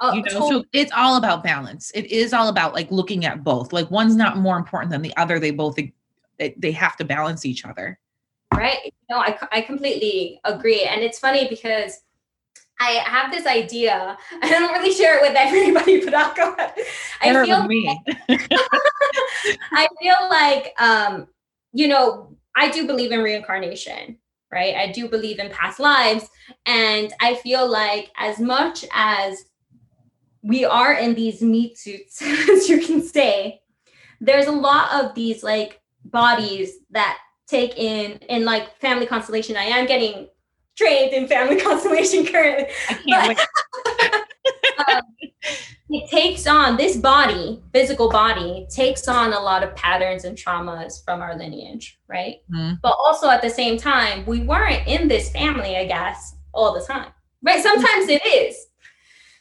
Oh, 0.00 0.12
you 0.14 0.22
know, 0.22 0.30
totally. 0.30 0.62
so 0.62 0.64
it's 0.72 0.92
all 0.92 1.16
about 1.16 1.44
balance. 1.44 1.92
It 1.94 2.06
is 2.06 2.32
all 2.32 2.48
about 2.48 2.74
like 2.74 2.90
looking 2.90 3.24
at 3.24 3.44
both. 3.44 3.72
Like 3.72 3.90
one's 3.90 4.16
not 4.16 4.36
more 4.36 4.56
important 4.56 4.90
than 4.90 5.02
the 5.02 5.16
other. 5.16 5.38
They 5.38 5.52
both 5.52 5.76
they 6.38 6.72
have 6.72 6.96
to 6.96 7.04
balance 7.04 7.46
each 7.46 7.64
other. 7.64 7.98
Right. 8.52 8.92
No, 9.08 9.18
I 9.18 9.38
I 9.52 9.60
completely 9.60 10.40
agree. 10.44 10.82
And 10.82 11.02
it's 11.02 11.18
funny 11.18 11.48
because 11.48 12.00
I 12.80 13.02
have 13.06 13.30
this 13.30 13.46
idea. 13.46 14.18
I 14.42 14.48
don't 14.48 14.72
really 14.72 14.92
share 14.92 15.18
it 15.18 15.22
with 15.22 15.36
everybody, 15.36 16.04
but 16.04 16.14
I'll 16.14 16.34
go 16.34 16.52
ahead. 16.52 16.74
I 17.20 17.44
feel 17.44 17.66
me. 17.66 18.02
I 19.72 19.86
feel 20.00 20.16
like 20.28 20.74
um, 20.80 21.28
you 21.72 21.86
know, 21.86 22.36
I 22.56 22.70
do 22.70 22.86
believe 22.86 23.12
in 23.12 23.20
reincarnation, 23.20 24.18
right? 24.52 24.76
I 24.76 24.92
do 24.92 25.08
believe 25.08 25.38
in 25.38 25.50
past 25.50 25.80
lives. 25.80 26.28
And 26.66 27.12
I 27.20 27.36
feel 27.36 27.68
like 27.68 28.10
as 28.16 28.38
much 28.38 28.84
as 28.92 29.46
we 30.42 30.64
are 30.64 30.92
in 30.94 31.14
these 31.14 31.40
meat 31.40 31.78
suits, 31.78 32.20
as 32.50 32.68
you 32.68 32.80
can 32.84 33.02
say. 33.02 33.60
There's 34.20 34.46
a 34.46 34.52
lot 34.52 35.04
of 35.04 35.14
these 35.14 35.42
like 35.42 35.80
bodies 36.04 36.74
that 36.90 37.18
take 37.46 37.76
in 37.76 38.12
in 38.28 38.44
like 38.44 38.78
family 38.80 39.06
constellation. 39.06 39.56
I 39.56 39.64
am 39.64 39.86
getting 39.86 40.28
trained 40.76 41.12
in 41.12 41.26
family 41.26 41.60
constellation 41.60 42.24
currently. 42.26 42.66
I 42.88 42.94
can't 42.94 43.38
but, 44.78 44.88
um, 44.94 45.02
it 45.94 46.10
takes 46.10 46.46
on 46.46 46.76
this 46.76 46.96
body, 46.96 47.62
physical 47.72 48.08
body, 48.08 48.66
takes 48.70 49.08
on 49.08 49.32
a 49.32 49.40
lot 49.40 49.62
of 49.62 49.74
patterns 49.76 50.24
and 50.24 50.36
traumas 50.36 51.04
from 51.04 51.20
our 51.20 51.36
lineage, 51.36 52.00
right? 52.08 52.36
Mm-hmm. 52.50 52.74
But 52.82 52.96
also 52.98 53.28
at 53.28 53.42
the 53.42 53.50
same 53.50 53.78
time, 53.78 54.24
we 54.26 54.40
weren't 54.40 54.86
in 54.86 55.08
this 55.08 55.30
family, 55.30 55.76
I 55.76 55.86
guess, 55.86 56.36
all 56.52 56.72
the 56.72 56.84
time. 56.84 57.10
Right? 57.42 57.62
Sometimes 57.62 58.08
it 58.08 58.24
is. 58.26 58.56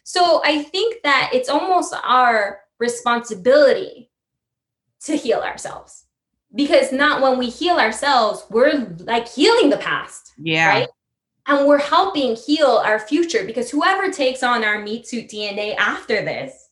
So 0.04 0.42
I 0.44 0.64
think 0.64 1.04
that 1.04 1.30
it's 1.34 1.50
almost 1.50 1.94
our 2.04 2.62
responsibility 2.80 4.10
to 5.06 5.16
heal 5.16 5.40
ourselves 5.40 6.06
because 6.54 6.92
not 6.92 7.22
when 7.22 7.38
we 7.38 7.50
heal 7.50 7.78
ourselves, 7.78 8.46
we're 8.50 8.96
like 9.00 9.28
healing 9.28 9.70
the 9.70 9.78
past. 9.78 10.34
Yeah. 10.38 10.68
Right. 10.68 10.88
And 11.48 11.68
we're 11.68 11.80
helping 11.80 12.36
heal 12.36 12.82
our 12.86 13.00
future 13.00 13.44
because 13.46 13.70
whoever 13.70 14.12
takes 14.12 14.44
on 14.44 14.64
our 14.64 14.80
meat 14.80 15.08
suit 15.08 15.28
DNA 15.28 15.76
after 15.76 16.24
this, 16.24 16.70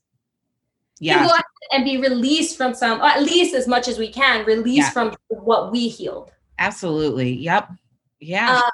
yeah, 0.99 1.27
go 1.27 1.33
and 1.71 1.83
be 1.83 1.97
released 1.97 2.57
from 2.57 2.73
some, 2.73 3.01
at 3.01 3.23
least 3.23 3.55
as 3.55 3.67
much 3.67 3.87
as 3.87 3.97
we 3.97 4.11
can, 4.11 4.45
release 4.45 4.85
yeah. 4.85 4.89
from 4.91 5.15
what 5.29 5.71
we 5.71 5.87
healed. 5.87 6.31
Absolutely. 6.59 7.33
Yep. 7.33 7.71
Yeah. 8.19 8.61
Uh, 8.63 8.69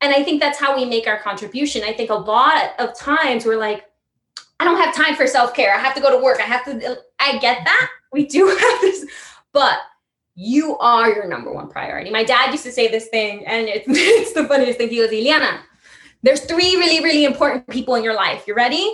and 0.00 0.14
I 0.14 0.22
think 0.22 0.40
that's 0.40 0.58
how 0.58 0.74
we 0.74 0.84
make 0.84 1.06
our 1.06 1.18
contribution. 1.18 1.82
I 1.84 1.92
think 1.92 2.10
a 2.10 2.14
lot 2.14 2.72
of 2.78 2.96
times 2.98 3.44
we're 3.44 3.58
like, 3.58 3.86
I 4.58 4.64
don't 4.64 4.78
have 4.78 4.94
time 4.94 5.14
for 5.14 5.26
self 5.26 5.54
care. 5.54 5.74
I 5.74 5.78
have 5.78 5.94
to 5.94 6.00
go 6.00 6.10
to 6.10 6.22
work. 6.22 6.40
I 6.40 6.44
have 6.44 6.64
to, 6.64 6.98
I 7.18 7.38
get 7.38 7.64
that. 7.64 7.90
We 8.12 8.26
do 8.26 8.46
have 8.60 8.80
this, 8.80 9.06
but 9.52 9.78
you 10.40 10.78
are 10.78 11.12
your 11.12 11.28
number 11.28 11.52
one 11.52 11.68
priority. 11.68 12.08
My 12.08 12.24
dad 12.24 12.50
used 12.50 12.64
to 12.64 12.72
say 12.72 12.88
this 12.88 13.08
thing, 13.08 13.46
and 13.46 13.68
it's, 13.68 13.84
it's 13.88 14.32
the 14.32 14.44
funniest 14.44 14.78
thing. 14.78 14.88
He 14.88 14.96
goes, 14.96 15.10
Iliana, 15.10 15.60
there's 16.22 16.40
three 16.46 16.76
really, 16.76 17.04
really 17.04 17.26
important 17.26 17.68
people 17.68 17.94
in 17.94 18.02
your 18.02 18.14
life. 18.14 18.44
You 18.46 18.54
ready? 18.54 18.90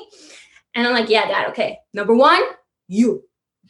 And 0.75 0.87
I'm 0.87 0.93
like, 0.93 1.09
yeah, 1.09 1.29
dad, 1.29 1.49
okay. 1.51 1.79
Number 1.95 2.17
one, 2.17 2.43
you. 2.89 3.23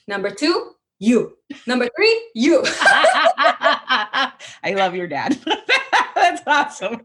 Number 0.09 0.31
two, 0.31 0.73
you. 0.99 1.37
Number 1.67 1.87
three, 1.95 2.31
you. 2.35 2.63
I 2.65 4.33
love 4.69 4.95
your 4.95 5.07
dad. 5.07 5.39
That's 6.15 6.43
awesome. 6.47 7.03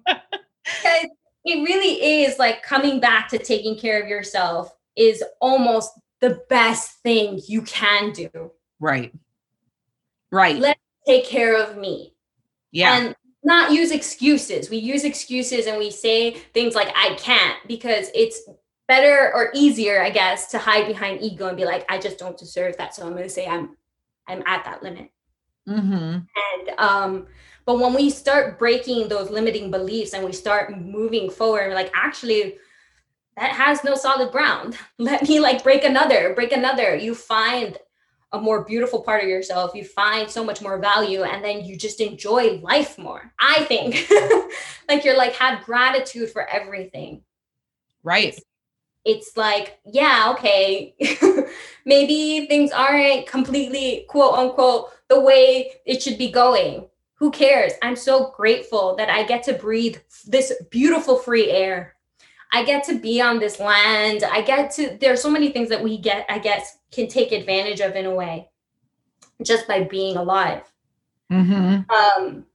It 1.43 1.67
really 1.67 2.23
is 2.23 2.39
like 2.39 2.63
coming 2.63 3.01
back 3.01 3.27
to 3.29 3.37
taking 3.37 3.77
care 3.77 4.01
of 4.01 4.07
yourself 4.07 4.73
is 4.95 5.21
almost 5.41 5.91
the 6.21 6.41
best 6.49 6.99
thing 7.03 7.41
you 7.45 7.63
can 7.63 8.13
do. 8.13 8.51
Right. 8.79 9.11
Right. 10.31 10.57
Let's 10.57 10.79
take 11.05 11.25
care 11.25 11.61
of 11.61 11.77
me. 11.77 12.13
Yeah. 12.71 12.97
And 12.97 13.15
not 13.43 13.71
use 13.71 13.91
excuses. 13.91 14.69
We 14.69 14.77
use 14.77 15.03
excuses 15.03 15.65
and 15.65 15.77
we 15.77 15.91
say 15.91 16.31
things 16.53 16.75
like, 16.75 16.93
I 16.95 17.15
can't, 17.15 17.57
because 17.67 18.09
it's 18.13 18.41
better 18.87 19.31
or 19.33 19.51
easier, 19.55 20.01
I 20.01 20.09
guess, 20.09 20.51
to 20.51 20.57
hide 20.57 20.87
behind 20.87 21.21
ego 21.21 21.47
and 21.47 21.57
be 21.57 21.65
like, 21.65 21.85
I 21.89 21.97
just 21.97 22.17
don't 22.17 22.37
deserve 22.37 22.77
that. 22.77 22.93
So 22.93 23.05
I'm 23.05 23.13
going 23.13 23.23
to 23.23 23.29
say 23.29 23.47
I'm, 23.47 23.75
I'm 24.27 24.43
at 24.45 24.63
that 24.65 24.83
limit. 24.83 25.09
Mm-hmm. 25.67 25.93
And, 25.93 26.69
um, 26.77 27.27
but 27.65 27.79
when 27.79 27.93
we 27.93 28.09
start 28.09 28.59
breaking 28.59 29.07
those 29.07 29.29
limiting 29.29 29.71
beliefs 29.71 30.13
and 30.13 30.23
we 30.23 30.33
start 30.33 30.77
moving 30.77 31.29
forward, 31.29 31.73
like, 31.73 31.91
actually, 31.93 32.57
that 33.37 33.51
has 33.51 33.83
no 33.83 33.95
solid 33.95 34.31
ground. 34.31 34.77
Let 34.97 35.27
me 35.27 35.39
like 35.39 35.63
break 35.63 35.83
another, 35.83 36.33
break 36.33 36.51
another. 36.51 36.95
You 36.95 37.15
find 37.15 37.77
a 38.33 38.39
more 38.39 38.63
beautiful 38.63 39.01
part 39.01 39.23
of 39.23 39.29
yourself. 39.29 39.75
You 39.75 39.83
find 39.83 40.29
so 40.29 40.43
much 40.43 40.61
more 40.61 40.77
value 40.77 41.23
and 41.23 41.43
then 41.43 41.65
you 41.65 41.77
just 41.77 41.99
enjoy 41.99 42.59
life 42.61 42.97
more. 42.97 43.33
I 43.39 43.63
think 43.65 44.09
like 44.89 45.03
you're 45.03 45.17
like 45.17 45.33
have 45.33 45.65
gratitude 45.65 46.29
for 46.29 46.47
everything. 46.47 47.23
Right. 48.03 48.29
It's, 48.29 48.43
it's 49.03 49.37
like, 49.37 49.79
yeah, 49.85 50.33
okay. 50.35 50.95
Maybe 51.85 52.45
things 52.47 52.71
aren't 52.71 53.27
completely 53.27 54.05
quote 54.07 54.35
unquote 54.35 54.91
the 55.09 55.19
way 55.19 55.71
it 55.85 56.01
should 56.01 56.17
be 56.17 56.31
going. 56.31 56.87
Who 57.15 57.31
cares? 57.31 57.73
I'm 57.83 57.95
so 57.95 58.31
grateful 58.35 58.95
that 58.95 59.09
I 59.09 59.23
get 59.23 59.43
to 59.43 59.53
breathe 59.53 59.97
this 60.25 60.53
beautiful 60.69 61.17
free 61.17 61.51
air 61.51 61.95
I 62.51 62.63
get 62.65 62.83
to 62.85 62.99
be 62.99 63.21
on 63.21 63.39
this 63.39 63.59
land. 63.59 64.23
I 64.23 64.41
get 64.41 64.71
to, 64.71 64.97
there's 64.99 65.21
so 65.21 65.29
many 65.29 65.49
things 65.51 65.69
that 65.69 65.81
we 65.81 65.97
get, 65.97 66.25
I 66.29 66.39
guess, 66.39 66.77
can 66.91 67.07
take 67.07 67.31
advantage 67.31 67.79
of 67.79 67.95
in 67.95 68.05
a 68.05 68.13
way 68.13 68.49
just 69.41 69.67
by 69.67 69.83
being 69.83 70.17
alive. 70.17 70.63
Mm-hmm. 71.31 71.89
Um, 71.89 72.45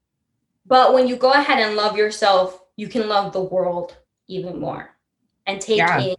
but 0.67 0.93
when 0.95 1.09
you 1.09 1.17
go 1.17 1.33
ahead 1.33 1.59
and 1.59 1.77
love 1.77 1.97
yourself, 1.97 2.63
you 2.77 2.89
can 2.89 3.09
love 3.09 3.33
the 3.33 3.43
world 3.43 3.97
even 4.29 4.61
more 4.61 4.91
and 5.47 5.61
take 5.61 5.79
yeah. 5.79 6.01
in 6.01 6.17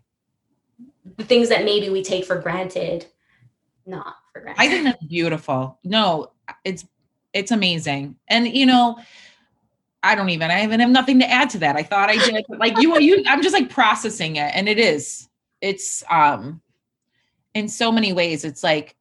the 1.17 1.23
things 1.23 1.49
that 1.49 1.65
maybe 1.65 1.89
we 1.89 2.03
take 2.03 2.25
for 2.25 2.39
granted, 2.39 3.05
not 3.85 4.15
for 4.33 4.41
granted. 4.41 4.61
I 4.61 4.67
think 4.67 4.83
that's 4.85 5.03
beautiful. 5.03 5.79
No, 5.83 6.31
it's 6.63 6.85
it's 7.33 7.51
amazing. 7.51 8.15
And 8.27 8.47
you 8.47 8.65
know, 8.65 8.97
I 10.03 10.15
don't 10.15 10.29
even, 10.29 10.51
I 10.51 10.63
even 10.63 10.79
have 10.79 10.89
nothing 10.89 11.19
to 11.19 11.29
add 11.29 11.49
to 11.51 11.57
that. 11.59 11.75
I 11.75 11.83
thought 11.83 12.09
I 12.09 12.17
did, 12.17 12.45
like 12.49 12.77
you, 12.79 12.97
you, 12.99 13.23
I'm 13.27 13.41
just 13.41 13.53
like 13.53 13.69
processing 13.69 14.37
it. 14.37 14.51
And 14.53 14.69
it 14.69 14.79
is, 14.79 15.27
it's, 15.59 16.03
um, 16.09 16.61
in 17.57 17.67
so 17.67 17.91
many 17.91 18.13
ways, 18.13 18.45
it's 18.45 18.63
like, 18.63 18.95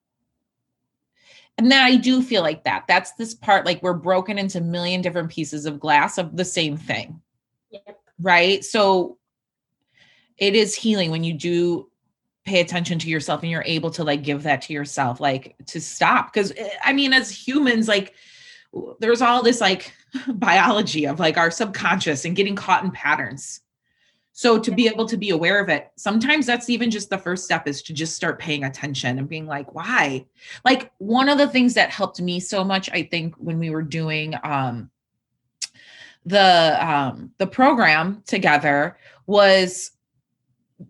and 1.58 1.70
then 1.70 1.82
I 1.82 1.96
do 1.96 2.22
feel 2.22 2.42
like 2.42 2.64
that. 2.64 2.84
That's 2.86 3.12
this 3.12 3.34
part, 3.34 3.64
like 3.64 3.82
we're 3.82 3.94
broken 3.94 4.38
into 4.38 4.58
a 4.58 4.62
million 4.62 5.00
different 5.00 5.30
pieces 5.30 5.64
of 5.64 5.80
glass 5.80 6.18
of 6.18 6.36
the 6.36 6.44
same 6.44 6.76
thing. 6.76 7.20
Yep. 7.70 7.98
Right. 8.20 8.64
So 8.64 9.18
it 10.36 10.54
is 10.54 10.74
healing 10.74 11.10
when 11.10 11.24
you 11.24 11.32
do 11.32 11.90
pay 12.44 12.60
attention 12.60 12.98
to 13.00 13.08
yourself 13.08 13.42
and 13.42 13.50
you're 13.50 13.64
able 13.66 13.90
to 13.90 14.04
like 14.04 14.22
give 14.22 14.42
that 14.44 14.62
to 14.62 14.72
yourself, 14.72 15.18
like 15.18 15.56
to 15.66 15.80
stop. 15.80 16.32
Cause 16.32 16.52
eh, 16.56 16.68
I 16.84 16.92
mean, 16.92 17.12
as 17.12 17.30
humans, 17.30 17.88
like 17.88 18.14
there's 19.00 19.22
all 19.22 19.42
this 19.42 19.60
like 19.60 19.92
biology 20.28 21.06
of 21.06 21.18
like 21.18 21.36
our 21.36 21.50
subconscious 21.50 22.24
and 22.24 22.36
getting 22.36 22.56
caught 22.56 22.84
in 22.84 22.90
patterns. 22.90 23.60
So 24.38 24.58
to 24.58 24.70
be 24.70 24.86
able 24.86 25.06
to 25.06 25.16
be 25.16 25.30
aware 25.30 25.60
of 25.60 25.70
it, 25.70 25.90
sometimes 25.96 26.44
that's 26.44 26.68
even 26.68 26.90
just 26.90 27.08
the 27.08 27.16
first 27.16 27.46
step 27.46 27.66
is 27.66 27.80
to 27.84 27.94
just 27.94 28.14
start 28.14 28.38
paying 28.38 28.64
attention 28.64 29.18
and 29.18 29.26
being 29.26 29.46
like, 29.46 29.74
why? 29.74 30.26
Like 30.62 30.92
one 30.98 31.30
of 31.30 31.38
the 31.38 31.48
things 31.48 31.72
that 31.72 31.88
helped 31.88 32.20
me 32.20 32.38
so 32.38 32.62
much, 32.62 32.90
I 32.92 33.04
think, 33.04 33.34
when 33.36 33.58
we 33.58 33.70
were 33.70 33.82
doing 33.82 34.34
um 34.44 34.90
the 36.26 36.76
um 36.86 37.30
the 37.38 37.46
program 37.46 38.22
together 38.26 38.98
was 39.26 39.92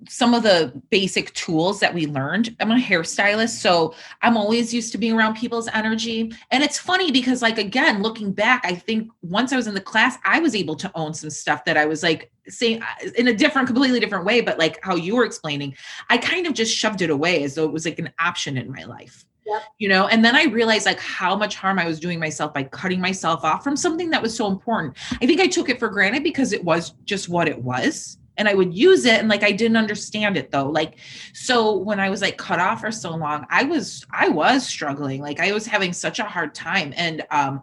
some 0.09 0.35
of 0.35 0.43
the 0.43 0.73
basic 0.91 1.33
tools 1.35 1.79
that 1.81 1.95
we 1.95 2.07
learned. 2.07 2.57
I'm 2.59 2.73
a 2.73 2.77
hairstylist, 2.77 3.61
so 3.61 3.95
I'm 4.23 4.37
always 4.37 4.75
used 4.75 4.93
to 4.93 4.99
being 4.99 5.13
around 5.13 5.37
people's 5.37 5.69
energy. 5.69 6.33
And 6.51 6.65
it's 6.65 6.79
funny 6.79 7.13
because, 7.13 7.43
like, 7.43 7.59
again, 7.59 8.03
looking 8.03 8.33
back, 8.33 8.63
I 8.65 8.75
think 8.75 9.11
once 9.23 9.53
I 9.53 9.57
was 9.57 9.67
in 9.67 9.75
the 9.75 9.81
class, 9.81 10.19
I 10.25 10.41
was 10.41 10.55
able 10.55 10.75
to 10.77 10.91
own 10.95 11.15
some 11.15 11.31
stuff 11.31 11.65
that 11.67 11.77
I 11.77 11.87
was 11.87 12.03
like 12.03 12.33
saying 12.49 12.83
uh, 12.83 13.11
in 13.17 13.29
a 13.29 13.35
different, 13.35 13.69
completely 13.69 14.01
different 14.01 14.25
way. 14.25 14.41
But 14.41 14.59
like 14.59 14.79
how 14.83 14.97
you 14.97 15.17
were 15.17 15.25
explaining, 15.25 15.77
I 16.11 16.19
kind 16.19 16.47
of 16.47 16.55
just 16.55 16.77
shoved 16.77 17.03
it 17.03 17.11
away 17.11 17.45
as 17.45 17.55
though 17.55 17.65
it 17.65 17.73
was 17.73 17.85
like 17.85 17.99
an 17.99 18.13
option 18.19 18.57
in 18.57 18.73
my 18.73 18.85
life. 18.85 19.25
Yep. 19.47 19.63
You 19.79 19.89
know, 19.89 20.09
and 20.09 20.25
then 20.25 20.35
I 20.35 20.45
realized 20.47 20.87
like 20.87 20.99
how 20.99 21.37
much 21.37 21.55
harm 21.55 21.79
I 21.79 21.87
was 21.87 22.01
doing 22.01 22.19
myself 22.19 22.53
by 22.53 22.65
cutting 22.65 23.01
myself 23.01 23.45
off 23.45 23.63
from 23.63 23.77
something 23.77 24.11
that 24.11 24.21
was 24.21 24.37
so 24.37 24.49
important. 24.49 24.97
I 25.23 25.27
think 25.27 25.41
I 25.41 25.47
took 25.47 25.69
it 25.69 25.79
for 25.79 25.89
granted 25.89 26.25
because 26.25 26.53
it 26.53 26.65
was 26.65 26.95
just 27.05 27.29
what 27.29 27.47
it 27.47 27.63
was 27.63 28.19
and 28.39 28.49
I 28.49 28.55
would 28.55 28.75
use 28.75 29.05
it 29.05 29.19
and 29.19 29.29
like 29.29 29.43
I 29.43 29.53
didn't 29.53 29.77
understand 29.77 30.37
it 30.37 30.51
though. 30.51 30.69
Like 30.69 30.99
so 31.33 31.77
when 31.77 32.01
I 32.01 32.11
was 32.11 32.23
like 32.23 32.37
cut 32.37 32.59
off 32.59 32.81
for 32.81 32.93
so 32.93 33.15
long, 33.15 33.47
I 33.51 33.65
was 33.65 34.07
I 34.11 34.29
was 34.29 34.67
struggling. 34.67 35.21
Like 35.21 35.41
I 35.41 35.53
was 35.53 35.67
having 35.67 35.93
such 35.93 36.19
a 36.19 36.25
hard 36.25 36.55
time 36.55 36.93
and 36.97 37.25
um 37.31 37.63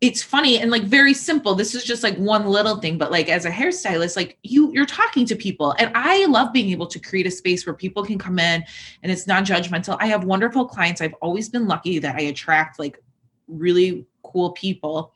it's 0.00 0.22
funny 0.22 0.58
and 0.58 0.70
like 0.70 0.82
very 0.82 1.14
simple. 1.14 1.54
This 1.54 1.74
is 1.74 1.82
just 1.82 2.02
like 2.02 2.16
one 2.16 2.46
little 2.46 2.76
thing, 2.76 2.98
but 2.98 3.10
like 3.10 3.30
as 3.30 3.46
a 3.46 3.50
hairstylist, 3.50 4.16
like 4.16 4.38
you 4.42 4.70
you're 4.72 4.84
talking 4.84 5.24
to 5.26 5.36
people 5.36 5.74
and 5.78 5.90
I 5.94 6.26
love 6.26 6.52
being 6.52 6.70
able 6.70 6.86
to 6.88 6.98
create 6.98 7.26
a 7.26 7.30
space 7.30 7.64
where 7.64 7.74
people 7.74 8.04
can 8.04 8.18
come 8.18 8.38
in 8.38 8.64
and 9.02 9.10
it's 9.10 9.26
non-judgmental. 9.26 9.96
I 10.00 10.06
have 10.06 10.24
wonderful 10.24 10.66
clients. 10.66 11.00
I've 11.00 11.14
always 11.22 11.48
been 11.48 11.66
lucky 11.66 11.98
that 12.00 12.16
I 12.16 12.22
attract 12.22 12.78
like 12.78 13.02
really 13.48 14.06
cool 14.22 14.52
people. 14.52 15.14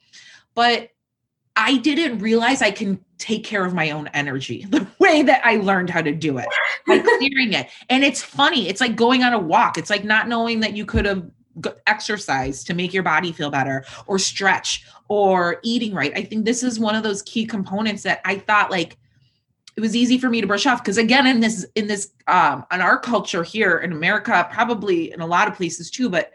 But 0.55 0.91
I 1.59 1.77
didn't 1.79 2.21
realize 2.21 2.63
I 2.63 2.71
can 2.71 3.05
take 3.19 3.43
care 3.43 3.67
of 3.67 3.75
my 3.75 3.91
own 3.91 4.07
energy 4.15 4.65
the 4.71 4.87
way 4.99 5.23
that 5.23 5.45
I 5.45 5.57
learned 5.57 5.91
how 5.91 6.01
to 6.01 6.15
do 6.15 6.39
it 6.39 6.47
by 6.87 6.99
clearing 7.19 7.53
it. 7.53 7.69
And 7.91 8.05
it's 8.05 8.23
funny. 8.23 8.69
It's 8.69 8.81
like 8.81 8.97
going 8.97 9.25
on 9.25 9.35
a 9.35 9.39
walk. 9.39 9.77
It's 9.77 9.91
like 9.91 10.05
not 10.05 10.29
knowing 10.29 10.61
that 10.61 10.75
you 10.75 10.87
could 10.87 11.05
have 11.05 11.29
exercised 11.89 12.69
to 12.69 12.75
make 12.75 12.95
your 12.95 13.03
body 13.03 13.33
feel 13.33 13.51
better 13.51 13.85
or 14.07 14.17
stretch 14.21 14.87
or 15.09 15.59
eating 15.65 15.93
right. 15.93 16.13
I 16.15 16.23
think 16.23 16.45
this 16.45 16.63
is 16.63 16.79
one 16.79 16.95
of 16.95 17.03
those 17.03 17.23
key 17.23 17.45
components 17.45 18.05
that 18.05 18.21
I 18.25 18.39
thought 18.39 18.71
like 18.71 18.97
it 19.77 19.81
was 19.81 19.97
easy 19.97 20.19
for 20.19 20.29
me 20.29 20.41
to 20.41 20.47
brush 20.47 20.67
off 20.67 20.81
because 20.81 20.99
again 20.99 21.27
in 21.27 21.41
this 21.41 21.67
in 21.75 21.89
this 21.89 22.13
um 22.29 22.65
in 22.71 22.81
our 22.81 22.97
culture 22.97 23.43
here 23.43 23.79
in 23.79 23.91
America 23.91 24.49
probably 24.53 25.13
in 25.13 25.21
a 25.21 25.27
lot 25.27 25.49
of 25.49 25.55
places 25.55 25.91
too 25.91 26.09
but 26.09 26.33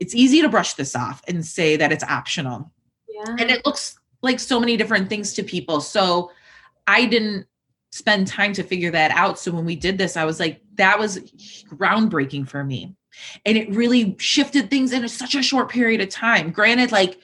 it's 0.00 0.16
easy 0.16 0.40
to 0.42 0.48
brush 0.48 0.74
this 0.74 0.96
off 0.96 1.22
and 1.28 1.46
say 1.46 1.76
that 1.76 1.92
it's 1.92 2.04
optional. 2.04 2.72
Yeah. 3.08 3.36
And 3.38 3.50
it 3.50 3.64
looks 3.64 3.99
like 4.22 4.40
so 4.40 4.60
many 4.60 4.76
different 4.76 5.08
things 5.08 5.32
to 5.34 5.42
people. 5.42 5.80
So 5.80 6.30
I 6.86 7.06
didn't 7.06 7.46
spend 7.92 8.26
time 8.26 8.52
to 8.54 8.62
figure 8.62 8.90
that 8.90 9.10
out. 9.12 9.38
So 9.38 9.50
when 9.50 9.64
we 9.64 9.76
did 9.76 9.98
this, 9.98 10.16
I 10.16 10.24
was 10.24 10.38
like, 10.38 10.60
that 10.74 10.98
was 10.98 11.18
groundbreaking 11.74 12.48
for 12.48 12.62
me. 12.62 12.94
And 13.44 13.58
it 13.58 13.70
really 13.74 14.16
shifted 14.18 14.70
things 14.70 14.92
in 14.92 15.06
such 15.08 15.34
a 15.34 15.42
short 15.42 15.68
period 15.68 16.00
of 16.00 16.08
time. 16.08 16.50
Granted, 16.50 16.92
like, 16.92 17.18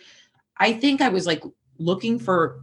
I 0.59 0.73
think 0.73 1.01
I 1.01 1.09
was 1.09 1.27
like 1.27 1.43
looking 1.79 2.19
for 2.19 2.61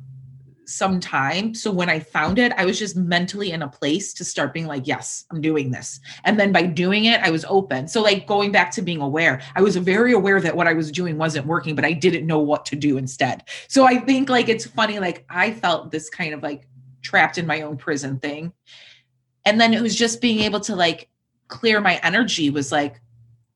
some 0.66 1.00
time. 1.00 1.54
So 1.54 1.72
when 1.72 1.90
I 1.90 2.00
found 2.00 2.40
it, 2.40 2.52
I 2.58 2.66
was 2.66 2.80
just 2.80 2.96
mentally 2.96 3.52
in 3.52 3.62
a 3.62 3.68
place 3.68 4.14
to 4.14 4.24
start 4.24 4.54
being 4.54 4.68
like, 4.68 4.88
yes, 4.88 5.26
I'm 5.32 5.42
doing 5.42 5.72
this. 5.72 6.00
And 6.24 6.40
then 6.40 6.52
by 6.52 6.64
doing 6.64 7.06
it, 7.06 7.22
I 7.22 7.30
was 7.32 7.46
open. 7.46 7.88
So, 7.88 8.02
like 8.02 8.28
going 8.28 8.52
back 8.52 8.72
to 8.72 8.82
being 8.82 9.02
aware, 9.02 9.42
I 9.56 9.62
was 9.62 9.76
very 9.76 10.14
aware 10.14 10.40
that 10.42 10.56
what 10.56 10.68
I 10.68 10.74
was 10.74 10.92
doing 10.92 11.18
wasn't 11.18 11.48
working, 11.48 11.76
but 11.76 11.86
I 11.86 11.94
didn't 11.94 12.28
know 12.28 12.40
what 12.40 12.66
to 12.68 12.76
do 12.76 12.98
instead. 12.98 13.44
So 13.68 13.86
I 13.86 13.98
think 13.98 14.30
like 14.30 14.50
it's 14.50 14.66
funny, 14.66 15.00
like 15.00 15.26
I 15.30 15.52
felt 15.52 15.92
this 15.92 16.10
kind 16.10 16.34
of 16.34 16.44
like 16.44 16.68
trapped 17.02 17.38
in 17.38 17.48
my 17.48 17.62
own 17.62 17.78
prison 17.78 18.20
thing. 18.20 18.54
And 19.46 19.60
then 19.60 19.74
it 19.74 19.82
was 19.82 19.96
just 19.96 20.22
being 20.22 20.40
able 20.40 20.62
to 20.62 20.76
like 20.76 21.10
clear 21.48 21.82
my 21.82 22.00
energy 22.04 22.50
was 22.50 22.72
like, 22.72 23.00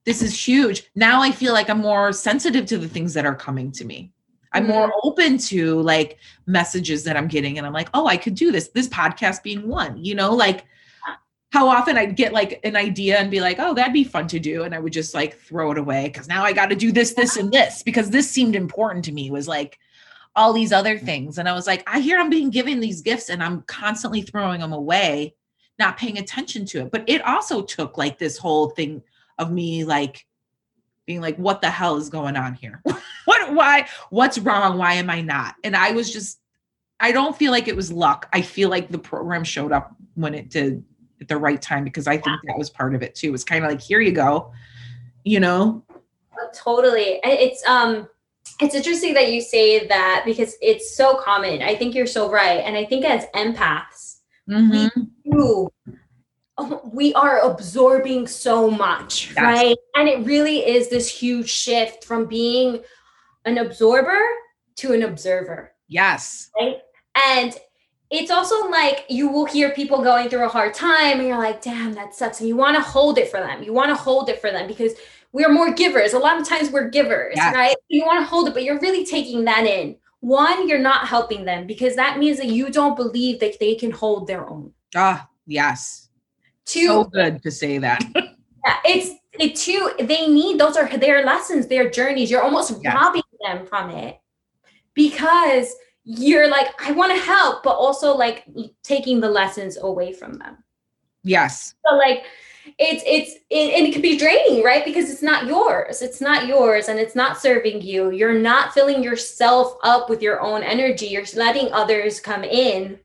this 0.06 0.22
is 0.22 0.48
huge. 0.48 0.90
Now 0.96 1.22
I 1.22 1.32
feel 1.32 1.54
like 1.54 1.70
I'm 1.70 1.80
more 1.80 2.14
sensitive 2.14 2.66
to 2.68 2.78
the 2.78 2.88
things 2.88 3.14
that 3.14 3.26
are 3.26 3.36
coming 3.36 3.72
to 3.74 3.86
me. 3.86 4.14
I'm 4.54 4.68
more 4.68 4.88
Mm-hmm. 4.88 5.08
open 5.08 5.38
to 5.38 5.82
like 5.82 6.18
messages 6.46 7.04
that 7.04 7.18
I'm 7.18 7.28
getting, 7.28 7.58
and 7.58 7.68
I'm 7.68 7.74
like, 7.74 7.90
oh, 7.94 8.08
I 8.08 8.18
could 8.18 8.36
do 8.36 8.52
this. 8.52 8.70
This 8.70 8.88
podcast 8.88 9.44
being 9.44 9.68
one, 9.68 10.04
you 10.04 10.16
know, 10.16 10.34
like 10.34 10.66
how 11.52 11.68
often 11.68 11.98
I'd 11.98 12.16
get 12.16 12.34
like 12.34 12.60
an 12.64 12.76
idea 12.76 13.18
and 13.18 13.32
be 13.32 13.40
like, 13.40 13.58
oh, 13.60 13.74
that'd 13.74 13.94
be 13.94 14.04
fun 14.04 14.28
to 14.28 14.40
do. 14.40 14.64
And 14.64 14.76
I 14.76 14.80
would 14.80 14.94
just 14.94 15.14
like 15.14 15.40
throw 15.40 15.72
it 15.72 15.78
away 15.78 16.08
because 16.08 16.28
now 16.28 16.44
I 16.44 16.52
got 16.54 16.70
to 16.70 16.76
do 16.76 16.92
this, 16.92 17.14
this, 17.14 17.38
and 17.38 17.52
this 17.52 17.84
because 17.84 18.10
this 18.10 18.30
seemed 18.30 18.56
important 18.56 19.06
to 19.06 19.14
me 19.14 19.32
was 19.32 19.48
like 19.48 19.80
all 20.36 20.52
these 20.52 20.74
other 20.74 21.00
things. 21.00 21.38
And 21.38 21.48
I 21.48 21.54
was 21.54 21.66
like, 21.66 21.84
I 21.88 22.00
hear 22.00 22.20
I'm 22.20 22.30
being 22.30 22.50
given 22.50 22.80
these 22.80 23.02
gifts 23.02 23.30
and 23.30 23.42
I'm 23.42 23.62
constantly 23.64 24.22
throwing 24.22 24.60
them 24.60 24.74
away, 24.74 25.36
not 25.80 25.98
paying 25.98 26.18
attention 26.18 26.66
to 26.68 26.82
it. 26.82 26.92
But 26.92 27.06
it 27.08 27.26
also 27.26 27.62
took 27.62 27.98
like 27.98 28.20
this 28.20 28.38
whole 28.38 28.70
thing 28.70 29.02
of 29.40 29.52
me 29.52 29.86
like 29.86 30.26
being 31.08 31.22
like, 31.22 31.38
what 31.38 31.62
the 31.62 31.72
hell 31.72 31.96
is 31.96 32.10
going 32.10 32.36
on 32.36 32.54
here? 32.54 32.82
what, 33.26 33.54
why, 33.54 33.88
what's 34.12 34.38
wrong? 34.38 34.78
Why 34.78 34.94
am 34.94 35.10
I 35.10 35.22
not? 35.22 35.56
And 35.64 35.76
I 35.76 35.92
was 35.92 36.14
just, 36.14 36.40
I 37.00 37.12
don't 37.12 37.36
feel 37.36 37.52
like 37.52 37.68
it 37.68 37.76
was 37.76 37.92
luck. 37.92 38.30
I 38.34 38.42
feel 38.42 38.70
like 38.70 38.90
the 38.90 39.00
program 39.00 39.44
showed 39.44 39.72
up 39.72 39.96
when 40.14 40.36
it 40.36 40.50
did 40.50 40.84
at 41.22 41.28
the 41.28 41.38
right 41.38 41.62
time 41.62 41.84
because 41.84 42.06
I 42.06 42.18
think 42.18 42.40
that 42.44 42.58
was 42.58 42.70
part 42.70 42.94
of 42.94 43.02
it 43.02 43.16
too. 43.16 43.34
It's 43.34 43.44
kind 43.44 43.64
of 43.64 43.72
like, 43.72 43.82
here 43.82 44.02
you 44.02 44.12
go, 44.12 44.52
you 45.24 45.40
know? 45.40 45.84
totally 46.54 47.20
it's 47.24 47.66
um 47.68 48.08
it's 48.62 48.76
interesting 48.76 49.14
that 49.14 49.32
you 49.32 49.42
say 49.42 49.88
that 49.88 50.24
because 50.26 50.56
it's 50.62 50.96
so 50.96 51.16
common 51.16 51.62
i 51.62 51.76
think 51.76 51.96
you're 51.96 52.08
so 52.08 52.30
right 52.30 52.60
and 52.60 52.78
i 52.78 52.86
think 52.86 53.06
as 53.06 53.26
empaths 53.36 54.18
Mhm. 54.50 54.90
you 55.24 55.34
oh, 55.34 55.72
we 56.92 57.14
are 57.14 57.40
absorbing 57.42 58.26
so 58.28 58.70
much 58.70 59.28
Yes. 59.36 59.38
right 59.38 59.78
and 59.96 60.08
it 60.10 60.26
really 60.26 60.66
is 60.66 60.90
this 60.90 61.08
huge 61.10 61.50
shift 61.50 62.04
from 62.04 62.26
being 62.26 62.82
an 63.46 63.58
absorber 63.60 64.20
to 64.78 64.94
an 64.94 65.04
observer 65.04 65.72
Yes. 65.88 66.50
right 66.60 66.78
and 67.28 67.56
it's 68.10 68.32
also 68.32 68.70
like 68.70 69.06
you 69.10 69.28
will 69.30 69.46
hear 69.46 69.72
people 69.72 70.02
going 70.02 70.30
through 70.30 70.46
a 70.46 70.50
hard 70.50 70.74
time 70.74 71.20
and 71.20 71.28
you're 71.28 71.38
like 71.38 71.62
damn 71.62 71.94
that 71.94 72.16
sucks 72.16 72.40
and 72.40 72.50
you 72.50 72.56
want 72.56 72.76
to 72.76 72.82
hold 72.82 73.18
it 73.18 73.30
for 73.30 73.40
them 73.40 73.62
you 73.62 73.72
want 73.74 73.90
to 73.90 73.96
hold 73.96 74.30
it 74.30 74.42
for 74.42 74.50
them 74.52 74.66
because 74.68 74.94
we're 75.34 75.52
more 75.52 75.72
givers 75.74 76.14
a 76.14 76.20
lot 76.20 76.40
of 76.42 76.48
times 76.48 76.72
we're 76.72 76.90
givers 76.90 77.34
Yes. 77.36 77.54
right 77.54 77.76
you 77.90 78.04
want 78.06 78.20
to 78.22 78.26
hold 78.26 78.48
it 78.48 78.54
but 78.56 78.64
you're 78.64 78.80
really 78.80 79.06
taking 79.06 79.44
that 79.46 79.66
in 79.66 79.96
one 80.22 80.68
you're 80.68 80.80
not 80.80 81.08
helping 81.08 81.46
them 81.46 81.68
because 81.68 81.96
that 81.96 82.18
means 82.18 82.38
that 82.38 82.48
you 82.48 82.72
don't 82.72 82.96
believe 82.96 83.40
that 83.42 83.60
they 83.60 83.76
can 83.76 83.92
hold 83.92 84.26
their 84.26 84.48
own 84.50 84.72
Ah, 84.96 85.28
yes. 85.46 86.07
Two 86.68 86.88
So 86.88 87.04
good 87.06 87.42
to 87.44 87.50
say 87.52 87.78
that. 87.80 88.04
yeah, 88.16 88.78
it's 88.86 89.16
it 89.40 89.56
too 89.56 89.92
they 90.00 90.28
need 90.28 90.60
those 90.60 90.78
are 90.78 90.88
their 90.98 91.24
lessons 91.26 91.68
their 91.68 91.90
journeys 91.90 92.30
you're 92.30 92.42
almost 92.42 92.74
Yes. 92.84 92.94
robbing 92.96 93.22
them 93.46 93.66
from 93.66 93.92
it 93.92 94.20
because 94.94 95.76
you're 96.04 96.50
like 96.50 96.68
i 96.82 96.92
want 96.92 97.14
to 97.14 97.20
help 97.20 97.64
but 97.64 97.76
also 97.76 98.16
like 98.16 98.46
taking 98.84 99.20
the 99.20 99.30
lessons 99.30 99.78
away 99.82 100.12
from 100.12 100.34
them 100.40 100.58
yes. 101.24 101.76
so 101.86 101.96
like 101.96 102.24
it's 102.80 103.04
it's 103.06 103.36
it, 103.50 103.74
and 103.78 103.88
it 103.88 103.94
can 103.94 104.02
be 104.02 104.18
draining 104.18 104.64
right 104.64 104.84
because 104.84 105.10
it's 105.10 105.22
not 105.22 105.46
yours 105.46 106.02
it's 106.02 106.20
not 106.20 106.48
yours 106.48 106.88
and 106.90 107.00
it's 107.00 107.16
not 107.16 107.40
serving 107.40 107.82
you 107.82 108.12
you're 108.12 108.40
not 108.40 108.74
filling 108.74 109.04
yourself 109.04 109.78
up 109.84 110.10
with 110.10 110.22
your 110.22 110.42
own 110.42 110.64
energy 110.64 111.08
you're 111.08 111.24
letting 111.36 111.72
others 111.74 112.20
come 112.20 112.44
in 112.44 113.00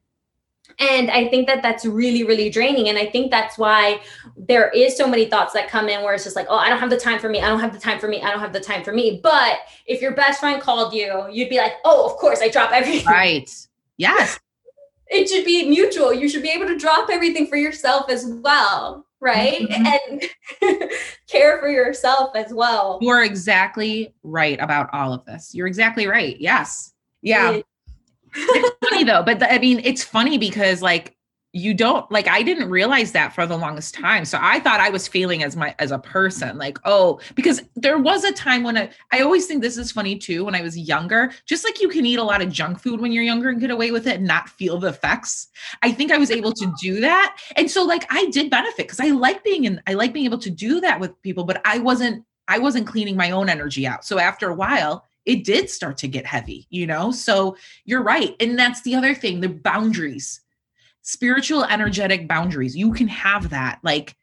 and 0.78 1.10
i 1.10 1.28
think 1.28 1.46
that 1.46 1.62
that's 1.62 1.84
really 1.84 2.24
really 2.24 2.48
draining 2.50 2.88
and 2.88 2.98
i 2.98 3.06
think 3.06 3.30
that's 3.30 3.58
why 3.58 4.00
there 4.36 4.70
is 4.70 4.96
so 4.96 5.06
many 5.06 5.24
thoughts 5.26 5.52
that 5.52 5.68
come 5.68 5.88
in 5.88 6.02
where 6.02 6.14
it's 6.14 6.24
just 6.24 6.36
like 6.36 6.46
oh 6.48 6.56
i 6.56 6.68
don't 6.68 6.78
have 6.78 6.90
the 6.90 6.96
time 6.96 7.18
for 7.18 7.28
me 7.28 7.40
i 7.40 7.48
don't 7.48 7.60
have 7.60 7.72
the 7.72 7.78
time 7.78 7.98
for 7.98 8.08
me 8.08 8.20
i 8.22 8.30
don't 8.30 8.40
have 8.40 8.52
the 8.52 8.60
time 8.60 8.82
for 8.82 8.92
me 8.92 9.20
but 9.22 9.58
if 9.86 10.00
your 10.00 10.12
best 10.14 10.40
friend 10.40 10.60
called 10.62 10.92
you 10.94 11.26
you'd 11.30 11.48
be 11.48 11.58
like 11.58 11.74
oh 11.84 12.06
of 12.06 12.16
course 12.16 12.40
i 12.40 12.48
drop 12.48 12.70
everything 12.72 13.06
Right. 13.06 13.50
Yes. 13.98 14.38
it 15.08 15.28
should 15.28 15.44
be 15.44 15.68
mutual. 15.68 16.12
You 16.14 16.28
should 16.28 16.42
be 16.42 16.48
able 16.48 16.66
to 16.66 16.78
drop 16.78 17.10
everything 17.10 17.46
for 17.46 17.56
yourself 17.56 18.08
as 18.08 18.24
well, 18.26 19.06
right? 19.20 19.60
Mhm. 19.60 19.98
And 20.62 20.90
care 21.28 21.58
for 21.60 21.68
yourself 21.68 22.34
as 22.34 22.52
well. 22.54 22.98
You 23.02 23.10
are 23.10 23.22
exactly 23.22 24.14
right 24.22 24.58
about 24.60 24.88
all 24.94 25.12
of 25.12 25.24
this. 25.26 25.54
You're 25.54 25.66
exactly 25.66 26.06
right. 26.06 26.40
Yes. 26.40 26.94
Yeah. 27.20 27.50
It- 27.52 27.66
it's 28.35 28.89
funny 28.89 29.05
though, 29.05 29.22
but 29.22 29.39
the, 29.39 29.53
I 29.53 29.59
mean, 29.59 29.80
it's 29.85 30.03
funny 30.03 30.39
because 30.39 30.83
like 30.83 31.16
you 31.55 31.74
don't 31.74 32.11
like 32.11 32.26
i 32.28 32.43
didn't 32.43 32.70
realize 32.70 33.12
that 33.12 33.35
for 33.35 33.47
the 33.47 33.57
longest 33.57 33.95
time. 33.95 34.24
So 34.24 34.39
i 34.41 34.59
thought 34.61 34.80
i 34.80 34.89
was 34.89 35.07
feeling 35.07 35.43
as 35.43 35.55
my 35.55 35.74
as 35.78 35.91
a 35.91 35.99
person 35.99 36.57
like 36.57 36.78
oh 36.85 37.20
because 37.35 37.62
there 37.76 37.99
was 37.99 38.24
a 38.24 38.33
time 38.33 38.62
when 38.62 38.78
i 38.78 38.91
i 39.12 39.20
always 39.20 39.47
think 39.47 39.61
this 39.61 39.76
is 39.76 39.93
funny 39.93 40.16
too 40.16 40.45
when 40.45 40.55
i 40.55 40.62
was 40.62 40.78
younger. 40.78 41.33
Just 41.45 41.64
like 41.64 41.80
you 41.80 41.89
can 41.89 42.07
eat 42.07 42.18
a 42.18 42.24
lot 42.24 42.41
of 42.41 42.51
junk 42.51 42.80
food 42.80 43.01
when 43.01 43.12
you're 43.12 43.22
younger 43.22 43.51
and 43.51 43.61
get 43.61 43.70
away 43.70 43.91
with 43.91 44.07
it 44.07 44.16
and 44.16 44.26
not 44.26 44.49
feel 44.49 44.78
the 44.78 44.89
effects. 44.89 45.49
I 45.83 45.93
think 45.93 46.11
i 46.11 46.18
was 46.18 46.30
able 46.30 46.53
to 46.53 46.72
do 46.80 47.01
that. 47.01 47.37
And 47.57 47.70
so 47.70 47.85
like 47.85 48.07
i 48.11 48.26
did 48.30 48.51
benefit 48.51 48.87
because 48.87 49.01
i 49.01 49.11
like 49.11 49.45
being 49.45 49.64
in 49.64 49.80
i 49.87 49.93
like 49.93 50.14
being 50.14 50.26
able 50.26 50.39
to 50.39 50.51
do 50.51 50.80
that 50.80 51.01
with 51.01 51.20
people 51.22 51.45
but 51.45 51.61
i 51.66 51.78
wasn't 51.78 52.24
i 52.49 52.59
wasn't 52.59 52.87
cleaning 52.87 53.16
my 53.16 53.30
own 53.30 53.51
energy 53.51 53.87
out. 53.87 54.05
So 54.07 54.18
after 54.18 54.49
a 54.49 54.55
while 54.55 55.05
it 55.24 55.44
did 55.44 55.70
start 55.70 55.96
to 55.98 56.08
get 56.08 56.26
heavy 56.26 56.66
you 56.70 56.86
know? 56.86 57.10
So 57.10 57.56
you're 57.84 58.02
right 58.02 58.34
and 58.40 58.58
that's 58.58 58.82
the 58.82 58.94
other 58.94 59.14
thing 59.14 59.40
the 59.40 59.48
boundaries. 59.48 60.40
Spiritual 61.02 61.64
energetic 61.64 62.28
boundaries 62.28 62.76
you 62.76 62.92
can 62.92 63.08
have 63.08 63.50
that 63.50 63.80
like 63.82 64.16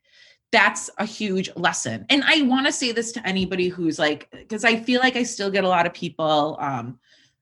that's 0.52 0.90
a 0.98 1.06
huge 1.06 1.50
lesson 1.56 2.06
and 2.10 2.24
i 2.26 2.42
want 2.44 2.66
to 2.66 2.72
say 2.72 2.92
this 2.92 3.12
to 3.12 3.28
anybody 3.28 3.68
who's 3.68 4.00
like 4.00 4.30
because 4.32 4.64
i 4.64 4.76
feel 4.76 5.00
like 5.00 5.16
i 5.16 5.22
still 5.22 5.52
get 5.52 5.64
a 5.64 5.68
lot 5.68 5.86
of 5.86 5.94
people 5.94 6.58
um 6.60 6.98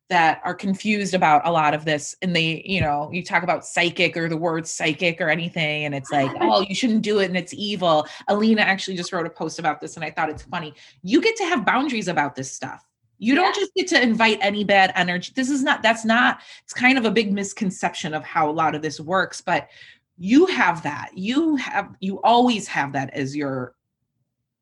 that 0.10 0.40
are 0.46 0.54
confused 0.54 1.14
about 1.14 1.46
a 1.46 1.52
lot 1.52 1.74
of 1.74 1.84
this 1.84 2.16
and 2.22 2.36
they 2.36 2.64
you 2.66 2.80
know 2.80 3.10
you 3.12 3.24
talk 3.24 3.44
about 3.44 3.66
psychic 3.66 4.16
or 4.16 4.30
the 4.30 4.38
word 4.38 4.66
psychic 4.66 5.20
or 5.20 5.30
anything 5.30 5.86
and 5.86 5.94
it's 5.94 6.12
like 6.12 6.32
oh 6.40 6.62
you 6.62 6.74
shouldn't 6.74 7.02
do 7.02 7.20
it 7.20 7.26
and 7.26 7.38
it's 7.38 7.54
evil. 7.54 8.08
Alina 8.30 8.62
actually 8.62 8.96
just 8.96 9.12
wrote 9.12 9.26
a 9.26 9.30
post 9.30 9.60
about 9.60 9.82
this 9.82 9.96
and 9.96 10.06
i 10.06 10.12
thought 10.12 10.30
it's 10.30 10.44
funny. 10.44 10.74
You 11.04 11.22
get 11.22 11.36
to 11.38 11.44
have 11.46 11.66
boundaries 11.66 12.08
about 12.08 12.36
this 12.36 12.52
stuff 12.52 12.86
you 13.20 13.36
don't 13.36 13.56
just 13.56 13.74
get 13.74 13.88
to 13.88 14.02
invite 14.02 14.38
any 14.42 14.64
bad 14.64 14.92
energy. 14.96 15.32
This 15.36 15.50
is 15.50 15.64
not, 15.64 15.82
that's 15.82 16.06
not, 16.06 16.42
it's 16.64 16.74
kind 16.74 16.98
of 16.98 17.06
a 17.06 17.12
big 17.12 17.34
misconception 17.34 18.14
of 18.14 18.24
how 18.24 18.50
a 18.50 18.52
lot 18.52 18.76
of 18.76 18.82
this 18.82 19.00
works, 19.00 19.42
but 19.42 19.70
you 20.18 20.46
have 20.48 20.84
that. 20.84 21.12
You 21.16 21.56
have, 21.56 21.96
you 22.00 22.22
always 22.22 22.68
have 22.68 22.94
that 22.94 23.14
as 23.14 23.36
your, 23.36 23.74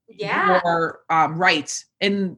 yeah, 0.07 0.61
your 0.63 1.01
um, 1.09 1.37
rights 1.37 1.85
in 1.99 2.37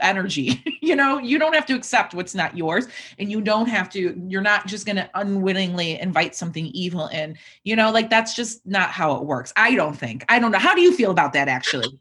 energy. 0.00 0.62
you 0.82 0.96
know, 0.96 1.18
you 1.18 1.38
don't 1.38 1.54
have 1.54 1.66
to 1.66 1.74
accept 1.74 2.14
what's 2.14 2.34
not 2.34 2.56
yours 2.56 2.88
and 3.18 3.30
you 3.30 3.40
don't 3.40 3.68
have 3.68 3.88
to, 3.90 4.20
you're 4.28 4.42
not 4.42 4.66
just 4.66 4.86
going 4.86 4.96
to 4.96 5.08
unwittingly 5.14 5.98
invite 6.00 6.34
something 6.34 6.66
evil 6.66 7.06
in, 7.08 7.38
you 7.62 7.76
know, 7.76 7.90
like 7.90 8.10
that's 8.10 8.34
just 8.34 8.66
not 8.66 8.90
how 8.90 9.14
it 9.16 9.24
works. 9.24 9.52
I 9.56 9.74
don't 9.74 9.96
think. 9.96 10.24
I 10.28 10.38
don't 10.38 10.50
know. 10.50 10.58
How 10.58 10.74
do 10.74 10.80
you 10.80 10.94
feel 10.94 11.10
about 11.10 11.32
that 11.34 11.48
actually? 11.48 11.98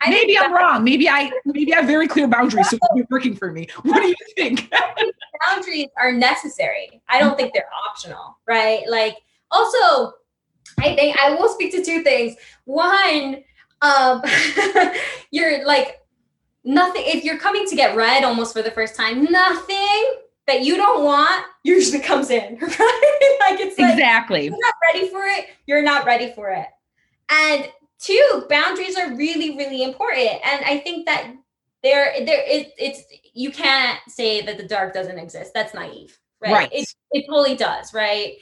I 0.00 0.10
maybe 0.10 0.38
I'm 0.38 0.52
wrong. 0.52 0.84
Maybe 0.84 1.08
I 1.08 1.30
maybe 1.44 1.72
I 1.72 1.78
have 1.78 1.86
very 1.86 2.06
clear 2.06 2.28
boundaries, 2.28 2.68
so 2.68 2.78
it's 2.94 3.10
working 3.10 3.34
for 3.34 3.50
me. 3.52 3.68
What 3.82 4.02
do 4.02 4.08
you 4.08 4.14
think? 4.36 4.72
boundaries 5.46 5.88
are 5.96 6.12
necessary. 6.12 7.00
I 7.08 7.18
don't 7.18 7.36
think 7.36 7.54
they're 7.54 7.68
optional, 7.88 8.38
right? 8.46 8.82
Like 8.88 9.16
also, 9.50 10.12
I 10.78 10.94
think 10.94 11.16
I 11.18 11.34
will 11.34 11.48
speak 11.48 11.72
to 11.72 11.82
two 11.82 12.02
things. 12.02 12.36
One, 12.64 13.42
um, 13.80 14.22
you're 15.30 15.64
like 15.64 16.00
nothing 16.64 17.02
if 17.06 17.24
you're 17.24 17.38
coming 17.38 17.66
to 17.66 17.76
get 17.76 17.96
read 17.96 18.24
almost 18.24 18.52
for 18.52 18.62
the 18.62 18.70
first 18.70 18.96
time, 18.96 19.24
nothing 19.24 20.14
that 20.46 20.62
you 20.62 20.76
don't 20.76 21.04
want 21.04 21.44
usually 21.64 22.00
comes 22.00 22.30
in, 22.30 22.58
right? 22.60 23.36
like 23.40 23.60
it's 23.60 23.78
like, 23.78 23.94
exactly 23.94 24.44
you're 24.44 24.52
not 24.52 24.74
ready 24.92 25.08
for 25.08 25.24
it, 25.24 25.46
you're 25.66 25.82
not 25.82 26.04
ready 26.04 26.32
for 26.34 26.50
it. 26.50 26.66
And 27.28 27.68
two 27.98 28.44
boundaries 28.48 28.96
are 28.96 29.14
really 29.16 29.56
really 29.56 29.82
important. 29.82 30.40
And 30.44 30.64
i 30.64 30.78
think 30.78 31.06
that 31.06 31.32
there 31.82 32.12
there 32.24 32.42
it, 32.46 32.72
it's 32.78 33.02
you 33.34 33.50
can't 33.50 34.00
say 34.08 34.40
that 34.42 34.56
the 34.56 34.66
dark 34.66 34.92
doesn't 34.92 35.18
exist. 35.18 35.52
That's 35.54 35.74
naive 35.74 36.18
right, 36.40 36.52
right. 36.52 36.68
It, 36.72 36.88
it 37.12 37.26
totally 37.28 37.56
does 37.56 37.92
right? 37.94 38.34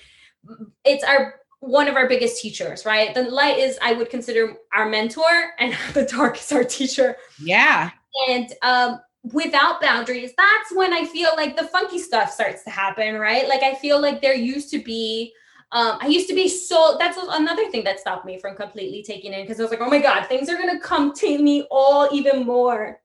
It's 0.84 1.05
our 1.05 1.36
one 1.61 1.88
of 1.88 1.96
our 1.96 2.09
biggest 2.09 2.40
teachers 2.40 2.84
right? 2.84 3.14
The 3.14 3.22
light 3.22 3.59
is 3.59 3.78
i 3.82 3.92
would 3.92 4.11
consider 4.11 4.55
our 4.74 4.88
mentor 4.88 5.52
and 5.59 5.76
the 5.94 6.05
dark 6.05 6.38
is 6.38 6.52
our 6.52 6.64
teacher. 6.64 7.16
Yeah. 7.40 7.90
And 8.28 8.52
um 8.62 9.00
without 9.32 9.80
boundaries 9.80 10.34
that's 10.36 10.74
when 10.74 10.92
i 10.92 11.02
feel 11.07 11.30
like 11.34 11.57
the 11.57 11.66
funky 11.68 11.98
stuff 11.98 12.30
starts 12.30 12.62
to 12.64 12.70
happen 12.70 13.14
right? 13.14 13.48
Like 13.48 13.62
i 13.62 13.74
feel 13.74 14.00
like 14.00 14.20
there 14.20 14.34
used 14.34 14.70
to 14.70 14.82
be 14.82 15.32
um, 15.75 15.99
I 16.01 16.07
used 16.07 16.29
to 16.29 16.35
be 16.35 16.49
so 16.49 16.97
that's 17.01 17.18
another 17.18 17.68
thing 17.68 17.83
that 17.83 17.99
stopped 17.99 18.25
me 18.25 18.39
from 18.39 18.55
completely 18.55 19.03
taking 19.03 19.33
in 19.33 19.43
because 19.43 19.59
I 19.59 19.64
was 19.64 19.72
like, 19.72 19.81
oh 19.81 19.91
my 19.91 19.99
God, 19.99 20.25
things 20.27 20.49
are 20.49 20.57
gonna 20.57 20.79
come 20.79 21.12
to 21.14 21.39
me 21.39 21.66
all 21.68 22.09
even 22.12 22.47
more. 22.47 23.01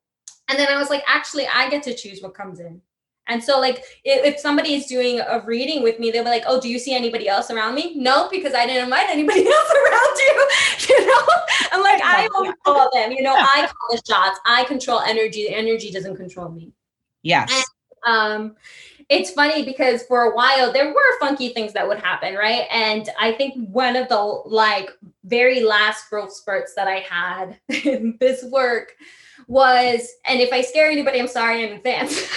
And 0.48 0.58
then 0.58 0.68
I 0.68 0.78
was 0.78 0.92
like, 0.92 1.04
actually, 1.08 1.48
I 1.48 1.70
get 1.70 1.82
to 1.84 1.96
choose 1.96 2.22
what 2.22 2.36
comes 2.36 2.60
in. 2.60 2.80
And 3.28 3.44
so, 3.44 3.60
like, 3.60 3.84
if, 4.04 4.36
if 4.36 4.40
somebody 4.40 4.74
is 4.74 4.86
doing 4.86 5.20
a 5.20 5.42
reading 5.46 5.84
with 5.84 6.00
me, 6.00 6.10
they'll 6.10 6.24
be 6.24 6.30
like, 6.30 6.46
"Oh, 6.48 6.60
do 6.60 6.68
you 6.68 6.80
see 6.80 6.96
anybody 6.96 7.28
else 7.28 7.52
around 7.52 7.76
me?" 7.76 7.94
No, 7.96 8.28
because 8.30 8.56
I 8.56 8.66
didn't 8.66 8.84
invite 8.84 9.08
anybody 9.10 9.48
else 9.48 9.72
around 9.72 10.18
you. 10.18 10.48
You 10.90 11.06
know, 11.06 11.28
I'm 11.72 11.84
like, 11.84 12.02
I 12.04 12.28
call 12.66 12.90
them. 12.94 13.12
You 13.12 13.22
know, 13.22 13.36
I 13.36 13.68
call 13.68 13.96
the 13.96 14.02
shots. 14.08 14.40
I 14.46 14.64
control 14.64 15.02
energy. 15.02 15.44
The 15.48 15.54
energy 15.54 15.92
doesn't 15.92 16.16
control 16.16 16.50
me. 16.50 16.72
Yes. 17.22 17.64
And, 18.06 18.16
um, 18.16 18.56
it's 19.10 19.32
funny 19.32 19.66
because 19.66 20.04
for 20.04 20.24
a 20.24 20.36
while 20.36 20.72
there 20.72 20.88
were 20.88 21.20
funky 21.20 21.50
things 21.50 21.74
that 21.74 21.88
would 21.88 22.00
happen, 22.00 22.36
right? 22.36 22.66
And 22.72 23.10
I 23.20 23.32
think 23.32 23.56
one 23.70 23.96
of 23.96 24.08
the 24.08 24.18
like 24.18 24.92
very 25.26 25.62
last 25.62 26.10
growth 26.10 26.32
spurts 26.32 26.76
that 26.76 26.88
I 26.88 27.00
had 27.00 27.60
in 27.86 28.18
this 28.20 28.44
work 28.44 28.96
was, 29.48 30.08
and 30.28 30.40
if 30.40 30.54
I 30.54 30.62
scare 30.62 30.92
anybody, 30.92 31.20
I'm 31.20 31.28
sorry 31.28 31.64
in 31.64 31.74
advance. 31.74 32.30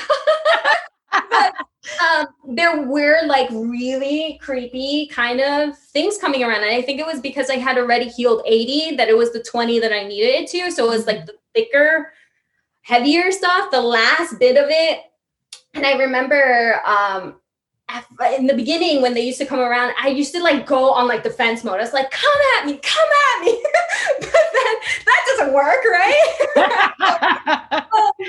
but 1.31 1.55
um, 2.01 2.27
there 2.49 2.83
were 2.87 3.27
like 3.27 3.51
really 3.51 4.39
creepy 4.41 5.09
kind 5.09 5.41
of 5.41 5.77
things 5.77 6.17
coming 6.17 6.43
around. 6.43 6.63
And 6.63 6.75
I 6.75 6.81
think 6.81 7.01
it 7.01 7.07
was 7.07 7.21
because 7.21 7.51
I 7.51 7.57
had 7.57 7.77
already 7.77 8.09
healed 8.09 8.43
80 8.47 8.97
that 8.97 9.09
it 9.09 9.17
was 9.17 9.33
the 9.33 9.43
20 9.43 9.79
that 9.81 9.93
I 9.93 10.05
needed 10.05 10.43
it 10.43 10.49
to. 10.51 10.71
So 10.71 10.87
it 10.87 10.97
was 10.97 11.07
like 11.07 11.27
the 11.27 11.35
thicker, 11.55 12.13
heavier 12.81 13.31
stuff. 13.31 13.71
The 13.71 13.81
last 13.81 14.39
bit 14.39 14.57
of 14.57 14.71
it 14.71 15.01
and 15.75 15.87
I 15.87 15.95
remember 15.95 16.81
um, 16.85 17.37
in 18.37 18.47
the 18.47 18.55
beginning 18.55 19.03
when 19.03 19.15
they 19.15 19.23
used 19.23 19.39
to 19.39 19.47
come 19.47 19.61
around, 19.61 19.95
I 20.01 20.09
used 20.09 20.35
to 20.35 20.43
like 20.43 20.67
go 20.67 20.93
on 20.93 21.09
like 21.09 21.23
defense 21.23 21.65
mode. 21.65 21.79
I 21.79 21.83
was 21.83 21.93
like, 21.93 22.11
come 22.11 22.33
at 22.59 22.67
me, 22.67 22.79
come 22.83 23.09
at 23.37 23.45
me. 23.45 23.63
but 24.21 24.31
then 24.31 24.75
that 25.07 25.25
doesn't 25.29 25.55
work, 25.55 25.85
right? 25.85 26.57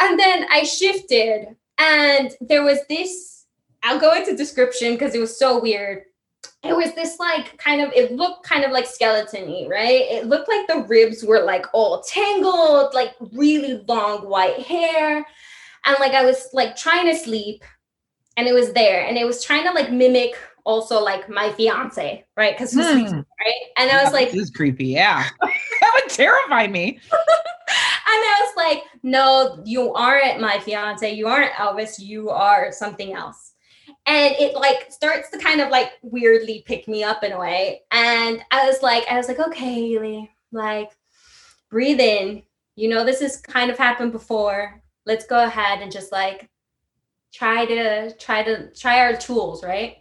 and 0.00 0.18
then 0.18 0.46
I 0.50 0.64
shifted 0.64 1.56
and 1.78 2.32
there 2.40 2.62
was 2.62 2.78
this, 2.88 3.46
I'll 3.82 4.00
go 4.00 4.14
into 4.14 4.36
description 4.36 4.92
because 4.92 5.14
it 5.14 5.20
was 5.20 5.38
so 5.38 5.60
weird. 5.60 6.04
It 6.62 6.76
was 6.76 6.94
this 6.94 7.18
like 7.18 7.56
kind 7.58 7.80
of, 7.80 7.90
it 7.94 8.12
looked 8.12 8.46
kind 8.46 8.64
of 8.64 8.70
like 8.70 8.86
skeleton 8.86 9.66
right? 9.68 10.02
It 10.10 10.26
looked 10.26 10.48
like 10.48 10.66
the 10.66 10.86
ribs 10.88 11.24
were 11.24 11.40
like 11.40 11.64
all 11.72 12.02
tangled, 12.02 12.92
like 12.92 13.14
really 13.32 13.82
long 13.88 14.28
white 14.28 14.60
hair 14.60 15.24
and 15.84 15.96
like 16.00 16.12
I 16.12 16.24
was 16.24 16.48
like 16.52 16.76
trying 16.76 17.06
to 17.06 17.18
sleep 17.18 17.64
and 18.36 18.46
it 18.46 18.54
was 18.54 18.72
there 18.72 19.06
and 19.06 19.16
it 19.16 19.26
was 19.26 19.44
trying 19.44 19.64
to 19.64 19.72
like 19.72 19.92
mimic 19.92 20.36
also 20.64 21.02
like 21.02 21.28
my 21.28 21.50
fiance, 21.52 22.24
right? 22.36 22.56
Because 22.56 22.72
hmm. 22.72 22.80
right? 22.80 23.60
And 23.76 23.90
I 23.90 24.02
was 24.04 24.12
like, 24.12 24.30
This 24.30 24.42
is 24.42 24.50
creepy, 24.50 24.86
yeah. 24.86 25.28
that 25.40 25.92
would 25.94 26.10
terrify 26.10 26.66
me. 26.66 27.00
and 27.12 27.18
I 28.06 28.46
was 28.46 28.54
like, 28.56 28.82
No, 29.02 29.62
you 29.64 29.92
aren't 29.94 30.40
my 30.40 30.58
fiance, 30.60 31.10
you 31.12 31.26
aren't 31.26 31.52
Elvis, 31.52 31.98
you 31.98 32.30
are 32.30 32.72
something 32.72 33.14
else. 33.14 33.52
And 34.06 34.34
it 34.38 34.54
like 34.54 34.90
starts 34.90 35.30
to 35.30 35.38
kind 35.38 35.60
of 35.60 35.68
like 35.68 35.92
weirdly 36.02 36.64
pick 36.66 36.88
me 36.88 37.04
up 37.04 37.22
in 37.22 37.32
a 37.32 37.38
way. 37.38 37.82
And 37.90 38.42
I 38.50 38.66
was 38.66 38.82
like, 38.82 39.04
I 39.10 39.16
was 39.16 39.28
like, 39.28 39.38
okay, 39.38 39.90
Haley, 39.90 40.30
like 40.52 40.90
breathe 41.70 42.00
in. 42.00 42.42
You 42.76 42.88
know, 42.88 43.04
this 43.04 43.20
has 43.20 43.36
kind 43.36 43.70
of 43.70 43.76
happened 43.76 44.12
before 44.12 44.79
let's 45.06 45.26
go 45.26 45.44
ahead 45.44 45.80
and 45.80 45.90
just 45.90 46.12
like 46.12 46.48
try 47.32 47.64
to 47.66 48.14
try 48.16 48.42
to 48.42 48.72
try 48.74 49.00
our 49.00 49.16
tools, 49.16 49.64
right? 49.64 49.98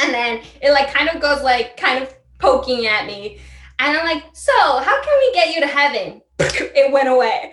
And 0.00 0.12
then 0.12 0.42
it 0.60 0.72
like 0.72 0.92
kind 0.92 1.08
of 1.08 1.20
goes 1.20 1.42
like 1.42 1.76
kind 1.76 2.02
of 2.02 2.14
poking 2.38 2.86
at 2.86 3.06
me. 3.06 3.38
And 3.78 3.96
I'm 3.96 4.04
like, 4.04 4.24
so 4.32 4.52
how 4.52 5.02
can 5.02 5.18
we 5.18 5.32
get 5.34 5.54
you 5.54 5.60
to 5.60 5.66
heaven? 5.66 6.22
it 6.38 6.92
went 6.92 7.08
away. 7.08 7.52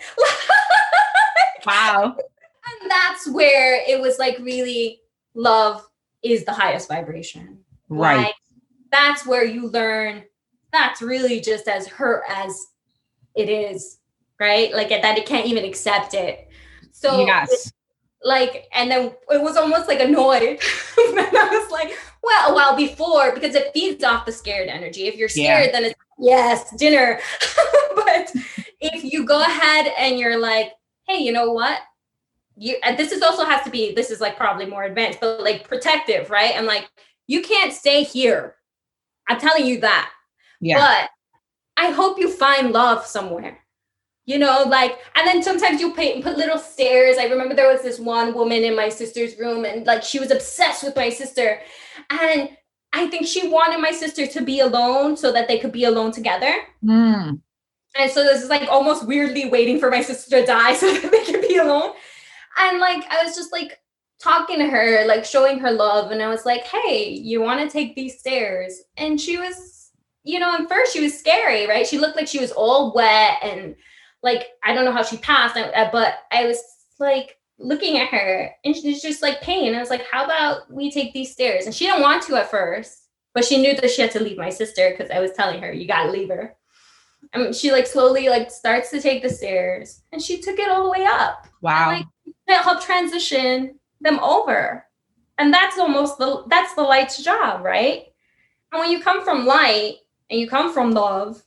wow. 1.65 2.15
And 2.15 2.91
that's 2.91 3.30
where 3.30 3.84
it 3.88 3.99
was 3.99 4.19
like 4.19 4.38
really 4.39 5.01
love 5.34 5.88
is 6.23 6.45
the 6.45 6.53
highest 6.53 6.88
vibration. 6.88 7.59
Right. 7.88 8.17
Like, 8.17 8.36
that's 8.91 9.25
where 9.25 9.45
you 9.45 9.69
learn 9.69 10.23
that's 10.71 11.01
really 11.01 11.39
just 11.39 11.67
as 11.67 11.88
hurt 11.88 12.23
as 12.27 12.57
it 13.36 13.49
is, 13.49 13.99
right? 14.39 14.73
Like 14.73 14.89
that 14.89 15.17
it 15.17 15.25
can't 15.25 15.47
even 15.47 15.65
accept 15.65 16.13
it. 16.13 16.48
So 16.99 17.25
yes. 17.25 17.71
like, 18.23 18.67
and 18.73 18.91
then 18.91 19.13
it 19.29 19.41
was 19.41 19.55
almost 19.55 19.87
like 19.87 20.01
annoyed. 20.01 20.41
and 20.97 21.19
I 21.19 21.49
was 21.49 21.71
like, 21.71 21.97
well, 22.21 22.53
well, 22.53 22.75
before 22.75 23.33
because 23.33 23.55
it 23.55 23.71
feeds 23.73 24.03
off 24.03 24.25
the 24.25 24.33
scared 24.33 24.67
energy. 24.67 25.07
If 25.07 25.15
you're 25.15 25.29
scared, 25.29 25.67
yeah. 25.67 25.71
then 25.71 25.83
it's 25.85 25.99
yes, 26.19 26.75
dinner. 26.75 27.21
but 27.95 28.33
if 28.81 29.05
you 29.05 29.25
go 29.25 29.41
ahead 29.41 29.93
and 29.97 30.19
you're 30.19 30.37
like, 30.37 30.73
hey, 31.07 31.19
you 31.19 31.31
know 31.31 31.51
what? 31.53 31.79
You 32.57 32.75
and 32.83 32.97
this 32.97 33.13
is 33.13 33.21
also 33.21 33.45
has 33.45 33.63
to 33.63 33.69
be 33.69 33.93
this 33.93 34.11
is 34.11 34.19
like 34.19 34.35
probably 34.35 34.65
more 34.65 34.83
advanced, 34.83 35.21
but 35.21 35.41
like 35.41 35.65
protective, 35.65 36.29
right? 36.29 36.53
I'm 36.57 36.65
like, 36.65 36.89
you 37.27 37.41
can't 37.41 37.71
stay 37.71 38.03
here. 38.03 38.55
I'm 39.29 39.39
telling 39.39 39.65
you 39.65 39.79
that. 39.79 40.11
Yeah. 40.59 40.79
But 40.79 41.09
I 41.81 41.91
hope 41.91 42.19
you 42.19 42.29
find 42.29 42.73
love 42.73 43.05
somewhere. 43.05 43.59
You 44.30 44.38
know, 44.38 44.63
like, 44.67 44.99
and 45.15 45.25
then 45.25 45.41
sometimes 45.41 45.82
you 45.82 45.91
pay, 45.95 46.21
put 46.21 46.38
little 46.38 46.59
stairs. 46.59 47.17
I 47.17 47.23
remember 47.23 47.55
there 47.55 47.73
was 47.73 47.82
this 47.82 47.97
one 47.97 48.36
woman 48.36 48.63
in 48.63 48.75
my 48.75 48.88
sister's 48.88 49.39
room, 49.39 49.65
and 49.65 49.88
like 49.88 50.03
she 50.03 50.19
was 50.19 50.30
obsessed 50.30 50.84
with 50.84 50.95
my 50.95 51.09
sister. 51.09 51.59
And 52.11 52.49
I 52.93 53.07
think 53.07 53.25
she 53.25 53.47
wanted 53.47 53.80
my 53.80 53.89
sister 53.89 54.27
to 54.27 54.41
be 54.43 54.59
alone 54.59 55.17
so 55.17 55.32
that 55.32 55.47
they 55.47 55.57
could 55.57 55.71
be 55.71 55.86
alone 55.86 56.11
together. 56.11 56.53
Mm. 56.86 57.41
And 57.95 58.11
so 58.11 58.23
this 58.23 58.43
is 58.43 58.51
like 58.51 58.69
almost 58.69 59.07
weirdly 59.07 59.49
waiting 59.49 59.80
for 59.80 59.89
my 59.89 60.03
sister 60.03 60.41
to 60.41 60.45
die 60.45 60.73
so 60.75 60.93
that 60.93 61.09
they 61.09 61.25
could 61.25 61.41
be 61.41 61.57
alone. 61.57 61.93
And 62.59 62.77
like 62.77 63.03
I 63.09 63.23
was 63.23 63.36
just 63.36 63.51
like 63.51 63.80
talking 64.21 64.59
to 64.59 64.69
her, 64.69 65.07
like 65.07 65.25
showing 65.25 65.57
her 65.57 65.71
love. 65.71 66.11
And 66.11 66.21
I 66.21 66.27
was 66.27 66.45
like, 66.45 66.65
hey, 66.65 67.09
you 67.09 67.41
want 67.41 67.61
to 67.61 67.67
take 67.67 67.95
these 67.95 68.19
stairs? 68.19 68.80
And 68.95 69.19
she 69.19 69.38
was, 69.39 69.89
you 70.23 70.38
know, 70.38 70.53
at 70.53 70.69
first 70.69 70.93
she 70.93 71.01
was 71.01 71.17
scary, 71.17 71.65
right? 71.65 71.88
She 71.88 71.97
looked 71.97 72.15
like 72.15 72.27
she 72.27 72.39
was 72.39 72.51
all 72.51 72.93
wet 72.93 73.39
and 73.41 73.73
like 74.24 74.47
I 74.63 74.74
don't 74.74 74.86
know 74.86 74.91
how 74.91 75.03
she 75.03 75.17
passed, 75.17 75.57
uh, 75.57 75.89
but 75.91 76.15
I 76.32 76.45
was 76.45 76.61
like 76.99 77.38
looking 77.57 77.97
at 77.97 78.09
her 78.09 78.51
and 78.63 78.76
she's 78.76 79.01
just 79.01 79.22
like 79.22 79.41
pain. 79.41 79.76
I 79.76 79.80
was 79.80 79.89
like, 79.89 80.05
how 80.09 80.26
about 80.26 80.72
we 80.72 80.91
take 80.91 81.13
these 81.13 81.32
stairs? 81.32 81.65
And 81.65 81.76
she 81.76 81.86
didn't 81.86 82.01
want 82.01 82.24
to 82.24 82.36
at 82.36 82.49
first, 82.49 83.09
but 83.34 83.45
she 83.45 83.61
knew 83.61 83.76
that 83.76 83.89
she 83.89 84.01
had 84.01 84.11
to 84.11 84.24
leave 84.24 84.38
my 84.38 84.49
sister 84.49 84.91
because 84.91 85.11
I 85.11 85.20
was 85.20 85.32
telling 85.34 85.61
her, 85.61 85.72
you 85.72 85.88
gotta 85.88 86.11
leave 86.11 86.30
her. 86.30 86.55
I 87.34 87.38
mean, 87.38 87.53
she 87.53 87.72
like 87.72 87.86
slowly 87.86 88.30
like 88.30 88.49
starts 88.49 88.89
to 88.91 89.01
take 89.01 89.22
the 89.22 89.30
stairs 89.30 90.01
and 90.11 90.22
she 90.22 90.41
took 90.41 90.57
it 90.57 90.70
all 90.70 90.84
the 90.84 90.89
way 90.89 91.05
up. 91.05 91.47
Wow. 91.61 91.91
And, 91.91 92.05
like 92.47 92.63
help 92.63 92.82
transition 92.82 93.80
them 94.01 94.20
over. 94.20 94.86
And 95.38 95.53
that's 95.53 95.78
almost 95.78 96.17
the 96.17 96.43
that's 96.47 96.74
the 96.74 96.82
light's 96.82 97.24
job, 97.24 97.63
right? 97.63 98.05
And 98.72 98.80
when 98.80 98.91
you 98.91 99.01
come 99.01 99.24
from 99.24 99.45
light 99.45 99.95
and 100.30 100.39
you 100.39 100.47
come 100.47 100.74
from 100.74 100.91
love, 100.91 101.41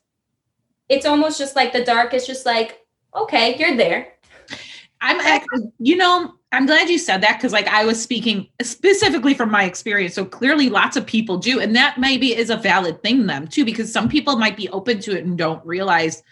it's 0.93 1.07
almost 1.07 1.39
just 1.39 1.57
like 1.57 1.73
the 1.73 1.85
dark 1.85 2.13
is 2.13 2.27
just 2.27 2.45
like, 2.45 2.81
okay, 3.17 3.57
you're 3.57 3.77
there. 3.77 4.13
I'm 5.01 5.19
actually, 5.21 5.73
you 5.79 5.97
know, 5.97 6.35
I'm 6.53 6.67
glad 6.67 6.89
you 6.89 6.99
said 6.99 7.23
that 7.23 7.39
because, 7.39 7.53
like, 7.53 7.67
I 7.67 7.85
was 7.85 8.01
speaking 8.01 8.47
specifically 8.61 9.35
from 9.35 9.51
my 9.51 9.65
experience. 9.65 10.15
So 10.15 10.25
clearly, 10.25 10.69
lots 10.69 10.97
of 10.97 11.07
people 11.07 11.39
do, 11.39 11.61
and 11.61 11.75
that 11.75 11.99
maybe 11.99 12.37
is 12.37 12.51
a 12.51 12.57
valid 12.57 13.03
thing, 13.03 13.27
them 13.27 13.49
too, 13.49 13.65
because 13.65 13.91
some 13.91 14.09
people 14.09 14.37
might 14.37 14.57
be 14.57 14.69
open 14.69 15.01
to 15.01 15.17
it 15.17 15.25
and 15.25 15.37
don't 15.37 15.65
realize 15.67 16.23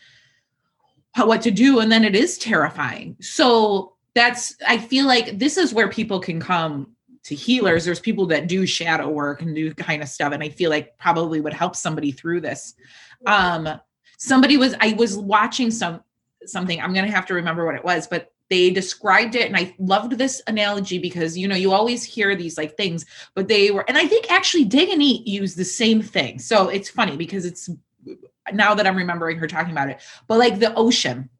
how, 1.15 1.27
what 1.27 1.43
to 1.43 1.51
do, 1.51 1.81
and 1.81 1.91
then 1.91 2.05
it 2.05 2.15
is 2.15 2.39
terrifying. 2.39 3.17
So 3.21 3.95
that's, 4.15 4.55
I 4.69 4.77
feel 4.77 5.07
like 5.07 5.39
this 5.39 5.57
is 5.57 5.75
where 5.75 5.89
people 5.89 6.21
can 6.21 6.39
come 6.39 6.95
to 7.25 7.35
healers. 7.35 7.85
There's 7.85 7.99
people 7.99 8.27
that 8.27 8.47
do 8.47 8.67
shadow 8.67 9.09
work 9.09 9.43
and 9.43 9.55
do 9.55 9.75
kind 9.75 10.03
of 10.03 10.09
stuff, 10.09 10.33
and 10.33 10.43
I 10.43 10.51
feel 10.51 10.71
like 10.71 10.97
probably 10.99 11.41
would 11.41 11.55
help 11.55 11.75
somebody 11.75 12.13
through 12.13 12.43
this. 12.43 12.75
Um, 13.27 13.81
somebody 14.21 14.57
was, 14.57 14.75
I 14.81 14.93
was 14.93 15.17
watching 15.17 15.71
some 15.71 16.03
something. 16.47 16.81
I'm 16.81 16.95
gonna 16.95 17.11
have 17.11 17.27
to 17.27 17.35
remember 17.35 17.67
what 17.67 17.75
it 17.75 17.85
was, 17.85 18.07
but 18.07 18.33
they 18.49 18.69
described 18.69 19.37
it 19.37 19.47
and 19.47 19.57
i 19.57 19.73
loved 19.79 20.19
this 20.19 20.43
analogy 20.49 20.99
because 20.99 21.39
you 21.39 21.47
know 21.47 21.55
you 21.55 21.73
always 21.73 22.03
hear 22.03 22.35
these 22.35 22.59
like 22.59 22.77
things 22.77 23.07
but 23.35 23.47
they 23.47 23.71
were 23.71 23.89
and 23.89 23.97
i 23.97 24.07
think 24.07 24.29
actually 24.29 24.67
Daganit 24.67 25.25
used 25.25 25.57
the 25.57 25.65
same 25.65 26.03
thing 26.03 26.41
so 26.41 26.69
it's 26.69 26.91
funny 26.91 27.17
because 27.17 27.45
it's 27.45 27.71
now 28.53 28.75
that 28.75 28.89
i'm 28.89 28.97
remembering 28.97 29.39
her 29.39 29.47
talking 29.47 29.71
about 29.71 29.89
it 29.89 30.01
but 30.27 30.39
like 30.39 30.59
the 30.59 30.75
ocean 30.75 31.31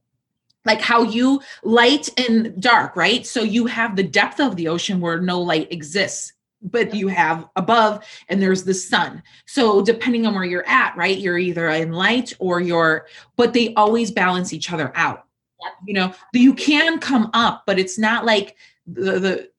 like 0.65 0.81
how 0.81 1.03
you 1.03 1.41
light 1.65 2.09
and 2.17 2.63
dark 2.63 2.95
right 2.95 3.27
so 3.27 3.43
you 3.43 3.67
have 3.67 3.97
the 3.97 4.05
depth 4.05 4.39
of 4.39 4.55
the 4.55 4.69
ocean 4.69 5.01
where 5.01 5.21
no 5.21 5.41
light 5.41 5.73
exists 5.73 6.33
but 6.63 6.95
you 6.95 7.09
have 7.09 7.49
above 7.57 8.05
and 8.29 8.41
there's 8.41 8.65
the 8.65 8.75
sun. 8.75 9.23
So 9.47 9.83
depending 9.83 10.27
on 10.27 10.35
where 10.35 10.45
you're 10.45 10.69
at 10.69 10.97
right 10.97 11.19
you're 11.19 11.39
either 11.39 11.69
in 11.71 11.93
light 11.93 12.33
or 12.39 12.61
you're 12.61 13.07
but 13.37 13.53
they 13.53 13.75
always 13.75 14.11
balance 14.11 14.53
each 14.53 14.73
other 14.73 14.93
out. 14.95 15.27
Yep. 15.63 15.73
you 15.87 15.95
know 15.95 16.15
you 16.33 16.55
can 16.55 16.99
come 16.99 17.31
up 17.35 17.65
but 17.67 17.79
it's 17.79 17.99
not 17.99 18.25
like 18.25 18.57
the, 18.87 19.19
the 19.19 19.51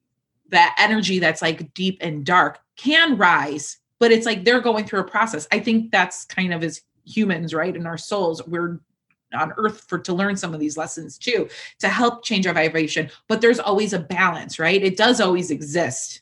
that 0.48 0.74
energy 0.78 1.20
that's 1.20 1.40
like 1.40 1.72
deep 1.74 1.98
and 2.00 2.26
dark 2.26 2.58
can 2.76 3.16
rise 3.16 3.78
but 4.02 4.10
it's 4.10 4.26
like 4.26 4.44
they're 4.44 4.60
going 4.60 4.84
through 4.84 4.98
a 4.98 5.04
process. 5.04 5.46
I 5.52 5.60
think 5.60 5.92
that's 5.92 6.24
kind 6.24 6.52
of 6.52 6.64
as 6.64 6.82
humans 7.04 7.54
right 7.54 7.76
in 7.76 7.86
our 7.86 7.96
souls 7.96 8.44
we're 8.48 8.80
on 9.32 9.52
earth 9.56 9.84
for 9.86 9.96
to 9.96 10.12
learn 10.12 10.36
some 10.36 10.52
of 10.52 10.58
these 10.58 10.76
lessons 10.76 11.16
too 11.16 11.48
to 11.78 11.88
help 11.88 12.24
change 12.24 12.44
our 12.48 12.52
vibration. 12.52 13.08
But 13.28 13.40
there's 13.40 13.60
always 13.60 13.92
a 13.92 14.00
balance 14.00 14.58
right? 14.58 14.82
It 14.82 14.96
does 14.96 15.20
always 15.20 15.52
exist 15.52 16.21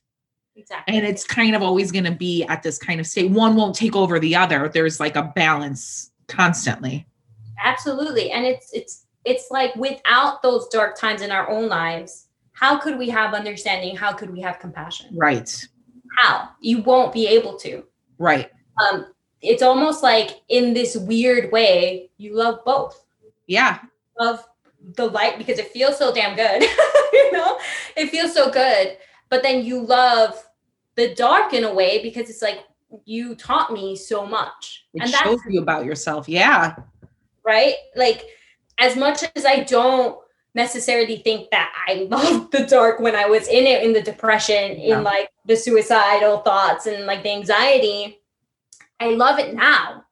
Exactly. 0.61 0.97
and 0.97 1.07
it's 1.07 1.25
kind 1.25 1.57
of 1.57 1.63
always 1.63 1.91
going 1.91 2.05
to 2.05 2.11
be 2.13 2.45
at 2.45 2.63
this 2.63 2.79
kind 2.79 3.01
of 3.01 3.07
state 3.07 3.31
one 3.31 3.57
won't 3.57 3.75
take 3.75 3.97
over 3.97 4.19
the 4.19 4.37
other 4.37 4.69
there's 4.69 5.01
like 5.01 5.17
a 5.17 5.33
balance 5.35 6.11
constantly 6.29 7.07
Absolutely. 7.63 8.31
And 8.31 8.45
it's 8.45 8.73
it's 8.73 9.07
it's 9.25 9.51
like 9.51 9.75
without 9.77 10.43
those 10.43 10.69
dark 10.69 10.99
times 10.99 11.23
in 11.23 11.31
our 11.31 11.49
own 11.49 11.69
lives, 11.69 12.29
how 12.53 12.79
could 12.79 12.99
we 12.99 13.09
have 13.11 13.35
understanding? 13.35 13.97
How 13.97 14.13
could 14.13 14.31
we 14.31 14.41
have 14.41 14.59
compassion? 14.59 15.11
right 15.17 15.69
How? 16.19 16.51
You 16.61 16.83
won't 16.83 17.13
be 17.13 17.27
able 17.27 17.57
to. 17.59 17.85
right 18.19 18.51
Um, 18.81 19.07
it's 19.43 19.63
almost 19.63 20.03
like 20.03 20.41
in 20.49 20.75
this 20.75 20.97
weird 20.97 21.53
way, 21.53 22.11
you 22.19 22.35
love 22.35 22.61
both. 22.65 23.05
yeah 23.47 23.81
Love 24.19 24.47
the 24.95 25.07
light 25.07 25.37
because 25.39 25.59
it 25.59 25.69
feels 25.69 25.99
so 25.99 26.13
damn 26.15 26.37
good. 26.37 26.63
you 27.13 27.33
know, 27.33 27.59
it 27.97 28.09
feels 28.11 28.33
so 28.35 28.51
good. 28.51 28.97
But 29.29 29.43
then 29.43 29.65
you 29.65 29.81
love 29.81 30.43
the 31.01 31.15
dark 31.15 31.55
in 31.55 31.65
a 31.65 31.73
way 31.73 32.03
because 32.03 32.29
it's 32.29 32.43
like 32.43 32.61
you 33.07 33.35
taught 33.35 33.73
me 33.73 33.97
so 33.97 34.27
much. 34.27 34.85
it 34.95 35.03
and 35.03 35.11
shows 35.11 35.39
you 35.49 35.61
about 35.63 35.85
yourself 35.85 36.29
yeah 36.29 36.75
right? 37.43 37.75
Like, 37.97 38.27
as 38.79 38.97
much 38.97 39.25
as 39.35 39.47
I 39.47 39.61
don't 39.65 40.19
necessarily 40.55 41.17
think 41.17 41.51
that 41.51 41.73
I 41.89 42.07
loved 42.11 42.53
the 42.53 42.67
dark 42.67 43.01
when 43.01 43.17
I 43.17 43.25
was 43.25 43.49
in 43.49 43.65
it, 43.67 43.83
in 43.83 43.93
the 43.95 44.03
depression, 44.03 44.79
Yeah. 44.79 44.99
in 44.99 45.05
like 45.05 45.31
the 45.47 45.57
suicidal 45.57 46.39
thoughts 46.49 46.85
and 46.87 47.07
like 47.07 47.23
the 47.23 47.31
anxiety, 47.33 48.21
I 49.01 49.07
love 49.25 49.39
it 49.39 49.55
now 49.55 50.05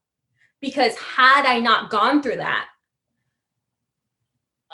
because 0.60 0.96
had 0.96 1.44
I 1.44 1.60
not 1.60 1.90
gone 1.90 2.22
through 2.22 2.36
that, 2.36 2.66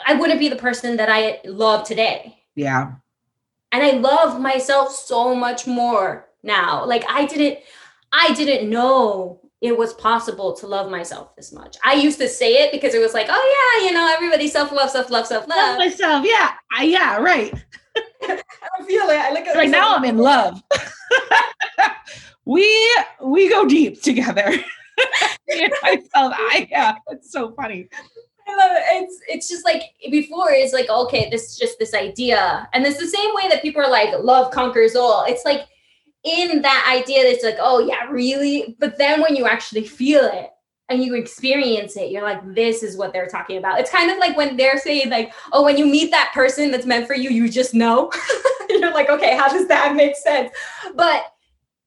I 0.05 0.13
wouldn't 0.13 0.39
be 0.39 0.49
the 0.49 0.55
person 0.55 0.95
that 0.97 1.09
I 1.09 1.41
love 1.45 1.85
today. 1.85 2.37
yeah 2.55 2.93
And 3.75 3.83
I 3.83 3.91
love 3.91 4.39
myself 4.39 4.89
so 4.95 5.35
much 5.35 5.67
more 5.67 6.29
now. 6.43 6.85
Like 6.85 7.03
I 7.09 7.25
didn't 7.25 7.59
I 8.13 8.33
didn't 8.33 8.69
know 8.69 9.41
it 9.59 9.77
was 9.77 9.93
possible 9.95 10.53
to 10.53 10.65
love 10.65 10.89
myself 10.89 11.35
this 11.35 11.51
much. 11.51 11.75
I 11.83 11.95
used 11.95 12.17
to 12.19 12.29
say 12.29 12.53
it 12.63 12.71
because 12.71 12.93
it 12.93 12.99
was 12.99 13.13
like, 13.13 13.27
oh 13.29 13.79
yeah, 13.81 13.85
you 13.85 13.93
know, 13.93 14.09
everybody 14.13 14.47
self-love, 14.47 14.91
self-love, 14.91 15.11
love 15.11 15.27
self-love. 15.27 15.77
myself 15.77 16.25
yeah 16.25 16.53
I, 16.71 16.83
yeah 16.85 17.17
right 17.17 17.53
I 18.23 18.41
don't 18.77 18.87
feel 18.87 19.09
it. 19.09 19.19
I 19.19 19.31
look 19.33 19.45
at 19.45 19.57
right 19.57 19.69
now 19.69 19.93
i'm 19.95 20.05
in 20.05 20.17
love 20.19 20.61
we 22.45 22.65
we 23.21 23.49
go 23.49 23.65
deep 23.65 24.01
together 24.01 24.51
myself 25.83 26.33
i 26.37 26.67
yeah 26.71 26.95
it's 27.09 27.29
so 27.29 27.51
funny 27.53 27.89
I 28.47 28.55
love 28.55 28.71
it. 28.73 28.83
It's 29.03 29.21
it's 29.27 29.49
just 29.49 29.65
like 29.65 29.81
before 30.11 30.51
it's 30.51 30.73
like 30.73 30.89
okay, 30.89 31.29
this 31.29 31.51
is 31.51 31.57
just 31.57 31.79
this 31.79 31.93
idea, 31.93 32.67
and 32.73 32.85
it's 32.85 32.99
the 32.99 33.07
same 33.07 33.33
way 33.33 33.49
that 33.49 33.61
people 33.61 33.81
are 33.81 33.89
like 33.89 34.13
love 34.19 34.51
conquers 34.51 34.95
all. 34.95 35.25
It's 35.27 35.45
like 35.45 35.61
in 36.23 36.61
that 36.61 36.85
idea 36.87 37.23
that's 37.23 37.43
like 37.43 37.57
oh 37.59 37.79
yeah, 37.79 38.05
really, 38.09 38.75
but 38.79 38.97
then 38.97 39.21
when 39.21 39.35
you 39.35 39.47
actually 39.47 39.83
feel 39.83 40.25
it 40.25 40.49
and 40.89 41.03
you 41.03 41.15
experience 41.15 41.97
it, 41.97 42.11
you're 42.11 42.23
like 42.23 42.41
this 42.53 42.83
is 42.83 42.97
what 42.97 43.13
they're 43.13 43.27
talking 43.27 43.57
about. 43.57 43.79
It's 43.79 43.91
kind 43.91 44.11
of 44.11 44.17
like 44.19 44.37
when 44.37 44.57
they're 44.57 44.77
saying 44.77 45.09
like 45.09 45.33
oh 45.51 45.63
when 45.63 45.77
you 45.77 45.85
meet 45.85 46.11
that 46.11 46.31
person 46.33 46.71
that's 46.71 46.85
meant 46.85 47.07
for 47.07 47.15
you, 47.15 47.31
you 47.31 47.49
just 47.49 47.73
know. 47.73 48.11
you're 48.69 48.93
like 48.93 49.09
okay, 49.09 49.35
how 49.35 49.49
does 49.49 49.67
that 49.67 49.95
make 49.95 50.15
sense? 50.15 50.51
But 50.95 51.34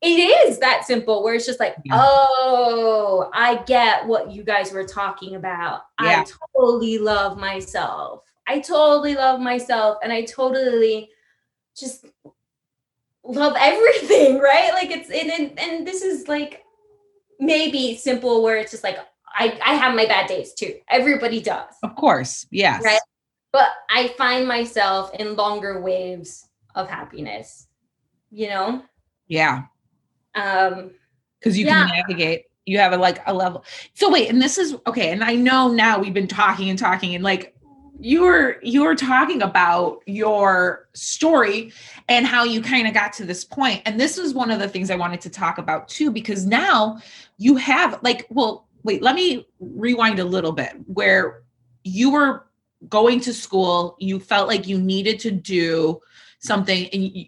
it 0.00 0.06
is 0.48 0.58
that 0.60 0.84
simple 0.84 1.24
where 1.24 1.34
it's 1.34 1.46
just 1.46 1.58
like 1.60 1.74
Yeah. 1.84 1.94
oh 2.00 3.30
i 3.34 3.56
get 3.64 4.06
what 4.06 4.30
you 4.30 4.44
guys 4.44 4.72
were 4.72 4.84
talking 4.84 5.34
about. 5.34 5.82
Yeah. 6.02 6.20
i 6.20 6.24
totally 6.56 6.98
love 6.98 7.36
myself. 7.38 8.22
I 8.46 8.60
totally 8.60 9.14
love 9.14 9.40
myself 9.40 9.98
and 10.02 10.12
i 10.12 10.22
totally 10.24 11.10
just 11.76 12.06
love 13.24 13.54
everything 13.58 14.38
right? 14.50 14.70
Like 14.72 14.90
it's 14.90 15.10
and 15.10 15.30
and, 15.30 15.58
and 15.58 15.86
this 15.86 16.02
is 16.02 16.28
like 16.28 16.64
maybe 17.40 17.96
simple 17.96 18.42
where 18.42 18.56
it's 18.56 18.70
just 18.70 18.82
like 18.84 18.98
i 19.34 19.58
i 19.64 19.74
have 19.74 19.94
my 19.94 20.06
bad 20.06 20.28
days 20.28 20.54
too. 20.54 20.74
Everybody 20.88 21.40
does. 21.40 21.74
Of 21.82 21.94
course. 21.96 22.46
Yes. 22.50 22.82
Right. 22.84 23.00
but 23.52 23.68
i 23.90 24.08
find 24.16 24.46
myself 24.46 25.12
in 25.14 25.34
longer 25.36 25.80
waves 25.80 26.48
of 26.74 26.88
happiness 26.88 27.66
you 28.30 28.48
know? 28.48 28.82
Yeah 29.26 29.64
um 30.38 30.90
because 31.38 31.58
you 31.58 31.66
Yeah. 31.66 31.86
can 31.86 31.96
navigate 31.96 32.44
you 32.66 32.78
have 32.78 32.92
a 32.92 32.96
like 32.96 33.20
a 33.26 33.34
level 33.34 33.64
so 33.94 34.10
wait 34.10 34.28
and 34.28 34.40
this 34.40 34.58
is 34.58 34.76
okay 34.86 35.10
and 35.10 35.24
i 35.24 35.34
know 35.34 35.68
now 35.72 35.98
we've 35.98 36.14
been 36.14 36.28
talking 36.28 36.70
and 36.70 36.78
talking 36.78 37.14
and 37.14 37.24
like 37.24 37.54
you 38.00 38.22
were 38.22 38.58
you 38.62 38.84
were 38.84 38.94
talking 38.94 39.42
about 39.42 40.00
your 40.06 40.88
story 40.94 41.72
and 42.08 42.26
how 42.26 42.44
you 42.44 42.62
kind 42.62 42.86
of 42.86 42.94
got 42.94 43.12
to 43.12 43.24
this 43.24 43.44
point 43.44 43.82
and 43.86 43.98
this 43.98 44.16
was 44.16 44.34
one 44.34 44.50
of 44.50 44.60
the 44.60 44.68
things 44.68 44.90
i 44.90 44.96
wanted 44.96 45.20
to 45.20 45.30
talk 45.30 45.58
about 45.58 45.88
too 45.88 46.10
because 46.10 46.46
now 46.46 46.98
you 47.38 47.56
have 47.56 47.98
like 48.02 48.26
well 48.30 48.68
wait 48.84 49.02
let 49.02 49.14
me 49.14 49.46
rewind 49.58 50.18
a 50.18 50.24
little 50.24 50.52
bit 50.52 50.74
where 50.86 51.42
you 51.84 52.10
were 52.10 52.46
going 52.88 53.18
to 53.18 53.34
school 53.34 53.96
you 53.98 54.20
felt 54.20 54.46
like 54.46 54.68
you 54.68 54.78
needed 54.78 55.18
to 55.18 55.30
do 55.30 56.00
something 56.38 56.88
and 56.92 57.02
you, 57.02 57.26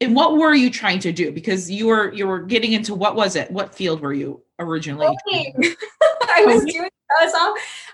and 0.00 0.16
what 0.16 0.36
were 0.36 0.54
you 0.54 0.70
trying 0.70 0.98
to 0.98 1.12
do 1.12 1.30
because 1.30 1.70
you 1.70 1.86
were 1.86 2.12
you 2.12 2.26
were 2.26 2.40
getting 2.40 2.72
into 2.72 2.94
what 2.94 3.16
was 3.16 3.36
it 3.36 3.50
what 3.50 3.74
field 3.74 4.00
were 4.00 4.12
you 4.12 4.40
originally 4.58 5.06
i 5.30 6.44
was 6.46 6.64
doing 6.64 6.90
I 7.18 7.24
was, 7.24 7.34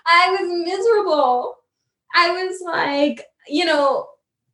I 0.05 0.37
was 0.39 0.65
miserable. 0.65 1.57
I 2.13 2.31
was 2.31 2.61
like, 2.61 3.25
you 3.47 3.65
know, 3.65 4.09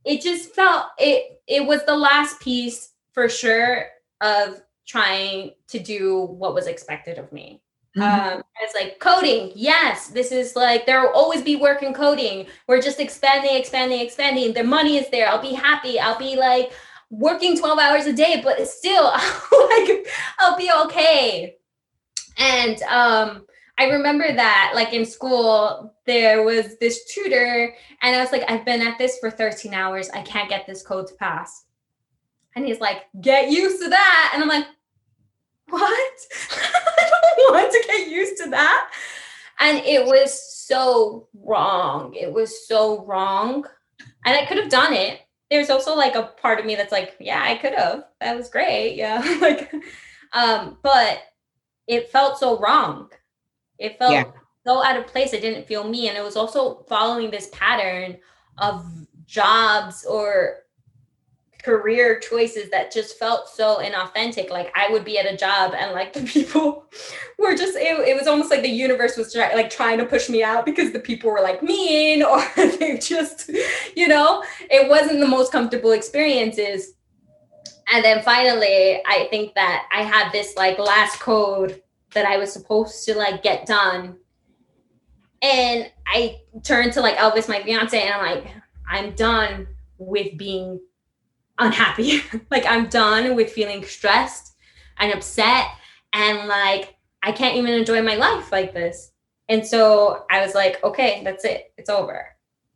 it 0.06 0.22
just 0.22 0.54
felt 0.54 0.88
it 0.97 1.41
it 1.47 1.66
was 1.66 1.86
the 1.86 1.95
last 1.95 2.39
piece 2.39 2.91
for 3.14 3.30
sure 3.30 3.86
of 4.22 4.62
trying 4.86 5.51
to 5.68 5.80
do 5.80 6.22
what 6.22 6.54
was 6.54 6.68
expected 6.68 7.18
of 7.18 7.32
me. 7.32 7.62
Mm-hmm. 7.97 8.38
Um, 8.38 8.43
it's 8.62 8.74
like 8.74 8.99
coding. 8.99 9.51
Yes, 9.56 10.08
this 10.08 10.32
is 10.32 10.56
like 10.56 10.86
there 10.86 11.01
will 11.01 11.14
always 11.14 11.41
be 11.41 11.56
work 11.56 11.84
in 11.84 11.93
coding. 11.93 12.47
We're 12.68 12.82
just 12.82 12.99
expanding, 12.99 13.56
expanding, 13.56 13.99
expanding. 13.99 14.54
The 14.54 14.64
money 14.64 14.97
is 14.97 15.10
there. 15.10 15.28
I'll 15.28 15.41
be 15.41 15.54
happy. 15.54 15.99
I'll 15.99 16.18
be 16.18 16.36
like 16.36 16.72
working 17.14 17.57
12 17.57 17.80
hours 17.80 18.05
a 18.05 18.14
day, 18.14 18.41
but 18.43 18.66
still 18.68 19.03
like 19.11 20.07
I'll 20.39 20.57
be 20.57 20.72
okay. 20.86 21.57
And 22.38 22.82
um 22.84 23.45
I 23.78 23.86
remember 23.86 24.32
that 24.34 24.74
like 24.76 24.93
in 24.93 25.05
school, 25.05 25.95
there 26.05 26.43
was 26.43 26.78
this 26.78 27.05
tutor, 27.05 27.74
and 28.01 28.16
I 28.16 28.20
was 28.20 28.32
like, 28.32 28.49
I've 28.49 28.66
been 28.66 28.82
at 28.82 28.97
this 28.97 29.18
for 29.20 29.32
13 29.32 29.74
hours. 29.74 30.09
I 30.11 30.22
can't 30.22 30.49
get 30.49 30.68
this 30.68 30.84
code 30.84 31.07
to 31.07 31.16
pass. 31.16 31.66
And 32.55 32.66
he's 32.66 32.80
like, 32.80 33.05
get 33.20 33.49
used 33.49 33.82
to 33.82 33.89
that. 33.89 34.32
And 34.34 34.43
I'm 34.43 34.49
like, 34.49 34.68
what? 35.70 35.82
I 36.51 37.09
don't 37.38 37.53
want 37.53 37.72
to 37.72 37.84
get 37.88 38.11
used 38.11 38.41
to 38.43 38.49
that. 38.51 38.91
And 39.59 39.80
it 39.80 40.05
was 40.05 40.39
so 40.55 41.28
wrong. 41.34 42.14
It 42.14 42.32
was 42.32 42.68
so 42.68 43.03
wrong. 43.05 43.66
And 44.26 44.38
I 44.38 44.45
could 44.45 44.57
have 44.57 44.70
done 44.70 44.93
it. 44.93 45.22
There's 45.52 45.70
also 45.70 45.96
like 45.96 46.16
a 46.16 46.32
part 46.41 46.60
of 46.60 46.66
me 46.66 46.76
that's 46.76 46.91
like, 46.91 47.16
yeah, 47.20 47.44
I 47.44 47.56
could 47.56 47.74
have. 47.74 48.06
That 48.22 48.36
was 48.36 48.50
great. 48.50 48.96
Yeah. 48.98 49.22
like, 49.41 49.72
um, 50.34 50.78
but 50.82 51.20
it 51.88 52.10
felt 52.10 52.39
so 52.39 52.60
wrong 52.60 53.10
it 53.84 53.98
felt 53.98 54.14
yeah. 54.14 54.26
so 54.66 54.84
out 54.84 54.98
of 54.98 55.08
place. 55.08 55.34
It 55.34 55.41
didn't 55.41 55.68
feel 55.68 55.88
me. 55.88 56.08
And 56.08 56.18
it 56.18 56.24
was 56.24 56.36
also 56.36 56.86
following 56.88 57.30
this 57.32 57.50
pattern 57.52 58.18
of 58.58 58.86
jobs 59.26 60.06
or 60.06 60.62
career 61.64 62.20
choices 62.20 62.70
that 62.72 62.91
just 62.91 63.18
felt 63.18 63.47
so 63.47 63.78
inauthentic. 63.78 64.49
Like 64.49 64.72
I 64.76 64.91
would 64.91 65.05
be 65.05 65.18
at 65.18 65.32
a 65.32 65.36
job 65.36 65.74
and 65.76 65.93
like 65.93 66.14
the 66.14 66.22
people 66.24 66.86
were 67.39 67.55
just, 67.55 67.76
it, 67.76 68.07
it 68.07 68.18
was 68.18 68.28
almost 68.28 68.51
like 68.51 68.61
the 68.61 68.70
universe 68.70 69.18
was 69.18 69.34
try, 69.34 69.53
like 69.53 69.70
trying 69.70 69.97
to 69.99 70.05
push 70.05 70.30
me 70.30 70.43
out 70.43 70.66
because 70.66 70.91
the 70.91 70.99
people 70.99 71.32
were 71.32 71.41
like 71.41 71.64
mean 71.64 72.22
or 72.24 72.43
they 72.55 72.97
just, 72.97 73.49
you 73.95 74.07
know, 74.07 74.43
it 74.70 74.89
wasn't 74.89 75.20
the 75.20 75.28
most 75.28 75.51
comfortable 75.51 75.91
experiences. 75.91 76.93
And 77.93 78.03
then 78.03 78.22
finally, 78.24 79.01
I 79.05 79.28
think 79.30 79.55
that 79.55 79.88
I 79.93 80.03
had 80.03 80.32
this 80.32 80.55
like 80.55 80.80
last 80.80 81.20
code 81.20 81.82
that 82.14 82.26
I 82.26 82.38
was 82.38 82.51
supposed 82.51 83.05
to 83.05 83.16
like 83.16 83.43
get 83.43 83.66
done. 83.66 84.18
And 85.41 85.91
I 86.07 86.39
turned 86.64 86.93
to 86.93 87.01
like 87.01 87.18
Elvis, 87.18 87.49
my 87.49 87.61
fiance, 87.64 87.99
and 88.01 88.14
I'm 88.14 88.36
like, 88.36 88.53
I'm 88.88 89.11
done 89.16 89.68
with 89.97 90.38
being 90.38 90.80
unhappy. 91.60 92.22
like 92.51 92.66
I'm 92.66 92.88
done 92.88 93.36
with 93.36 93.51
feeling 93.51 93.84
stressed 93.84 94.56
and 94.97 95.14
upset 95.14 95.68
and 96.14 96.47
like 96.47 96.95
I 97.22 97.32
can't 97.32 97.56
even 97.56 97.74
enjoy 97.74 98.01
my 98.01 98.16
life 98.16 98.51
like 98.51 98.74
this. 98.74 99.12
And 99.49 99.66
so 99.66 100.26
I 100.32 100.45
was 100.45 100.56
like, 100.56 100.84
okay, 100.84 101.22
that's 101.24 101.45
it. 101.45 101.74
It's 101.78 101.89
over. 101.89 102.28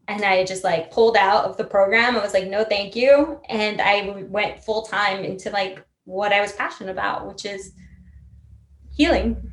And 0.07 0.23
I 0.23 0.45
just 0.45 0.63
like 0.63 0.91
pulled 0.91 1.17
out 1.17 1.45
of 1.45 1.57
the 1.57 1.63
program. 1.65 2.15
I 2.15 2.21
was 2.21 2.33
like, 2.33 2.47
no, 2.47 2.63
thank 2.63 2.95
you. 2.95 3.41
And 3.49 3.81
I 3.81 4.25
went 4.29 4.63
full 4.63 4.83
time 4.83 5.23
into 5.23 5.49
like 5.49 5.85
what 6.05 6.31
I 6.31 6.39
was 6.39 6.53
passionate 6.53 6.91
about, 6.91 7.27
which 7.27 7.45
is 7.45 7.73
healing. 8.89 9.51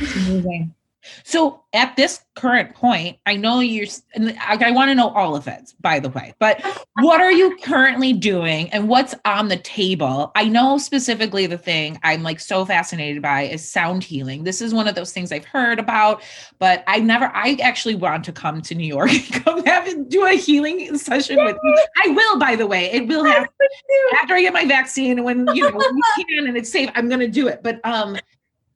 Amazing. 0.00 0.74
So 1.24 1.62
at 1.72 1.96
this 1.96 2.20
current 2.34 2.74
point, 2.74 3.18
I 3.26 3.36
know 3.36 3.60
you're, 3.60 3.86
I, 4.16 4.58
I 4.60 4.70
want 4.70 4.90
to 4.90 4.94
know 4.94 5.08
all 5.10 5.34
of 5.34 5.48
it, 5.48 5.72
by 5.80 5.98
the 5.98 6.08
way, 6.10 6.34
but 6.38 6.62
what 7.00 7.20
are 7.20 7.32
you 7.32 7.56
currently 7.62 8.12
doing 8.12 8.70
and 8.70 8.88
what's 8.88 9.14
on 9.24 9.48
the 9.48 9.56
table? 9.56 10.32
I 10.34 10.48
know 10.48 10.78
specifically 10.78 11.46
the 11.46 11.58
thing 11.58 11.98
I'm 12.02 12.22
like 12.22 12.40
so 12.40 12.64
fascinated 12.64 13.22
by 13.22 13.42
is 13.42 13.68
sound 13.68 14.04
healing. 14.04 14.44
This 14.44 14.60
is 14.60 14.72
one 14.74 14.88
of 14.88 14.94
those 14.94 15.12
things 15.12 15.32
I've 15.32 15.44
heard 15.44 15.78
about, 15.78 16.22
but 16.58 16.84
I 16.86 17.00
never, 17.00 17.30
I 17.34 17.56
actually 17.62 17.94
want 17.94 18.24
to 18.24 18.32
come 18.32 18.62
to 18.62 18.74
New 18.74 18.86
York 18.86 19.10
and 19.34 19.44
come 19.44 19.64
have 19.64 20.08
do 20.08 20.26
a 20.26 20.32
healing 20.32 20.96
session 20.98 21.42
with 21.44 21.56
you. 21.62 21.78
I 22.04 22.08
will, 22.08 22.38
by 22.38 22.56
the 22.56 22.66
way, 22.66 22.90
it 22.92 23.06
will 23.06 23.24
happen 23.24 23.48
after 24.20 24.34
I 24.34 24.42
get 24.42 24.52
my 24.52 24.64
vaccine 24.64 25.24
when, 25.24 25.46
you 25.54 25.62
know, 25.62 25.76
when 25.76 25.94
we 25.94 26.24
can 26.24 26.46
and 26.46 26.56
it's 26.56 26.70
safe, 26.70 26.90
I'm 26.94 27.08
going 27.08 27.20
to 27.20 27.28
do 27.28 27.48
it. 27.48 27.62
But, 27.62 27.84
um, 27.84 28.16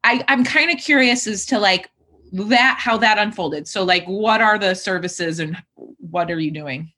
I, 0.04 0.24
I'm 0.28 0.44
kind 0.44 0.70
of 0.70 0.78
curious 0.78 1.26
as 1.26 1.44
to 1.46 1.58
like 1.58 1.90
that 2.32 2.78
how 2.78 2.96
that 2.98 3.18
unfolded. 3.18 3.68
So 3.68 3.84
like 3.84 4.04
what 4.06 4.40
are 4.40 4.58
the 4.58 4.74
services 4.74 5.40
and 5.40 5.56
what 5.74 6.30
are 6.30 6.40
you 6.40 6.50
doing? 6.50 6.92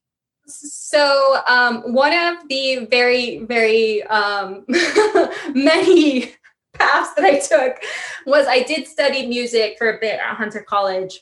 So 0.46 1.40
um, 1.46 1.92
one 1.92 2.12
of 2.12 2.48
the 2.48 2.86
very, 2.90 3.40
very 3.44 4.02
um, 4.04 4.64
many 5.54 6.34
paths 6.72 7.14
that 7.14 7.24
I 7.24 7.38
took 7.38 7.82
was 8.26 8.46
I 8.46 8.62
did 8.62 8.86
study 8.86 9.26
music 9.26 9.76
for 9.78 9.90
a 9.90 10.00
bit 10.00 10.18
at 10.18 10.36
Hunter 10.36 10.64
College 10.66 11.20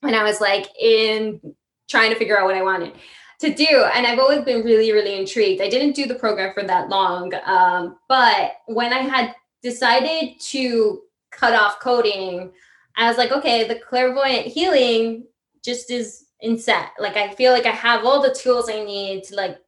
when 0.00 0.14
I 0.14 0.22
was 0.22 0.40
like 0.40 0.68
in 0.80 1.40
trying 1.88 2.10
to 2.10 2.16
figure 2.16 2.38
out 2.38 2.46
what 2.46 2.54
I 2.54 2.62
wanted 2.62 2.92
to 3.40 3.52
do. 3.52 3.84
And 3.94 4.06
I've 4.06 4.18
always 4.18 4.44
been 4.44 4.62
really, 4.64 4.92
really 4.92 5.18
intrigued. 5.18 5.60
I 5.60 5.68
didn't 5.68 5.96
do 5.96 6.06
the 6.06 6.14
program 6.14 6.54
for 6.54 6.62
that 6.62 6.88
long. 6.88 7.32
Um, 7.44 7.96
but 8.08 8.52
when 8.66 8.92
I 8.92 8.98
had 8.98 9.34
decided 9.62 10.38
to 10.40 11.00
cut 11.32 11.54
off 11.54 11.80
coding, 11.80 12.52
I 13.00 13.08
was 13.08 13.16
like, 13.16 13.32
okay, 13.32 13.66
the 13.66 13.76
clairvoyant 13.76 14.46
healing 14.46 15.24
just 15.64 15.90
is 15.90 16.26
in 16.40 16.58
set. 16.58 16.90
Like 16.98 17.16
I 17.16 17.34
feel 17.34 17.52
like 17.52 17.66
I 17.66 17.70
have 17.70 18.04
all 18.04 18.22
the 18.22 18.34
tools 18.34 18.68
I 18.68 18.84
need 18.84 19.24
to 19.24 19.34
like 19.34 19.58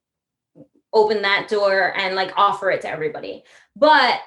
open 0.92 1.22
that 1.22 1.48
door 1.48 1.96
and 1.96 2.14
like 2.14 2.32
offer 2.36 2.70
it 2.70 2.82
to 2.82 2.90
everybody. 2.90 3.42
But 3.74 4.20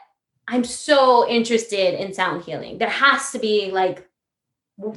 I'm 0.47 0.63
so 0.63 1.27
interested 1.29 2.01
in 2.01 2.13
sound 2.13 2.43
healing. 2.43 2.77
There 2.77 2.89
has 2.89 3.31
to 3.31 3.39
be 3.39 3.71
like 3.71 4.07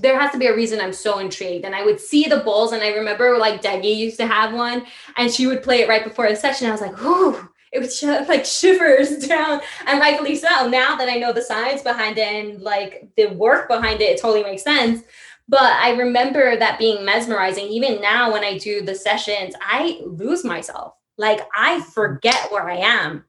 there 0.01 0.19
has 0.19 0.33
to 0.33 0.39
be 0.39 0.47
a 0.47 0.57
reason 0.57 0.81
I'm 0.81 0.93
so 0.93 1.21
intrigued. 1.21 1.65
And 1.65 1.75
I 1.75 1.85
would 1.85 2.01
see 2.01 2.25
the 2.25 2.39
bowls, 2.39 2.73
and 2.73 2.83
I 2.83 2.89
remember 2.89 3.39
like 3.39 3.63
Deggy 3.63 3.95
used 3.95 4.17
to 4.17 4.27
have 4.27 4.53
one, 4.53 4.85
and 5.17 5.31
she 5.31 5.47
would 5.47 5.63
play 5.63 5.83
it 5.83 5.89
right 5.89 6.03
before 6.03 6.29
the 6.29 6.35
session. 6.35 6.67
I 6.67 6.73
was 6.73 6.81
like, 6.81 7.01
"Ooh, 7.01 7.49
it 7.73 7.79
was 7.81 8.03
like 8.03 8.45
shivers 8.45 9.19
down. 9.27 9.61
And 9.87 10.01
rightfully 10.01 10.37
so 10.37 10.69
now 10.69 10.97
that 10.97 11.09
i 11.09 11.17
know 11.17 11.33
the 11.33 11.43
science 11.43 11.83
behind 11.83 12.19
it 12.19 12.23
and 12.23 12.63
like 12.63 13.09
the 13.17 13.27
work 13.27 13.69
behind 13.69 14.01
it 14.01 14.11
it 14.11 14.21
totally 14.21 14.43
makes 14.43 14.63
sense. 14.63 15.03
But 15.49 15.63
i 15.63 15.91
remember 15.91 16.57
that 16.57 16.79
being 16.79 17.05
mesmerizing. 17.05 17.67
Even 17.67 18.01
now 18.01 18.33
when 18.33 18.45
i 18.45 18.59
do 18.59 18.83
the 18.83 18.95
sessions 18.95 19.55
i 19.61 20.01
lose 20.05 20.45
myself. 20.45 20.95
Like 21.17 21.41
i 21.57 21.79
mm-hmm. 21.79 21.91
forget 21.91 22.51
where 22.51 22.69
i 22.69 22.77
am. 22.77 23.25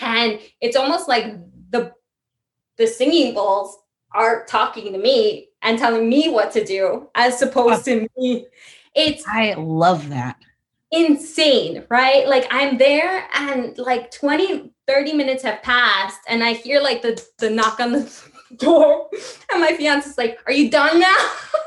And 0.00 0.40
it's 0.60 0.76
almost 0.76 1.08
like 1.08 1.34
the 1.70 1.92
the 2.76 2.86
singing 2.86 3.34
bowls 3.34 3.78
are 4.12 4.44
talking 4.46 4.92
to 4.92 4.98
me 4.98 5.48
and 5.62 5.78
telling 5.78 6.08
me 6.08 6.28
what 6.28 6.52
to 6.52 6.64
do 6.64 7.08
as 7.14 7.40
opposed 7.42 7.84
to 7.86 8.08
me. 8.16 8.46
It's 8.94 9.24
i 9.26 9.54
love 9.54 10.08
that 10.10 10.36
insane, 10.94 11.84
right? 11.90 12.28
Like 12.28 12.46
I'm 12.50 12.78
there 12.78 13.26
and 13.34 13.76
like 13.78 14.10
20, 14.12 14.70
30 14.86 15.12
minutes 15.12 15.42
have 15.42 15.62
passed 15.62 16.20
and 16.28 16.44
I 16.44 16.52
hear 16.52 16.80
like 16.80 17.02
the, 17.02 17.22
the 17.38 17.50
knock 17.50 17.80
on 17.80 17.92
the 17.92 18.22
door 18.56 19.08
and 19.52 19.60
my 19.60 19.74
fiance's 19.76 20.16
like, 20.16 20.38
are 20.46 20.52
you 20.52 20.70
done 20.70 21.00
now? 21.00 21.16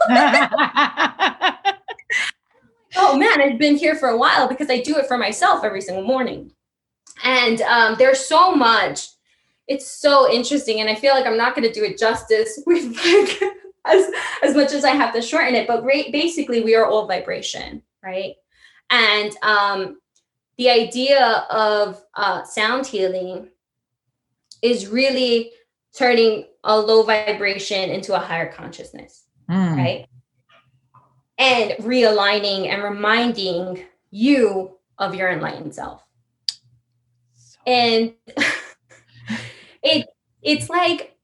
oh 2.95 3.17
man, 3.17 3.41
I've 3.41 3.59
been 3.59 3.75
here 3.75 3.95
for 3.95 4.09
a 4.09 4.17
while 4.17 4.47
because 4.47 4.69
I 4.69 4.81
do 4.81 4.97
it 4.97 5.07
for 5.07 5.17
myself 5.17 5.63
every 5.63 5.81
single 5.81 6.03
morning. 6.05 6.51
And 7.23 7.61
um, 7.61 7.95
there's 7.97 8.25
so 8.25 8.55
much. 8.55 9.09
It's 9.67 9.91
so 9.91 10.31
interesting. 10.31 10.79
And 10.79 10.89
I 10.89 10.95
feel 10.95 11.13
like 11.13 11.25
I'm 11.25 11.37
not 11.37 11.55
going 11.55 11.67
to 11.67 11.73
do 11.73 11.83
it 11.83 11.97
justice 11.97 12.59
with 12.65 12.95
like 12.95 13.41
as, 13.85 14.09
as 14.43 14.55
much 14.55 14.71
as 14.71 14.85
I 14.85 14.91
have 14.91 15.13
to 15.13 15.21
shorten 15.21 15.55
it. 15.55 15.67
But 15.67 15.83
basically, 15.85 16.63
we 16.63 16.75
are 16.75 16.85
all 16.85 17.07
vibration, 17.07 17.81
right? 18.03 18.35
And 18.89 19.35
um, 19.41 19.99
the 20.57 20.69
idea 20.69 21.45
of 21.49 22.01
uh, 22.13 22.43
sound 22.43 22.87
healing 22.87 23.49
is 24.61 24.87
really 24.87 25.51
turning 25.95 26.45
a 26.63 26.79
low 26.79 27.03
vibration 27.03 27.89
into 27.89 28.15
a 28.15 28.19
higher 28.19 28.51
consciousness, 28.51 29.25
mm. 29.49 29.75
right? 29.75 30.07
and 31.37 31.71
realigning 31.79 32.67
and 32.67 32.83
reminding 32.83 33.85
you 34.09 34.77
of 34.97 35.13
your 35.13 35.29
enlightened 35.29 35.73
self. 35.73 36.03
And 37.65 38.13
it 39.83 40.07
it's 40.41 40.69
like 40.69 41.15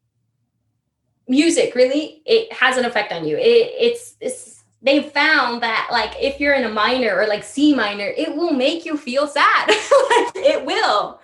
music 1.28 1.74
really 1.74 2.22
it 2.26 2.52
has 2.54 2.78
an 2.78 2.86
effect 2.86 3.12
on 3.12 3.26
you. 3.26 3.38
It, 3.38 3.42
it's 3.42 4.16
it's 4.20 4.63
they 4.84 5.02
found 5.02 5.64
that 5.64 5.88
like 5.92 6.14
if 6.20 6.40
you're 6.40 6.54
in 6.54 6.66
a 6.66 6.70
minor 6.70 7.16
or 7.16 7.26
like 7.26 7.44
C 7.44 7.74
minor, 7.74 8.06
it 8.06 8.36
will 8.36 8.52
make 8.52 8.86
you 8.86 8.98
feel 8.98 9.28
sad. 9.28 9.66
it 9.70 10.66
will. 10.66 11.22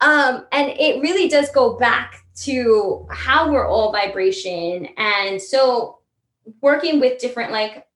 Um, 0.00 0.46
and 0.52 0.68
it 0.78 1.00
really 1.00 1.28
does 1.28 1.50
go 1.50 1.78
back 1.78 2.24
to 2.42 3.06
how 3.10 3.50
we're 3.50 3.66
all 3.66 3.90
vibration. 3.90 4.86
And 4.98 5.40
so 5.40 6.00
working 6.60 7.00
with 7.00 7.18
different 7.20 7.52
like 7.52 7.86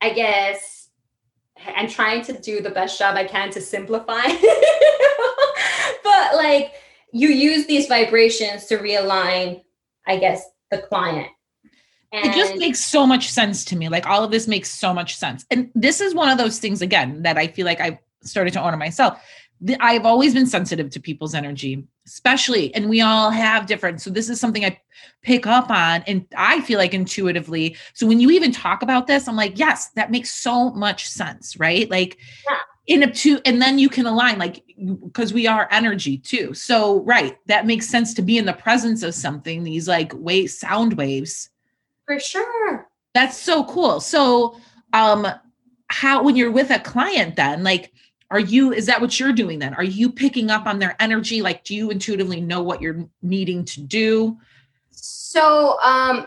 I 0.00 0.10
guess 0.10 0.90
I'm 1.76 1.88
trying 1.88 2.22
to 2.26 2.38
do 2.38 2.60
the 2.60 2.70
best 2.70 2.98
job 2.98 3.16
I 3.16 3.24
can 3.24 3.50
to 3.52 3.60
simplify. 3.60 4.22
but 6.04 6.36
like 6.36 6.74
you 7.12 7.28
use 7.30 7.66
these 7.66 7.86
vibrations 7.86 8.66
to 8.66 8.76
realign, 8.76 9.64
I 10.06 10.18
guess, 10.18 10.44
the 10.70 10.78
client. 10.78 11.28
And 12.12 12.24
it 12.24 12.34
just 12.34 12.56
makes 12.56 12.82
so 12.82 13.06
much 13.06 13.30
sense 13.30 13.64
to 13.66 13.76
me. 13.76 13.88
Like 13.88 14.06
all 14.06 14.24
of 14.24 14.30
this 14.30 14.48
makes 14.48 14.70
so 14.70 14.94
much 14.94 15.16
sense. 15.16 15.44
And 15.50 15.70
this 15.74 16.00
is 16.00 16.14
one 16.14 16.30
of 16.30 16.38
those 16.38 16.58
things 16.58 16.80
again 16.80 17.22
that 17.22 17.36
I 17.36 17.48
feel 17.48 17.66
like 17.66 17.80
I've 17.80 17.98
started 18.22 18.52
to 18.54 18.60
honor 18.60 18.78
myself. 18.78 19.20
I've 19.80 20.06
always 20.06 20.34
been 20.34 20.46
sensitive 20.46 20.88
to 20.90 21.00
people's 21.00 21.34
energy, 21.34 21.84
especially, 22.06 22.72
and 22.76 22.88
we 22.88 23.00
all 23.00 23.30
have 23.30 23.66
different. 23.66 24.00
So 24.00 24.08
this 24.08 24.30
is 24.30 24.38
something 24.38 24.64
I 24.64 24.80
pick 25.22 25.48
up 25.48 25.68
on, 25.68 26.04
and 26.06 26.24
I 26.36 26.60
feel 26.60 26.78
like 26.78 26.94
intuitively. 26.94 27.76
So 27.92 28.06
when 28.06 28.20
you 28.20 28.30
even 28.30 28.52
talk 28.52 28.82
about 28.82 29.08
this, 29.08 29.26
I'm 29.26 29.34
like, 29.34 29.58
yes, 29.58 29.88
that 29.96 30.12
makes 30.12 30.30
so 30.30 30.70
much 30.70 31.08
sense, 31.08 31.56
right? 31.58 31.90
Like, 31.90 32.18
yeah. 32.48 32.58
in 32.86 33.02
a 33.02 33.10
two, 33.10 33.40
and 33.44 33.60
then 33.60 33.80
you 33.80 33.88
can 33.88 34.06
align, 34.06 34.38
like, 34.38 34.62
because 35.04 35.32
we 35.32 35.48
are 35.48 35.66
energy 35.72 36.18
too. 36.18 36.54
So 36.54 37.00
right, 37.00 37.36
that 37.46 37.66
makes 37.66 37.88
sense 37.88 38.14
to 38.14 38.22
be 38.22 38.38
in 38.38 38.46
the 38.46 38.52
presence 38.52 39.02
of 39.02 39.12
something. 39.12 39.64
These 39.64 39.88
like 39.88 40.12
wave 40.14 40.50
sound 40.50 40.94
waves, 40.94 41.50
for 42.08 42.18
sure. 42.18 42.88
That's 43.14 43.36
so 43.36 43.64
cool. 43.64 44.00
So, 44.00 44.56
um, 44.92 45.26
how 45.88 46.22
when 46.22 46.36
you're 46.36 46.50
with 46.50 46.70
a 46.70 46.80
client, 46.80 47.36
then 47.36 47.62
like 47.62 47.92
are 48.30 48.40
you 48.40 48.72
is 48.72 48.86
that 48.86 49.00
what 49.00 49.18
you're 49.18 49.32
doing 49.32 49.58
then 49.58 49.74
are 49.74 49.84
you 49.84 50.10
picking 50.10 50.50
up 50.50 50.66
on 50.66 50.78
their 50.78 50.94
energy 51.00 51.40
like 51.40 51.64
do 51.64 51.74
you 51.74 51.90
intuitively 51.90 52.40
know 52.40 52.62
what 52.62 52.82
you're 52.82 53.08
needing 53.22 53.64
to 53.64 53.80
do 53.80 54.36
so 54.90 55.80
um 55.82 56.26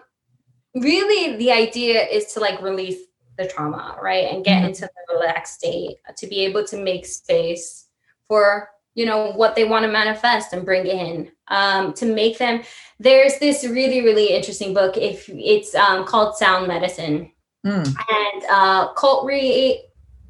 really 0.75 1.37
the 1.37 1.51
idea 1.51 2.03
is 2.07 2.33
to 2.33 2.39
like 2.39 2.61
release 2.61 3.01
the 3.37 3.47
trauma 3.47 3.97
right 4.01 4.33
and 4.33 4.43
get 4.43 4.57
mm-hmm. 4.57 4.69
into 4.69 4.81
the 4.81 5.13
relaxed 5.13 5.55
state 5.55 5.97
to 6.17 6.27
be 6.27 6.39
able 6.39 6.65
to 6.65 6.81
make 6.81 7.05
space 7.05 7.87
for 8.27 8.69
you 8.95 9.05
know 9.05 9.31
what 9.33 9.55
they 9.55 9.63
want 9.63 9.83
to 9.85 9.91
manifest 9.91 10.53
and 10.53 10.65
bring 10.65 10.85
in 10.85 11.31
um, 11.51 11.93
to 11.93 12.05
make 12.05 12.37
them 12.39 12.61
there's 12.99 13.37
this 13.39 13.63
really 13.63 14.01
really 14.01 14.29
interesting 14.29 14.73
book 14.73 14.97
if 14.97 15.29
it's 15.29 15.75
um, 15.75 16.05
called 16.05 16.35
sound 16.35 16.67
medicine 16.67 17.31
mm. 17.65 17.85
and 17.85 18.43
uh, 18.49 18.93
Kotri 18.95 19.77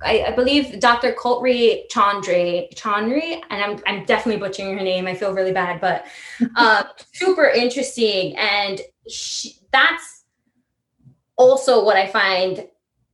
I, 0.03 0.25
I, 0.29 0.31
believe 0.31 0.79
Dr. 0.79 1.13
Kotri 1.13 1.87
Chandri, 1.91 2.73
Chandri, 2.73 3.39
and 3.51 3.63
I'm, 3.63 3.79
I'm 3.85 4.05
definitely 4.05 4.39
butchering 4.39 4.75
her 4.75 4.83
name. 4.83 5.05
I 5.05 5.13
feel 5.13 5.31
really 5.31 5.51
bad, 5.51 5.79
but 5.79 6.07
uh, 6.55 6.85
super 7.13 7.45
interesting. 7.45 8.35
And 8.35 8.81
she, 9.07 9.59
that's 9.71 10.23
also 11.35 11.85
what 11.85 11.97
I 11.97 12.07
find 12.07 12.67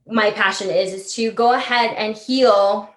my 0.08 0.32
passion 0.32 0.70
is, 0.70 0.94
is 0.94 1.14
to 1.16 1.32
go 1.32 1.54
ahead 1.54 1.94
and 1.98 2.16
heal 2.16 2.90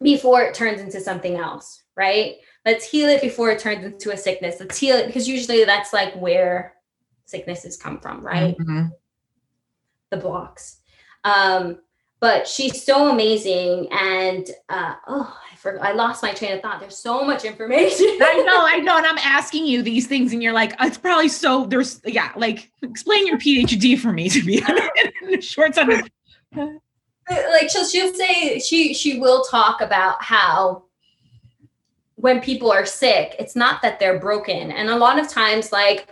before 0.00 0.42
it 0.42 0.54
turns 0.54 0.80
into 0.80 1.00
something 1.00 1.36
else, 1.36 1.82
right? 1.96 2.36
Let's 2.66 2.84
heal 2.84 3.08
it 3.08 3.22
before 3.22 3.50
it 3.50 3.60
turns 3.60 3.84
into 3.84 4.10
a 4.10 4.16
sickness. 4.16 4.56
Let's 4.60 4.76
heal 4.76 4.96
it 4.96 5.06
because 5.06 5.28
usually 5.28 5.64
that's 5.64 5.92
like 5.92 6.14
where 6.16 6.74
sicknesses 7.24 7.76
come 7.76 8.00
from, 8.00 8.26
right? 8.26 8.58
Mm-hmm. 8.58 8.86
The 10.10 10.16
blocks. 10.16 10.78
Um, 11.24 11.78
but 12.20 12.48
she's 12.48 12.82
so 12.82 13.10
amazing 13.10 13.88
and 13.92 14.48
uh, 14.68 14.94
oh 15.06 15.38
I 15.52 15.56
forgot 15.56 15.84
I 15.84 15.92
lost 15.92 16.22
my 16.22 16.32
train 16.32 16.54
of 16.54 16.62
thought. 16.62 16.80
There's 16.80 16.96
so 16.96 17.24
much 17.24 17.44
information. 17.44 18.06
I 18.20 18.42
know, 18.44 18.66
I 18.66 18.78
know. 18.78 18.96
And 18.96 19.06
I'm 19.06 19.18
asking 19.22 19.66
you 19.66 19.82
these 19.82 20.06
things, 20.06 20.32
and 20.32 20.42
you're 20.42 20.52
like, 20.52 20.74
it's 20.80 20.98
probably 20.98 21.28
so 21.28 21.66
there's 21.66 22.00
yeah, 22.04 22.32
like 22.36 22.70
explain 22.82 23.26
your 23.26 23.38
PhD 23.38 23.98
for 23.98 24.12
me 24.12 24.28
to 24.30 24.42
be 24.42 24.64
in 25.22 25.40
short 25.40 25.74
sentence. 25.74 26.08
Like 26.56 27.70
she'll 27.70 27.86
she'll 27.86 28.14
say 28.14 28.58
she 28.58 28.94
she 28.94 29.20
will 29.20 29.44
talk 29.44 29.80
about 29.80 30.22
how 30.22 30.85
when 32.26 32.40
people 32.40 32.72
are 32.72 32.84
sick, 32.84 33.36
it's 33.38 33.54
not 33.54 33.82
that 33.82 34.00
they're 34.00 34.18
broken. 34.18 34.72
And 34.72 34.88
a 34.88 34.96
lot 34.96 35.20
of 35.20 35.28
times, 35.28 35.70
like 35.70 36.08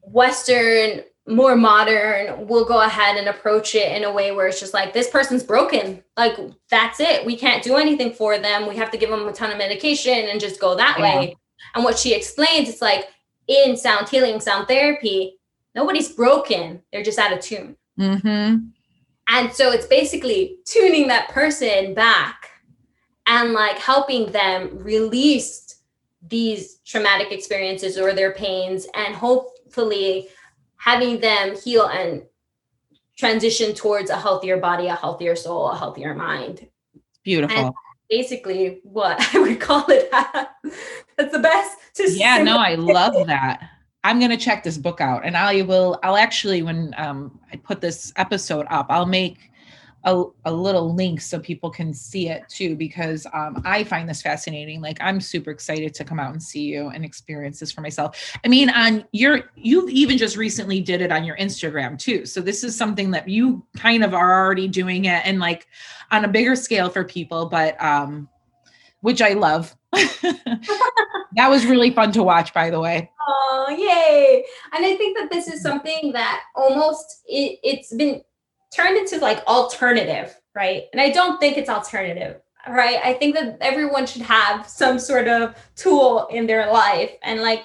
Western 0.00 1.04
more 1.28 1.54
modern 1.54 2.48
we'll 2.48 2.64
go 2.64 2.80
ahead 2.80 3.16
and 3.16 3.28
approach 3.28 3.76
it 3.76 3.96
in 3.96 4.02
a 4.02 4.12
way 4.12 4.32
where 4.32 4.48
it's 4.48 4.58
just 4.58 4.74
like 4.74 4.92
this 4.92 5.08
person's 5.08 5.44
broken 5.44 6.02
like 6.16 6.36
that's 6.68 6.98
it 6.98 7.24
we 7.24 7.36
can't 7.36 7.62
do 7.62 7.76
anything 7.76 8.12
for 8.12 8.38
them 8.38 8.66
we 8.66 8.74
have 8.74 8.90
to 8.90 8.98
give 8.98 9.08
them 9.08 9.28
a 9.28 9.32
ton 9.32 9.52
of 9.52 9.56
medication 9.56 10.28
and 10.30 10.40
just 10.40 10.58
go 10.60 10.74
that 10.74 10.96
yeah. 10.98 11.04
way 11.04 11.36
and 11.76 11.84
what 11.84 11.96
she 11.96 12.12
explains 12.12 12.68
it's 12.68 12.82
like 12.82 13.06
in 13.46 13.76
sound 13.76 14.08
healing 14.08 14.40
sound 14.40 14.66
therapy 14.66 15.38
nobody's 15.76 16.08
broken 16.08 16.82
they're 16.90 17.04
just 17.04 17.20
out 17.20 17.32
of 17.32 17.38
tune 17.38 17.76
mm-hmm. 17.96 18.56
and 19.28 19.52
so 19.52 19.70
it's 19.70 19.86
basically 19.86 20.58
tuning 20.64 21.06
that 21.06 21.28
person 21.28 21.94
back 21.94 22.41
and 23.26 23.52
like 23.52 23.78
helping 23.78 24.30
them 24.32 24.78
release 24.78 25.76
these 26.28 26.76
traumatic 26.84 27.32
experiences 27.32 27.98
or 27.98 28.12
their 28.12 28.32
pains 28.32 28.86
and 28.94 29.14
hopefully 29.14 30.28
having 30.76 31.20
them 31.20 31.56
heal 31.56 31.86
and 31.86 32.22
transition 33.16 33.74
towards 33.74 34.10
a 34.10 34.16
healthier 34.16 34.56
body, 34.56 34.86
a 34.86 34.96
healthier 34.96 35.36
soul, 35.36 35.70
a 35.70 35.76
healthier 35.76 36.14
mind. 36.14 36.68
Beautiful. 37.22 37.56
And 37.56 37.74
basically, 38.10 38.80
what 38.82 39.16
I 39.34 39.38
would 39.38 39.60
call 39.60 39.84
it. 39.88 40.10
That's 41.16 41.32
the 41.32 41.38
best. 41.38 41.78
yeah, 42.16 42.42
no, 42.42 42.58
I 42.58 42.74
love 42.74 43.14
that. 43.26 43.68
I'm 44.04 44.18
gonna 44.18 44.36
check 44.36 44.64
this 44.64 44.76
book 44.76 45.00
out, 45.00 45.24
and 45.24 45.36
I 45.36 45.62
will. 45.62 46.00
I'll 46.02 46.16
actually, 46.16 46.62
when 46.62 46.92
um, 46.96 47.38
I 47.52 47.56
put 47.56 47.80
this 47.80 48.12
episode 48.16 48.66
up, 48.68 48.86
I'll 48.90 49.06
make 49.06 49.51
a, 50.04 50.24
a 50.44 50.52
little 50.52 50.94
link 50.94 51.20
so 51.20 51.38
people 51.38 51.70
can 51.70 51.94
see 51.94 52.28
it 52.28 52.48
too 52.48 52.74
because 52.74 53.26
um, 53.32 53.62
i 53.64 53.84
find 53.84 54.08
this 54.08 54.22
fascinating. 54.22 54.80
Like 54.80 54.98
i'm 55.00 55.20
super 55.20 55.50
excited 55.50 55.94
to 55.94 56.04
come 56.04 56.18
out 56.18 56.32
and 56.32 56.42
see 56.42 56.62
you 56.62 56.88
and 56.88 57.04
experience 57.04 57.60
this 57.60 57.72
for 57.72 57.80
myself. 57.80 58.36
I 58.44 58.48
mean 58.48 58.70
on 58.70 59.04
your 59.12 59.50
you 59.56 59.88
even 59.88 60.18
just 60.18 60.36
recently 60.36 60.80
did 60.80 61.00
it 61.00 61.12
on 61.12 61.24
your 61.24 61.36
instagram 61.36 61.98
too. 61.98 62.26
So 62.26 62.40
this 62.40 62.64
is 62.64 62.76
something 62.76 63.10
that 63.12 63.28
you 63.28 63.64
kind 63.76 64.02
of 64.04 64.14
are 64.14 64.44
already 64.44 64.68
doing 64.68 65.04
it 65.04 65.22
and 65.24 65.38
like 65.38 65.66
on 66.10 66.24
a 66.24 66.28
bigger 66.28 66.56
scale 66.56 66.90
for 66.90 67.04
people 67.04 67.46
but 67.46 67.80
um 67.82 68.28
which 69.00 69.22
i 69.22 69.32
love. 69.32 69.74
That 71.34 71.48
was 71.48 71.64
really 71.64 71.90
fun 71.90 72.12
to 72.12 72.22
watch 72.22 72.52
by 72.52 72.68
the 72.68 72.80
way. 72.80 73.10
Oh 73.26 73.66
yay. 73.70 74.44
And 74.74 74.84
i 74.84 74.96
think 74.96 75.16
that 75.18 75.30
this 75.30 75.48
is 75.48 75.62
something 75.62 76.12
that 76.12 76.42
almost 76.54 77.22
it, 77.26 77.58
it's 77.62 77.94
been 77.94 78.22
turned 78.74 78.96
into 78.96 79.18
like 79.18 79.44
alternative, 79.46 80.34
right? 80.54 80.84
And 80.92 81.00
I 81.00 81.10
don't 81.10 81.38
think 81.38 81.56
it's 81.56 81.68
alternative, 81.68 82.40
right? 82.68 82.98
I 83.04 83.14
think 83.14 83.34
that 83.34 83.58
everyone 83.60 84.06
should 84.06 84.22
have 84.22 84.66
some 84.66 84.98
sort 84.98 85.28
of 85.28 85.54
tool 85.76 86.26
in 86.28 86.46
their 86.46 86.72
life 86.72 87.12
and 87.22 87.42
like 87.42 87.64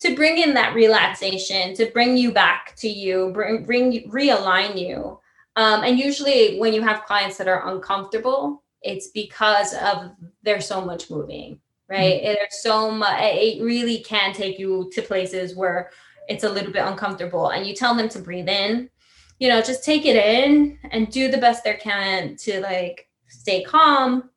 to 0.00 0.14
bring 0.14 0.38
in 0.38 0.54
that 0.54 0.74
relaxation, 0.74 1.74
to 1.74 1.86
bring 1.86 2.16
you 2.16 2.32
back 2.32 2.74
to 2.76 2.88
you, 2.88 3.30
bring, 3.32 3.64
bring 3.64 4.10
realign 4.10 4.78
you. 4.78 5.18
Um, 5.56 5.84
and 5.84 5.98
usually 5.98 6.58
when 6.58 6.74
you 6.74 6.82
have 6.82 7.06
clients 7.06 7.38
that 7.38 7.48
are 7.48 7.68
uncomfortable, 7.72 8.62
it's 8.82 9.08
because 9.08 9.74
of 9.74 10.12
there's 10.42 10.66
so 10.66 10.84
much 10.84 11.10
moving, 11.10 11.60
right? 11.88 12.20
Mm-hmm. 12.20 12.34
There's 12.34 12.62
so 12.62 12.90
much, 12.90 13.18
it 13.20 13.62
really 13.62 14.00
can 14.00 14.32
take 14.32 14.58
you 14.58 14.90
to 14.92 15.02
places 15.02 15.56
where 15.56 15.90
it's 16.28 16.44
a 16.44 16.48
little 16.48 16.72
bit 16.72 16.84
uncomfortable 16.84 17.50
and 17.50 17.66
you 17.66 17.74
tell 17.74 17.94
them 17.94 18.08
to 18.10 18.18
breathe 18.18 18.48
in 18.48 18.90
you 19.38 19.48
know, 19.48 19.60
just 19.60 19.84
take 19.84 20.06
it 20.06 20.16
in 20.16 20.78
and 20.90 21.10
do 21.10 21.30
the 21.30 21.38
best 21.38 21.64
they 21.64 21.74
can 21.74 22.36
to 22.36 22.60
like 22.60 23.08
stay 23.28 23.62
calm. 23.62 24.30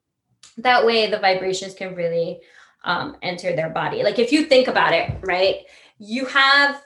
That 0.57 0.85
way, 0.85 1.09
the 1.09 1.19
vibrations 1.19 1.73
can 1.73 1.95
really 1.95 2.41
um, 2.83 3.15
enter 3.21 3.55
their 3.55 3.69
body. 3.69 4.03
Like 4.03 4.19
if 4.19 4.31
you 4.31 4.45
think 4.45 4.67
about 4.67 4.93
it, 4.93 5.11
right? 5.21 5.61
You 5.99 6.25
have, 6.25 6.81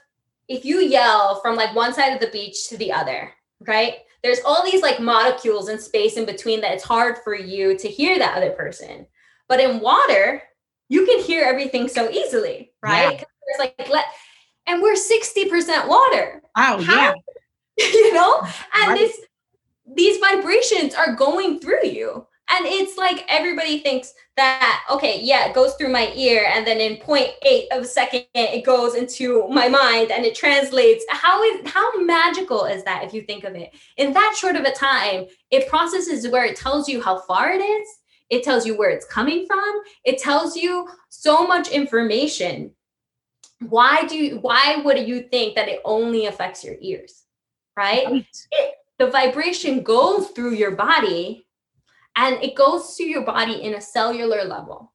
if 0.47 0.63
you 0.63 0.79
yell 0.79 1.39
from 1.41 1.55
like 1.55 1.75
one 1.75 1.93
side 1.93 2.13
of 2.13 2.19
the 2.19 2.27
beach 2.27 2.69
to 2.69 2.77
the 2.77 2.91
other, 2.91 3.31
right? 3.67 3.95
There's 4.21 4.39
all 4.45 4.63
these 4.63 4.81
like 4.81 4.99
molecules 4.99 5.69
in 5.69 5.79
space 5.79 6.15
in 6.15 6.25
between 6.25 6.61
that 6.61 6.73
it's 6.73 6.83
hard 6.83 7.17
for 7.23 7.35
you 7.35 7.77
to 7.77 7.87
hear 7.87 8.17
that 8.19 8.37
other 8.37 8.51
person. 8.51 9.07
But 9.49 9.59
in 9.59 9.79
water, 9.79 10.41
you 10.87 11.05
can 11.05 11.19
hear 11.19 11.43
everything 11.43 11.87
so 11.87 12.09
easily, 12.09 12.71
right? 12.81 13.13
Yeah. 13.13 13.23
There's 13.57 13.59
like 13.59 13.89
let 13.89 14.05
and 14.65 14.81
we're 14.81 14.95
60% 14.95 15.87
water. 15.89 16.41
Oh, 16.55 16.81
How 16.81 17.01
yeah 17.01 17.13
you 17.77 18.13
know? 18.13 18.41
And 18.75 18.89
Right. 18.91 18.99
this 18.99 19.21
these 19.95 20.17
vibrations 20.19 20.95
are 20.95 21.13
going 21.15 21.59
through 21.59 21.85
you. 21.85 22.25
And 22.49 22.65
it's 22.65 22.97
like 22.97 23.25
everybody 23.29 23.79
thinks 23.79 24.13
that, 24.35 24.83
okay, 24.91 25.21
yeah, 25.21 25.47
it 25.47 25.55
goes 25.55 25.73
through 25.75 25.89
my 25.89 26.11
ear, 26.13 26.49
and 26.53 26.67
then 26.67 26.79
in 26.79 26.97
0.8 26.97 27.67
of 27.71 27.83
a 27.83 27.87
second, 27.87 28.25
it 28.35 28.65
goes 28.65 28.95
into 28.95 29.47
my 29.47 29.67
mind 29.67 30.11
and 30.11 30.25
it 30.25 30.35
translates. 30.35 31.05
How 31.09 31.41
is 31.43 31.61
how 31.67 31.99
magical 32.01 32.65
is 32.65 32.83
that 32.83 33.03
if 33.03 33.13
you 33.13 33.21
think 33.23 33.43
of 33.43 33.55
it? 33.55 33.73
In 33.97 34.13
that 34.13 34.35
short 34.37 34.55
of 34.55 34.63
a 34.65 34.71
time, 34.73 35.25
it 35.51 35.67
processes 35.69 36.27
where 36.27 36.45
it 36.45 36.55
tells 36.57 36.87
you 36.89 37.01
how 37.01 37.19
far 37.19 37.51
it 37.51 37.61
is, 37.61 37.87
it 38.29 38.43
tells 38.43 38.65
you 38.65 38.77
where 38.77 38.89
it's 38.89 39.05
coming 39.05 39.45
from, 39.47 39.81
it 40.03 40.17
tells 40.17 40.55
you 40.55 40.87
so 41.09 41.47
much 41.47 41.69
information. 41.69 42.71
Why 43.61 44.03
do 44.05 44.17
you, 44.17 44.39
why 44.39 44.81
would 44.83 45.07
you 45.07 45.23
think 45.23 45.55
that 45.55 45.69
it 45.69 45.79
only 45.85 46.25
affects 46.25 46.63
your 46.63 46.75
ears? 46.81 47.22
Right? 47.75 48.05
Right. 48.05 48.25
the 48.99 49.09
vibration 49.09 49.83
goes 49.83 50.29
through 50.29 50.53
your 50.53 50.71
body 50.71 51.47
and 52.15 52.35
it 52.43 52.55
goes 52.55 52.95
through 52.95 53.07
your 53.07 53.25
body 53.25 53.63
in 53.63 53.73
a 53.73 53.81
cellular 53.81 54.43
level. 54.43 54.93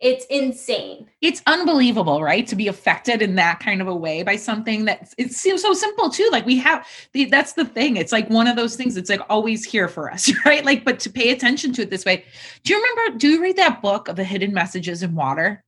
It's 0.00 0.24
insane. 0.26 1.08
It's 1.20 1.42
unbelievable, 1.46 2.24
right? 2.24 2.44
To 2.48 2.56
be 2.56 2.66
affected 2.66 3.22
in 3.22 3.36
that 3.36 3.60
kind 3.60 3.80
of 3.80 3.86
a 3.86 3.94
way 3.94 4.24
by 4.24 4.34
something 4.34 4.84
that 4.86 5.14
it 5.16 5.30
seems 5.30 5.62
so 5.62 5.72
simple 5.74 6.10
too. 6.10 6.28
Like 6.32 6.44
we 6.44 6.58
have 6.58 6.84
the, 7.12 7.26
that's 7.26 7.52
the 7.52 7.64
thing. 7.64 7.96
It's 7.96 8.10
like 8.10 8.28
one 8.28 8.48
of 8.48 8.56
those 8.56 8.74
things 8.74 8.96
that's 8.96 9.08
like 9.08 9.20
always 9.28 9.64
here 9.64 9.86
for 9.86 10.10
us, 10.10 10.28
right? 10.44 10.64
Like, 10.64 10.84
but 10.84 10.98
to 11.00 11.10
pay 11.10 11.30
attention 11.30 11.72
to 11.74 11.82
it 11.82 11.90
this 11.90 12.04
way. 12.04 12.24
Do 12.64 12.74
you 12.74 12.82
remember? 12.82 13.16
Do 13.16 13.28
you 13.28 13.40
read 13.40 13.56
that 13.58 13.80
book 13.80 14.08
of 14.08 14.16
the 14.16 14.24
hidden 14.24 14.52
messages 14.52 15.04
in 15.04 15.14
water? 15.14 15.62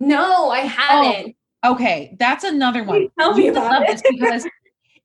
No, 0.00 0.50
I 0.50 0.62
oh, 0.62 0.66
haven't. 0.66 1.36
Okay, 1.64 2.16
that's 2.18 2.42
another 2.42 2.82
one. 2.82 3.08
Tell 3.16 3.34
me 3.34 3.44
You 3.44 3.52
about 3.52 3.70
love 3.70 3.82
it. 3.82 3.88
this 3.88 4.02
because 4.10 4.46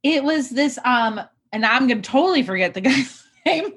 it 0.06 0.24
was 0.24 0.52
this 0.52 0.78
um, 0.86 1.20
and 1.52 1.66
I'm 1.66 1.88
gonna 1.88 2.02
totally 2.02 2.44
forget 2.44 2.76
the 2.76 2.82
guy's 2.90 3.24
name. 3.46 3.74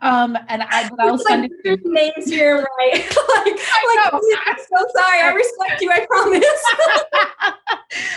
Um, 0.00 0.38
and 0.48 0.62
I 0.62 0.88
but 0.88 1.00
I'll 1.00 1.18
send 1.18 1.42
like 1.42 1.50
it 1.64 1.80
names 1.84 2.30
here, 2.30 2.66
right? 2.78 2.94
like, 2.94 3.46
like 3.46 4.12
know. 4.12 4.20
I'm 4.46 4.56
so 4.58 4.86
sorry. 4.96 5.20
I 5.22 5.32
respect 5.34 5.80
you. 5.80 5.90
I 5.90 6.06
promise. 6.06 6.44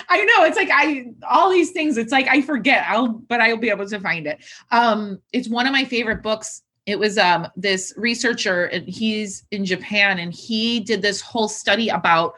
I 0.09 0.24
know 0.26 0.45
it's 0.45 0.57
like 0.57 0.70
I 0.72 1.07
all 1.28 1.49
these 1.49 1.72
things. 1.72 1.97
It's 1.97 2.11
like 2.11 2.28
I 2.28 2.41
forget. 2.41 2.86
I'll 2.88 3.07
but 3.07 3.41
I'll 3.41 3.57
be 3.57 3.70
able 3.70 3.88
to 3.88 3.99
find 3.99 4.28
it. 4.28 4.43
Um, 4.72 5.20
it's 5.34 5.49
one 5.49 5.66
of 5.66 5.74
my 5.74 5.86
favorite 5.86 6.22
books. 6.22 6.61
It 6.86 6.99
was 6.99 7.18
um 7.18 7.47
this 7.55 7.93
researcher 7.97 8.66
and 8.66 8.88
he's 8.88 9.43
in 9.49 9.66
Japan 9.66 10.20
and 10.20 10.32
he 10.32 10.82
did 10.82 11.01
this 11.01 11.20
whole 11.20 11.47
study 11.47 11.89
about 11.89 12.36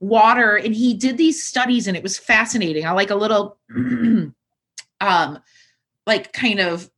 water 0.00 0.56
and 0.56 0.74
he 0.74 0.94
did 0.94 1.16
these 1.16 1.44
studies 1.44 1.86
and 1.86 1.96
it 1.96 2.02
was 2.02 2.18
fascinating. 2.18 2.86
I 2.86 2.90
like 2.90 3.10
a 3.10 3.14
little 3.14 3.56
um 5.04 5.38
like 6.06 6.32
kind 6.32 6.60
of 6.60 6.90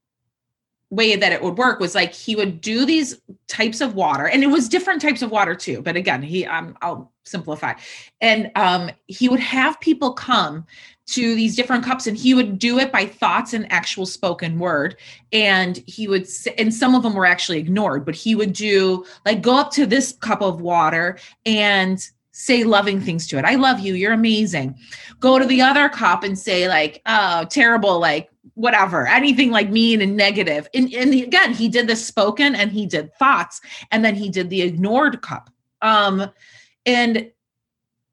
way 0.91 1.17
that 1.17 1.33
it 1.33 1.43
would 1.43 1.59
work 1.59 1.81
was 1.81 1.95
like 1.95 2.13
he 2.13 2.37
would 2.37 2.61
do 2.61 2.87
these 2.87 3.21
types 3.49 3.81
of 3.81 3.95
water 3.95 4.29
and 4.29 4.43
it 4.45 4.47
was 4.47 4.69
different 4.69 5.03
types 5.03 5.21
of 5.21 5.31
water 5.31 5.55
too 5.55 5.83
but 5.83 5.97
again 5.97 6.23
he 6.23 6.47
um 6.47 6.77
i'll 6.81 7.13
simplify. 7.25 7.75
And 8.21 8.51
um 8.55 8.91
he 9.07 9.29
would 9.29 9.41
have 9.41 9.81
people 9.81 10.13
come 10.13 10.65
to 11.09 11.35
these 11.35 11.55
different 11.55 11.85
cups 11.85 12.07
and 12.07 12.17
he 12.17 12.35
would 12.35 12.59
do 12.59 12.79
it 12.79 12.91
by 12.91 13.07
thoughts 13.07 13.53
and 13.53 13.71
actual 13.71 14.07
spoken 14.07 14.59
word 14.59 14.97
and 15.33 15.83
he 15.87 16.09
would 16.09 16.27
and 16.59 16.73
some 16.73 16.95
of 16.95 17.03
them 17.03 17.15
were 17.15 17.27
actually 17.27 17.59
ignored 17.59 18.05
but 18.05 18.15
he 18.15 18.35
would 18.35 18.53
do 18.53 19.05
like 19.25 19.41
go 19.41 19.57
up 19.57 19.71
to 19.73 19.87
this 19.87 20.13
cup 20.13 20.43
of 20.43 20.61
water 20.61 21.19
and 21.45 22.11
say 22.37 22.65
loving 22.65 23.01
things 23.01 23.27
to 23.27 23.39
it. 23.39 23.47
I 23.47 23.55
love 23.55 23.81
you. 23.81 23.95
You're 23.95 24.13
amazing. 24.13 24.79
Go 25.21 25.39
to 25.39 25.47
the 25.47 25.63
other 25.63 25.89
cup 25.89 26.23
and 26.23 26.39
say 26.39 26.69
like 26.69 27.01
oh 27.07 27.47
terrible 27.47 27.99
like 27.99 28.29
whatever 28.55 29.07
anything 29.07 29.51
like 29.51 29.71
mean 29.71 30.03
and 30.03 30.17
negative. 30.17 30.69
And, 30.75 30.93
and 30.93 31.15
again 31.15 31.55
he 31.55 31.69
did 31.69 31.87
the 31.87 31.97
spoken 31.97 32.55
and 32.55 32.71
he 32.71 32.85
did 32.85 33.15
thoughts 33.15 33.63
and 33.91 34.05
then 34.05 34.15
he 34.15 34.29
did 34.29 34.51
the 34.51 34.61
ignored 34.61 35.23
cup 35.23 35.49
um 35.81 36.31
and 36.85 37.31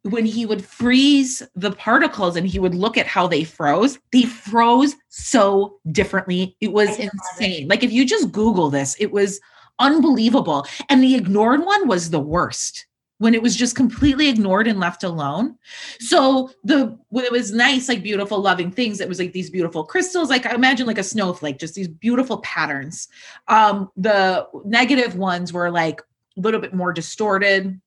when 0.03 0.26
he 0.26 0.45
would 0.45 0.63
freeze 0.63 1.43
the 1.55 1.71
particles 1.71 2.38
and 2.38 2.47
he 2.47 2.59
would 2.59 2.76
look 2.76 2.97
at 2.97 3.07
how 3.07 3.28
they 3.28 3.43
froze 3.43 3.99
they 4.13 4.24
froze 4.24 4.95
so 5.09 5.80
differently. 5.91 6.55
It 6.61 6.71
was 6.71 6.97
insane. 6.97 7.67
Like 7.67 7.84
if 7.84 7.91
you 7.91 8.05
just 8.05 8.32
google 8.32 8.69
this 8.69 8.95
it 8.99 9.11
was 9.11 9.41
unbelievable. 9.80 10.65
And 10.88 11.03
the 11.03 11.15
ignored 11.15 11.65
one 11.65 11.89
was 11.89 12.09
the 12.09 12.21
worst 12.21 12.86
when 13.24 13.34
it 13.34 13.41
was 13.41 13.55
just 13.55 13.74
completely 13.78 14.28
ignored 14.28 14.67
and 14.67 14.82
left 14.82 15.03
alone. 15.05 15.57
So 16.01 16.51
the 16.65 16.99
when 17.07 17.24
it 17.24 17.32
was 17.32 17.53
nice 17.53 17.88
like 17.88 18.03
beautiful 18.03 18.39
loving 18.41 18.69
things. 18.69 18.99
It 18.99 19.07
was 19.07 19.17
like 19.17 19.32
these 19.32 19.49
beautiful 19.49 19.86
crystals. 19.86 20.30
Like 20.30 20.45
i 20.45 20.53
imagine 20.53 20.86
like 20.86 20.97
a 20.97 21.03
snowflake 21.03 21.57
just 21.57 21.74
these 21.74 21.88
beautiful 21.88 22.39
patterns. 22.39 23.07
Um 23.47 23.89
the 23.95 24.45
negative 24.65 25.15
ones 25.15 25.53
were 25.53 25.71
like 25.71 26.01
a 26.38 26.41
little 26.41 26.59
bit 26.59 26.74
more 26.74 26.91
distorted 26.91 27.80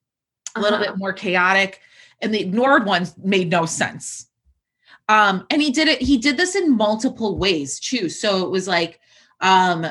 a 0.55 0.61
little 0.61 0.79
Uh-huh. 0.79 0.93
bit 0.93 0.99
more 0.99 1.13
chaotic 1.13 1.81
and 2.23 2.33
the 2.33 2.41
ignored 2.41 2.87
ones 2.87 3.15
made 3.23 3.51
no 3.51 3.67
sense. 3.67 4.29
Um 5.09 5.45
and 5.51 5.61
he 5.61 5.71
did 5.71 5.87
it 5.89 6.01
he 6.01 6.17
did 6.17 6.37
this 6.39 6.57
in 6.57 6.75
multiple 6.77 7.37
ways 7.37 7.79
too. 7.79 8.09
So 8.09 8.43
it 8.47 8.51
was 8.51 8.67
like 8.67 9.01
um 9.43 9.87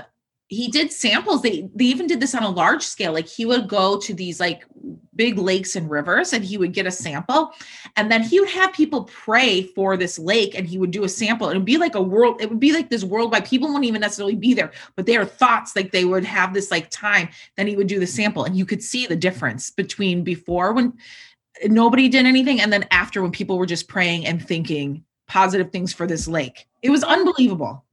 he 0.47 0.67
did 0.67 0.91
samples. 0.91 1.41
They 1.41 1.67
they 1.73 1.85
even 1.85 2.05
did 2.05 2.19
this 2.19 2.35
on 2.35 2.43
a 2.43 2.49
large 2.49 2.83
scale. 2.83 3.13
Like 3.13 3.27
he 3.27 3.45
would 3.45 3.67
go 3.67 3.97
to 3.97 4.13
these 4.13 4.39
like 4.39 4.63
big 5.15 5.39
lakes 5.39 5.75
and 5.75 5.89
rivers 5.89 6.33
and 6.33 6.43
he 6.43 6.57
would 6.57 6.71
get 6.71 6.85
a 6.85 6.91
sample. 6.91 7.51
And 7.95 8.11
then 8.11 8.21
he 8.21 8.39
would 8.39 8.49
have 8.49 8.71
people 8.71 9.05
pray 9.05 9.63
for 9.63 9.97
this 9.97 10.19
lake 10.19 10.53
and 10.55 10.67
he 10.67 10.77
would 10.77 10.91
do 10.91 11.03
a 11.03 11.09
sample. 11.09 11.49
It 11.49 11.55
would 11.55 11.65
be 11.65 11.77
like 11.77 11.95
a 11.95 12.01
world 12.01 12.41
it 12.41 12.49
would 12.49 12.59
be 12.59 12.73
like 12.73 12.89
this 12.89 13.03
worldwide 13.03 13.45
people 13.45 13.69
wouldn't 13.69 13.85
even 13.85 14.01
necessarily 14.01 14.35
be 14.35 14.53
there 14.53 14.71
but 14.95 15.07
their 15.07 15.25
thoughts 15.25 15.75
like 15.75 15.91
they 15.91 16.05
would 16.05 16.25
have 16.25 16.53
this 16.53 16.69
like 16.69 16.91
time. 16.91 17.29
Then 17.57 17.65
he 17.65 17.75
would 17.75 17.87
do 17.87 17.99
the 17.99 18.07
sample 18.07 18.43
and 18.43 18.55
you 18.55 18.65
could 18.65 18.83
see 18.83 19.07
the 19.07 19.15
difference 19.15 19.71
between 19.71 20.23
before 20.23 20.73
when 20.73 20.93
nobody 21.63 22.07
did 22.07 22.27
anything 22.27 22.61
and 22.61 22.71
then 22.71 22.85
after 22.91 23.23
when 23.23 23.31
people 23.31 23.57
were 23.57 23.65
just 23.65 23.87
praying 23.87 24.27
and 24.27 24.45
thinking 24.45 25.03
positive 25.27 25.71
things 25.71 25.91
for 25.91 26.05
this 26.05 26.27
lake. 26.27 26.67
It 26.83 26.91
was 26.91 27.03
unbelievable 27.03 27.84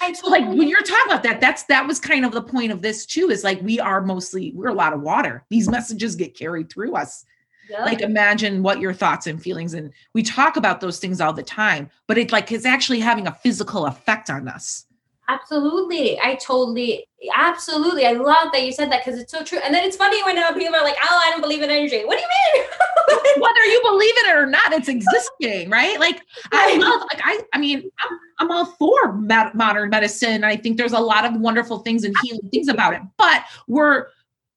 I 0.00 0.12
so 0.12 0.28
like 0.28 0.46
when 0.46 0.68
you're 0.68 0.82
talking 0.82 1.12
about 1.12 1.22
that 1.22 1.40
that's 1.40 1.64
that 1.64 1.86
was 1.86 1.98
kind 1.98 2.24
of 2.24 2.32
the 2.32 2.42
point 2.42 2.72
of 2.72 2.82
this 2.82 3.06
too 3.06 3.30
is 3.30 3.44
like 3.44 3.60
we 3.62 3.80
are 3.80 4.02
mostly 4.02 4.52
we're 4.54 4.68
a 4.68 4.74
lot 4.74 4.92
of 4.92 5.00
water. 5.00 5.44
These 5.48 5.68
messages 5.68 6.16
get 6.16 6.36
carried 6.36 6.70
through 6.70 6.94
us. 6.94 7.24
Yeah. 7.68 7.84
like 7.84 8.00
imagine 8.00 8.62
what 8.62 8.78
your 8.78 8.92
thoughts 8.94 9.26
and 9.26 9.42
feelings 9.42 9.74
and 9.74 9.92
we 10.12 10.22
talk 10.22 10.56
about 10.56 10.80
those 10.80 11.00
things 11.00 11.20
all 11.20 11.32
the 11.32 11.42
time 11.42 11.90
but 12.06 12.16
it 12.16 12.30
like 12.30 12.52
it's 12.52 12.64
actually 12.64 13.00
having 13.00 13.26
a 13.26 13.34
physical 13.34 13.86
effect 13.86 14.30
on 14.30 14.46
us 14.46 14.85
Absolutely. 15.28 16.20
I 16.20 16.36
totally, 16.36 17.06
absolutely. 17.34 18.06
I 18.06 18.12
love 18.12 18.52
that 18.52 18.64
you 18.64 18.72
said 18.72 18.92
that 18.92 19.04
because 19.04 19.20
it's 19.20 19.32
so 19.32 19.42
true. 19.42 19.58
And 19.64 19.74
then 19.74 19.84
it's 19.84 19.96
funny 19.96 20.22
when 20.22 20.38
uh, 20.38 20.52
people 20.52 20.76
are 20.76 20.84
like, 20.84 20.96
oh, 21.02 21.20
I 21.24 21.30
don't 21.30 21.40
believe 21.40 21.62
in 21.62 21.70
energy. 21.70 22.04
What 22.04 22.16
do 22.16 22.22
you 22.22 22.28
mean? 22.54 22.66
whether 23.38 23.64
you 23.64 23.80
believe 23.82 24.14
in 24.24 24.30
it 24.30 24.36
or 24.36 24.46
not 24.46 24.72
it's 24.72 24.88
existing 24.88 25.70
right 25.70 26.00
like 26.00 26.22
i 26.52 26.76
love 26.76 27.00
like 27.02 27.20
i 27.24 27.40
i 27.52 27.58
mean 27.58 27.88
i'm, 28.00 28.18
I'm 28.38 28.50
all 28.50 28.66
for 28.66 29.12
med- 29.12 29.54
modern 29.54 29.90
medicine 29.90 30.42
i 30.44 30.56
think 30.56 30.76
there's 30.76 30.92
a 30.92 30.98
lot 30.98 31.24
of 31.24 31.40
wonderful 31.40 31.78
things 31.80 32.04
and 32.04 32.14
healing 32.22 32.48
things 32.50 32.68
about 32.68 32.94
it 32.94 33.02
but 33.16 33.44
we're 33.68 34.08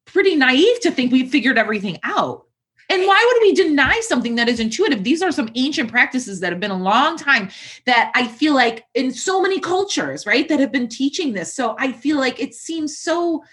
pretty 0.05 0.36
naive 0.36 0.80
to 0.82 0.91
think 0.91 1.11
we've 1.11 1.30
figured 1.30 1.57
everything 1.57 1.99
out 2.03 2.45
and 2.90 3.06
why 3.06 3.32
would 3.34 3.42
we 3.42 3.54
deny 3.54 4.00
something 4.02 4.36
that 4.36 4.50
is 4.50 4.60
intuitive 4.60 5.04
these 5.04 5.22
are 5.22 5.32
some 5.32 5.50
ancient 5.56 5.90
practices 5.90 6.40
that 6.40 6.52
have 6.52 6.60
been 6.60 6.72
a 6.72 6.78
long 6.78 7.18
time 7.18 7.50
that 7.86 8.12
i 8.16 8.28
feel 8.28 8.54
like 8.54 8.86
in 8.94 9.12
so 9.12 9.42
many 9.42 9.60
cultures 9.60 10.26
right 10.26 10.48
that 10.48 10.60
have 10.60 10.72
been 10.72 10.88
teaching 10.88 11.34
this 11.34 11.54
so 11.54 11.76
i 11.80 11.92
feel 11.92 12.18
like 12.18 12.40
it 12.40 12.54
seems 12.54 12.98
so 12.98 13.44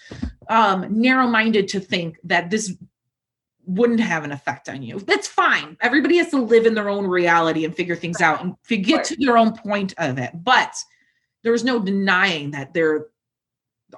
um 0.49 0.87
narrow-minded 0.91 1.69
to 1.69 1.81
think 1.81 2.19
that 2.25 2.51
this 2.51 2.75
wouldn't 3.67 4.01
have 4.01 4.25
an 4.25 4.33
effect 4.33 4.69
on 4.69 4.83
you. 4.83 5.01
That's 5.01 5.27
fine. 5.27 5.77
Everybody 5.81 6.19
has 6.19 6.31
to 6.31 6.41
live 6.41 6.67
in 6.67 6.75
their 6.75 6.89
own 6.89 7.07
reality 7.07 7.65
and 7.65 7.75
figure 7.75 7.97
things 7.97 8.21
out 8.21 8.43
and 8.43 8.55
get 8.85 9.05
to 9.05 9.17
their 9.19 9.37
own 9.37 9.57
point 9.57 9.93
of 9.99 10.19
it. 10.19 10.31
But 10.35 10.77
there's 11.43 11.65
no 11.65 11.81
denying 11.81 12.53
that 12.53 12.73
there 12.73 13.07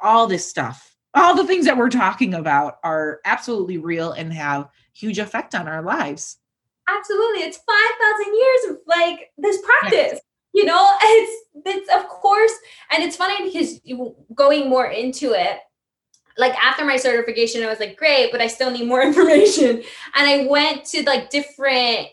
all 0.03 0.27
this 0.27 0.49
stuff, 0.49 0.97
all 1.15 1.35
the 1.35 1.47
things 1.47 1.67
that 1.67 1.77
we're 1.77 1.91
talking 1.91 2.35
about 2.35 2.79
are 2.83 3.21
absolutely 3.25 3.79
real 3.79 4.13
and 4.13 4.33
have 4.33 4.69
huge 4.99 5.19
effect 5.19 5.55
on 5.55 5.69
our 5.69 5.83
lives. 5.83 6.39
Absolutely. 6.89 7.43
It's 7.43 7.59
5,000 7.59 8.35
years 8.35 8.65
of 8.71 8.79
like 8.87 9.31
this 9.39 9.61
practice. 9.63 10.21
You 10.55 10.65
know, 10.65 10.91
it's, 11.03 11.47
it's 11.67 11.95
of 11.95 12.09
course, 12.09 12.53
and 12.91 13.03
it's 13.03 13.17
funny 13.17 13.51
because 13.51 13.81
going 14.35 14.69
more 14.69 14.87
into 14.87 15.33
it, 15.33 15.61
like 16.37 16.55
after 16.65 16.85
my 16.85 16.97
certification, 16.97 17.63
I 17.63 17.67
was 17.67 17.81
like, 17.81 17.97
great, 17.97 18.31
but 18.33 18.41
I 18.41 18.47
still 18.47 18.71
need 18.71 18.87
more 18.87 19.03
information. 19.07 19.83
And 20.15 20.29
I 20.29 20.47
went 20.49 20.85
to 20.87 21.03
like 21.05 21.31
different 21.31 22.09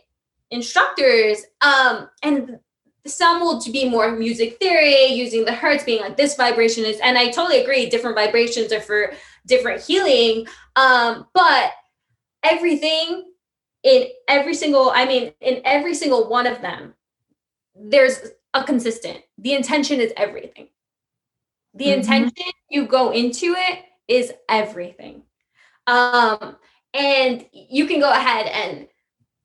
instructors, 0.51 1.43
um, 1.61 2.09
and 2.23 2.59
some 3.07 3.39
will 3.39 3.61
be 3.71 3.87
more 3.87 4.11
music 4.11 4.57
theory, 4.57 5.05
using 5.05 5.45
the 5.45 5.53
hertz, 5.53 5.83
being 5.83 6.01
like 6.01 6.17
this 6.17 6.35
vibration 6.35 6.85
is, 6.85 6.99
and 7.01 7.17
I 7.17 7.29
totally 7.29 7.61
agree, 7.61 7.87
different 7.87 8.15
vibrations 8.15 8.73
are 8.73 8.81
for 8.81 9.13
different 9.45 9.81
healing. 9.81 10.47
Um, 10.75 11.27
but 11.33 11.71
everything 12.51 13.31
in 13.83 14.07
every 14.27 14.53
single, 14.53 14.91
I 14.93 15.05
mean, 15.05 15.33
in 15.41 15.61
every 15.65 15.93
single 15.93 16.27
one 16.29 16.47
of 16.47 16.61
them, 16.61 16.93
there's 17.75 18.19
a 18.53 18.63
consistent. 18.63 19.19
The 19.37 19.53
intention 19.53 19.99
is 19.99 20.13
everything. 20.17 20.69
The 21.73 21.87
Mhm. 21.87 21.93
intention 21.97 22.51
you 22.69 22.87
go 22.87 23.11
into 23.11 23.53
it 23.57 23.79
is 24.07 24.33
everything. 24.49 25.23
Um, 25.87 26.57
and 26.93 27.45
you 27.51 27.85
can 27.85 27.99
go 27.99 28.11
ahead 28.11 28.47
and 28.47 28.87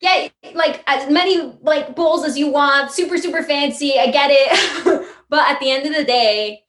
get 0.01 0.31
like 0.55 0.83
as 0.87 1.09
many 1.11 1.53
like 1.61 1.95
bowls 1.95 2.23
as 2.23 2.37
you 2.37 2.47
want, 2.49 2.91
super, 2.91 3.17
super 3.17 3.43
fancy. 3.43 3.99
I 3.99 4.07
get 4.07 4.29
it. 4.31 5.07
but 5.29 5.49
at 5.51 5.59
the 5.59 5.69
end 5.69 5.85
of 5.85 5.93
the 5.95 6.03
day, 6.03 6.65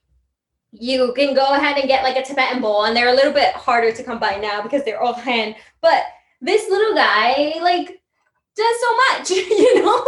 you 0.72 1.12
can 1.14 1.34
go 1.34 1.54
ahead 1.54 1.78
and 1.78 1.88
get 1.88 2.02
like 2.02 2.16
a 2.16 2.24
Tibetan 2.24 2.60
bowl, 2.60 2.84
and 2.84 2.96
they're 2.96 3.08
a 3.12 3.14
little 3.14 3.32
bit 3.32 3.54
harder 3.54 3.92
to 3.92 4.02
come 4.02 4.18
by 4.18 4.36
now 4.36 4.62
because 4.62 4.84
they're 4.84 5.02
offhand. 5.02 5.54
But 5.80 6.02
this 6.42 6.68
little 6.68 6.94
guy, 6.94 7.54
like, 7.62 8.02
does 8.54 8.80
so 8.80 8.96
much, 8.96 9.30
you 9.30 9.82
know? 9.82 10.04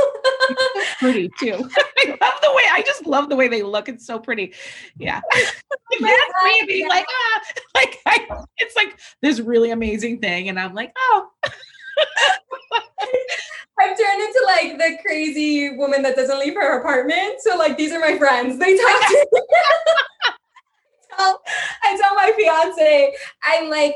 pretty 0.98 1.30
too. 1.38 1.54
I 1.98 2.18
love 2.20 2.34
the 2.42 2.52
way 2.54 2.62
I 2.70 2.82
just 2.84 3.06
love 3.06 3.28
the 3.30 3.36
way 3.36 3.48
they 3.48 3.62
look. 3.62 3.88
It's 3.88 4.06
so 4.06 4.18
pretty. 4.18 4.52
Yeah. 4.98 5.20
Like, 6.00 6.10
that's 6.10 6.44
me 6.44 6.64
being 6.66 6.88
like, 6.88 7.06
ah, 7.08 7.40
like 7.76 8.00
I, 8.04 8.44
it's 8.58 8.74
like 8.74 8.98
this 9.22 9.38
really 9.38 9.70
amazing 9.70 10.18
thing. 10.18 10.48
And 10.48 10.58
I'm 10.58 10.74
like, 10.74 10.92
oh, 10.98 11.28
I've 13.78 13.96
turned 13.96 14.20
into 14.20 14.42
like 14.44 14.78
the 14.78 14.98
crazy 15.06 15.76
woman 15.76 16.02
that 16.02 16.16
doesn't 16.16 16.40
leave 16.40 16.54
her 16.54 16.80
apartment. 16.80 17.34
So 17.38 17.56
like 17.56 17.76
these 17.76 17.92
are 17.92 18.00
my 18.00 18.18
friends. 18.18 18.58
They 18.58 18.76
talk 18.76 19.08
to 19.08 19.26
me. 19.32 19.40
I 21.12 21.16
tell, 21.16 21.42
I 21.84 21.96
tell 21.96 22.14
my 22.16 22.32
fiance, 22.36 23.14
I'm 23.44 23.70
like, 23.70 23.94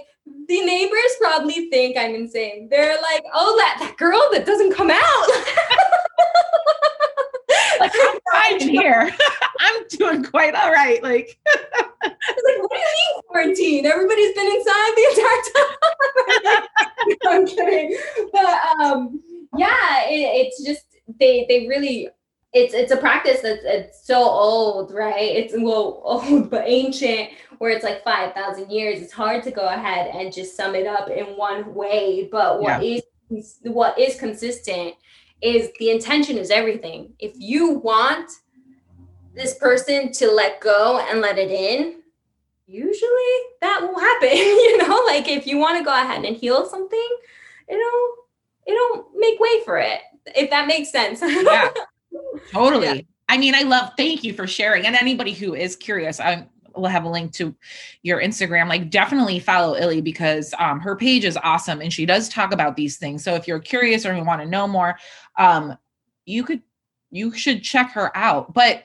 the 0.49 0.65
neighbors 0.65 1.17
probably 1.21 1.69
think 1.71 1.97
I'm 1.97 2.15
insane. 2.15 2.69
They're 2.71 3.01
like, 3.01 3.25
oh, 3.35 3.57
that, 3.59 3.77
that 3.81 3.97
girl 3.97 4.21
that 4.33 4.47
doesn't 4.47 4.75
come 4.75 4.91
out. 4.91 4.99
like 7.81 7.93
I'm 7.95 8.19
fine 8.33 8.63
in 8.63 8.69
here. 8.69 9.11
I'm 9.61 9.87
doing 9.89 10.25
quite 10.25 10.55
all 10.55 10.71
right. 10.71 11.03
Like, 11.03 11.37
like, 12.05 12.59
what 12.61 12.71
do 12.71 12.79
you 12.79 12.95
mean 12.97 13.23
quarantine? 13.29 13.87
Everybody's 13.87 14.35
been 14.35 14.47
inside 14.47 14.93
the 14.97 15.07
entire 15.11 15.43
time. 15.55 15.67
I'm 17.29 17.47
kidding. 17.47 17.99
But 18.33 18.47
um, 18.81 19.21
yeah, 19.57 20.09
it, 20.09 20.47
it's 20.47 20.63
just 20.65 20.85
they 21.19 21.47
they 21.49 21.67
really 21.67 22.09
it's 22.53 22.75
it's 22.75 22.93
a 22.93 22.97
practice 22.97 23.41
that's 23.43 23.63
it's 23.65 24.07
so 24.07 24.23
old, 24.23 24.93
right? 24.93 25.37
It's 25.37 25.55
well 25.57 26.01
old 26.05 26.51
but 26.51 26.65
ancient, 26.67 27.31
where 27.59 27.71
it's 27.71 27.85
like 27.85 28.03
five 28.05 28.35
thousand 28.35 28.71
years. 28.71 29.01
It's 29.01 29.13
hard 29.13 29.43
to 29.45 29.51
go 29.51 29.67
ahead 29.67 30.15
and 30.15 30.33
just 30.33 30.57
sum 30.57 30.75
it 30.75 30.87
up 30.87 31.11
in 31.11 31.27
one 31.37 31.75
way. 31.75 32.29
But 32.31 32.61
what 32.61 32.83
is 32.83 33.03
what 33.63 33.99
is 33.99 34.19
consistent 34.19 34.95
is 35.41 35.69
the 35.79 35.91
intention 35.91 36.39
is 36.39 36.51
everything. 36.51 37.13
If 37.19 37.33
you 37.37 37.75
want 37.75 38.31
this 39.35 39.55
person 39.55 40.13
to 40.13 40.31
let 40.31 40.61
go 40.61 40.99
and 40.99 41.21
let 41.21 41.39
it 41.39 41.51
in, 41.51 42.03
usually 42.67 43.39
that 43.61 43.81
will 43.83 43.99
happen. 43.99 44.29
you 44.37 44.79
know, 44.79 45.03
like 45.07 45.29
if 45.29 45.47
you 45.47 45.59
want 45.59 45.79
to 45.79 45.85
go 45.85 45.93
ahead 45.93 46.25
and 46.25 46.37
heal 46.37 46.67
something, 46.67 47.09
it'll 47.69 48.15
it'll 48.67 49.11
make 49.17 49.39
way 49.41 49.63
for 49.65 49.79
it. 49.79 50.01
If 50.37 50.51
that 50.51 50.67
makes 50.67 50.91
sense. 50.91 51.21
yeah, 51.23 51.71
totally. 52.53 52.87
Yeah. 52.87 53.01
I 53.31 53.37
mean, 53.37 53.55
I 53.55 53.63
love. 53.63 53.93
Thank 53.97 54.25
you 54.25 54.33
for 54.33 54.47
sharing. 54.47 54.87
And 54.87 54.97
anybody 54.97 55.33
who 55.33 55.55
is 55.55 55.77
curious, 55.77 56.19
I 56.19 56.47
will 56.81 56.89
have 56.89 57.05
a 57.05 57.09
link 57.09 57.33
to 57.35 57.55
your 58.03 58.21
Instagram. 58.21 58.69
Like, 58.69 58.91
definitely 58.91 59.39
follow 59.39 59.75
Illi 59.75 60.01
because 60.01 60.55
um, 60.59 60.81
her 60.81 60.97
page 60.97 61.25
is 61.25 61.39
awesome 61.43 61.81
and 61.81 61.93
she 61.93 62.07
does 62.07 62.29
talk 62.29 62.53
about 62.53 62.77
these 62.77 62.97
things. 62.97 63.23
So 63.25 63.35
if 63.35 63.47
you're 63.49 63.59
curious 63.59 64.07
or 64.07 64.17
you 64.17 64.25
want 64.25 64.43
to 64.43 64.49
know 64.49 64.67
more, 64.67 64.99
um, 65.37 65.77
you 66.25 66.45
could 66.45 66.63
you 67.11 67.33
should 67.33 67.63
check 67.63 67.91
her 67.93 68.15
out. 68.17 68.53
But 68.53 68.85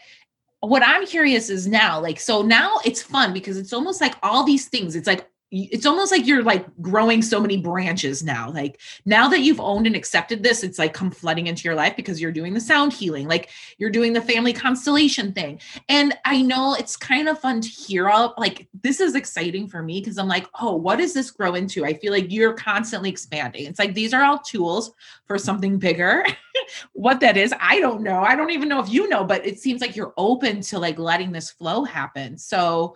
what 0.62 0.82
I'm 0.82 1.06
curious 1.06 1.50
is 1.50 1.68
now, 1.68 2.00
like, 2.00 2.20
so 2.20 2.42
now 2.42 2.78
it's 2.86 3.04
fun 3.04 3.34
because 3.34 3.58
it's 3.58 3.74
almost 3.74 4.00
like 4.00 4.16
all 4.24 4.46
these 4.46 4.70
things. 4.70 4.96
It's 4.96 5.08
like 5.08 5.30
it's 5.56 5.86
almost 5.86 6.12
like 6.12 6.26
you're 6.26 6.42
like 6.42 6.66
growing 6.82 7.22
so 7.22 7.40
many 7.40 7.58
branches 7.58 8.24
now. 8.24 8.50
Like 8.50 8.82
now 9.06 9.28
that 9.30 9.42
you've 9.42 9.60
owned 9.60 9.86
and 9.86 9.96
accepted 9.96 10.42
this, 10.42 10.64
it's 10.64 10.80
like 10.80 10.94
come 10.94 11.12
flooding 11.12 11.46
into 11.46 11.66
your 11.66 11.76
life 11.76 11.96
because 11.96 12.20
you're 12.20 12.32
doing 12.32 12.56
the 12.56 12.60
sound 12.60 12.92
healing, 12.92 13.28
like 13.28 13.50
you're 13.78 13.92
doing 13.92 14.14
the 14.14 14.22
family 14.22 14.52
constellation 14.52 15.32
thing. 15.32 15.60
And 15.90 16.18
I 16.26 16.42
know 16.42 16.74
it's 16.74 16.98
kind 16.98 17.30
of 17.30 17.40
fun 17.40 17.62
to 17.62 17.70
hear 17.70 18.10
all 18.10 18.34
like 18.38 18.68
this 18.82 19.00
is 19.00 19.14
exciting 19.14 19.68
for 19.68 19.84
me 19.84 20.00
because 20.00 20.18
I'm 20.18 20.28
like, 20.28 20.48
oh, 20.60 20.76
what 20.76 20.98
does 20.98 21.14
this 21.14 21.30
grow 21.30 21.54
into? 21.54 21.86
I 21.86 21.94
feel 21.94 22.14
like 22.14 22.32
you're 22.32 22.54
constantly 22.54 23.12
expanding. 23.12 23.68
It's 23.68 23.80
like 23.80 23.94
these 23.94 24.14
are 24.14 24.24
all 24.24 24.40
tools 24.40 24.92
for 25.28 25.38
something 25.38 25.78
bigger. 25.78 26.26
what 26.94 27.20
that 27.20 27.38
is, 27.38 27.54
I 27.60 27.80
don't 27.80 28.02
know. 28.02 28.22
I 28.22 28.36
don't 28.36 28.52
even 28.52 28.70
know 28.70 28.80
if 28.80 28.90
you 28.90 29.08
know, 29.08 29.24
but 29.24 29.46
it 29.46 29.60
seems 29.60 29.82
like 29.82 29.96
you're 29.96 30.14
open 30.18 30.62
to 30.62 30.80
like 30.80 30.98
letting 30.98 31.32
this 31.32 31.52
flow 31.52 31.84
happen. 31.84 32.40
So 32.40 32.96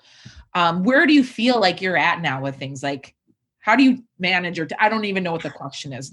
um, 0.58 0.84
where 0.84 1.06
do 1.06 1.14
you 1.14 1.24
feel 1.24 1.60
like 1.60 1.82
you're 1.82 1.98
at 1.98 2.22
now 2.22 2.42
with 2.42 2.56
things? 2.56 2.82
Like 2.82 3.14
how 3.68 3.76
do 3.76 3.84
you 3.84 4.02
manage 4.18 4.58
your 4.58 4.66
i 4.80 4.88
don't 4.88 5.04
even 5.04 5.22
know 5.22 5.34
what 5.34 5.44
the 5.44 5.50
question 5.50 5.92
is. 5.92 6.10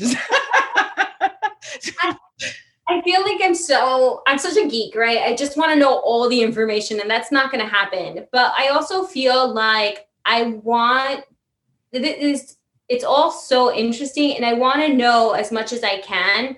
I, 2.00 2.16
I 2.88 3.00
feel 3.02 3.22
like 3.22 3.40
i'm 3.42 3.54
so 3.54 4.22
i'm 4.26 4.38
such 4.38 4.56
a 4.56 4.68
geek 4.68 4.96
right? 4.96 5.20
I 5.20 5.36
just 5.36 5.56
want 5.56 5.70
to 5.72 5.78
know 5.78 6.00
all 6.00 6.28
the 6.28 6.42
information 6.42 7.00
and 7.00 7.08
that's 7.08 7.30
not 7.30 7.52
going 7.52 7.64
to 7.64 7.70
happen. 7.70 8.26
But 8.32 8.52
i 8.58 8.68
also 8.68 9.04
feel 9.04 9.54
like 9.54 10.08
i 10.26 10.42
want 10.64 11.24
it 11.92 12.04
is 12.04 12.56
it's 12.88 13.04
all 13.04 13.30
so 13.30 13.72
interesting 13.72 14.34
and 14.36 14.44
i 14.44 14.52
want 14.52 14.80
to 14.80 14.92
know 14.92 15.30
as 15.30 15.52
much 15.52 15.72
as 15.72 15.84
i 15.84 16.00
can. 16.00 16.56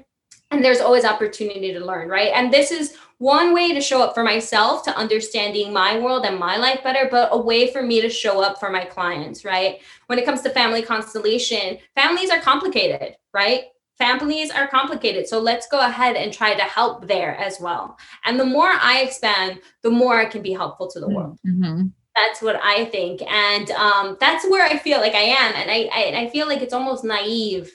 And 0.51 0.65
there's 0.65 0.81
always 0.81 1.05
opportunity 1.05 1.75
to 1.75 1.85
learn 1.85 2.09
right? 2.09 2.33
And 2.35 2.51
this 2.51 2.71
is 2.71 2.97
one 3.19 3.55
way 3.55 3.73
to 3.73 3.81
show 3.81 4.03
up 4.03 4.15
for 4.15 4.23
myself 4.23 4.83
to 4.85 4.97
understanding 4.97 5.73
my 5.73 5.99
world 5.99 6.27
and 6.27 6.39
my 6.39 6.57
life 6.57 6.83
better, 6.85 7.09
but 7.11 7.31
a 7.33 7.39
way 7.39 7.73
for 7.73 7.83
me 7.83 8.01
to 8.03 8.11
show 8.11 8.43
up 8.43 8.61
for 8.61 8.71
my 8.71 8.85
clients, 8.85 9.45
right? 9.45 9.81
When 10.07 10.19
it 10.19 10.27
comes 10.27 10.43
to 10.43 10.51
family 10.51 10.83
constellation, 10.83 11.79
families 11.95 12.31
are 12.31 12.41
complicated, 12.41 13.17
right? 13.33 13.65
Families 13.97 14.51
are 14.51 14.69
complicated. 14.69 15.27
So 15.27 15.39
let's 15.39 15.67
go 15.67 15.81
ahead 15.81 16.17
and 16.17 16.31
try 16.31 16.55
to 16.55 16.63
help 16.63 17.09
there 17.09 17.35
as 17.37 17.59
well. 17.59 17.97
And 18.27 18.39
the 18.39 18.45
more 18.45 18.69
I 18.69 19.01
expand, 19.01 19.61
the 19.83 19.91
more 19.91 20.21
I 20.21 20.27
can 20.27 20.43
be 20.43 20.53
helpful 20.53 20.87
to 20.89 21.01
the 21.01 21.09
world. 21.09 21.39
Mm-hmm. 21.47 21.87
That's 22.15 22.43
what 22.43 22.61
I 22.63 22.85
think. 22.87 23.23
And 23.23 23.71
um, 23.71 24.19
that's 24.21 24.47
where 24.49 24.67
I 24.67 24.77
feel 24.77 25.01
like 25.01 25.15
I 25.15 25.23
am. 25.23 25.55
And 25.55 25.71
I, 25.71 25.89
I, 25.93 26.25
I 26.25 26.29
feel 26.29 26.47
like 26.47 26.61
it's 26.61 26.75
almost 26.75 27.05
naive 27.05 27.71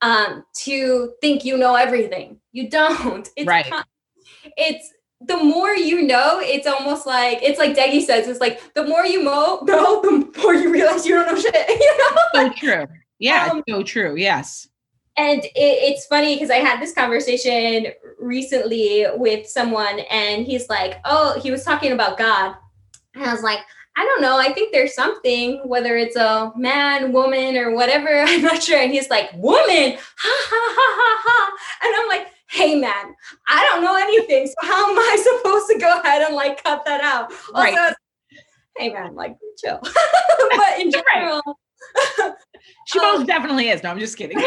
um, 0.00 0.44
to 0.54 1.12
think 1.20 1.44
you 1.44 1.58
know 1.58 1.74
everything. 1.74 2.40
You 2.52 2.70
don't. 2.70 3.28
It's 3.36 3.46
right 3.46 3.70
it's 4.56 4.92
the 5.20 5.36
more 5.36 5.74
you 5.74 6.02
know, 6.02 6.40
it's 6.40 6.66
almost 6.66 7.06
like 7.06 7.42
it's 7.42 7.58
like 7.58 7.76
Deggy 7.76 8.02
says, 8.02 8.26
it's 8.26 8.40
like 8.40 8.72
the 8.74 8.84
more 8.84 9.04
you 9.04 9.22
know, 9.22 9.60
know 9.64 10.00
the 10.02 10.32
more 10.40 10.54
you 10.54 10.72
realize 10.72 11.06
you 11.06 11.14
don't 11.14 11.26
know 11.26 11.40
shit. 11.40 11.54
You 11.68 11.98
know? 11.98 12.22
So 12.34 12.52
true. 12.54 12.86
Yeah, 13.18 13.50
um, 13.52 13.62
so 13.68 13.82
true. 13.82 14.16
Yes. 14.16 14.68
And 15.16 15.44
it, 15.44 15.50
it's 15.54 16.06
funny 16.06 16.34
because 16.34 16.50
I 16.50 16.56
had 16.56 16.80
this 16.80 16.94
conversation 16.94 17.88
recently 18.18 19.06
with 19.14 19.46
someone, 19.46 20.00
and 20.10 20.46
he's 20.46 20.68
like, 20.70 21.00
"Oh, 21.04 21.38
he 21.40 21.50
was 21.50 21.64
talking 21.64 21.92
about 21.92 22.16
God," 22.16 22.54
and 23.14 23.24
I 23.24 23.32
was 23.32 23.42
like, 23.42 23.58
"I 23.96 24.04
don't 24.04 24.22
know. 24.22 24.38
I 24.38 24.52
think 24.54 24.72
there's 24.72 24.94
something, 24.94 25.60
whether 25.68 25.98
it's 25.98 26.16
a 26.16 26.52
man, 26.56 27.12
woman, 27.12 27.58
or 27.58 27.74
whatever. 27.74 28.08
I'm 28.26 28.40
not 28.40 28.62
sure." 28.62 28.78
And 28.78 28.90
he's 28.90 29.10
like, 29.10 29.30
"Woman, 29.34 29.98
ha 30.16 30.46
ha 30.50 30.74
ha 30.76 30.94
ha 30.96 31.22
ha," 31.24 31.56
and 31.82 31.94
I'm 31.94 32.08
like 32.08 32.28
hey 32.50 32.78
man, 32.78 33.14
I 33.48 33.64
don't 33.70 33.82
know 33.82 33.96
anything. 33.96 34.46
So 34.46 34.54
how 34.62 34.90
am 34.90 34.98
I 34.98 35.38
supposed 35.38 35.66
to 35.70 35.78
go 35.78 36.00
ahead 36.00 36.22
and 36.22 36.34
like 36.34 36.62
cut 36.62 36.84
that 36.84 37.00
out? 37.00 37.32
Right. 37.54 37.94
Hey 38.76 38.92
man, 38.92 39.14
like 39.14 39.36
chill. 39.58 39.80
but 39.82 40.78
in 40.78 40.90
general, 40.90 41.42
she 42.86 42.98
um, 42.98 43.18
most 43.18 43.26
definitely 43.26 43.68
is. 43.68 43.82
No, 43.82 43.90
I'm 43.90 43.98
just 43.98 44.16
kidding. 44.16 44.38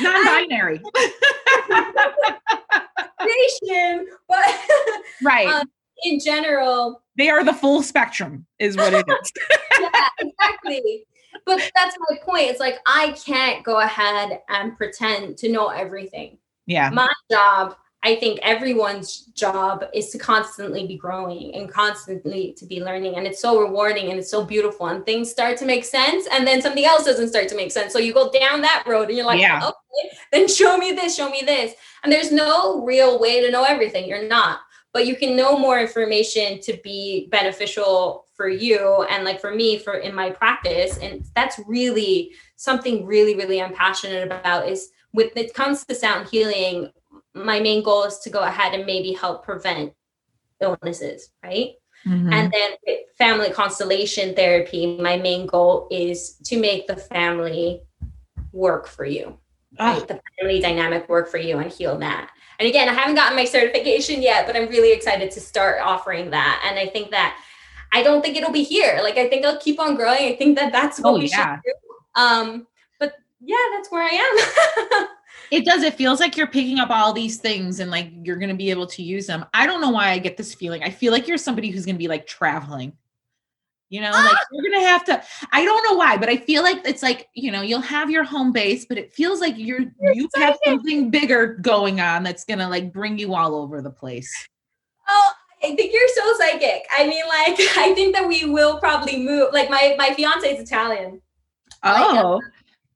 Non-binary. 0.00 0.80
Nation, 3.20 4.06
but 4.28 4.44
right. 5.22 5.48
Um, 5.48 5.66
in 6.04 6.20
general, 6.20 7.02
they 7.16 7.28
are 7.28 7.42
the 7.44 7.52
full 7.52 7.82
spectrum, 7.82 8.46
is 8.60 8.76
what 8.76 8.94
it 8.94 9.04
is. 9.08 9.32
yeah, 9.80 10.08
exactly 10.20 11.04
but 11.46 11.70
that's 11.74 11.96
my 12.08 12.16
point. 12.22 12.50
It's 12.50 12.60
like 12.60 12.78
I 12.86 13.16
can't 13.24 13.64
go 13.64 13.80
ahead 13.80 14.40
and 14.48 14.76
pretend 14.76 15.38
to 15.38 15.48
know 15.50 15.68
everything. 15.68 16.38
Yeah. 16.66 16.90
My 16.90 17.08
job, 17.30 17.76
I 18.02 18.16
think 18.16 18.38
everyone's 18.42 19.22
job 19.34 19.84
is 19.92 20.10
to 20.10 20.18
constantly 20.18 20.86
be 20.86 20.96
growing 20.96 21.54
and 21.54 21.70
constantly 21.70 22.54
to 22.58 22.66
be 22.66 22.82
learning. 22.82 23.16
And 23.16 23.26
it's 23.26 23.40
so 23.40 23.60
rewarding 23.60 24.10
and 24.10 24.18
it's 24.18 24.30
so 24.30 24.44
beautiful. 24.44 24.86
And 24.86 25.04
things 25.04 25.30
start 25.30 25.56
to 25.58 25.66
make 25.66 25.84
sense. 25.84 26.28
And 26.30 26.46
then 26.46 26.62
something 26.62 26.84
else 26.84 27.04
doesn't 27.04 27.28
start 27.28 27.48
to 27.48 27.56
make 27.56 27.72
sense. 27.72 27.92
So 27.92 27.98
you 27.98 28.12
go 28.12 28.30
down 28.30 28.60
that 28.60 28.84
road 28.86 29.08
and 29.08 29.16
you're 29.16 29.26
like, 29.26 29.40
yeah. 29.40 29.58
okay, 29.66 30.16
then 30.30 30.46
show 30.46 30.76
me 30.76 30.92
this, 30.92 31.16
show 31.16 31.30
me 31.30 31.42
this. 31.44 31.74
And 32.02 32.12
there's 32.12 32.30
no 32.30 32.84
real 32.84 33.18
way 33.18 33.40
to 33.40 33.50
know 33.50 33.64
everything. 33.64 34.08
You're 34.08 34.28
not 34.28 34.60
but 34.92 35.06
you 35.06 35.16
can 35.16 35.36
know 35.36 35.58
more 35.58 35.78
information 35.78 36.60
to 36.60 36.78
be 36.82 37.28
beneficial 37.30 38.26
for 38.38 38.48
you 38.48 39.04
and 39.10 39.24
like 39.24 39.40
for 39.40 39.54
me 39.54 39.78
for 39.78 39.94
in 39.94 40.14
my 40.14 40.30
practice 40.30 40.96
and 40.98 41.26
that's 41.34 41.60
really 41.66 42.32
something 42.56 43.04
really 43.04 43.34
really 43.34 43.60
i'm 43.60 43.74
passionate 43.74 44.24
about 44.26 44.66
is 44.66 44.88
when 45.10 45.28
it 45.36 45.52
comes 45.52 45.84
to 45.84 45.94
sound 45.94 46.26
healing 46.28 46.90
my 47.34 47.60
main 47.60 47.82
goal 47.82 48.04
is 48.04 48.18
to 48.20 48.30
go 48.30 48.40
ahead 48.40 48.74
and 48.74 48.86
maybe 48.86 49.12
help 49.12 49.44
prevent 49.44 49.92
illnesses, 50.60 51.30
right? 51.42 51.74
Mhm. 52.06 52.32
And 52.32 52.52
then 52.52 52.70
with 52.86 53.00
family 53.16 53.50
constellation 53.50 54.34
therapy, 54.34 54.98
my 54.98 55.16
main 55.16 55.46
goal 55.46 55.88
is 55.90 56.34
to 56.44 56.58
make 56.58 56.86
the 56.86 56.96
family 56.96 57.82
work 58.52 58.86
for 58.86 59.04
you, 59.04 59.38
Ah, 59.78 59.94
right? 59.94 60.08
The 60.08 60.20
family 60.38 60.60
dynamic 60.60 61.08
work 61.08 61.28
for 61.28 61.38
you 61.38 61.58
and 61.58 61.70
heal 61.70 61.98
that. 61.98 62.30
And 62.58 62.68
again, 62.68 62.88
I 62.88 62.92
haven't 62.92 63.14
gotten 63.14 63.36
my 63.36 63.44
certification 63.44 64.22
yet, 64.22 64.46
but 64.46 64.56
I'm 64.56 64.68
really 64.68 64.92
excited 64.92 65.30
to 65.32 65.40
start 65.40 65.80
offering 65.82 66.30
that. 66.30 66.62
And 66.68 66.78
I 66.78 66.86
think 66.86 67.10
that 67.10 67.38
I 67.92 68.02
don't 68.02 68.22
think 68.22 68.36
it'll 68.36 68.52
be 68.52 68.62
here. 68.62 69.00
Like 69.02 69.16
I 69.16 69.28
think 69.28 69.44
I'll 69.44 69.58
keep 69.58 69.80
on 69.80 69.94
growing. 69.96 70.32
I 70.32 70.36
think 70.36 70.58
that 70.58 70.72
that's 70.72 71.00
what 71.00 71.10
Oh, 71.14 71.18
we 71.18 71.28
yeah. 71.28 71.56
should 71.56 71.62
do. 71.64 72.20
Um, 72.20 72.66
but 72.98 73.14
yeah, 73.40 73.56
that's 73.74 73.90
where 73.90 74.02
I 74.02 74.08
am. 75.00 75.06
It 75.50 75.64
does. 75.64 75.82
It 75.82 75.94
feels 75.94 76.20
like 76.20 76.36
you're 76.36 76.46
picking 76.46 76.78
up 76.78 76.90
all 76.90 77.12
these 77.14 77.38
things 77.38 77.80
and 77.80 77.90
like 77.90 78.10
you're 78.22 78.36
going 78.36 78.50
to 78.50 78.54
be 78.54 78.70
able 78.70 78.86
to 78.88 79.02
use 79.02 79.26
them. 79.26 79.46
I 79.54 79.66
don't 79.66 79.80
know 79.80 79.88
why 79.88 80.10
I 80.10 80.18
get 80.18 80.36
this 80.36 80.54
feeling. 80.54 80.82
I 80.82 80.90
feel 80.90 81.10
like 81.10 81.26
you're 81.26 81.38
somebody 81.38 81.70
who's 81.70 81.86
going 81.86 81.94
to 81.94 81.98
be 81.98 82.08
like 82.08 82.26
traveling. 82.26 82.92
You 83.88 84.02
know, 84.02 84.10
like 84.10 84.36
you're 84.52 84.70
going 84.70 84.82
to 84.82 84.86
have 84.86 85.04
to 85.06 85.22
I 85.50 85.64
don't 85.64 85.82
know 85.84 85.96
why, 85.96 86.18
but 86.18 86.28
I 86.28 86.36
feel 86.36 86.62
like 86.62 86.86
it's 86.86 87.02
like, 87.02 87.28
you 87.32 87.50
know, 87.50 87.62
you'll 87.62 87.80
have 87.80 88.10
your 88.10 88.24
home 88.24 88.52
base, 88.52 88.84
but 88.84 88.98
it 88.98 89.10
feels 89.14 89.40
like 89.40 89.54
you're 89.56 89.86
you 90.12 90.28
have 90.36 90.58
something 90.66 91.08
bigger 91.10 91.54
going 91.54 91.98
on 92.00 92.24
that's 92.24 92.44
going 92.44 92.58
to 92.58 92.68
like 92.68 92.92
bring 92.92 93.18
you 93.18 93.34
all 93.34 93.54
over 93.54 93.80
the 93.80 93.90
place. 93.90 94.30
Oh, 95.08 95.32
I 95.62 95.74
think 95.74 95.92
you're 95.92 96.08
so 96.08 96.32
psychic. 96.38 96.86
I 96.96 97.06
mean, 97.06 97.24
like, 97.26 97.58
I 97.76 97.92
think 97.94 98.14
that 98.14 98.26
we 98.26 98.44
will 98.44 98.78
probably 98.78 99.18
move. 99.22 99.52
Like, 99.52 99.70
my 99.70 99.94
my 99.98 100.14
fiance 100.14 100.46
is 100.46 100.60
Italian. 100.60 101.20
Oh. 101.82 102.40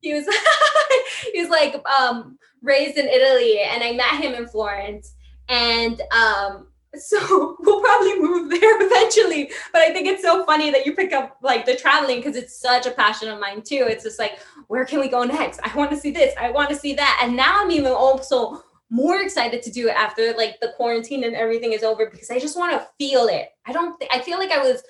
He 0.00 0.14
was 0.14 0.26
he 1.32 1.40
was 1.40 1.50
like 1.50 1.80
um 1.88 2.38
raised 2.62 2.98
in 2.98 3.06
Italy, 3.06 3.60
and 3.60 3.82
I 3.82 3.92
met 3.92 4.22
him 4.22 4.34
in 4.34 4.48
Florence, 4.48 5.14
and 5.48 6.00
um. 6.12 6.68
So 6.94 7.56
we'll 7.60 7.80
probably 7.80 8.20
move 8.20 8.50
there 8.50 8.76
eventually, 8.82 9.50
but 9.72 9.80
I 9.80 9.94
think 9.94 10.06
it's 10.06 10.20
so 10.20 10.44
funny 10.44 10.70
that 10.70 10.84
you 10.84 10.94
pick 10.94 11.14
up 11.14 11.38
like 11.42 11.64
the 11.64 11.74
traveling 11.74 12.18
because 12.18 12.36
it's 12.36 12.60
such 12.60 12.84
a 12.84 12.90
passion 12.90 13.30
of 13.30 13.40
mine 13.40 13.62
too. 13.62 13.86
It's 13.88 14.04
just 14.04 14.18
like, 14.18 14.38
where 14.66 14.84
can 14.84 15.00
we 15.00 15.08
go 15.08 15.24
next? 15.24 15.58
I 15.62 15.74
want 15.74 15.90
to 15.92 15.96
see 15.96 16.10
this. 16.10 16.34
I 16.38 16.50
want 16.50 16.68
to 16.68 16.76
see 16.76 16.92
that, 16.92 17.18
and 17.22 17.34
now 17.34 17.62
I'm 17.62 17.70
even 17.70 17.92
also 17.92 18.62
more 18.92 19.22
excited 19.22 19.62
to 19.62 19.70
do 19.70 19.88
it 19.88 19.96
after 19.96 20.34
like 20.34 20.60
the 20.60 20.74
quarantine 20.76 21.24
and 21.24 21.34
everything 21.34 21.72
is 21.72 21.82
over 21.82 22.10
because 22.10 22.30
I 22.30 22.38
just 22.38 22.58
want 22.58 22.72
to 22.72 22.86
feel 22.98 23.26
it. 23.26 23.48
I 23.66 23.72
don't 23.72 23.98
th- 23.98 24.10
I 24.12 24.20
feel 24.20 24.38
like 24.38 24.50
I 24.50 24.58
was 24.58 24.82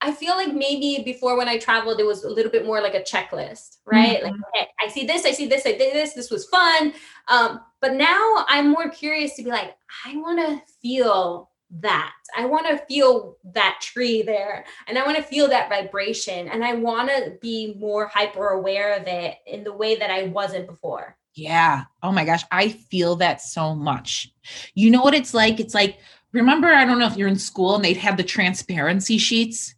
I 0.00 0.12
feel 0.12 0.34
like 0.34 0.54
maybe 0.54 1.02
before 1.04 1.36
when 1.36 1.46
I 1.46 1.58
traveled 1.58 2.00
it 2.00 2.06
was 2.06 2.24
a 2.24 2.30
little 2.30 2.50
bit 2.50 2.64
more 2.64 2.80
like 2.80 2.94
a 2.94 3.02
checklist, 3.02 3.76
right? 3.84 4.22
Like 4.22 4.32
okay, 4.32 4.68
I 4.80 4.88
see 4.88 5.04
this, 5.04 5.26
I 5.26 5.32
see 5.32 5.46
this, 5.46 5.66
I 5.66 5.72
did 5.72 5.92
this, 5.92 6.14
this 6.14 6.30
was 6.30 6.46
fun. 6.46 6.94
Um 7.28 7.60
but 7.82 7.92
now 7.92 8.46
I'm 8.48 8.70
more 8.70 8.88
curious 8.88 9.36
to 9.36 9.42
be 9.42 9.50
like 9.50 9.76
I 10.06 10.16
want 10.16 10.38
to 10.38 10.62
feel 10.80 11.50
that. 11.82 12.14
I 12.34 12.46
want 12.46 12.66
to 12.66 12.82
feel 12.86 13.36
that 13.52 13.80
tree 13.82 14.22
there 14.22 14.64
and 14.86 14.96
I 14.96 15.04
want 15.04 15.18
to 15.18 15.22
feel 15.22 15.48
that 15.48 15.68
vibration 15.68 16.48
and 16.48 16.64
I 16.64 16.72
want 16.76 17.10
to 17.10 17.36
be 17.42 17.74
more 17.78 18.06
hyper 18.06 18.48
aware 18.48 18.94
of 18.94 19.06
it 19.06 19.36
in 19.46 19.64
the 19.64 19.74
way 19.74 19.96
that 19.96 20.10
I 20.10 20.22
wasn't 20.22 20.66
before. 20.66 21.18
Yeah. 21.34 21.84
Oh 22.02 22.12
my 22.12 22.24
gosh. 22.24 22.42
I 22.50 22.70
feel 22.70 23.16
that 23.16 23.40
so 23.40 23.74
much. 23.74 24.32
You 24.74 24.90
know 24.90 25.02
what 25.02 25.14
it's 25.14 25.34
like? 25.34 25.60
It's 25.60 25.74
like, 25.74 25.98
remember, 26.32 26.68
I 26.68 26.84
don't 26.84 26.98
know 26.98 27.06
if 27.06 27.16
you're 27.16 27.28
in 27.28 27.38
school 27.38 27.76
and 27.76 27.84
they'd 27.84 27.96
have 27.96 28.16
the 28.16 28.24
transparency 28.24 29.18
sheets. 29.18 29.74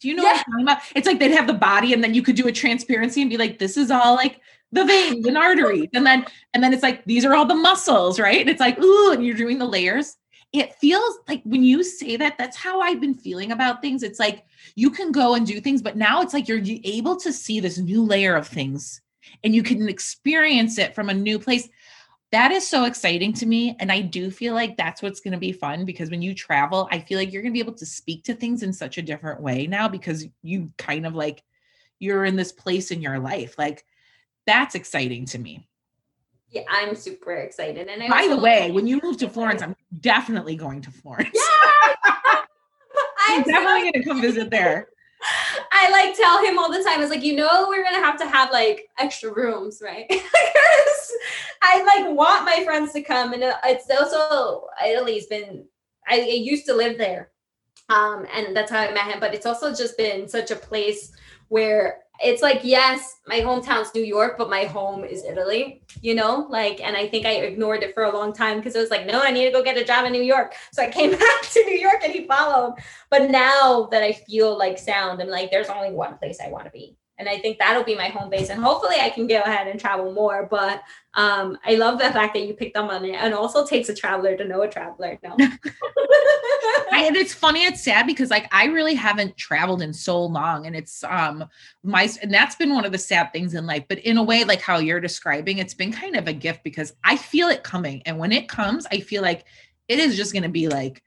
Do 0.00 0.08
you 0.08 0.14
know 0.14 0.24
what 0.24 0.38
I'm 0.38 0.44
talking 0.44 0.62
about? 0.64 0.78
It's 0.94 1.06
like 1.06 1.18
they'd 1.18 1.30
have 1.30 1.46
the 1.46 1.54
body 1.54 1.92
and 1.92 2.02
then 2.02 2.14
you 2.14 2.22
could 2.22 2.36
do 2.36 2.48
a 2.48 2.52
transparency 2.52 3.20
and 3.22 3.30
be 3.30 3.36
like, 3.36 3.58
this 3.58 3.76
is 3.76 3.90
all 3.90 4.14
like 4.14 4.40
the 4.72 4.84
veins 4.84 5.26
and 5.26 5.38
arteries. 5.38 5.88
And 5.94 6.04
then, 6.04 6.26
and 6.52 6.62
then 6.62 6.74
it's 6.74 6.82
like, 6.82 7.04
these 7.04 7.24
are 7.24 7.34
all 7.34 7.46
the 7.46 7.54
muscles, 7.54 8.18
right? 8.18 8.40
And 8.40 8.50
it's 8.50 8.60
like, 8.60 8.78
ooh, 8.78 9.12
and 9.12 9.24
you're 9.24 9.36
doing 9.36 9.58
the 9.58 9.66
layers. 9.66 10.16
It 10.52 10.74
feels 10.74 11.18
like 11.28 11.42
when 11.44 11.62
you 11.62 11.82
say 11.82 12.16
that, 12.16 12.38
that's 12.38 12.56
how 12.56 12.80
I've 12.80 13.00
been 13.00 13.14
feeling 13.14 13.52
about 13.52 13.82
things. 13.82 14.02
It's 14.02 14.18
like 14.18 14.44
you 14.74 14.90
can 14.90 15.12
go 15.12 15.34
and 15.34 15.46
do 15.46 15.60
things, 15.60 15.80
but 15.80 15.96
now 15.96 16.22
it's 16.22 16.34
like 16.34 16.48
you're 16.48 16.62
able 16.84 17.16
to 17.16 17.32
see 17.32 17.60
this 17.60 17.78
new 17.78 18.02
layer 18.02 18.34
of 18.34 18.46
things 18.46 19.00
and 19.44 19.54
you 19.54 19.62
can 19.62 19.88
experience 19.88 20.78
it 20.78 20.94
from 20.94 21.08
a 21.08 21.14
new 21.14 21.38
place. 21.38 21.68
That 22.32 22.50
is 22.50 22.66
so 22.66 22.84
exciting 22.84 23.32
to 23.34 23.46
me. 23.46 23.76
And 23.78 23.92
I 23.92 24.00
do 24.00 24.30
feel 24.30 24.54
like 24.54 24.76
that's 24.76 25.00
what's 25.00 25.20
going 25.20 25.32
to 25.32 25.38
be 25.38 25.52
fun 25.52 25.84
because 25.84 26.10
when 26.10 26.22
you 26.22 26.34
travel, 26.34 26.88
I 26.90 26.98
feel 26.98 27.18
like 27.18 27.32
you're 27.32 27.42
going 27.42 27.52
to 27.52 27.56
be 27.56 27.60
able 27.60 27.74
to 27.74 27.86
speak 27.86 28.24
to 28.24 28.34
things 28.34 28.62
in 28.62 28.72
such 28.72 28.98
a 28.98 29.02
different 29.02 29.40
way 29.40 29.66
now 29.66 29.88
because 29.88 30.26
you 30.42 30.72
kind 30.76 31.06
of 31.06 31.14
like 31.14 31.44
you're 31.98 32.24
in 32.24 32.36
this 32.36 32.52
place 32.52 32.90
in 32.90 33.00
your 33.00 33.18
life. 33.18 33.56
Like 33.58 33.84
that's 34.46 34.74
exciting 34.74 35.24
to 35.26 35.38
me. 35.38 35.66
Yeah, 36.50 36.62
I'm 36.70 36.94
super 36.94 37.32
excited. 37.32 37.88
And 37.88 38.02
I 38.02 38.08
By 38.08 38.28
the 38.28 38.40
way, 38.40 38.70
when 38.70 38.86
you 38.86 39.00
move 39.02 39.18
to 39.18 39.28
Florence, 39.28 39.62
I'm 39.62 39.76
definitely 40.00 40.56
going 40.56 40.80
to 40.82 40.90
Florence. 40.90 41.28
I'm 43.28 43.38
I'm 43.38 43.44
so 43.44 43.50
definitely 43.50 43.80
going 43.80 43.92
to 43.92 44.04
come 44.04 44.20
visit 44.20 44.50
there. 44.50 44.88
I 45.72 45.90
like 45.90 46.16
tell 46.16 46.44
him 46.44 46.58
all 46.58 46.70
the 46.70 46.82
time. 46.82 47.00
It's 47.00 47.10
like, 47.10 47.22
you 47.22 47.36
know, 47.36 47.66
we're 47.68 47.84
gonna 47.84 48.04
have 48.04 48.18
to 48.20 48.26
have 48.26 48.50
like 48.50 48.88
extra 48.98 49.32
rooms, 49.32 49.80
right? 49.82 50.06
I 51.62 51.82
like 51.82 52.14
want 52.14 52.44
my 52.44 52.62
friends 52.64 52.92
to 52.92 53.02
come, 53.02 53.32
and 53.32 53.42
uh, 53.42 53.56
it's 53.64 53.90
also 53.90 54.66
Italy's 54.86 55.26
been. 55.26 55.64
I, 56.08 56.20
I 56.20 56.24
used 56.24 56.66
to 56.66 56.74
live 56.74 56.98
there, 56.98 57.30
um, 57.88 58.26
and 58.32 58.56
that's 58.56 58.70
how 58.70 58.80
I 58.80 58.92
met 58.92 59.10
him. 59.10 59.20
But 59.20 59.34
it's 59.34 59.46
also 59.46 59.74
just 59.74 59.96
been 59.96 60.28
such 60.28 60.50
a 60.50 60.56
place 60.56 61.12
where 61.48 62.02
it's 62.22 62.42
like, 62.42 62.60
yes, 62.62 63.20
my 63.26 63.40
hometown's 63.40 63.94
New 63.94 64.02
York, 64.02 64.36
but 64.38 64.48
my 64.48 64.64
home 64.64 65.04
is 65.04 65.24
Italy. 65.24 65.82
You 66.00 66.14
know, 66.14 66.46
like, 66.48 66.80
and 66.80 66.96
I 66.96 67.06
think 67.06 67.26
I 67.26 67.32
ignored 67.32 67.82
it 67.82 67.94
for 67.94 68.04
a 68.04 68.12
long 68.12 68.32
time 68.32 68.58
because 68.58 68.76
I 68.76 68.80
was 68.80 68.90
like, 68.90 69.06
no, 69.06 69.20
I 69.20 69.30
need 69.30 69.44
to 69.44 69.50
go 69.50 69.62
get 69.62 69.76
a 69.76 69.84
job 69.84 70.06
in 70.06 70.12
New 70.12 70.22
York. 70.22 70.54
So 70.72 70.82
I 70.82 70.90
came 70.90 71.10
back 71.18 71.42
to 71.42 71.64
New 71.64 71.76
York, 71.76 72.00
and 72.02 72.12
he 72.12 72.26
followed. 72.26 72.76
But 73.10 73.30
now 73.30 73.88
that 73.90 74.02
I 74.02 74.12
feel 74.12 74.56
like 74.56 74.78
sound, 74.78 75.20
I'm 75.20 75.28
like, 75.28 75.50
there's 75.50 75.68
only 75.68 75.92
one 75.92 76.16
place 76.18 76.38
I 76.44 76.50
want 76.50 76.64
to 76.64 76.70
be. 76.70 76.96
And 77.18 77.28
I 77.28 77.38
think 77.38 77.58
that'll 77.58 77.84
be 77.84 77.94
my 77.94 78.08
home 78.08 78.28
base. 78.28 78.50
And 78.50 78.62
hopefully 78.62 78.96
I 79.00 79.10
can 79.10 79.26
go 79.26 79.40
ahead 79.40 79.68
and 79.68 79.80
travel 79.80 80.12
more. 80.12 80.46
But 80.50 80.82
um, 81.14 81.56
I 81.64 81.76
love 81.76 81.98
the 81.98 82.10
fact 82.10 82.34
that 82.34 82.46
you 82.46 82.54
picked 82.54 82.76
up 82.76 82.90
on 82.90 83.04
it. 83.04 83.14
And 83.14 83.32
also 83.32 83.66
takes 83.66 83.88
a 83.88 83.94
traveler 83.94 84.36
to 84.36 84.44
know 84.44 84.62
a 84.62 84.68
traveler. 84.68 85.18
No. 85.22 85.36
I, 86.92 87.04
and 87.06 87.16
it's 87.16 87.34
funny 87.34 87.64
it's 87.64 87.82
sad 87.82 88.06
because 88.06 88.30
like 88.30 88.48
i 88.52 88.64
really 88.64 88.94
haven't 88.94 89.36
traveled 89.36 89.82
in 89.82 89.92
so 89.92 90.24
long 90.24 90.66
and 90.66 90.74
it's 90.74 91.04
um 91.04 91.44
my 91.82 92.08
and 92.22 92.32
that's 92.32 92.56
been 92.56 92.72
one 92.74 92.84
of 92.84 92.92
the 92.92 92.98
sad 92.98 93.32
things 93.32 93.54
in 93.54 93.66
life 93.66 93.84
but 93.88 93.98
in 94.00 94.16
a 94.16 94.22
way 94.22 94.44
like 94.44 94.60
how 94.60 94.78
you're 94.78 95.00
describing 95.00 95.58
it's 95.58 95.74
been 95.74 95.92
kind 95.92 96.16
of 96.16 96.26
a 96.26 96.32
gift 96.32 96.62
because 96.64 96.94
i 97.04 97.16
feel 97.16 97.48
it 97.48 97.62
coming 97.62 98.02
and 98.06 98.18
when 98.18 98.32
it 98.32 98.48
comes 98.48 98.86
i 98.92 99.00
feel 99.00 99.22
like 99.22 99.44
it 99.88 99.98
is 99.98 100.16
just 100.16 100.32
going 100.32 100.42
to 100.42 100.48
be 100.48 100.68
like 100.68 101.02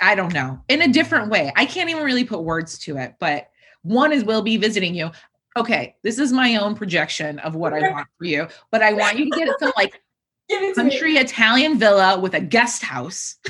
i 0.00 0.14
don't 0.14 0.32
know 0.32 0.58
in 0.68 0.82
a 0.82 0.88
different 0.88 1.30
way 1.30 1.52
i 1.56 1.66
can't 1.66 1.90
even 1.90 2.04
really 2.04 2.24
put 2.24 2.42
words 2.42 2.78
to 2.78 2.96
it 2.96 3.14
but 3.18 3.48
one 3.82 4.12
is 4.12 4.24
we'll 4.24 4.42
be 4.42 4.56
visiting 4.56 4.94
you 4.94 5.10
okay 5.56 5.94
this 6.02 6.18
is 6.18 6.32
my 6.32 6.56
own 6.56 6.74
projection 6.74 7.38
of 7.40 7.54
what 7.54 7.72
i 7.72 7.90
want 7.90 8.06
for 8.18 8.24
you 8.24 8.46
but 8.70 8.82
i 8.82 8.92
want 8.92 9.18
you 9.18 9.30
to 9.30 9.38
get 9.38 9.48
some 9.58 9.72
like 9.76 10.00
it 10.48 10.74
to 10.74 10.84
me. 10.84 10.90
country 10.90 11.16
italian 11.16 11.78
villa 11.78 12.18
with 12.18 12.34
a 12.34 12.40
guest 12.40 12.82
house 12.82 13.36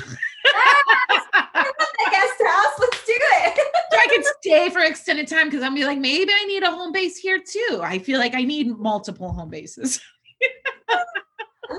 The 2.03 2.11
guest 2.11 2.33
house. 2.45 2.73
Let's 2.79 3.05
do 3.05 3.13
it. 3.15 3.57
so 3.91 3.97
I 3.97 4.07
can 4.07 4.23
stay 4.41 4.69
for 4.69 4.79
extended 4.79 5.27
time 5.27 5.47
because 5.47 5.63
I'm 5.63 5.75
be 5.75 5.85
like, 5.85 5.99
maybe 5.99 6.31
I 6.33 6.43
need 6.45 6.63
a 6.63 6.71
home 6.71 6.91
base 6.91 7.17
here 7.17 7.39
too. 7.39 7.81
I 7.81 7.99
feel 7.99 8.19
like 8.19 8.35
I 8.35 8.43
need 8.43 8.77
multiple 8.77 9.31
home 9.31 9.49
bases. 9.49 10.01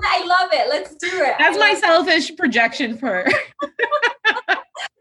I 0.03 0.25
love 0.25 0.49
it. 0.51 0.69
Let's 0.69 0.95
do 0.95 1.07
it. 1.11 1.35
That's 1.37 1.57
my 1.57 1.73
selfish 1.75 2.35
projection 2.35 2.97
for, 2.97 3.25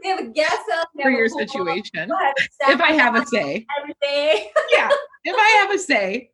We 0.02 0.10
have 0.10 0.20
a 0.20 0.28
guest 0.28 0.58
for 1.00 1.10
your 1.10 1.28
situation. 1.28 2.10
If 2.68 2.80
I 2.80 2.92
have 2.92 3.16
a 3.16 3.26
say. 3.26 3.66
every 3.80 3.94
day. 4.02 4.50
Yeah. 4.72 4.90
If 5.24 5.36
I 5.36 5.48
have 5.62 5.70
a 5.70 5.78
say, 5.78 6.30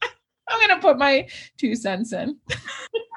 I'm 0.48 0.60
gonna 0.60 0.80
put 0.80 0.98
my 0.98 1.28
two 1.58 1.74
cents 1.76 2.12
in. 2.12 2.36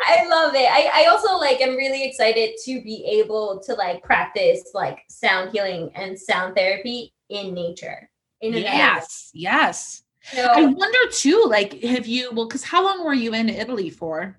I 0.05 0.27
love 0.27 0.53
it. 0.53 0.69
I, 0.69 0.91
I 0.93 1.07
also 1.09 1.37
like 1.37 1.59
I'm 1.61 1.75
really 1.75 2.05
excited 2.05 2.51
to 2.65 2.81
be 2.83 3.05
able 3.19 3.61
to 3.65 3.73
like 3.73 4.03
practice 4.03 4.61
like 4.73 4.99
sound 5.09 5.51
healing 5.51 5.91
and 5.95 6.19
sound 6.19 6.55
therapy 6.55 7.13
in 7.29 7.53
nature. 7.53 8.09
In 8.41 8.53
Yes, 8.53 9.31
yes. 9.33 10.03
You 10.33 10.41
I 10.43 10.65
wonder 10.65 11.11
too, 11.11 11.45
like, 11.47 11.81
have 11.83 12.07
you 12.07 12.31
well, 12.33 12.47
because 12.47 12.63
how 12.63 12.83
long 12.83 13.03
were 13.03 13.13
you 13.13 13.33
in 13.33 13.49
Italy 13.49 13.89
for? 13.89 14.37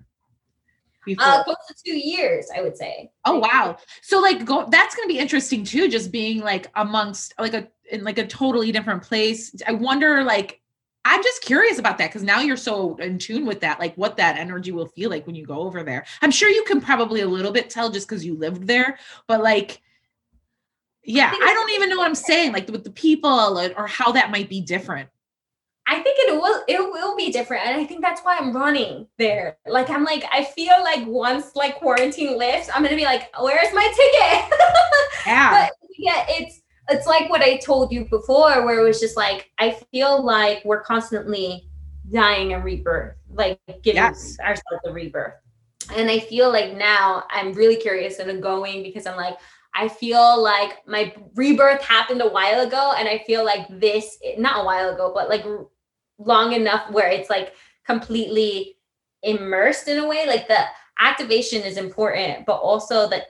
Before? 1.05 1.25
uh, 1.25 1.43
close 1.43 1.57
to 1.67 1.75
two 1.85 1.97
years, 1.97 2.47
I 2.55 2.61
would 2.61 2.77
say. 2.77 3.11
Oh 3.25 3.39
wow. 3.39 3.77
So 4.01 4.19
like 4.19 4.45
go 4.45 4.67
that's 4.69 4.95
gonna 4.95 5.07
be 5.07 5.19
interesting 5.19 5.63
too, 5.63 5.87
just 5.89 6.11
being 6.11 6.39
like 6.41 6.67
amongst 6.75 7.33
like 7.39 7.53
a 7.53 7.67
in 7.91 8.03
like 8.03 8.17
a 8.17 8.27
totally 8.27 8.71
different 8.71 9.03
place. 9.03 9.55
I 9.67 9.73
wonder 9.73 10.23
like 10.23 10.61
I'm 11.07 11.21
just 11.21 11.43
curious 11.43 11.77
about 11.77 11.99
that 11.99 12.09
because 12.09 12.23
now 12.23 12.39
you're 12.39 12.57
so 12.57 12.95
in 12.97 13.19
tune 13.19 13.45
with 13.45 13.59
that, 13.61 13.79
like 13.79 13.95
what 13.95 14.17
that 14.17 14.37
energy 14.37 14.71
will 14.71 14.87
feel 14.87 15.11
like 15.11 15.27
when 15.27 15.35
you 15.35 15.45
go 15.45 15.59
over 15.59 15.83
there. 15.83 16.05
I'm 16.21 16.31
sure 16.31 16.49
you 16.49 16.63
can 16.63 16.81
probably 16.81 17.21
a 17.21 17.27
little 17.27 17.51
bit 17.51 17.69
tell 17.69 17.91
just 17.91 18.07
because 18.07 18.25
you 18.25 18.35
lived 18.35 18.65
there, 18.65 18.97
but 19.27 19.43
like 19.43 19.81
yeah, 21.03 21.29
think 21.29 21.43
I 21.43 21.53
don't 21.53 21.69
even 21.71 21.89
know 21.89 21.97
what 21.97 22.07
I'm 22.07 22.15
saying, 22.15 22.51
like 22.51 22.67
with 22.67 22.83
the 22.83 22.91
people 22.91 23.59
or 23.77 23.87
how 23.87 24.11
that 24.13 24.31
might 24.31 24.49
be 24.49 24.61
different. 24.61 25.09
I 25.87 25.99
think 25.99 26.17
it 26.19 26.33
will 26.33 26.63
it 26.67 26.79
will 26.79 27.15
be 27.15 27.31
different. 27.31 27.65
And 27.67 27.79
I 27.79 27.85
think 27.85 28.01
that's 28.01 28.21
why 28.21 28.37
I'm 28.37 28.51
running 28.55 29.07
there. 29.17 29.57
Like 29.67 29.89
I'm 29.89 30.03
like, 30.03 30.23
I 30.31 30.43
feel 30.43 30.73
like 30.83 31.05
once 31.07 31.55
like 31.55 31.75
quarantine 31.75 32.37
lifts, 32.37 32.69
I'm 32.73 32.83
gonna 32.83 32.95
be 32.95 33.03
like, 33.05 33.29
where's 33.39 33.73
my 33.73 33.83
ticket? 33.95 34.59
Yeah. 35.27 35.49
but 35.51 35.71
yeah, 35.97 36.25
it's 36.29 36.61
it's 36.89 37.07
like 37.07 37.29
what 37.31 37.41
I 37.41 37.57
told 37.57 37.91
you 37.91 38.05
before, 38.05 38.63
where 38.63 38.79
it 38.79 38.83
was 38.83 38.99
just 38.99 39.17
like 39.17 39.49
I 39.57 39.71
feel 39.91 40.23
like 40.23 40.63
we're 40.65 40.81
constantly 40.81 41.67
dying 42.11 42.53
a 42.53 42.59
rebirth, 42.59 43.15
like 43.31 43.59
giving 43.81 43.95
Yes. 43.95 44.37
ourselves 44.39 44.81
a 44.85 44.93
rebirth. 44.93 45.33
And 45.95 46.09
I 46.09 46.19
feel 46.19 46.51
like 46.51 46.75
now 46.77 47.23
I'm 47.31 47.53
really 47.53 47.75
curious 47.75 48.19
and 48.19 48.29
I'm 48.29 48.41
going 48.41 48.83
because 48.83 49.05
I'm 49.07 49.17
like, 49.17 49.37
I 49.75 49.87
feel 49.87 50.41
like 50.41 50.87
my 50.87 51.13
rebirth 51.35 51.81
happened 51.83 52.21
a 52.21 52.29
while 52.29 52.65
ago, 52.65 52.93
and 52.97 53.09
I 53.09 53.19
feel 53.27 53.43
like 53.43 53.67
this 53.79 54.17
not 54.37 54.61
a 54.61 54.65
while 54.65 54.93
ago, 54.93 55.11
but 55.13 55.27
like 55.29 55.43
long 56.17 56.53
enough 56.53 56.89
where 56.91 57.09
it's 57.09 57.29
like 57.29 57.53
completely 57.85 58.77
immersed 59.23 59.87
in 59.87 59.97
a 59.97 60.07
way. 60.07 60.25
Like 60.27 60.47
the 60.47 60.63
activation 60.99 61.61
is 61.61 61.77
important, 61.77 62.45
but 62.45 62.55
also 62.55 63.09
the 63.09 63.23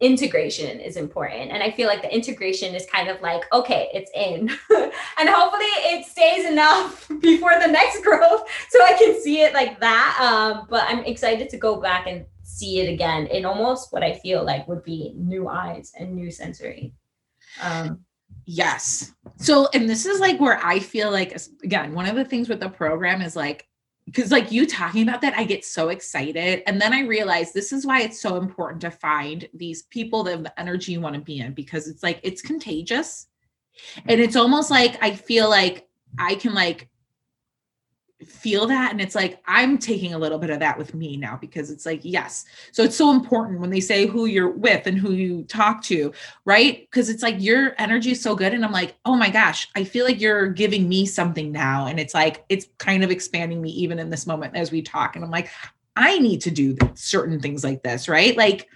integration 0.00 0.80
is 0.80 0.96
important. 0.96 1.50
And 1.50 1.62
I 1.62 1.70
feel 1.70 1.86
like 1.86 2.02
the 2.02 2.12
integration 2.12 2.74
is 2.74 2.86
kind 2.86 3.08
of 3.08 3.20
like, 3.20 3.42
okay, 3.52 3.90
it's 3.92 4.10
in. 4.14 4.48
and 5.18 5.28
hopefully 5.28 5.64
it 5.64 6.06
stays 6.06 6.46
enough 6.46 7.06
before 7.20 7.58
the 7.60 7.68
next 7.68 8.02
growth 8.02 8.48
so 8.70 8.82
I 8.82 8.94
can 8.94 9.20
see 9.20 9.42
it 9.42 9.52
like 9.52 9.78
that. 9.80 10.18
Um, 10.20 10.66
but 10.70 10.84
I'm 10.88 11.04
excited 11.04 11.50
to 11.50 11.58
go 11.58 11.80
back 11.80 12.06
and 12.06 12.24
see 12.42 12.80
it 12.80 12.92
again 12.92 13.26
in 13.26 13.44
almost 13.44 13.92
what 13.92 14.02
I 14.02 14.14
feel 14.14 14.44
like 14.44 14.66
would 14.66 14.82
be 14.82 15.12
new 15.16 15.48
eyes 15.48 15.92
and 15.98 16.14
new 16.14 16.30
sensory. 16.30 16.94
Um, 17.62 18.00
Yes. 18.52 19.12
So, 19.36 19.68
and 19.74 19.88
this 19.88 20.06
is 20.06 20.18
like 20.18 20.40
where 20.40 20.58
I 20.66 20.80
feel 20.80 21.12
like, 21.12 21.38
again, 21.62 21.94
one 21.94 22.06
of 22.06 22.16
the 22.16 22.24
things 22.24 22.48
with 22.48 22.58
the 22.58 22.68
program 22.68 23.22
is 23.22 23.36
like, 23.36 23.68
because 24.06 24.32
like 24.32 24.50
you 24.50 24.66
talking 24.66 25.08
about 25.08 25.20
that, 25.20 25.38
I 25.38 25.44
get 25.44 25.64
so 25.64 25.90
excited. 25.90 26.64
And 26.66 26.82
then 26.82 26.92
I 26.92 27.02
realize 27.02 27.52
this 27.52 27.72
is 27.72 27.86
why 27.86 28.00
it's 28.00 28.20
so 28.20 28.38
important 28.38 28.80
to 28.80 28.90
find 28.90 29.48
these 29.54 29.82
people 29.84 30.24
that 30.24 30.32
have 30.32 30.42
the 30.42 30.60
energy 30.60 30.90
you 30.90 31.00
want 31.00 31.14
to 31.14 31.20
be 31.20 31.38
in 31.38 31.54
because 31.54 31.86
it's 31.86 32.02
like, 32.02 32.18
it's 32.24 32.42
contagious. 32.42 33.28
And 34.08 34.20
it's 34.20 34.34
almost 34.34 34.68
like 34.68 35.00
I 35.00 35.14
feel 35.14 35.48
like 35.48 35.88
I 36.18 36.34
can 36.34 36.52
like 36.52 36.88
feel 38.24 38.66
that. 38.66 38.90
And 38.92 39.00
it's 39.00 39.14
like, 39.14 39.40
I'm 39.46 39.78
taking 39.78 40.14
a 40.14 40.18
little 40.18 40.38
bit 40.38 40.50
of 40.50 40.58
that 40.60 40.76
with 40.76 40.94
me 40.94 41.16
now 41.16 41.38
because 41.40 41.70
it's 41.70 41.86
like, 41.86 42.00
yes. 42.02 42.44
So 42.72 42.82
it's 42.82 42.96
so 42.96 43.10
important 43.10 43.60
when 43.60 43.70
they 43.70 43.80
say 43.80 44.06
who 44.06 44.26
you're 44.26 44.50
with 44.50 44.86
and 44.86 44.98
who 44.98 45.12
you 45.12 45.44
talk 45.44 45.82
to 45.84 46.12
right? 46.44 46.88
Because 46.90 47.08
it's 47.08 47.22
like 47.22 47.36
your 47.38 47.74
energy 47.78 48.12
is 48.12 48.20
so 48.20 48.34
good. 48.34 48.54
And 48.54 48.64
I'm 48.64 48.72
like, 48.72 48.96
oh 49.04 49.16
my 49.16 49.30
gosh, 49.30 49.68
I 49.76 49.84
feel 49.84 50.04
like 50.04 50.20
you're 50.20 50.48
giving 50.48 50.88
me 50.88 51.06
something 51.06 51.52
now. 51.52 51.86
And 51.86 52.00
it's 52.00 52.14
like, 52.14 52.44
it's 52.48 52.68
kind 52.78 53.04
of 53.04 53.10
expanding 53.10 53.60
me 53.60 53.70
even 53.70 53.98
in 53.98 54.10
this 54.10 54.26
moment 54.26 54.56
as 54.56 54.72
we 54.72 54.82
talk. 54.82 55.16
And 55.16 55.24
I'm 55.24 55.30
like, 55.30 55.50
I 55.96 56.18
need 56.18 56.40
to 56.42 56.50
do 56.50 56.76
certain 56.94 57.40
things 57.40 57.64
like 57.64 57.82
this, 57.82 58.08
right? 58.08 58.36
Like, 58.36 58.68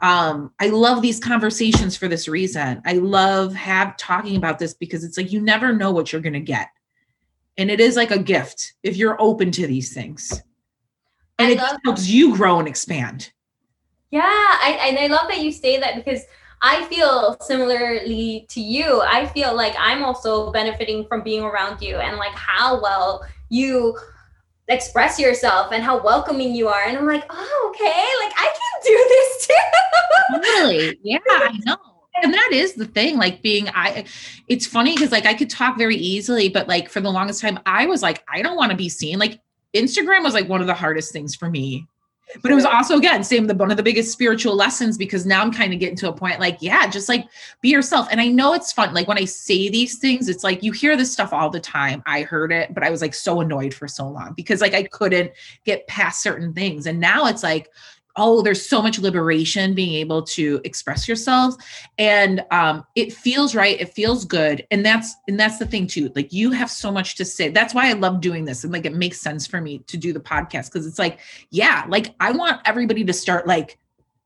um, 0.00 0.52
I 0.60 0.68
love 0.68 1.02
these 1.02 1.18
conversations 1.18 1.96
for 1.96 2.08
this 2.08 2.28
reason. 2.28 2.82
I 2.84 2.94
love 2.94 3.54
have 3.54 3.96
talking 3.96 4.36
about 4.36 4.58
this 4.58 4.74
because 4.74 5.02
it's 5.02 5.16
like 5.16 5.32
you 5.32 5.40
never 5.40 5.72
know 5.72 5.90
what 5.90 6.12
you're 6.12 6.22
gonna 6.22 6.40
get. 6.40 6.68
And 7.58 7.70
it 7.70 7.80
is 7.80 7.96
like 7.96 8.10
a 8.12 8.18
gift 8.18 8.74
if 8.82 8.96
you're 8.96 9.20
open 9.20 9.50
to 9.52 9.66
these 9.66 9.92
things. 9.92 10.42
And 11.38 11.48
I 11.48 11.50
it 11.52 11.58
love- 11.58 11.76
helps 11.84 12.08
you 12.08 12.34
grow 12.36 12.58
and 12.60 12.68
expand. 12.68 13.32
Yeah, 14.10 14.22
I, 14.22 14.78
and 14.88 14.98
I 14.98 15.08
love 15.08 15.28
that 15.28 15.40
you 15.42 15.52
say 15.52 15.78
that 15.78 15.96
because 15.96 16.22
I 16.62 16.84
feel 16.84 17.36
similarly 17.42 18.46
to 18.48 18.60
you. 18.60 19.02
I 19.02 19.26
feel 19.26 19.54
like 19.54 19.74
I'm 19.78 20.02
also 20.02 20.50
benefiting 20.50 21.06
from 21.06 21.22
being 21.22 21.42
around 21.42 21.82
you 21.82 21.96
and 21.96 22.16
like 22.16 22.32
how 22.32 22.80
well 22.80 23.22
you 23.50 23.98
express 24.68 25.18
yourself 25.18 25.72
and 25.72 25.82
how 25.82 26.02
welcoming 26.02 26.54
you 26.54 26.68
are. 26.68 26.84
And 26.84 26.96
I'm 26.96 27.06
like, 27.06 27.24
oh, 27.28 27.74
okay, 27.74 27.86
like 28.24 28.32
I 28.38 28.54
can 28.54 28.82
do 28.84 29.06
this 29.08 29.46
too. 29.46 30.52
Totally. 30.52 30.98
Yeah, 31.02 31.18
I 31.28 31.60
know. 31.66 31.76
And 32.22 32.32
that 32.32 32.50
is 32.52 32.74
the 32.74 32.86
thing, 32.86 33.16
like 33.16 33.42
being 33.42 33.68
I 33.70 34.04
it's 34.48 34.66
funny 34.66 34.94
because 34.94 35.12
like 35.12 35.26
I 35.26 35.34
could 35.34 35.50
talk 35.50 35.78
very 35.78 35.96
easily, 35.96 36.48
but 36.48 36.68
like 36.68 36.88
for 36.88 37.00
the 37.00 37.10
longest 37.10 37.40
time, 37.40 37.58
I 37.66 37.86
was 37.86 38.02
like, 38.02 38.24
I 38.32 38.42
don't 38.42 38.56
want 38.56 38.70
to 38.70 38.76
be 38.76 38.88
seen. 38.88 39.18
Like 39.18 39.40
Instagram 39.74 40.22
was 40.22 40.34
like 40.34 40.48
one 40.48 40.60
of 40.60 40.66
the 40.66 40.74
hardest 40.74 41.12
things 41.12 41.34
for 41.34 41.50
me. 41.50 41.86
But 42.42 42.50
it 42.50 42.54
was 42.54 42.66
also 42.66 42.98
again, 42.98 43.24
same 43.24 43.46
the 43.46 43.54
one 43.54 43.70
of 43.70 43.78
the 43.78 43.82
biggest 43.82 44.12
spiritual 44.12 44.54
lessons 44.54 44.98
because 44.98 45.24
now 45.24 45.40
I'm 45.40 45.52
kind 45.52 45.72
of 45.72 45.80
getting 45.80 45.96
to 45.96 46.10
a 46.10 46.12
point 46.12 46.40
like, 46.40 46.58
yeah, 46.60 46.86
just 46.86 47.08
like 47.08 47.26
be 47.62 47.70
yourself. 47.70 48.06
And 48.10 48.20
I 48.20 48.28
know 48.28 48.52
it's 48.52 48.70
fun. 48.70 48.92
Like 48.92 49.08
when 49.08 49.16
I 49.18 49.24
say 49.24 49.70
these 49.70 49.98
things, 49.98 50.28
it's 50.28 50.44
like 50.44 50.62
you 50.62 50.72
hear 50.72 50.96
this 50.96 51.10
stuff 51.10 51.32
all 51.32 51.48
the 51.48 51.60
time. 51.60 52.02
I 52.04 52.22
heard 52.22 52.52
it, 52.52 52.74
but 52.74 52.82
I 52.82 52.90
was 52.90 53.00
like 53.00 53.14
so 53.14 53.40
annoyed 53.40 53.72
for 53.72 53.88
so 53.88 54.06
long 54.06 54.34
because 54.34 54.60
like 54.60 54.74
I 54.74 54.82
couldn't 54.84 55.32
get 55.64 55.86
past 55.86 56.22
certain 56.22 56.52
things. 56.52 56.86
And 56.86 57.00
now 57.00 57.26
it's 57.26 57.42
like, 57.42 57.70
oh 58.18 58.42
there's 58.42 58.64
so 58.64 58.82
much 58.82 58.98
liberation 58.98 59.74
being 59.74 59.94
able 59.94 60.22
to 60.22 60.60
express 60.64 61.08
yourself. 61.08 61.54
And 61.96 62.44
um 62.50 62.84
it 62.94 63.12
feels 63.12 63.54
right 63.54 63.80
it 63.80 63.94
feels 63.94 64.24
good. 64.24 64.66
And 64.70 64.84
that's 64.84 65.14
and 65.26 65.40
that's 65.40 65.58
the 65.58 65.66
thing 65.66 65.86
too 65.86 66.12
like 66.14 66.32
you 66.32 66.50
have 66.50 66.70
so 66.70 66.90
much 66.92 67.14
to 67.16 67.24
say. 67.24 67.48
That's 67.48 67.72
why 67.72 67.88
i 67.88 67.92
love 67.92 68.20
doing 68.20 68.44
this 68.44 68.64
and 68.64 68.72
like 68.72 68.84
it 68.84 68.94
makes 68.94 69.20
sense 69.20 69.46
for 69.46 69.60
me 69.60 69.78
to 69.86 69.96
do 69.96 70.12
the 70.12 70.20
podcast 70.20 70.66
because 70.66 70.86
it's 70.86 70.98
like 70.98 71.20
yeah 71.50 71.84
like 71.88 72.14
i 72.20 72.32
want 72.32 72.60
everybody 72.64 73.04
to 73.04 73.12
start 73.12 73.46
like 73.46 73.78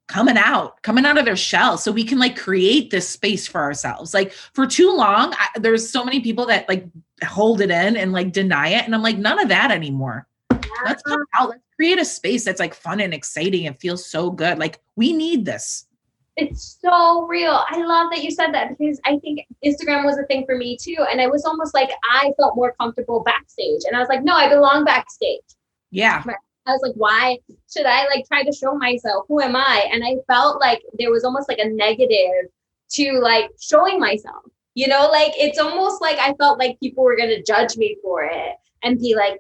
coming 0.09 0.37
out 0.37 0.83
coming 0.83 1.07
out 1.07 1.17
of 1.19 1.25
their 1.25 1.37
shell 1.37 1.79
so 1.79 1.91
we 1.93 2.05
can 2.05 2.19
like 2.19 2.37
create 2.37 2.91
this 2.91 3.09
space 3.09 3.47
for 3.47 3.61
ourselves. 3.61 4.13
Like 4.13 4.33
for 4.33 4.67
too 4.67 4.95
long 4.95 5.33
I, 5.35 5.49
there's 5.61 5.89
so 5.89 6.05
many 6.05 6.21
people 6.21 6.47
that 6.47 6.69
like 6.69 6.87
hold 7.25 7.61
it 7.61 7.71
in 7.71 7.97
and 7.97 8.13
like 8.13 8.33
deny 8.33 8.69
it 8.69 8.85
and 8.85 8.95
i'm 8.95 9.03
like 9.03 9.17
none 9.17 9.39
of 9.39 9.49
that 9.49 9.71
anymore 9.71 10.27
let's 10.85 11.03
come 11.03 11.23
out 11.35 11.51
let's 11.51 11.63
create 11.77 11.99
a 11.99 12.05
space 12.05 12.45
that's 12.45 12.61
like 12.61 12.75
fun 12.75 13.01
and 13.01 13.15
exciting 13.15 13.67
and 13.67 13.79
feels 13.79 14.11
so 14.11 14.31
good 14.31 14.59
like 14.59 14.81
we 14.97 15.13
need 15.13 15.45
this 15.45 15.87
It's 16.37 16.79
so 16.81 17.27
real. 17.27 17.63
I 17.69 17.85
love 17.85 18.11
that 18.13 18.23
you 18.25 18.31
said 18.31 18.53
that 18.55 18.71
because 18.71 18.99
I 19.05 19.19
think 19.19 19.41
Instagram 19.63 20.05
was 20.05 20.17
a 20.17 20.25
thing 20.25 20.47
for 20.47 20.57
me 20.57 20.79
too. 20.81 20.97
And 21.11 21.21
I 21.21 21.27
was 21.27 21.45
almost 21.45 21.75
like 21.75 21.91
I 22.11 22.33
felt 22.39 22.57
more 22.57 22.75
comfortable 22.81 23.21
backstage. 23.23 23.83
And 23.87 23.95
I 23.95 24.01
was 24.01 24.09
like, 24.09 24.25
no, 24.25 24.35
I 24.35 24.49
belong 24.49 24.87
backstage. 24.87 25.45
yeah 25.91 26.25
I 26.67 26.73
was 26.73 26.81
like, 26.83 26.95
why 26.95 27.39
should 27.71 27.87
I 27.87 28.07
like 28.07 28.27
try 28.27 28.45
to 28.45 28.53
show 28.53 28.75
myself? 28.75 29.27
Who 29.29 29.41
am 29.41 29.57
I? 29.57 29.89
And 29.93 30.03
I 30.05 30.17
felt 30.33 30.61
like 30.61 30.81
there 30.99 31.11
was 31.11 31.25
almost 31.25 31.49
like 31.49 31.59
a 31.59 31.69
negative 31.69 32.51
to 32.93 33.19
like 33.21 33.51
showing 33.61 33.99
myself. 33.99 34.45
You 34.75 34.89
know, 34.89 35.09
like 35.11 35.33
it's 35.37 35.59
almost 35.59 36.01
like 36.01 36.19
I 36.19 36.33
felt 36.35 36.59
like 36.59 36.81
people 36.81 37.05
were 37.05 37.17
gonna 37.17 37.43
judge 37.43 37.77
me 37.77 37.97
for 38.03 38.25
it 38.25 38.55
and 38.83 38.99
be 38.99 39.15
like, 39.15 39.39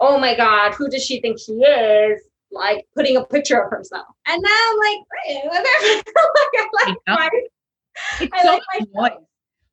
oh 0.00 0.18
my 0.18 0.34
God, 0.36 0.74
who 0.74 0.88
does 0.88 1.04
she 1.04 1.20
think 1.20 1.38
she 1.38 1.52
is? 1.52 2.20
Like 2.50 2.86
putting 2.96 3.16
a 3.16 3.24
picture 3.24 3.60
of 3.62 3.70
herself. 3.70 4.06
And 4.26 4.42
now 4.42 4.48
I'm 4.50 4.76
like, 4.78 4.98
"Eh, 5.28 5.40
like, 5.48 5.64
I 6.16 6.68
like 6.86 6.96
Yeah. 7.06 7.14
my 7.14 7.28
it's 8.20 8.32
I 8.32 8.42
so 8.42 8.52
like 8.52 8.62
much 8.94 9.12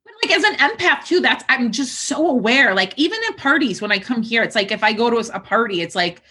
But 0.04 0.14
like 0.22 0.36
as 0.36 0.44
an 0.44 0.54
empath 0.56 1.06
too, 1.06 1.20
that's 1.20 1.44
I'm 1.48 1.70
just 1.72 2.02
so 2.02 2.28
aware. 2.28 2.74
Like 2.74 2.92
even 2.96 3.18
at 3.28 3.36
parties 3.36 3.80
when 3.80 3.92
I 3.92 3.98
come 3.98 4.22
here, 4.22 4.42
it's 4.42 4.54
like 4.54 4.70
if 4.72 4.82
I 4.82 4.92
go 4.92 5.10
to 5.10 5.34
a 5.34 5.40
party, 5.40 5.80
it's 5.82 5.94
like 5.94 6.22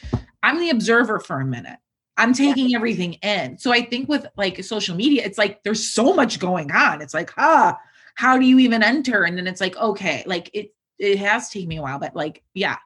I'm 0.43 0.59
the 0.59 0.69
observer 0.69 1.19
for 1.19 1.39
a 1.39 1.45
minute. 1.45 1.77
I'm 2.17 2.33
taking 2.33 2.75
everything 2.75 3.13
in. 3.15 3.57
So 3.57 3.73
I 3.73 3.83
think 3.83 4.07
with 4.07 4.25
like 4.37 4.63
social 4.63 4.95
media, 4.95 5.23
it's 5.25 5.37
like 5.37 5.63
there's 5.63 5.91
so 5.91 6.13
much 6.13 6.39
going 6.39 6.71
on. 6.71 7.01
It's 7.01 7.13
like, 7.13 7.31
ah, 7.37 7.77
how 8.15 8.37
do 8.37 8.45
you 8.45 8.59
even 8.59 8.81
enter? 8.83 9.23
And 9.23 9.37
then 9.37 9.47
it's 9.47 9.59
like, 9.59 9.75
okay, 9.77 10.23
like 10.25 10.49
it 10.53 10.73
it 10.99 11.17
has 11.19 11.49
taken 11.49 11.67
me 11.67 11.77
a 11.77 11.81
while, 11.81 11.99
but 11.99 12.15
like, 12.15 12.41
yeah, 12.53 12.77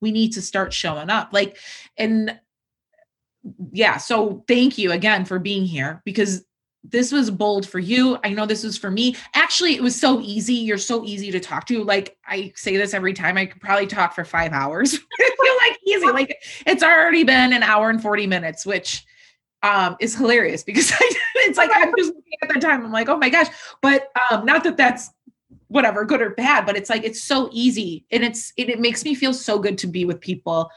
we 0.00 0.12
need 0.12 0.32
to 0.32 0.42
start 0.42 0.72
showing 0.72 1.10
up. 1.10 1.30
Like, 1.32 1.56
and 1.96 2.38
yeah, 3.72 3.96
so 3.96 4.44
thank 4.48 4.78
you 4.78 4.92
again 4.92 5.24
for 5.24 5.38
being 5.38 5.64
here 5.64 6.02
because 6.04 6.44
this 6.84 7.12
was 7.12 7.30
bold 7.30 7.68
for 7.68 7.78
you. 7.78 8.18
I 8.24 8.30
know 8.30 8.46
this 8.46 8.64
was 8.64 8.78
for 8.78 8.90
me. 8.90 9.16
Actually, 9.34 9.74
it 9.74 9.82
was 9.82 9.98
so 9.98 10.20
easy. 10.20 10.54
You're 10.54 10.78
so 10.78 11.04
easy 11.04 11.30
to 11.30 11.40
talk 11.40 11.66
to. 11.66 11.82
Like 11.84 12.16
I 12.26 12.52
say 12.56 12.76
this 12.76 12.94
every 12.94 13.12
time. 13.12 13.36
I 13.36 13.46
could 13.46 13.60
probably 13.60 13.86
talk 13.86 14.14
for 14.14 14.24
five 14.24 14.52
hours. 14.52 14.94
I 15.20 15.36
feel 15.42 15.56
like 15.68 15.78
easy. 15.86 16.12
Like 16.12 16.42
it's 16.66 16.82
already 16.82 17.24
been 17.24 17.52
an 17.52 17.62
hour 17.62 17.90
and 17.90 18.00
40 18.00 18.26
minutes, 18.26 18.64
which 18.64 19.04
um 19.64 19.96
is 19.98 20.14
hilarious 20.14 20.62
because 20.62 20.92
I, 21.00 21.14
it's 21.36 21.58
like 21.58 21.70
I'm 21.74 21.92
just 21.98 22.14
looking 22.14 22.38
at 22.42 22.48
the 22.54 22.60
time. 22.60 22.84
I'm 22.84 22.92
like, 22.92 23.08
oh 23.08 23.18
my 23.18 23.28
gosh. 23.28 23.48
But 23.82 24.08
um, 24.30 24.44
not 24.44 24.64
that 24.64 24.76
that's 24.76 25.10
whatever, 25.68 26.04
good 26.04 26.20
or 26.20 26.30
bad, 26.30 26.66
but 26.66 26.76
it's 26.76 26.90
like 26.90 27.04
it's 27.04 27.22
so 27.22 27.48
easy 27.52 28.04
and 28.10 28.24
it's 28.24 28.52
it, 28.56 28.68
it 28.68 28.80
makes 28.80 29.04
me 29.04 29.14
feel 29.14 29.32
so 29.32 29.58
good 29.58 29.78
to 29.78 29.86
be 29.86 30.04
with 30.04 30.20
people. 30.20 30.70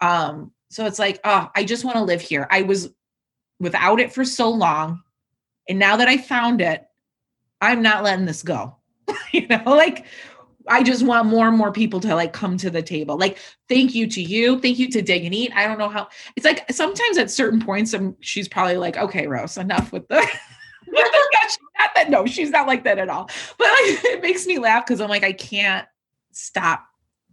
Um, 0.00 0.52
so 0.70 0.86
it's 0.86 0.98
like, 0.98 1.20
oh, 1.24 1.48
I 1.54 1.64
just 1.64 1.84
want 1.84 1.96
to 1.96 2.02
live 2.02 2.20
here. 2.20 2.46
I 2.50 2.62
was 2.62 2.90
without 3.60 4.00
it 4.00 4.12
for 4.12 4.24
so 4.24 4.50
long. 4.50 5.02
And 5.68 5.78
now 5.78 5.96
that 5.96 6.08
I 6.08 6.18
found 6.18 6.60
it, 6.60 6.84
I'm 7.60 7.80
not 7.80 8.04
letting 8.04 8.26
this 8.26 8.42
go. 8.42 8.76
you 9.32 9.46
know, 9.46 9.62
like 9.64 10.04
I 10.68 10.82
just 10.82 11.04
want 11.04 11.28
more 11.28 11.48
and 11.48 11.56
more 11.56 11.72
people 11.72 12.00
to 12.00 12.14
like 12.14 12.32
come 12.32 12.56
to 12.58 12.70
the 12.70 12.82
table. 12.82 13.18
Like, 13.18 13.38
thank 13.68 13.94
you 13.94 14.06
to 14.08 14.22
you. 14.22 14.60
Thank 14.60 14.78
you 14.78 14.90
to 14.90 15.02
Daganit. 15.02 15.52
I 15.54 15.66
don't 15.66 15.78
know 15.78 15.88
how 15.88 16.08
it's 16.36 16.44
like 16.44 16.70
sometimes 16.70 17.18
at 17.18 17.30
certain 17.30 17.60
points, 17.60 17.92
I'm 17.92 18.16
she's 18.20 18.48
probably 18.48 18.76
like, 18.76 18.96
okay, 18.96 19.26
Rose, 19.26 19.56
enough 19.56 19.92
with 19.92 20.08
the 20.08 20.26
gush." 20.92 21.58
not 21.78 21.90
that 21.94 22.10
no, 22.10 22.26
she's 22.26 22.50
not 22.50 22.66
like 22.66 22.84
that 22.84 22.98
at 22.98 23.08
all. 23.08 23.30
But 23.58 23.66
like, 23.66 24.04
it 24.04 24.22
makes 24.22 24.46
me 24.46 24.58
laugh 24.58 24.86
because 24.86 25.00
I'm 25.00 25.10
like, 25.10 25.24
I 25.24 25.32
can't 25.32 25.86
stop 26.32 26.86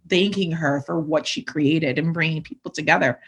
thanking 0.08 0.52
her 0.52 0.82
for 0.82 1.00
what 1.00 1.26
she 1.26 1.42
created 1.42 1.98
and 1.98 2.12
bringing 2.12 2.42
people 2.42 2.70
together. 2.70 3.20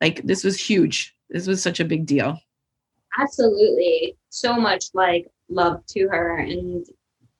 Like 0.00 0.22
this 0.22 0.44
was 0.44 0.60
huge. 0.60 1.16
This 1.30 1.46
was 1.46 1.62
such 1.62 1.80
a 1.80 1.84
big 1.84 2.06
deal. 2.06 2.38
Absolutely. 3.20 4.16
So 4.30 4.54
much 4.54 4.86
like 4.94 5.30
love 5.48 5.84
to 5.86 6.08
her 6.08 6.38
and 6.38 6.86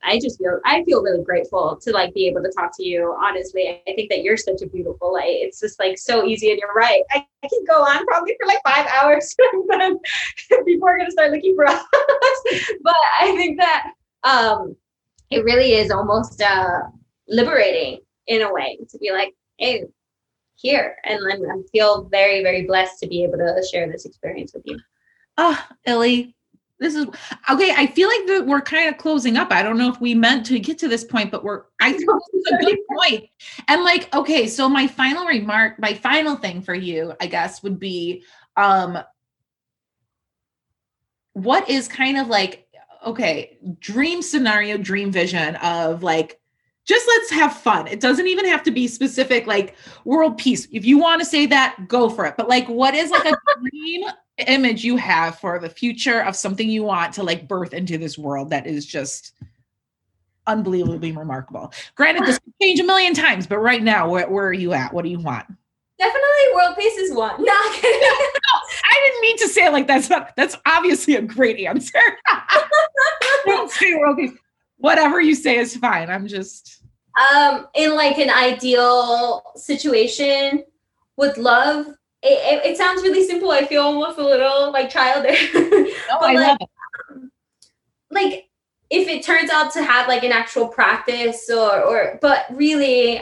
I 0.05 0.19
just 0.19 0.39
feel 0.39 0.61
I 0.65 0.83
feel 0.85 1.03
really 1.03 1.23
grateful 1.23 1.79
to 1.83 1.91
like 1.93 2.13
be 2.15 2.27
able 2.27 2.43
to 2.43 2.51
talk 2.51 2.77
to 2.77 2.85
you. 2.85 3.17
Honestly, 3.23 3.81
I 3.87 3.95
think 3.95 4.11
that 4.11 4.23
you're 4.23 4.37
such 4.37 4.63
a 4.63 4.67
beautiful 4.67 5.13
light. 5.13 5.39
It's 5.41 5.61
just 5.61 5.79
like 5.79 5.99
so 5.99 6.25
easy, 6.25 6.51
and 6.51 6.59
you're 6.59 6.75
right. 6.75 7.03
I, 7.13 7.25
I 7.45 7.49
can 7.49 7.65
go 7.69 7.83
on 7.83 8.05
probably 8.07 8.37
for 8.41 8.47
like 8.47 8.61
five 8.65 8.87
hours, 8.87 9.35
people 10.65 10.89
are 10.89 10.99
gonna 10.99 11.11
start 11.11 11.31
looking 11.31 11.55
for 11.55 11.67
us. 11.67 11.85
but 12.83 12.95
I 13.21 13.35
think 13.37 13.61
that 13.61 13.93
um, 14.25 14.77
it 15.31 15.45
really 15.45 15.75
is 15.75 15.91
almost 15.91 16.43
uh, 16.43 16.81
liberating 17.29 18.01
in 18.27 18.43
a 18.43 18.53
way 18.53 18.79
to 18.91 18.99
be 18.99 19.13
like, 19.13 19.35
hey, 19.59 19.85
here, 20.57 20.97
and 21.05 21.21
I'm, 21.33 21.43
I 21.43 21.63
feel 21.71 22.05
very 22.05 22.43
very 22.43 22.63
blessed 22.63 22.99
to 23.01 23.07
be 23.07 23.23
able 23.25 23.39
to 23.39 23.67
share 23.71 23.91
this 23.91 24.05
experience 24.05 24.53
with 24.55 24.63
you. 24.67 24.79
Oh, 25.39 25.59
Illi, 25.87 26.35
this 26.83 26.95
is 26.95 27.07
okay. 27.51 27.73
I 27.77 27.87
feel 27.87 28.09
like 28.09 28.27
that 28.27 28.47
we're 28.47 28.61
kind 28.61 28.89
of 28.89 28.99
closing 28.99 29.37
up. 29.37 29.51
I 29.51 29.63
don't 29.63 29.79
know 29.79 29.89
if 29.89 30.01
we 30.01 30.15
meant 30.15 30.45
to 30.47 30.59
get 30.59 30.79
to 30.81 30.89
this 30.89 31.05
point, 31.05 31.31
but 31.31 31.45
we're 31.45 31.65
I 31.81 31.93
think 31.93 32.11
this 32.11 32.43
is 32.43 32.53
a 32.53 32.65
good 32.65 32.79
point. 32.99 33.25
And 33.69 33.85
like, 33.85 34.15
okay, 34.15 34.47
so 34.47 34.69
my 34.69 34.87
final 34.87 35.27
remark, 35.27 35.79
my 35.79 35.95
final 35.95 36.37
thing 36.37 36.63
for 36.63 36.75
you, 36.75 37.15
I 37.21 37.27
guess, 37.27 37.63
would 37.63 37.79
be 37.79 38.25
um 38.57 38.99
what 41.35 41.69
is 41.69 41.89
kind 41.89 42.19
of 42.19 42.29
like 42.29 42.69
okay, 43.05 43.59
dream 43.81 44.23
scenario, 44.23 44.77
dream 44.77 45.11
vision 45.11 45.57
of 45.57 46.03
like 46.03 46.41
just 46.85 47.07
let's 47.07 47.31
have 47.31 47.57
fun. 47.57 47.87
It 47.87 48.01
doesn't 48.01 48.27
even 48.27 48.45
have 48.47 48.63
to 48.65 48.71
be 48.71 48.89
specific, 48.89 49.47
like 49.47 49.77
world 50.05 50.37
peace. 50.37 50.67
If 50.73 50.85
you 50.85 50.99
want 50.99 51.21
to 51.21 51.25
say 51.25 51.47
that, 51.47 51.87
go 51.87 52.09
for 52.09 52.27
it. 52.27 52.35
But 52.37 52.49
like, 52.49 52.69
what 52.69 52.95
is 52.95 53.11
like 53.11 53.25
a 53.25 53.37
dream 53.71 54.05
image 54.39 54.85
you 54.85 54.97
have 54.97 55.39
for 55.39 55.59
the 55.59 55.69
future 55.69 56.23
of 56.23 56.37
something 56.37 56.69
you 56.69 56.83
want 56.83 57.15
to 57.15 57.23
like 57.23 57.47
birth 57.47 57.73
into 57.73 57.99
this 57.99 58.17
world 58.17 58.51
that 58.51 58.67
is 58.67 58.87
just 58.87 59.33
unbelievably 60.47 61.13
remarkable. 61.13 61.73
Granted, 61.95 62.27
this 62.27 62.39
could 62.39 62.53
change 62.61 62.81
a 62.81 62.85
million 62.85 63.15
times, 63.15 63.47
but 63.47 63.59
right 63.59 63.83
now, 63.83 64.09
where, 64.09 64.29
where 64.29 64.47
are 64.47 64.53
you 64.53 64.73
at? 64.73 64.93
What 64.93 65.05
do 65.05 65.11
you 65.11 65.21
want? 65.21 65.47
Definitely 65.99 66.55
world 66.55 66.77
peace 66.77 66.99
is 66.99 67.15
one. 67.15 67.37
No, 67.39 67.45
no, 67.45 67.53
I 67.53 69.01
didn't 69.05 69.21
mean 69.21 69.39
to 69.39 69.49
say 69.49 69.67
it 69.67 69.73
like 69.73 69.87
that's 69.87 70.11
not, 70.11 70.35
that's 70.37 70.57
obviously 70.67 71.15
a 71.15 71.23
great 71.23 71.61
answer. 71.65 72.01
Don't 73.47 73.71
say 73.71 73.95
world 73.95 74.17
peace. 74.17 74.33
Whatever 74.79 75.21
you 75.21 75.35
say 75.35 75.59
is 75.59 75.77
fine. 75.77 76.11
I'm 76.11 76.27
just 76.27 76.83
um 77.31 77.69
in 77.75 77.95
like 77.95 78.19
an 78.19 78.31
ideal 78.31 79.43
situation 79.55 80.65
would 81.19 81.37
love 81.37 81.87
it, 82.23 82.65
it, 82.65 82.77
sounds 82.77 83.03
really 83.03 83.27
simple. 83.27 83.51
I 83.51 83.67
feel 83.67 83.83
almost 83.83 84.19
a 84.19 84.25
little 84.25 84.71
like 84.73 84.91
childish. 84.91 85.53
Oh, 85.55 86.19
I 86.21 86.35
like, 86.35 86.37
love 86.37 86.59
it. 86.61 87.31
Like 88.11 88.49
if 88.91 89.09
it 89.09 89.25
turns 89.25 89.51
out 89.51 89.73
to 89.73 89.83
have 89.83 90.07
like 90.07 90.23
an 90.23 90.33
actual 90.33 90.69
practice 90.69 91.51
or 91.51 91.83
or 91.83 92.19
but 92.21 92.47
really 92.51 93.21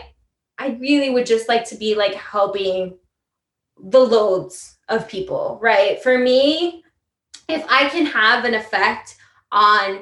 I 0.59 0.77
really 0.81 1.11
would 1.11 1.27
just 1.27 1.49
like 1.49 1.65
to 1.69 1.77
be 1.77 1.95
like 1.95 2.15
helping 2.15 2.99
the 3.83 4.01
loads 4.01 4.77
of 4.89 5.09
people, 5.09 5.59
right? 5.63 6.03
For 6.03 6.19
me, 6.19 6.85
if 7.49 7.65
I 7.71 7.89
can 7.89 8.05
have 8.05 8.45
an 8.45 8.55
effect 8.55 9.17
on 9.51 10.01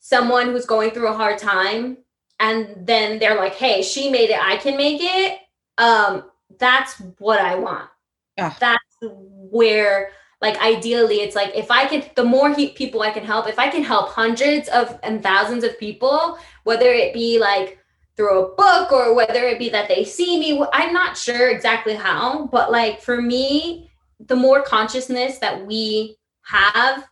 someone 0.00 0.46
who's 0.46 0.66
going 0.66 0.90
through 0.90 1.08
a 1.08 1.16
hard 1.16 1.38
time 1.38 1.98
and 2.40 2.74
then 2.84 3.20
they're 3.20 3.36
like, 3.36 3.54
"Hey, 3.54 3.82
she 3.82 4.10
made 4.10 4.30
it, 4.30 4.42
I 4.42 4.56
can 4.56 4.76
make 4.76 5.00
it." 5.00 5.38
Um 5.78 6.24
that's 6.58 7.00
what 7.18 7.40
I 7.40 7.54
want 7.54 7.88
yeah. 8.36 8.54
that's 8.60 8.96
where 9.00 10.10
like 10.40 10.60
ideally 10.60 11.16
it's 11.16 11.34
like 11.34 11.52
if 11.54 11.70
i 11.70 11.86
can 11.86 12.04
the 12.16 12.24
more 12.24 12.52
he, 12.54 12.70
people 12.70 13.02
i 13.02 13.10
can 13.10 13.24
help 13.24 13.48
if 13.48 13.58
i 13.58 13.68
can 13.68 13.82
help 13.82 14.08
hundreds 14.10 14.68
of 14.68 14.98
and 15.02 15.22
thousands 15.22 15.64
of 15.64 15.78
people 15.78 16.38
whether 16.64 16.88
it 16.88 17.14
be 17.14 17.38
like 17.38 17.78
through 18.16 18.44
a 18.44 18.54
book 18.54 18.92
or 18.92 19.14
whether 19.14 19.44
it 19.44 19.58
be 19.58 19.68
that 19.68 19.88
they 19.88 20.04
see 20.04 20.38
me 20.38 20.64
i'm 20.72 20.92
not 20.92 21.16
sure 21.16 21.50
exactly 21.50 21.94
how 21.94 22.46
but 22.48 22.70
like 22.70 23.00
for 23.00 23.20
me 23.20 23.90
the 24.20 24.36
more 24.36 24.62
consciousness 24.62 25.38
that 25.38 25.66
we 25.66 26.16
have 26.42 27.08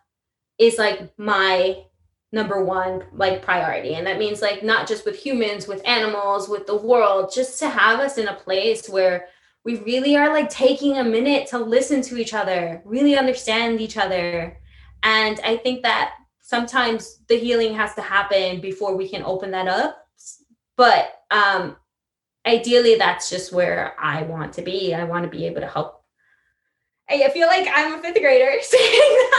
is 0.58 0.78
like 0.78 1.10
my 1.18 1.76
number 2.32 2.64
one 2.64 3.02
like 3.12 3.42
priority 3.42 3.94
and 3.94 4.06
that 4.06 4.18
means 4.18 4.40
like 4.40 4.62
not 4.62 4.88
just 4.88 5.04
with 5.04 5.16
humans 5.16 5.68
with 5.68 5.86
animals 5.86 6.48
with 6.48 6.66
the 6.66 6.76
world 6.76 7.30
just 7.34 7.58
to 7.58 7.68
have 7.68 8.00
us 8.00 8.16
in 8.16 8.28
a 8.28 8.34
place 8.34 8.88
where 8.88 9.26
we 9.64 9.76
really 9.80 10.16
are 10.16 10.32
like 10.32 10.48
taking 10.48 10.98
a 10.98 11.04
minute 11.04 11.46
to 11.48 11.58
listen 11.58 12.02
to 12.02 12.16
each 12.18 12.34
other, 12.34 12.82
really 12.84 13.16
understand 13.16 13.80
each 13.80 13.96
other. 13.96 14.58
And 15.02 15.40
I 15.44 15.56
think 15.56 15.82
that 15.82 16.14
sometimes 16.40 17.18
the 17.28 17.38
healing 17.38 17.74
has 17.74 17.94
to 17.94 18.02
happen 18.02 18.60
before 18.60 18.96
we 18.96 19.08
can 19.08 19.22
open 19.22 19.50
that 19.52 19.68
up. 19.68 20.06
But 20.76 21.12
um 21.30 21.76
ideally 22.46 22.96
that's 22.96 23.30
just 23.30 23.52
where 23.52 23.94
I 24.00 24.22
want 24.24 24.52
to 24.54 24.62
be. 24.62 24.94
I 24.94 25.04
want 25.04 25.24
to 25.24 25.30
be 25.30 25.46
able 25.46 25.60
to 25.60 25.68
help 25.68 26.02
I 27.08 27.28
feel 27.30 27.46
like 27.46 27.68
I'm 27.74 27.98
a 27.98 28.02
fifth 28.02 28.20
grader 28.20 28.58
saying 28.62 28.90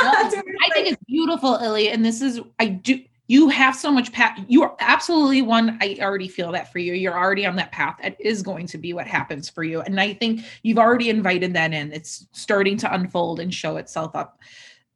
that. 0.02 0.32
No, 0.34 0.42
I 0.64 0.70
think 0.74 0.88
it's 0.90 1.04
beautiful, 1.08 1.58
Illi. 1.58 1.92
And 1.92 2.06
this 2.06 2.22
is 2.22 2.40
I 2.60 2.68
do 2.68 3.00
you 3.34 3.50
have 3.50 3.76
so 3.76 3.92
much 3.92 4.12
path 4.12 4.40
you 4.48 4.62
are 4.62 4.76
absolutely 4.80 5.42
one 5.42 5.76
i 5.82 5.98
already 6.00 6.28
feel 6.28 6.52
that 6.52 6.72
for 6.72 6.78
you. 6.78 6.94
You're 6.94 7.18
already 7.18 7.48
on 7.48 7.56
that 7.56 7.72
path 7.72 7.98
that 8.04 8.16
is 8.20 8.44
going 8.44 8.68
to 8.68 8.78
be 8.78 8.94
what 8.94 9.08
happens 9.08 9.50
for 9.50 9.64
you. 9.64 9.82
And 9.82 10.00
i 10.00 10.14
think 10.14 10.42
you've 10.62 10.78
already 10.78 11.10
invited 11.10 11.56
that 11.56 11.74
in. 11.74 11.92
It's 11.92 12.28
starting 12.32 12.78
to 12.78 12.94
unfold 12.94 13.40
and 13.40 13.52
show 13.52 13.78
itself 13.78 14.16
up. 14.16 14.40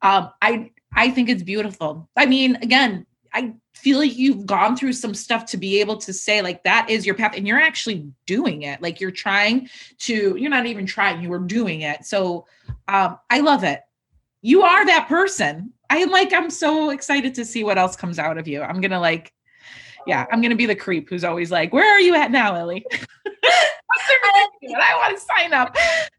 Um 0.04 0.30
i 0.44 0.70
i 0.96 1.10
think 1.10 1.30
it's 1.30 1.42
beautiful. 1.42 2.08
I 2.16 2.28
mean 2.28 2.58
again 2.58 3.08
i 3.34 3.54
feel 3.74 3.98
like 3.98 4.16
you've 4.16 4.46
gone 4.46 4.78
through 4.78 4.94
some 4.94 5.16
stuff 5.16 5.44
to 5.46 5.58
be 5.58 5.80
able 5.82 5.98
to 5.98 6.14
say 6.14 6.42
like 6.44 6.64
that 6.64 6.90
is 6.92 7.06
your 7.08 7.16
path 7.16 7.34
and 7.36 7.48
you're 7.48 7.60
actually 7.72 8.08
doing 8.28 8.62
it. 8.62 8.84
Like 8.84 9.02
you're 9.02 9.20
trying 9.26 9.68
to 10.08 10.36
you're 10.38 10.56
not 10.58 10.68
even 10.68 10.86
trying 10.86 11.24
you 11.24 11.34
are 11.34 11.40
doing 11.58 11.82
it. 11.82 12.06
So 12.06 12.46
um 12.88 13.18
i 13.32 13.40
love 13.40 13.64
it 13.64 13.82
you 14.42 14.62
are 14.62 14.86
that 14.86 15.08
person 15.08 15.74
I 15.90 16.04
like 16.06 16.34
I'm 16.34 16.50
so 16.50 16.90
excited 16.90 17.34
to 17.36 17.46
see 17.46 17.64
what 17.64 17.78
else 17.78 17.96
comes 17.96 18.20
out 18.20 18.38
of 18.38 18.48
you. 18.48 18.62
I'm 18.62 18.82
gonna 18.82 19.00
like, 19.00 19.34
yeah, 20.06 20.26
I'm 20.32 20.42
gonna 20.42 20.56
be 20.56 20.66
the 20.66 20.76
creep 20.76 21.10
who's 21.10 21.24
always 21.24 21.52
like, 21.52 21.74
"Where 21.74 21.90
are 21.90 22.00
you 22.00 22.16
at 22.16 22.32
now, 22.32 22.54
Illi? 22.54 22.84
I 24.80 24.96
want 24.96 25.18
to 25.18 25.24
sign 25.24 25.54
up. 25.54 25.76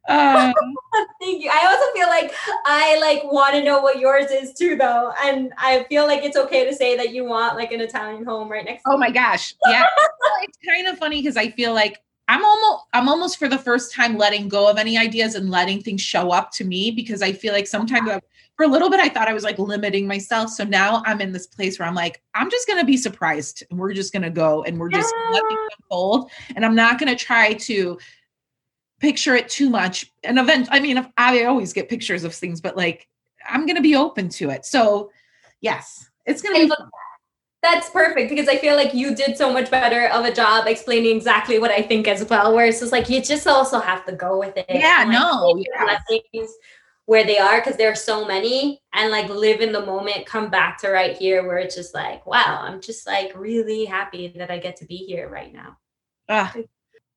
Um, 0.09 0.55
Thank 1.21 1.45
you. 1.45 1.51
I 1.53 1.67
also 1.67 1.93
feel 1.95 2.09
like 2.09 2.33
I 2.65 2.99
like 2.99 3.31
want 3.31 3.55
to 3.55 3.63
know 3.63 3.81
what 3.81 3.99
yours 3.99 4.31
is 4.31 4.53
too, 4.55 4.77
though, 4.77 5.13
and 5.23 5.53
I 5.59 5.85
feel 5.85 6.07
like 6.07 6.25
it's 6.25 6.37
okay 6.37 6.65
to 6.65 6.75
say 6.75 6.97
that 6.97 7.11
you 7.11 7.25
want 7.25 7.57
like 7.57 7.73
an 7.73 7.81
Italian 7.81 8.25
home 8.25 8.51
right 8.51 8.65
next. 8.65 8.83
Oh 8.87 8.97
my 8.97 9.11
gosh, 9.11 9.55
yeah. 9.67 9.87
it's 10.43 10.59
kind 10.67 10.87
of 10.87 10.99
funny 10.99 11.21
because 11.21 11.37
I 11.37 11.51
feel 11.51 11.75
like 11.75 11.99
I'm 12.29 12.45
almost 12.45 12.85
I'm 12.93 13.09
almost 13.09 13.39
for 13.39 13.49
the 13.49 13.59
first 13.59 13.93
time 13.93 14.19
letting 14.19 14.49
go 14.49 14.69
of 14.71 14.77
any 14.77 14.99
ideas 14.99 15.35
and 15.35 15.51
letting 15.51 15.83
things 15.83 16.03
show 16.03 16.31
up 16.31 16.53
to 16.53 16.65
me 16.65 16.91
because 16.91 17.23
I 17.23 17.33
feel 17.33 17.55
like 17.55 17.67
sometimes 17.67 18.09
I, 18.09 18.21
for 18.57 18.65
a 18.65 18.69
little 18.69 18.91
bit 18.91 19.01
I 19.01 19.09
thought 19.09 19.29
I 19.29 19.33
was 19.33 19.45
like 19.45 19.59
limiting 19.59 20.07
myself. 20.07 20.51
So 20.51 20.65
now 20.65 21.03
I'm 21.07 21.23
in 21.23 21.33
this 21.33 21.47
place 21.47 21.79
where 21.79 21.89
I'm 21.89 21.95
like, 21.95 22.23
I'm 22.35 22.51
just 22.51 22.69
gonna 22.69 22.85
be 22.85 22.99
surprised 22.99 23.65
and 23.71 23.79
we're 23.79 23.95
just 23.95 24.13
gonna 24.13 24.31
go 24.31 24.63
and 24.65 24.79
we're 24.79 24.91
just 24.91 25.13
yeah. 25.17 25.31
letting 25.31 25.59
unfold. 25.79 26.31
And 26.55 26.67
I'm 26.67 26.75
not 26.75 26.99
gonna 26.99 27.17
try 27.17 27.55
to 27.55 27.99
picture 29.01 29.35
it 29.35 29.49
too 29.49 29.71
much. 29.71 30.13
And 30.23 30.39
event, 30.39 30.69
I 30.71 30.81
mean, 30.81 31.11
I 31.17 31.45
always 31.45 31.73
get 31.73 31.89
pictures 31.89 32.25
of 32.25 32.35
things, 32.35 32.61
but 32.61 32.77
like 32.77 33.09
I'm 33.49 33.65
gonna 33.65 33.81
be 33.81 33.97
open 33.97 34.29
to 34.31 34.51
it. 34.51 34.67
So 34.67 35.11
yes, 35.63 36.11
it's 36.27 36.43
gonna 36.43 36.67
be 36.67 36.71
that's 37.63 37.91
perfect 37.91 38.31
because 38.31 38.49
I 38.49 38.57
feel 38.57 38.77
like 38.77 38.95
you 38.95 39.15
did 39.15 39.37
so 39.37 39.53
much 39.53 39.71
better 39.71 40.07
of 40.09 40.25
a 40.25 40.33
job 40.33 40.67
explaining 40.67 41.17
exactly 41.17 41.59
what 41.59 41.71
I 41.71 41.83
think 41.83 42.07
as 42.07 42.29
well. 42.29 42.55
Whereas 42.55 42.81
it's 42.83 42.93
like 42.93 43.09
you 43.09 43.21
just 43.21 43.47
also 43.47 43.81
have 43.81 44.05
to 44.07 44.13
go 44.13 44.39
with 44.39 44.57
it. 44.57 44.67
Yeah, 44.69 45.03
and, 45.03 45.11
like, 45.11 45.19
no. 45.19 45.57
Yeah 45.57 46.47
where 47.09 47.25
they 47.25 47.39
are 47.39 47.59
because 47.59 47.79
there 47.79 47.91
are 47.91 47.95
so 47.95 48.27
many 48.27 48.83
and 48.93 49.11
like 49.11 49.31
live 49.31 49.63
in 49.63 49.73
the 49.73 49.81
moment 49.87 50.27
come 50.27 50.51
back 50.51 50.77
to 50.77 50.91
right 50.91 51.17
here 51.17 51.47
where 51.47 51.57
it's 51.57 51.75
just 51.75 51.95
like 51.95 52.25
wow 52.27 52.61
i'm 52.61 52.83
just 52.83 53.07
like 53.07 53.33
really 53.35 53.87
happy 53.87 54.29
that 54.29 54.51
i 54.51 54.59
get 54.59 54.77
to 54.77 54.85
be 54.85 54.97
here 54.97 55.27
right 55.31 55.55
now 55.55 55.75
uh, 56.29 56.51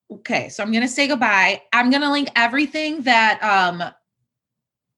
okay 0.09 0.47
so 0.47 0.63
i'm 0.63 0.71
gonna 0.71 0.87
say 0.87 1.09
goodbye 1.09 1.61
i'm 1.73 1.89
gonna 1.89 2.09
link 2.09 2.29
everything 2.37 3.01
that 3.01 3.37
um 3.43 3.83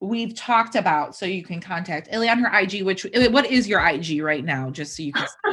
we've 0.03 0.35
talked 0.35 0.75
about 0.75 1.15
so 1.15 1.25
you 1.25 1.43
can 1.43 1.61
contact 1.61 2.09
Illi 2.11 2.29
on 2.29 2.39
her 2.39 2.59
IG, 2.59 2.83
which 2.83 3.05
what 3.31 3.45
is 3.45 3.69
your 3.69 3.79
IG 3.85 4.21
right 4.21 4.43
now, 4.43 4.69
just 4.69 4.97
so 4.97 5.03
you 5.03 5.13
can 5.13 5.25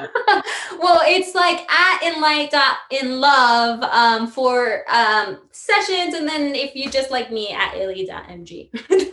well, 0.80 1.00
it's 1.04 1.36
like 1.36 1.60
at 1.70 2.02
inlight 2.02 2.50
dot 2.50 2.78
in 2.90 3.20
love 3.20 3.80
um, 3.84 4.26
for 4.26 4.84
um, 4.90 5.42
sessions, 5.52 6.14
and 6.14 6.28
then 6.28 6.56
if 6.56 6.74
you 6.74 6.90
just 6.90 7.12
like 7.12 7.30
me 7.30 7.50
at 7.50 7.74
illi.mg. 7.74 8.70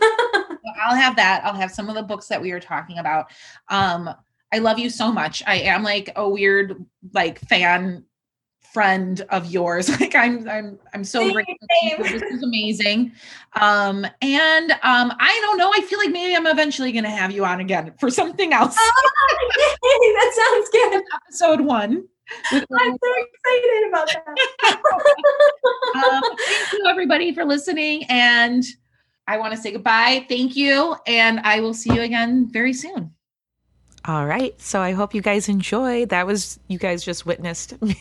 I'll 0.84 0.96
have 0.96 1.16
that. 1.16 1.42
I'll 1.44 1.54
have 1.54 1.70
some 1.70 1.88
of 1.88 1.94
the 1.94 2.02
books 2.02 2.26
that 2.28 2.42
we 2.42 2.52
were 2.52 2.60
talking 2.60 2.98
about. 2.98 3.30
Um, 3.68 4.10
I 4.52 4.58
love 4.58 4.78
you 4.78 4.90
so 4.90 5.12
much. 5.12 5.42
I 5.46 5.56
am 5.58 5.82
like 5.82 6.10
a 6.16 6.28
weird 6.28 6.84
like 7.12 7.38
fan 7.38 8.04
friend 8.72 9.22
of 9.30 9.46
yours. 9.46 9.88
Like 10.00 10.14
I'm 10.14 10.48
I'm 10.48 10.78
I'm 10.94 11.02
so 11.04 11.20
Same, 11.20 11.32
grateful. 11.32 11.56
same. 11.82 12.02
This 12.02 12.22
is 12.22 12.42
amazing. 12.42 13.12
Um 13.60 14.06
and 14.22 14.70
um 14.82 15.12
I 15.18 15.38
don't 15.42 15.58
know. 15.58 15.72
I 15.74 15.80
feel 15.82 15.98
like 15.98 16.10
maybe 16.10 16.36
I'm 16.36 16.46
eventually 16.46 16.92
gonna 16.92 17.10
have 17.10 17.32
you 17.32 17.44
on 17.44 17.60
again 17.60 17.92
for 17.98 18.10
something 18.10 18.52
else. 18.52 18.76
that 19.82 20.32
sounds 20.36 20.68
good. 20.70 21.02
Episode 21.26 21.60
one. 21.62 22.04
I'm 22.52 22.60
so 22.60 23.14
excited 23.16 23.88
about 23.88 24.08
that. 24.08 24.80
um, 25.96 26.22
thank 26.46 26.72
you 26.72 26.84
everybody 26.88 27.34
for 27.34 27.44
listening 27.44 28.04
and 28.08 28.64
I 29.26 29.36
want 29.38 29.54
to 29.54 29.60
say 29.60 29.72
goodbye. 29.72 30.24
Thank 30.28 30.56
you. 30.56 30.96
And 31.06 31.40
I 31.40 31.60
will 31.60 31.74
see 31.74 31.92
you 31.92 32.00
again 32.02 32.48
very 32.50 32.72
soon. 32.72 33.12
All 34.08 34.24
right. 34.24 34.58
So 34.58 34.80
I 34.80 34.92
hope 34.92 35.14
you 35.14 35.20
guys 35.20 35.50
enjoy. 35.50 36.06
That 36.06 36.26
was, 36.26 36.58
you 36.66 36.78
guys 36.78 37.04
just 37.04 37.26
witnessed 37.26 37.80
me, 37.82 37.94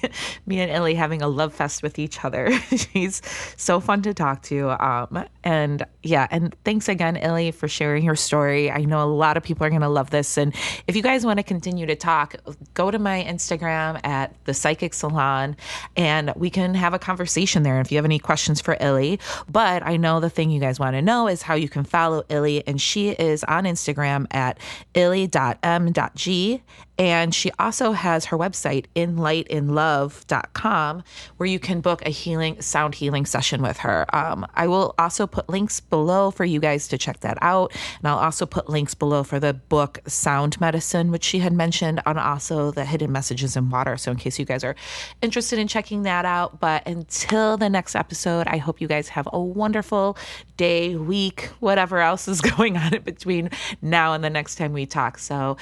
me 0.46 0.62
and 0.62 0.72
Illi 0.72 0.96
having 0.96 1.22
a 1.22 1.28
love 1.28 1.54
fest 1.54 1.84
with 1.84 2.00
each 2.00 2.24
other. 2.24 2.50
She's 2.94 3.22
so 3.58 3.82
fun 3.82 4.04
to 4.04 4.14
talk 4.14 4.42
to. 4.44 4.70
Um, 4.70 5.26
and 5.48 5.86
yeah, 6.04 6.28
and 6.30 6.54
thanks 6.66 6.90
again, 6.90 7.16
Illi, 7.16 7.54
for 7.54 7.70
sharing 7.70 8.04
your 8.04 8.18
story. 8.18 8.70
I 8.70 8.80
know 8.80 9.02
a 9.02 9.08
lot 9.08 9.38
of 9.38 9.44
people 9.44 9.66
are 9.66 9.70
going 9.70 9.82
to 9.82 9.88
love 9.88 10.10
this. 10.10 10.38
And 10.38 10.54
if 10.88 10.96
you 10.98 11.02
guys 11.02 11.26
want 11.26 11.40
to 11.40 11.44
continue 11.44 11.86
to 11.86 11.96
talk, 11.96 12.36
go 12.74 12.92
to 12.92 13.00
my 13.00 13.24
Instagram 13.24 14.06
at 14.06 14.36
the 14.44 14.54
Psychic 14.54 14.94
Salon 14.94 15.56
and 15.96 16.34
we 16.36 16.50
can 16.50 16.74
have 16.74 16.94
a 16.94 17.00
conversation 17.00 17.64
there 17.64 17.80
if 17.80 17.94
you 17.94 17.98
have 17.98 18.04
any 18.04 18.20
questions 18.20 18.60
for 18.60 18.76
Illi. 18.82 19.22
But 19.50 19.84
I 19.84 19.96
know 19.96 20.20
the 20.20 20.30
thing 20.30 20.52
you 20.52 20.60
guys 20.60 20.82
want 20.82 20.98
to 20.98 21.02
know 21.02 21.30
is 21.30 21.44
how 21.44 21.54
you 21.54 21.70
can 21.70 21.86
follow 21.86 22.24
Illi. 22.24 22.64
And 22.68 22.82
she 22.82 23.12
is 23.12 23.46
on 23.46 23.64
Instagram 23.64 24.28
at 24.32 24.60
illi.m.g. 24.96 26.62
And 26.98 27.34
she 27.34 27.52
also 27.60 27.92
has 27.92 28.26
her 28.26 28.38
website, 28.38 28.86
inlightinlove.com, 28.96 31.04
where 31.38 31.48
you 31.48 31.60
can 31.60 31.82
book 31.82 32.06
a 32.06 32.10
healing, 32.10 32.62
sound 32.62 32.96
healing 32.96 33.26
session 33.26 33.62
with 33.62 33.78
her. 33.78 34.06
Um, 34.16 34.46
I 34.56 34.68
will 34.68 34.96
also 34.98 35.28
put 35.28 35.50
links 35.50 35.80
below 35.80 36.32
for 36.32 36.46
you 36.46 36.60
guys 36.60 36.88
to 36.90 36.98
check 36.98 37.20
that 37.22 37.38
out. 37.42 37.72
And 38.00 38.08
I'll 38.08 38.18
also 38.18 38.46
put 38.46 38.70
links 38.70 38.96
below 38.96 39.24
for 39.24 39.40
the 39.40 39.54
book 39.54 40.00
Sound 40.08 40.60
Medicine, 40.60 41.12
which 41.12 41.24
she 41.24 41.40
had 41.40 41.54
mentioned, 41.54 42.02
and 42.06 42.18
also 42.18 42.72
the 42.72 42.86
Hidden 42.86 43.12
Messages 43.12 43.56
in 43.56 43.70
Water. 43.70 43.98
So, 43.98 44.12
in 44.12 44.18
case 44.18 44.40
you 44.40 44.46
guys 44.46 44.64
are 44.64 44.76
interested 45.22 45.60
in 45.60 45.68
checking 45.68 46.04
that 46.04 46.26
out. 46.26 46.60
But 46.60 46.88
until 46.88 47.58
the 47.58 47.70
next 47.70 47.96
episode, 47.96 48.48
I 48.48 48.58
hope 48.58 48.82
you 48.82 48.88
guys 48.88 49.10
have 49.10 49.28
a 49.32 49.40
wonderful 49.40 50.18
day, 50.58 50.96
week, 50.96 51.50
whatever 51.60 52.00
else 52.00 52.28
is 52.28 52.42
going 52.56 52.78
on 52.78 52.94
in 52.94 53.04
between 53.04 53.50
now 53.82 54.14
and 54.14 54.24
the 54.24 54.30
next 54.30 54.56
time 54.56 54.74
we 54.74 54.86
talk. 54.86 55.18
So, 55.18 55.58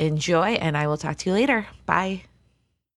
enjoy, 0.00 0.54
and 0.54 0.76
I 0.76 0.86
will 0.88 0.96
talk 0.96 1.16
to 1.18 1.30
you 1.30 1.34
later. 1.34 1.66
Bye. 1.86 2.29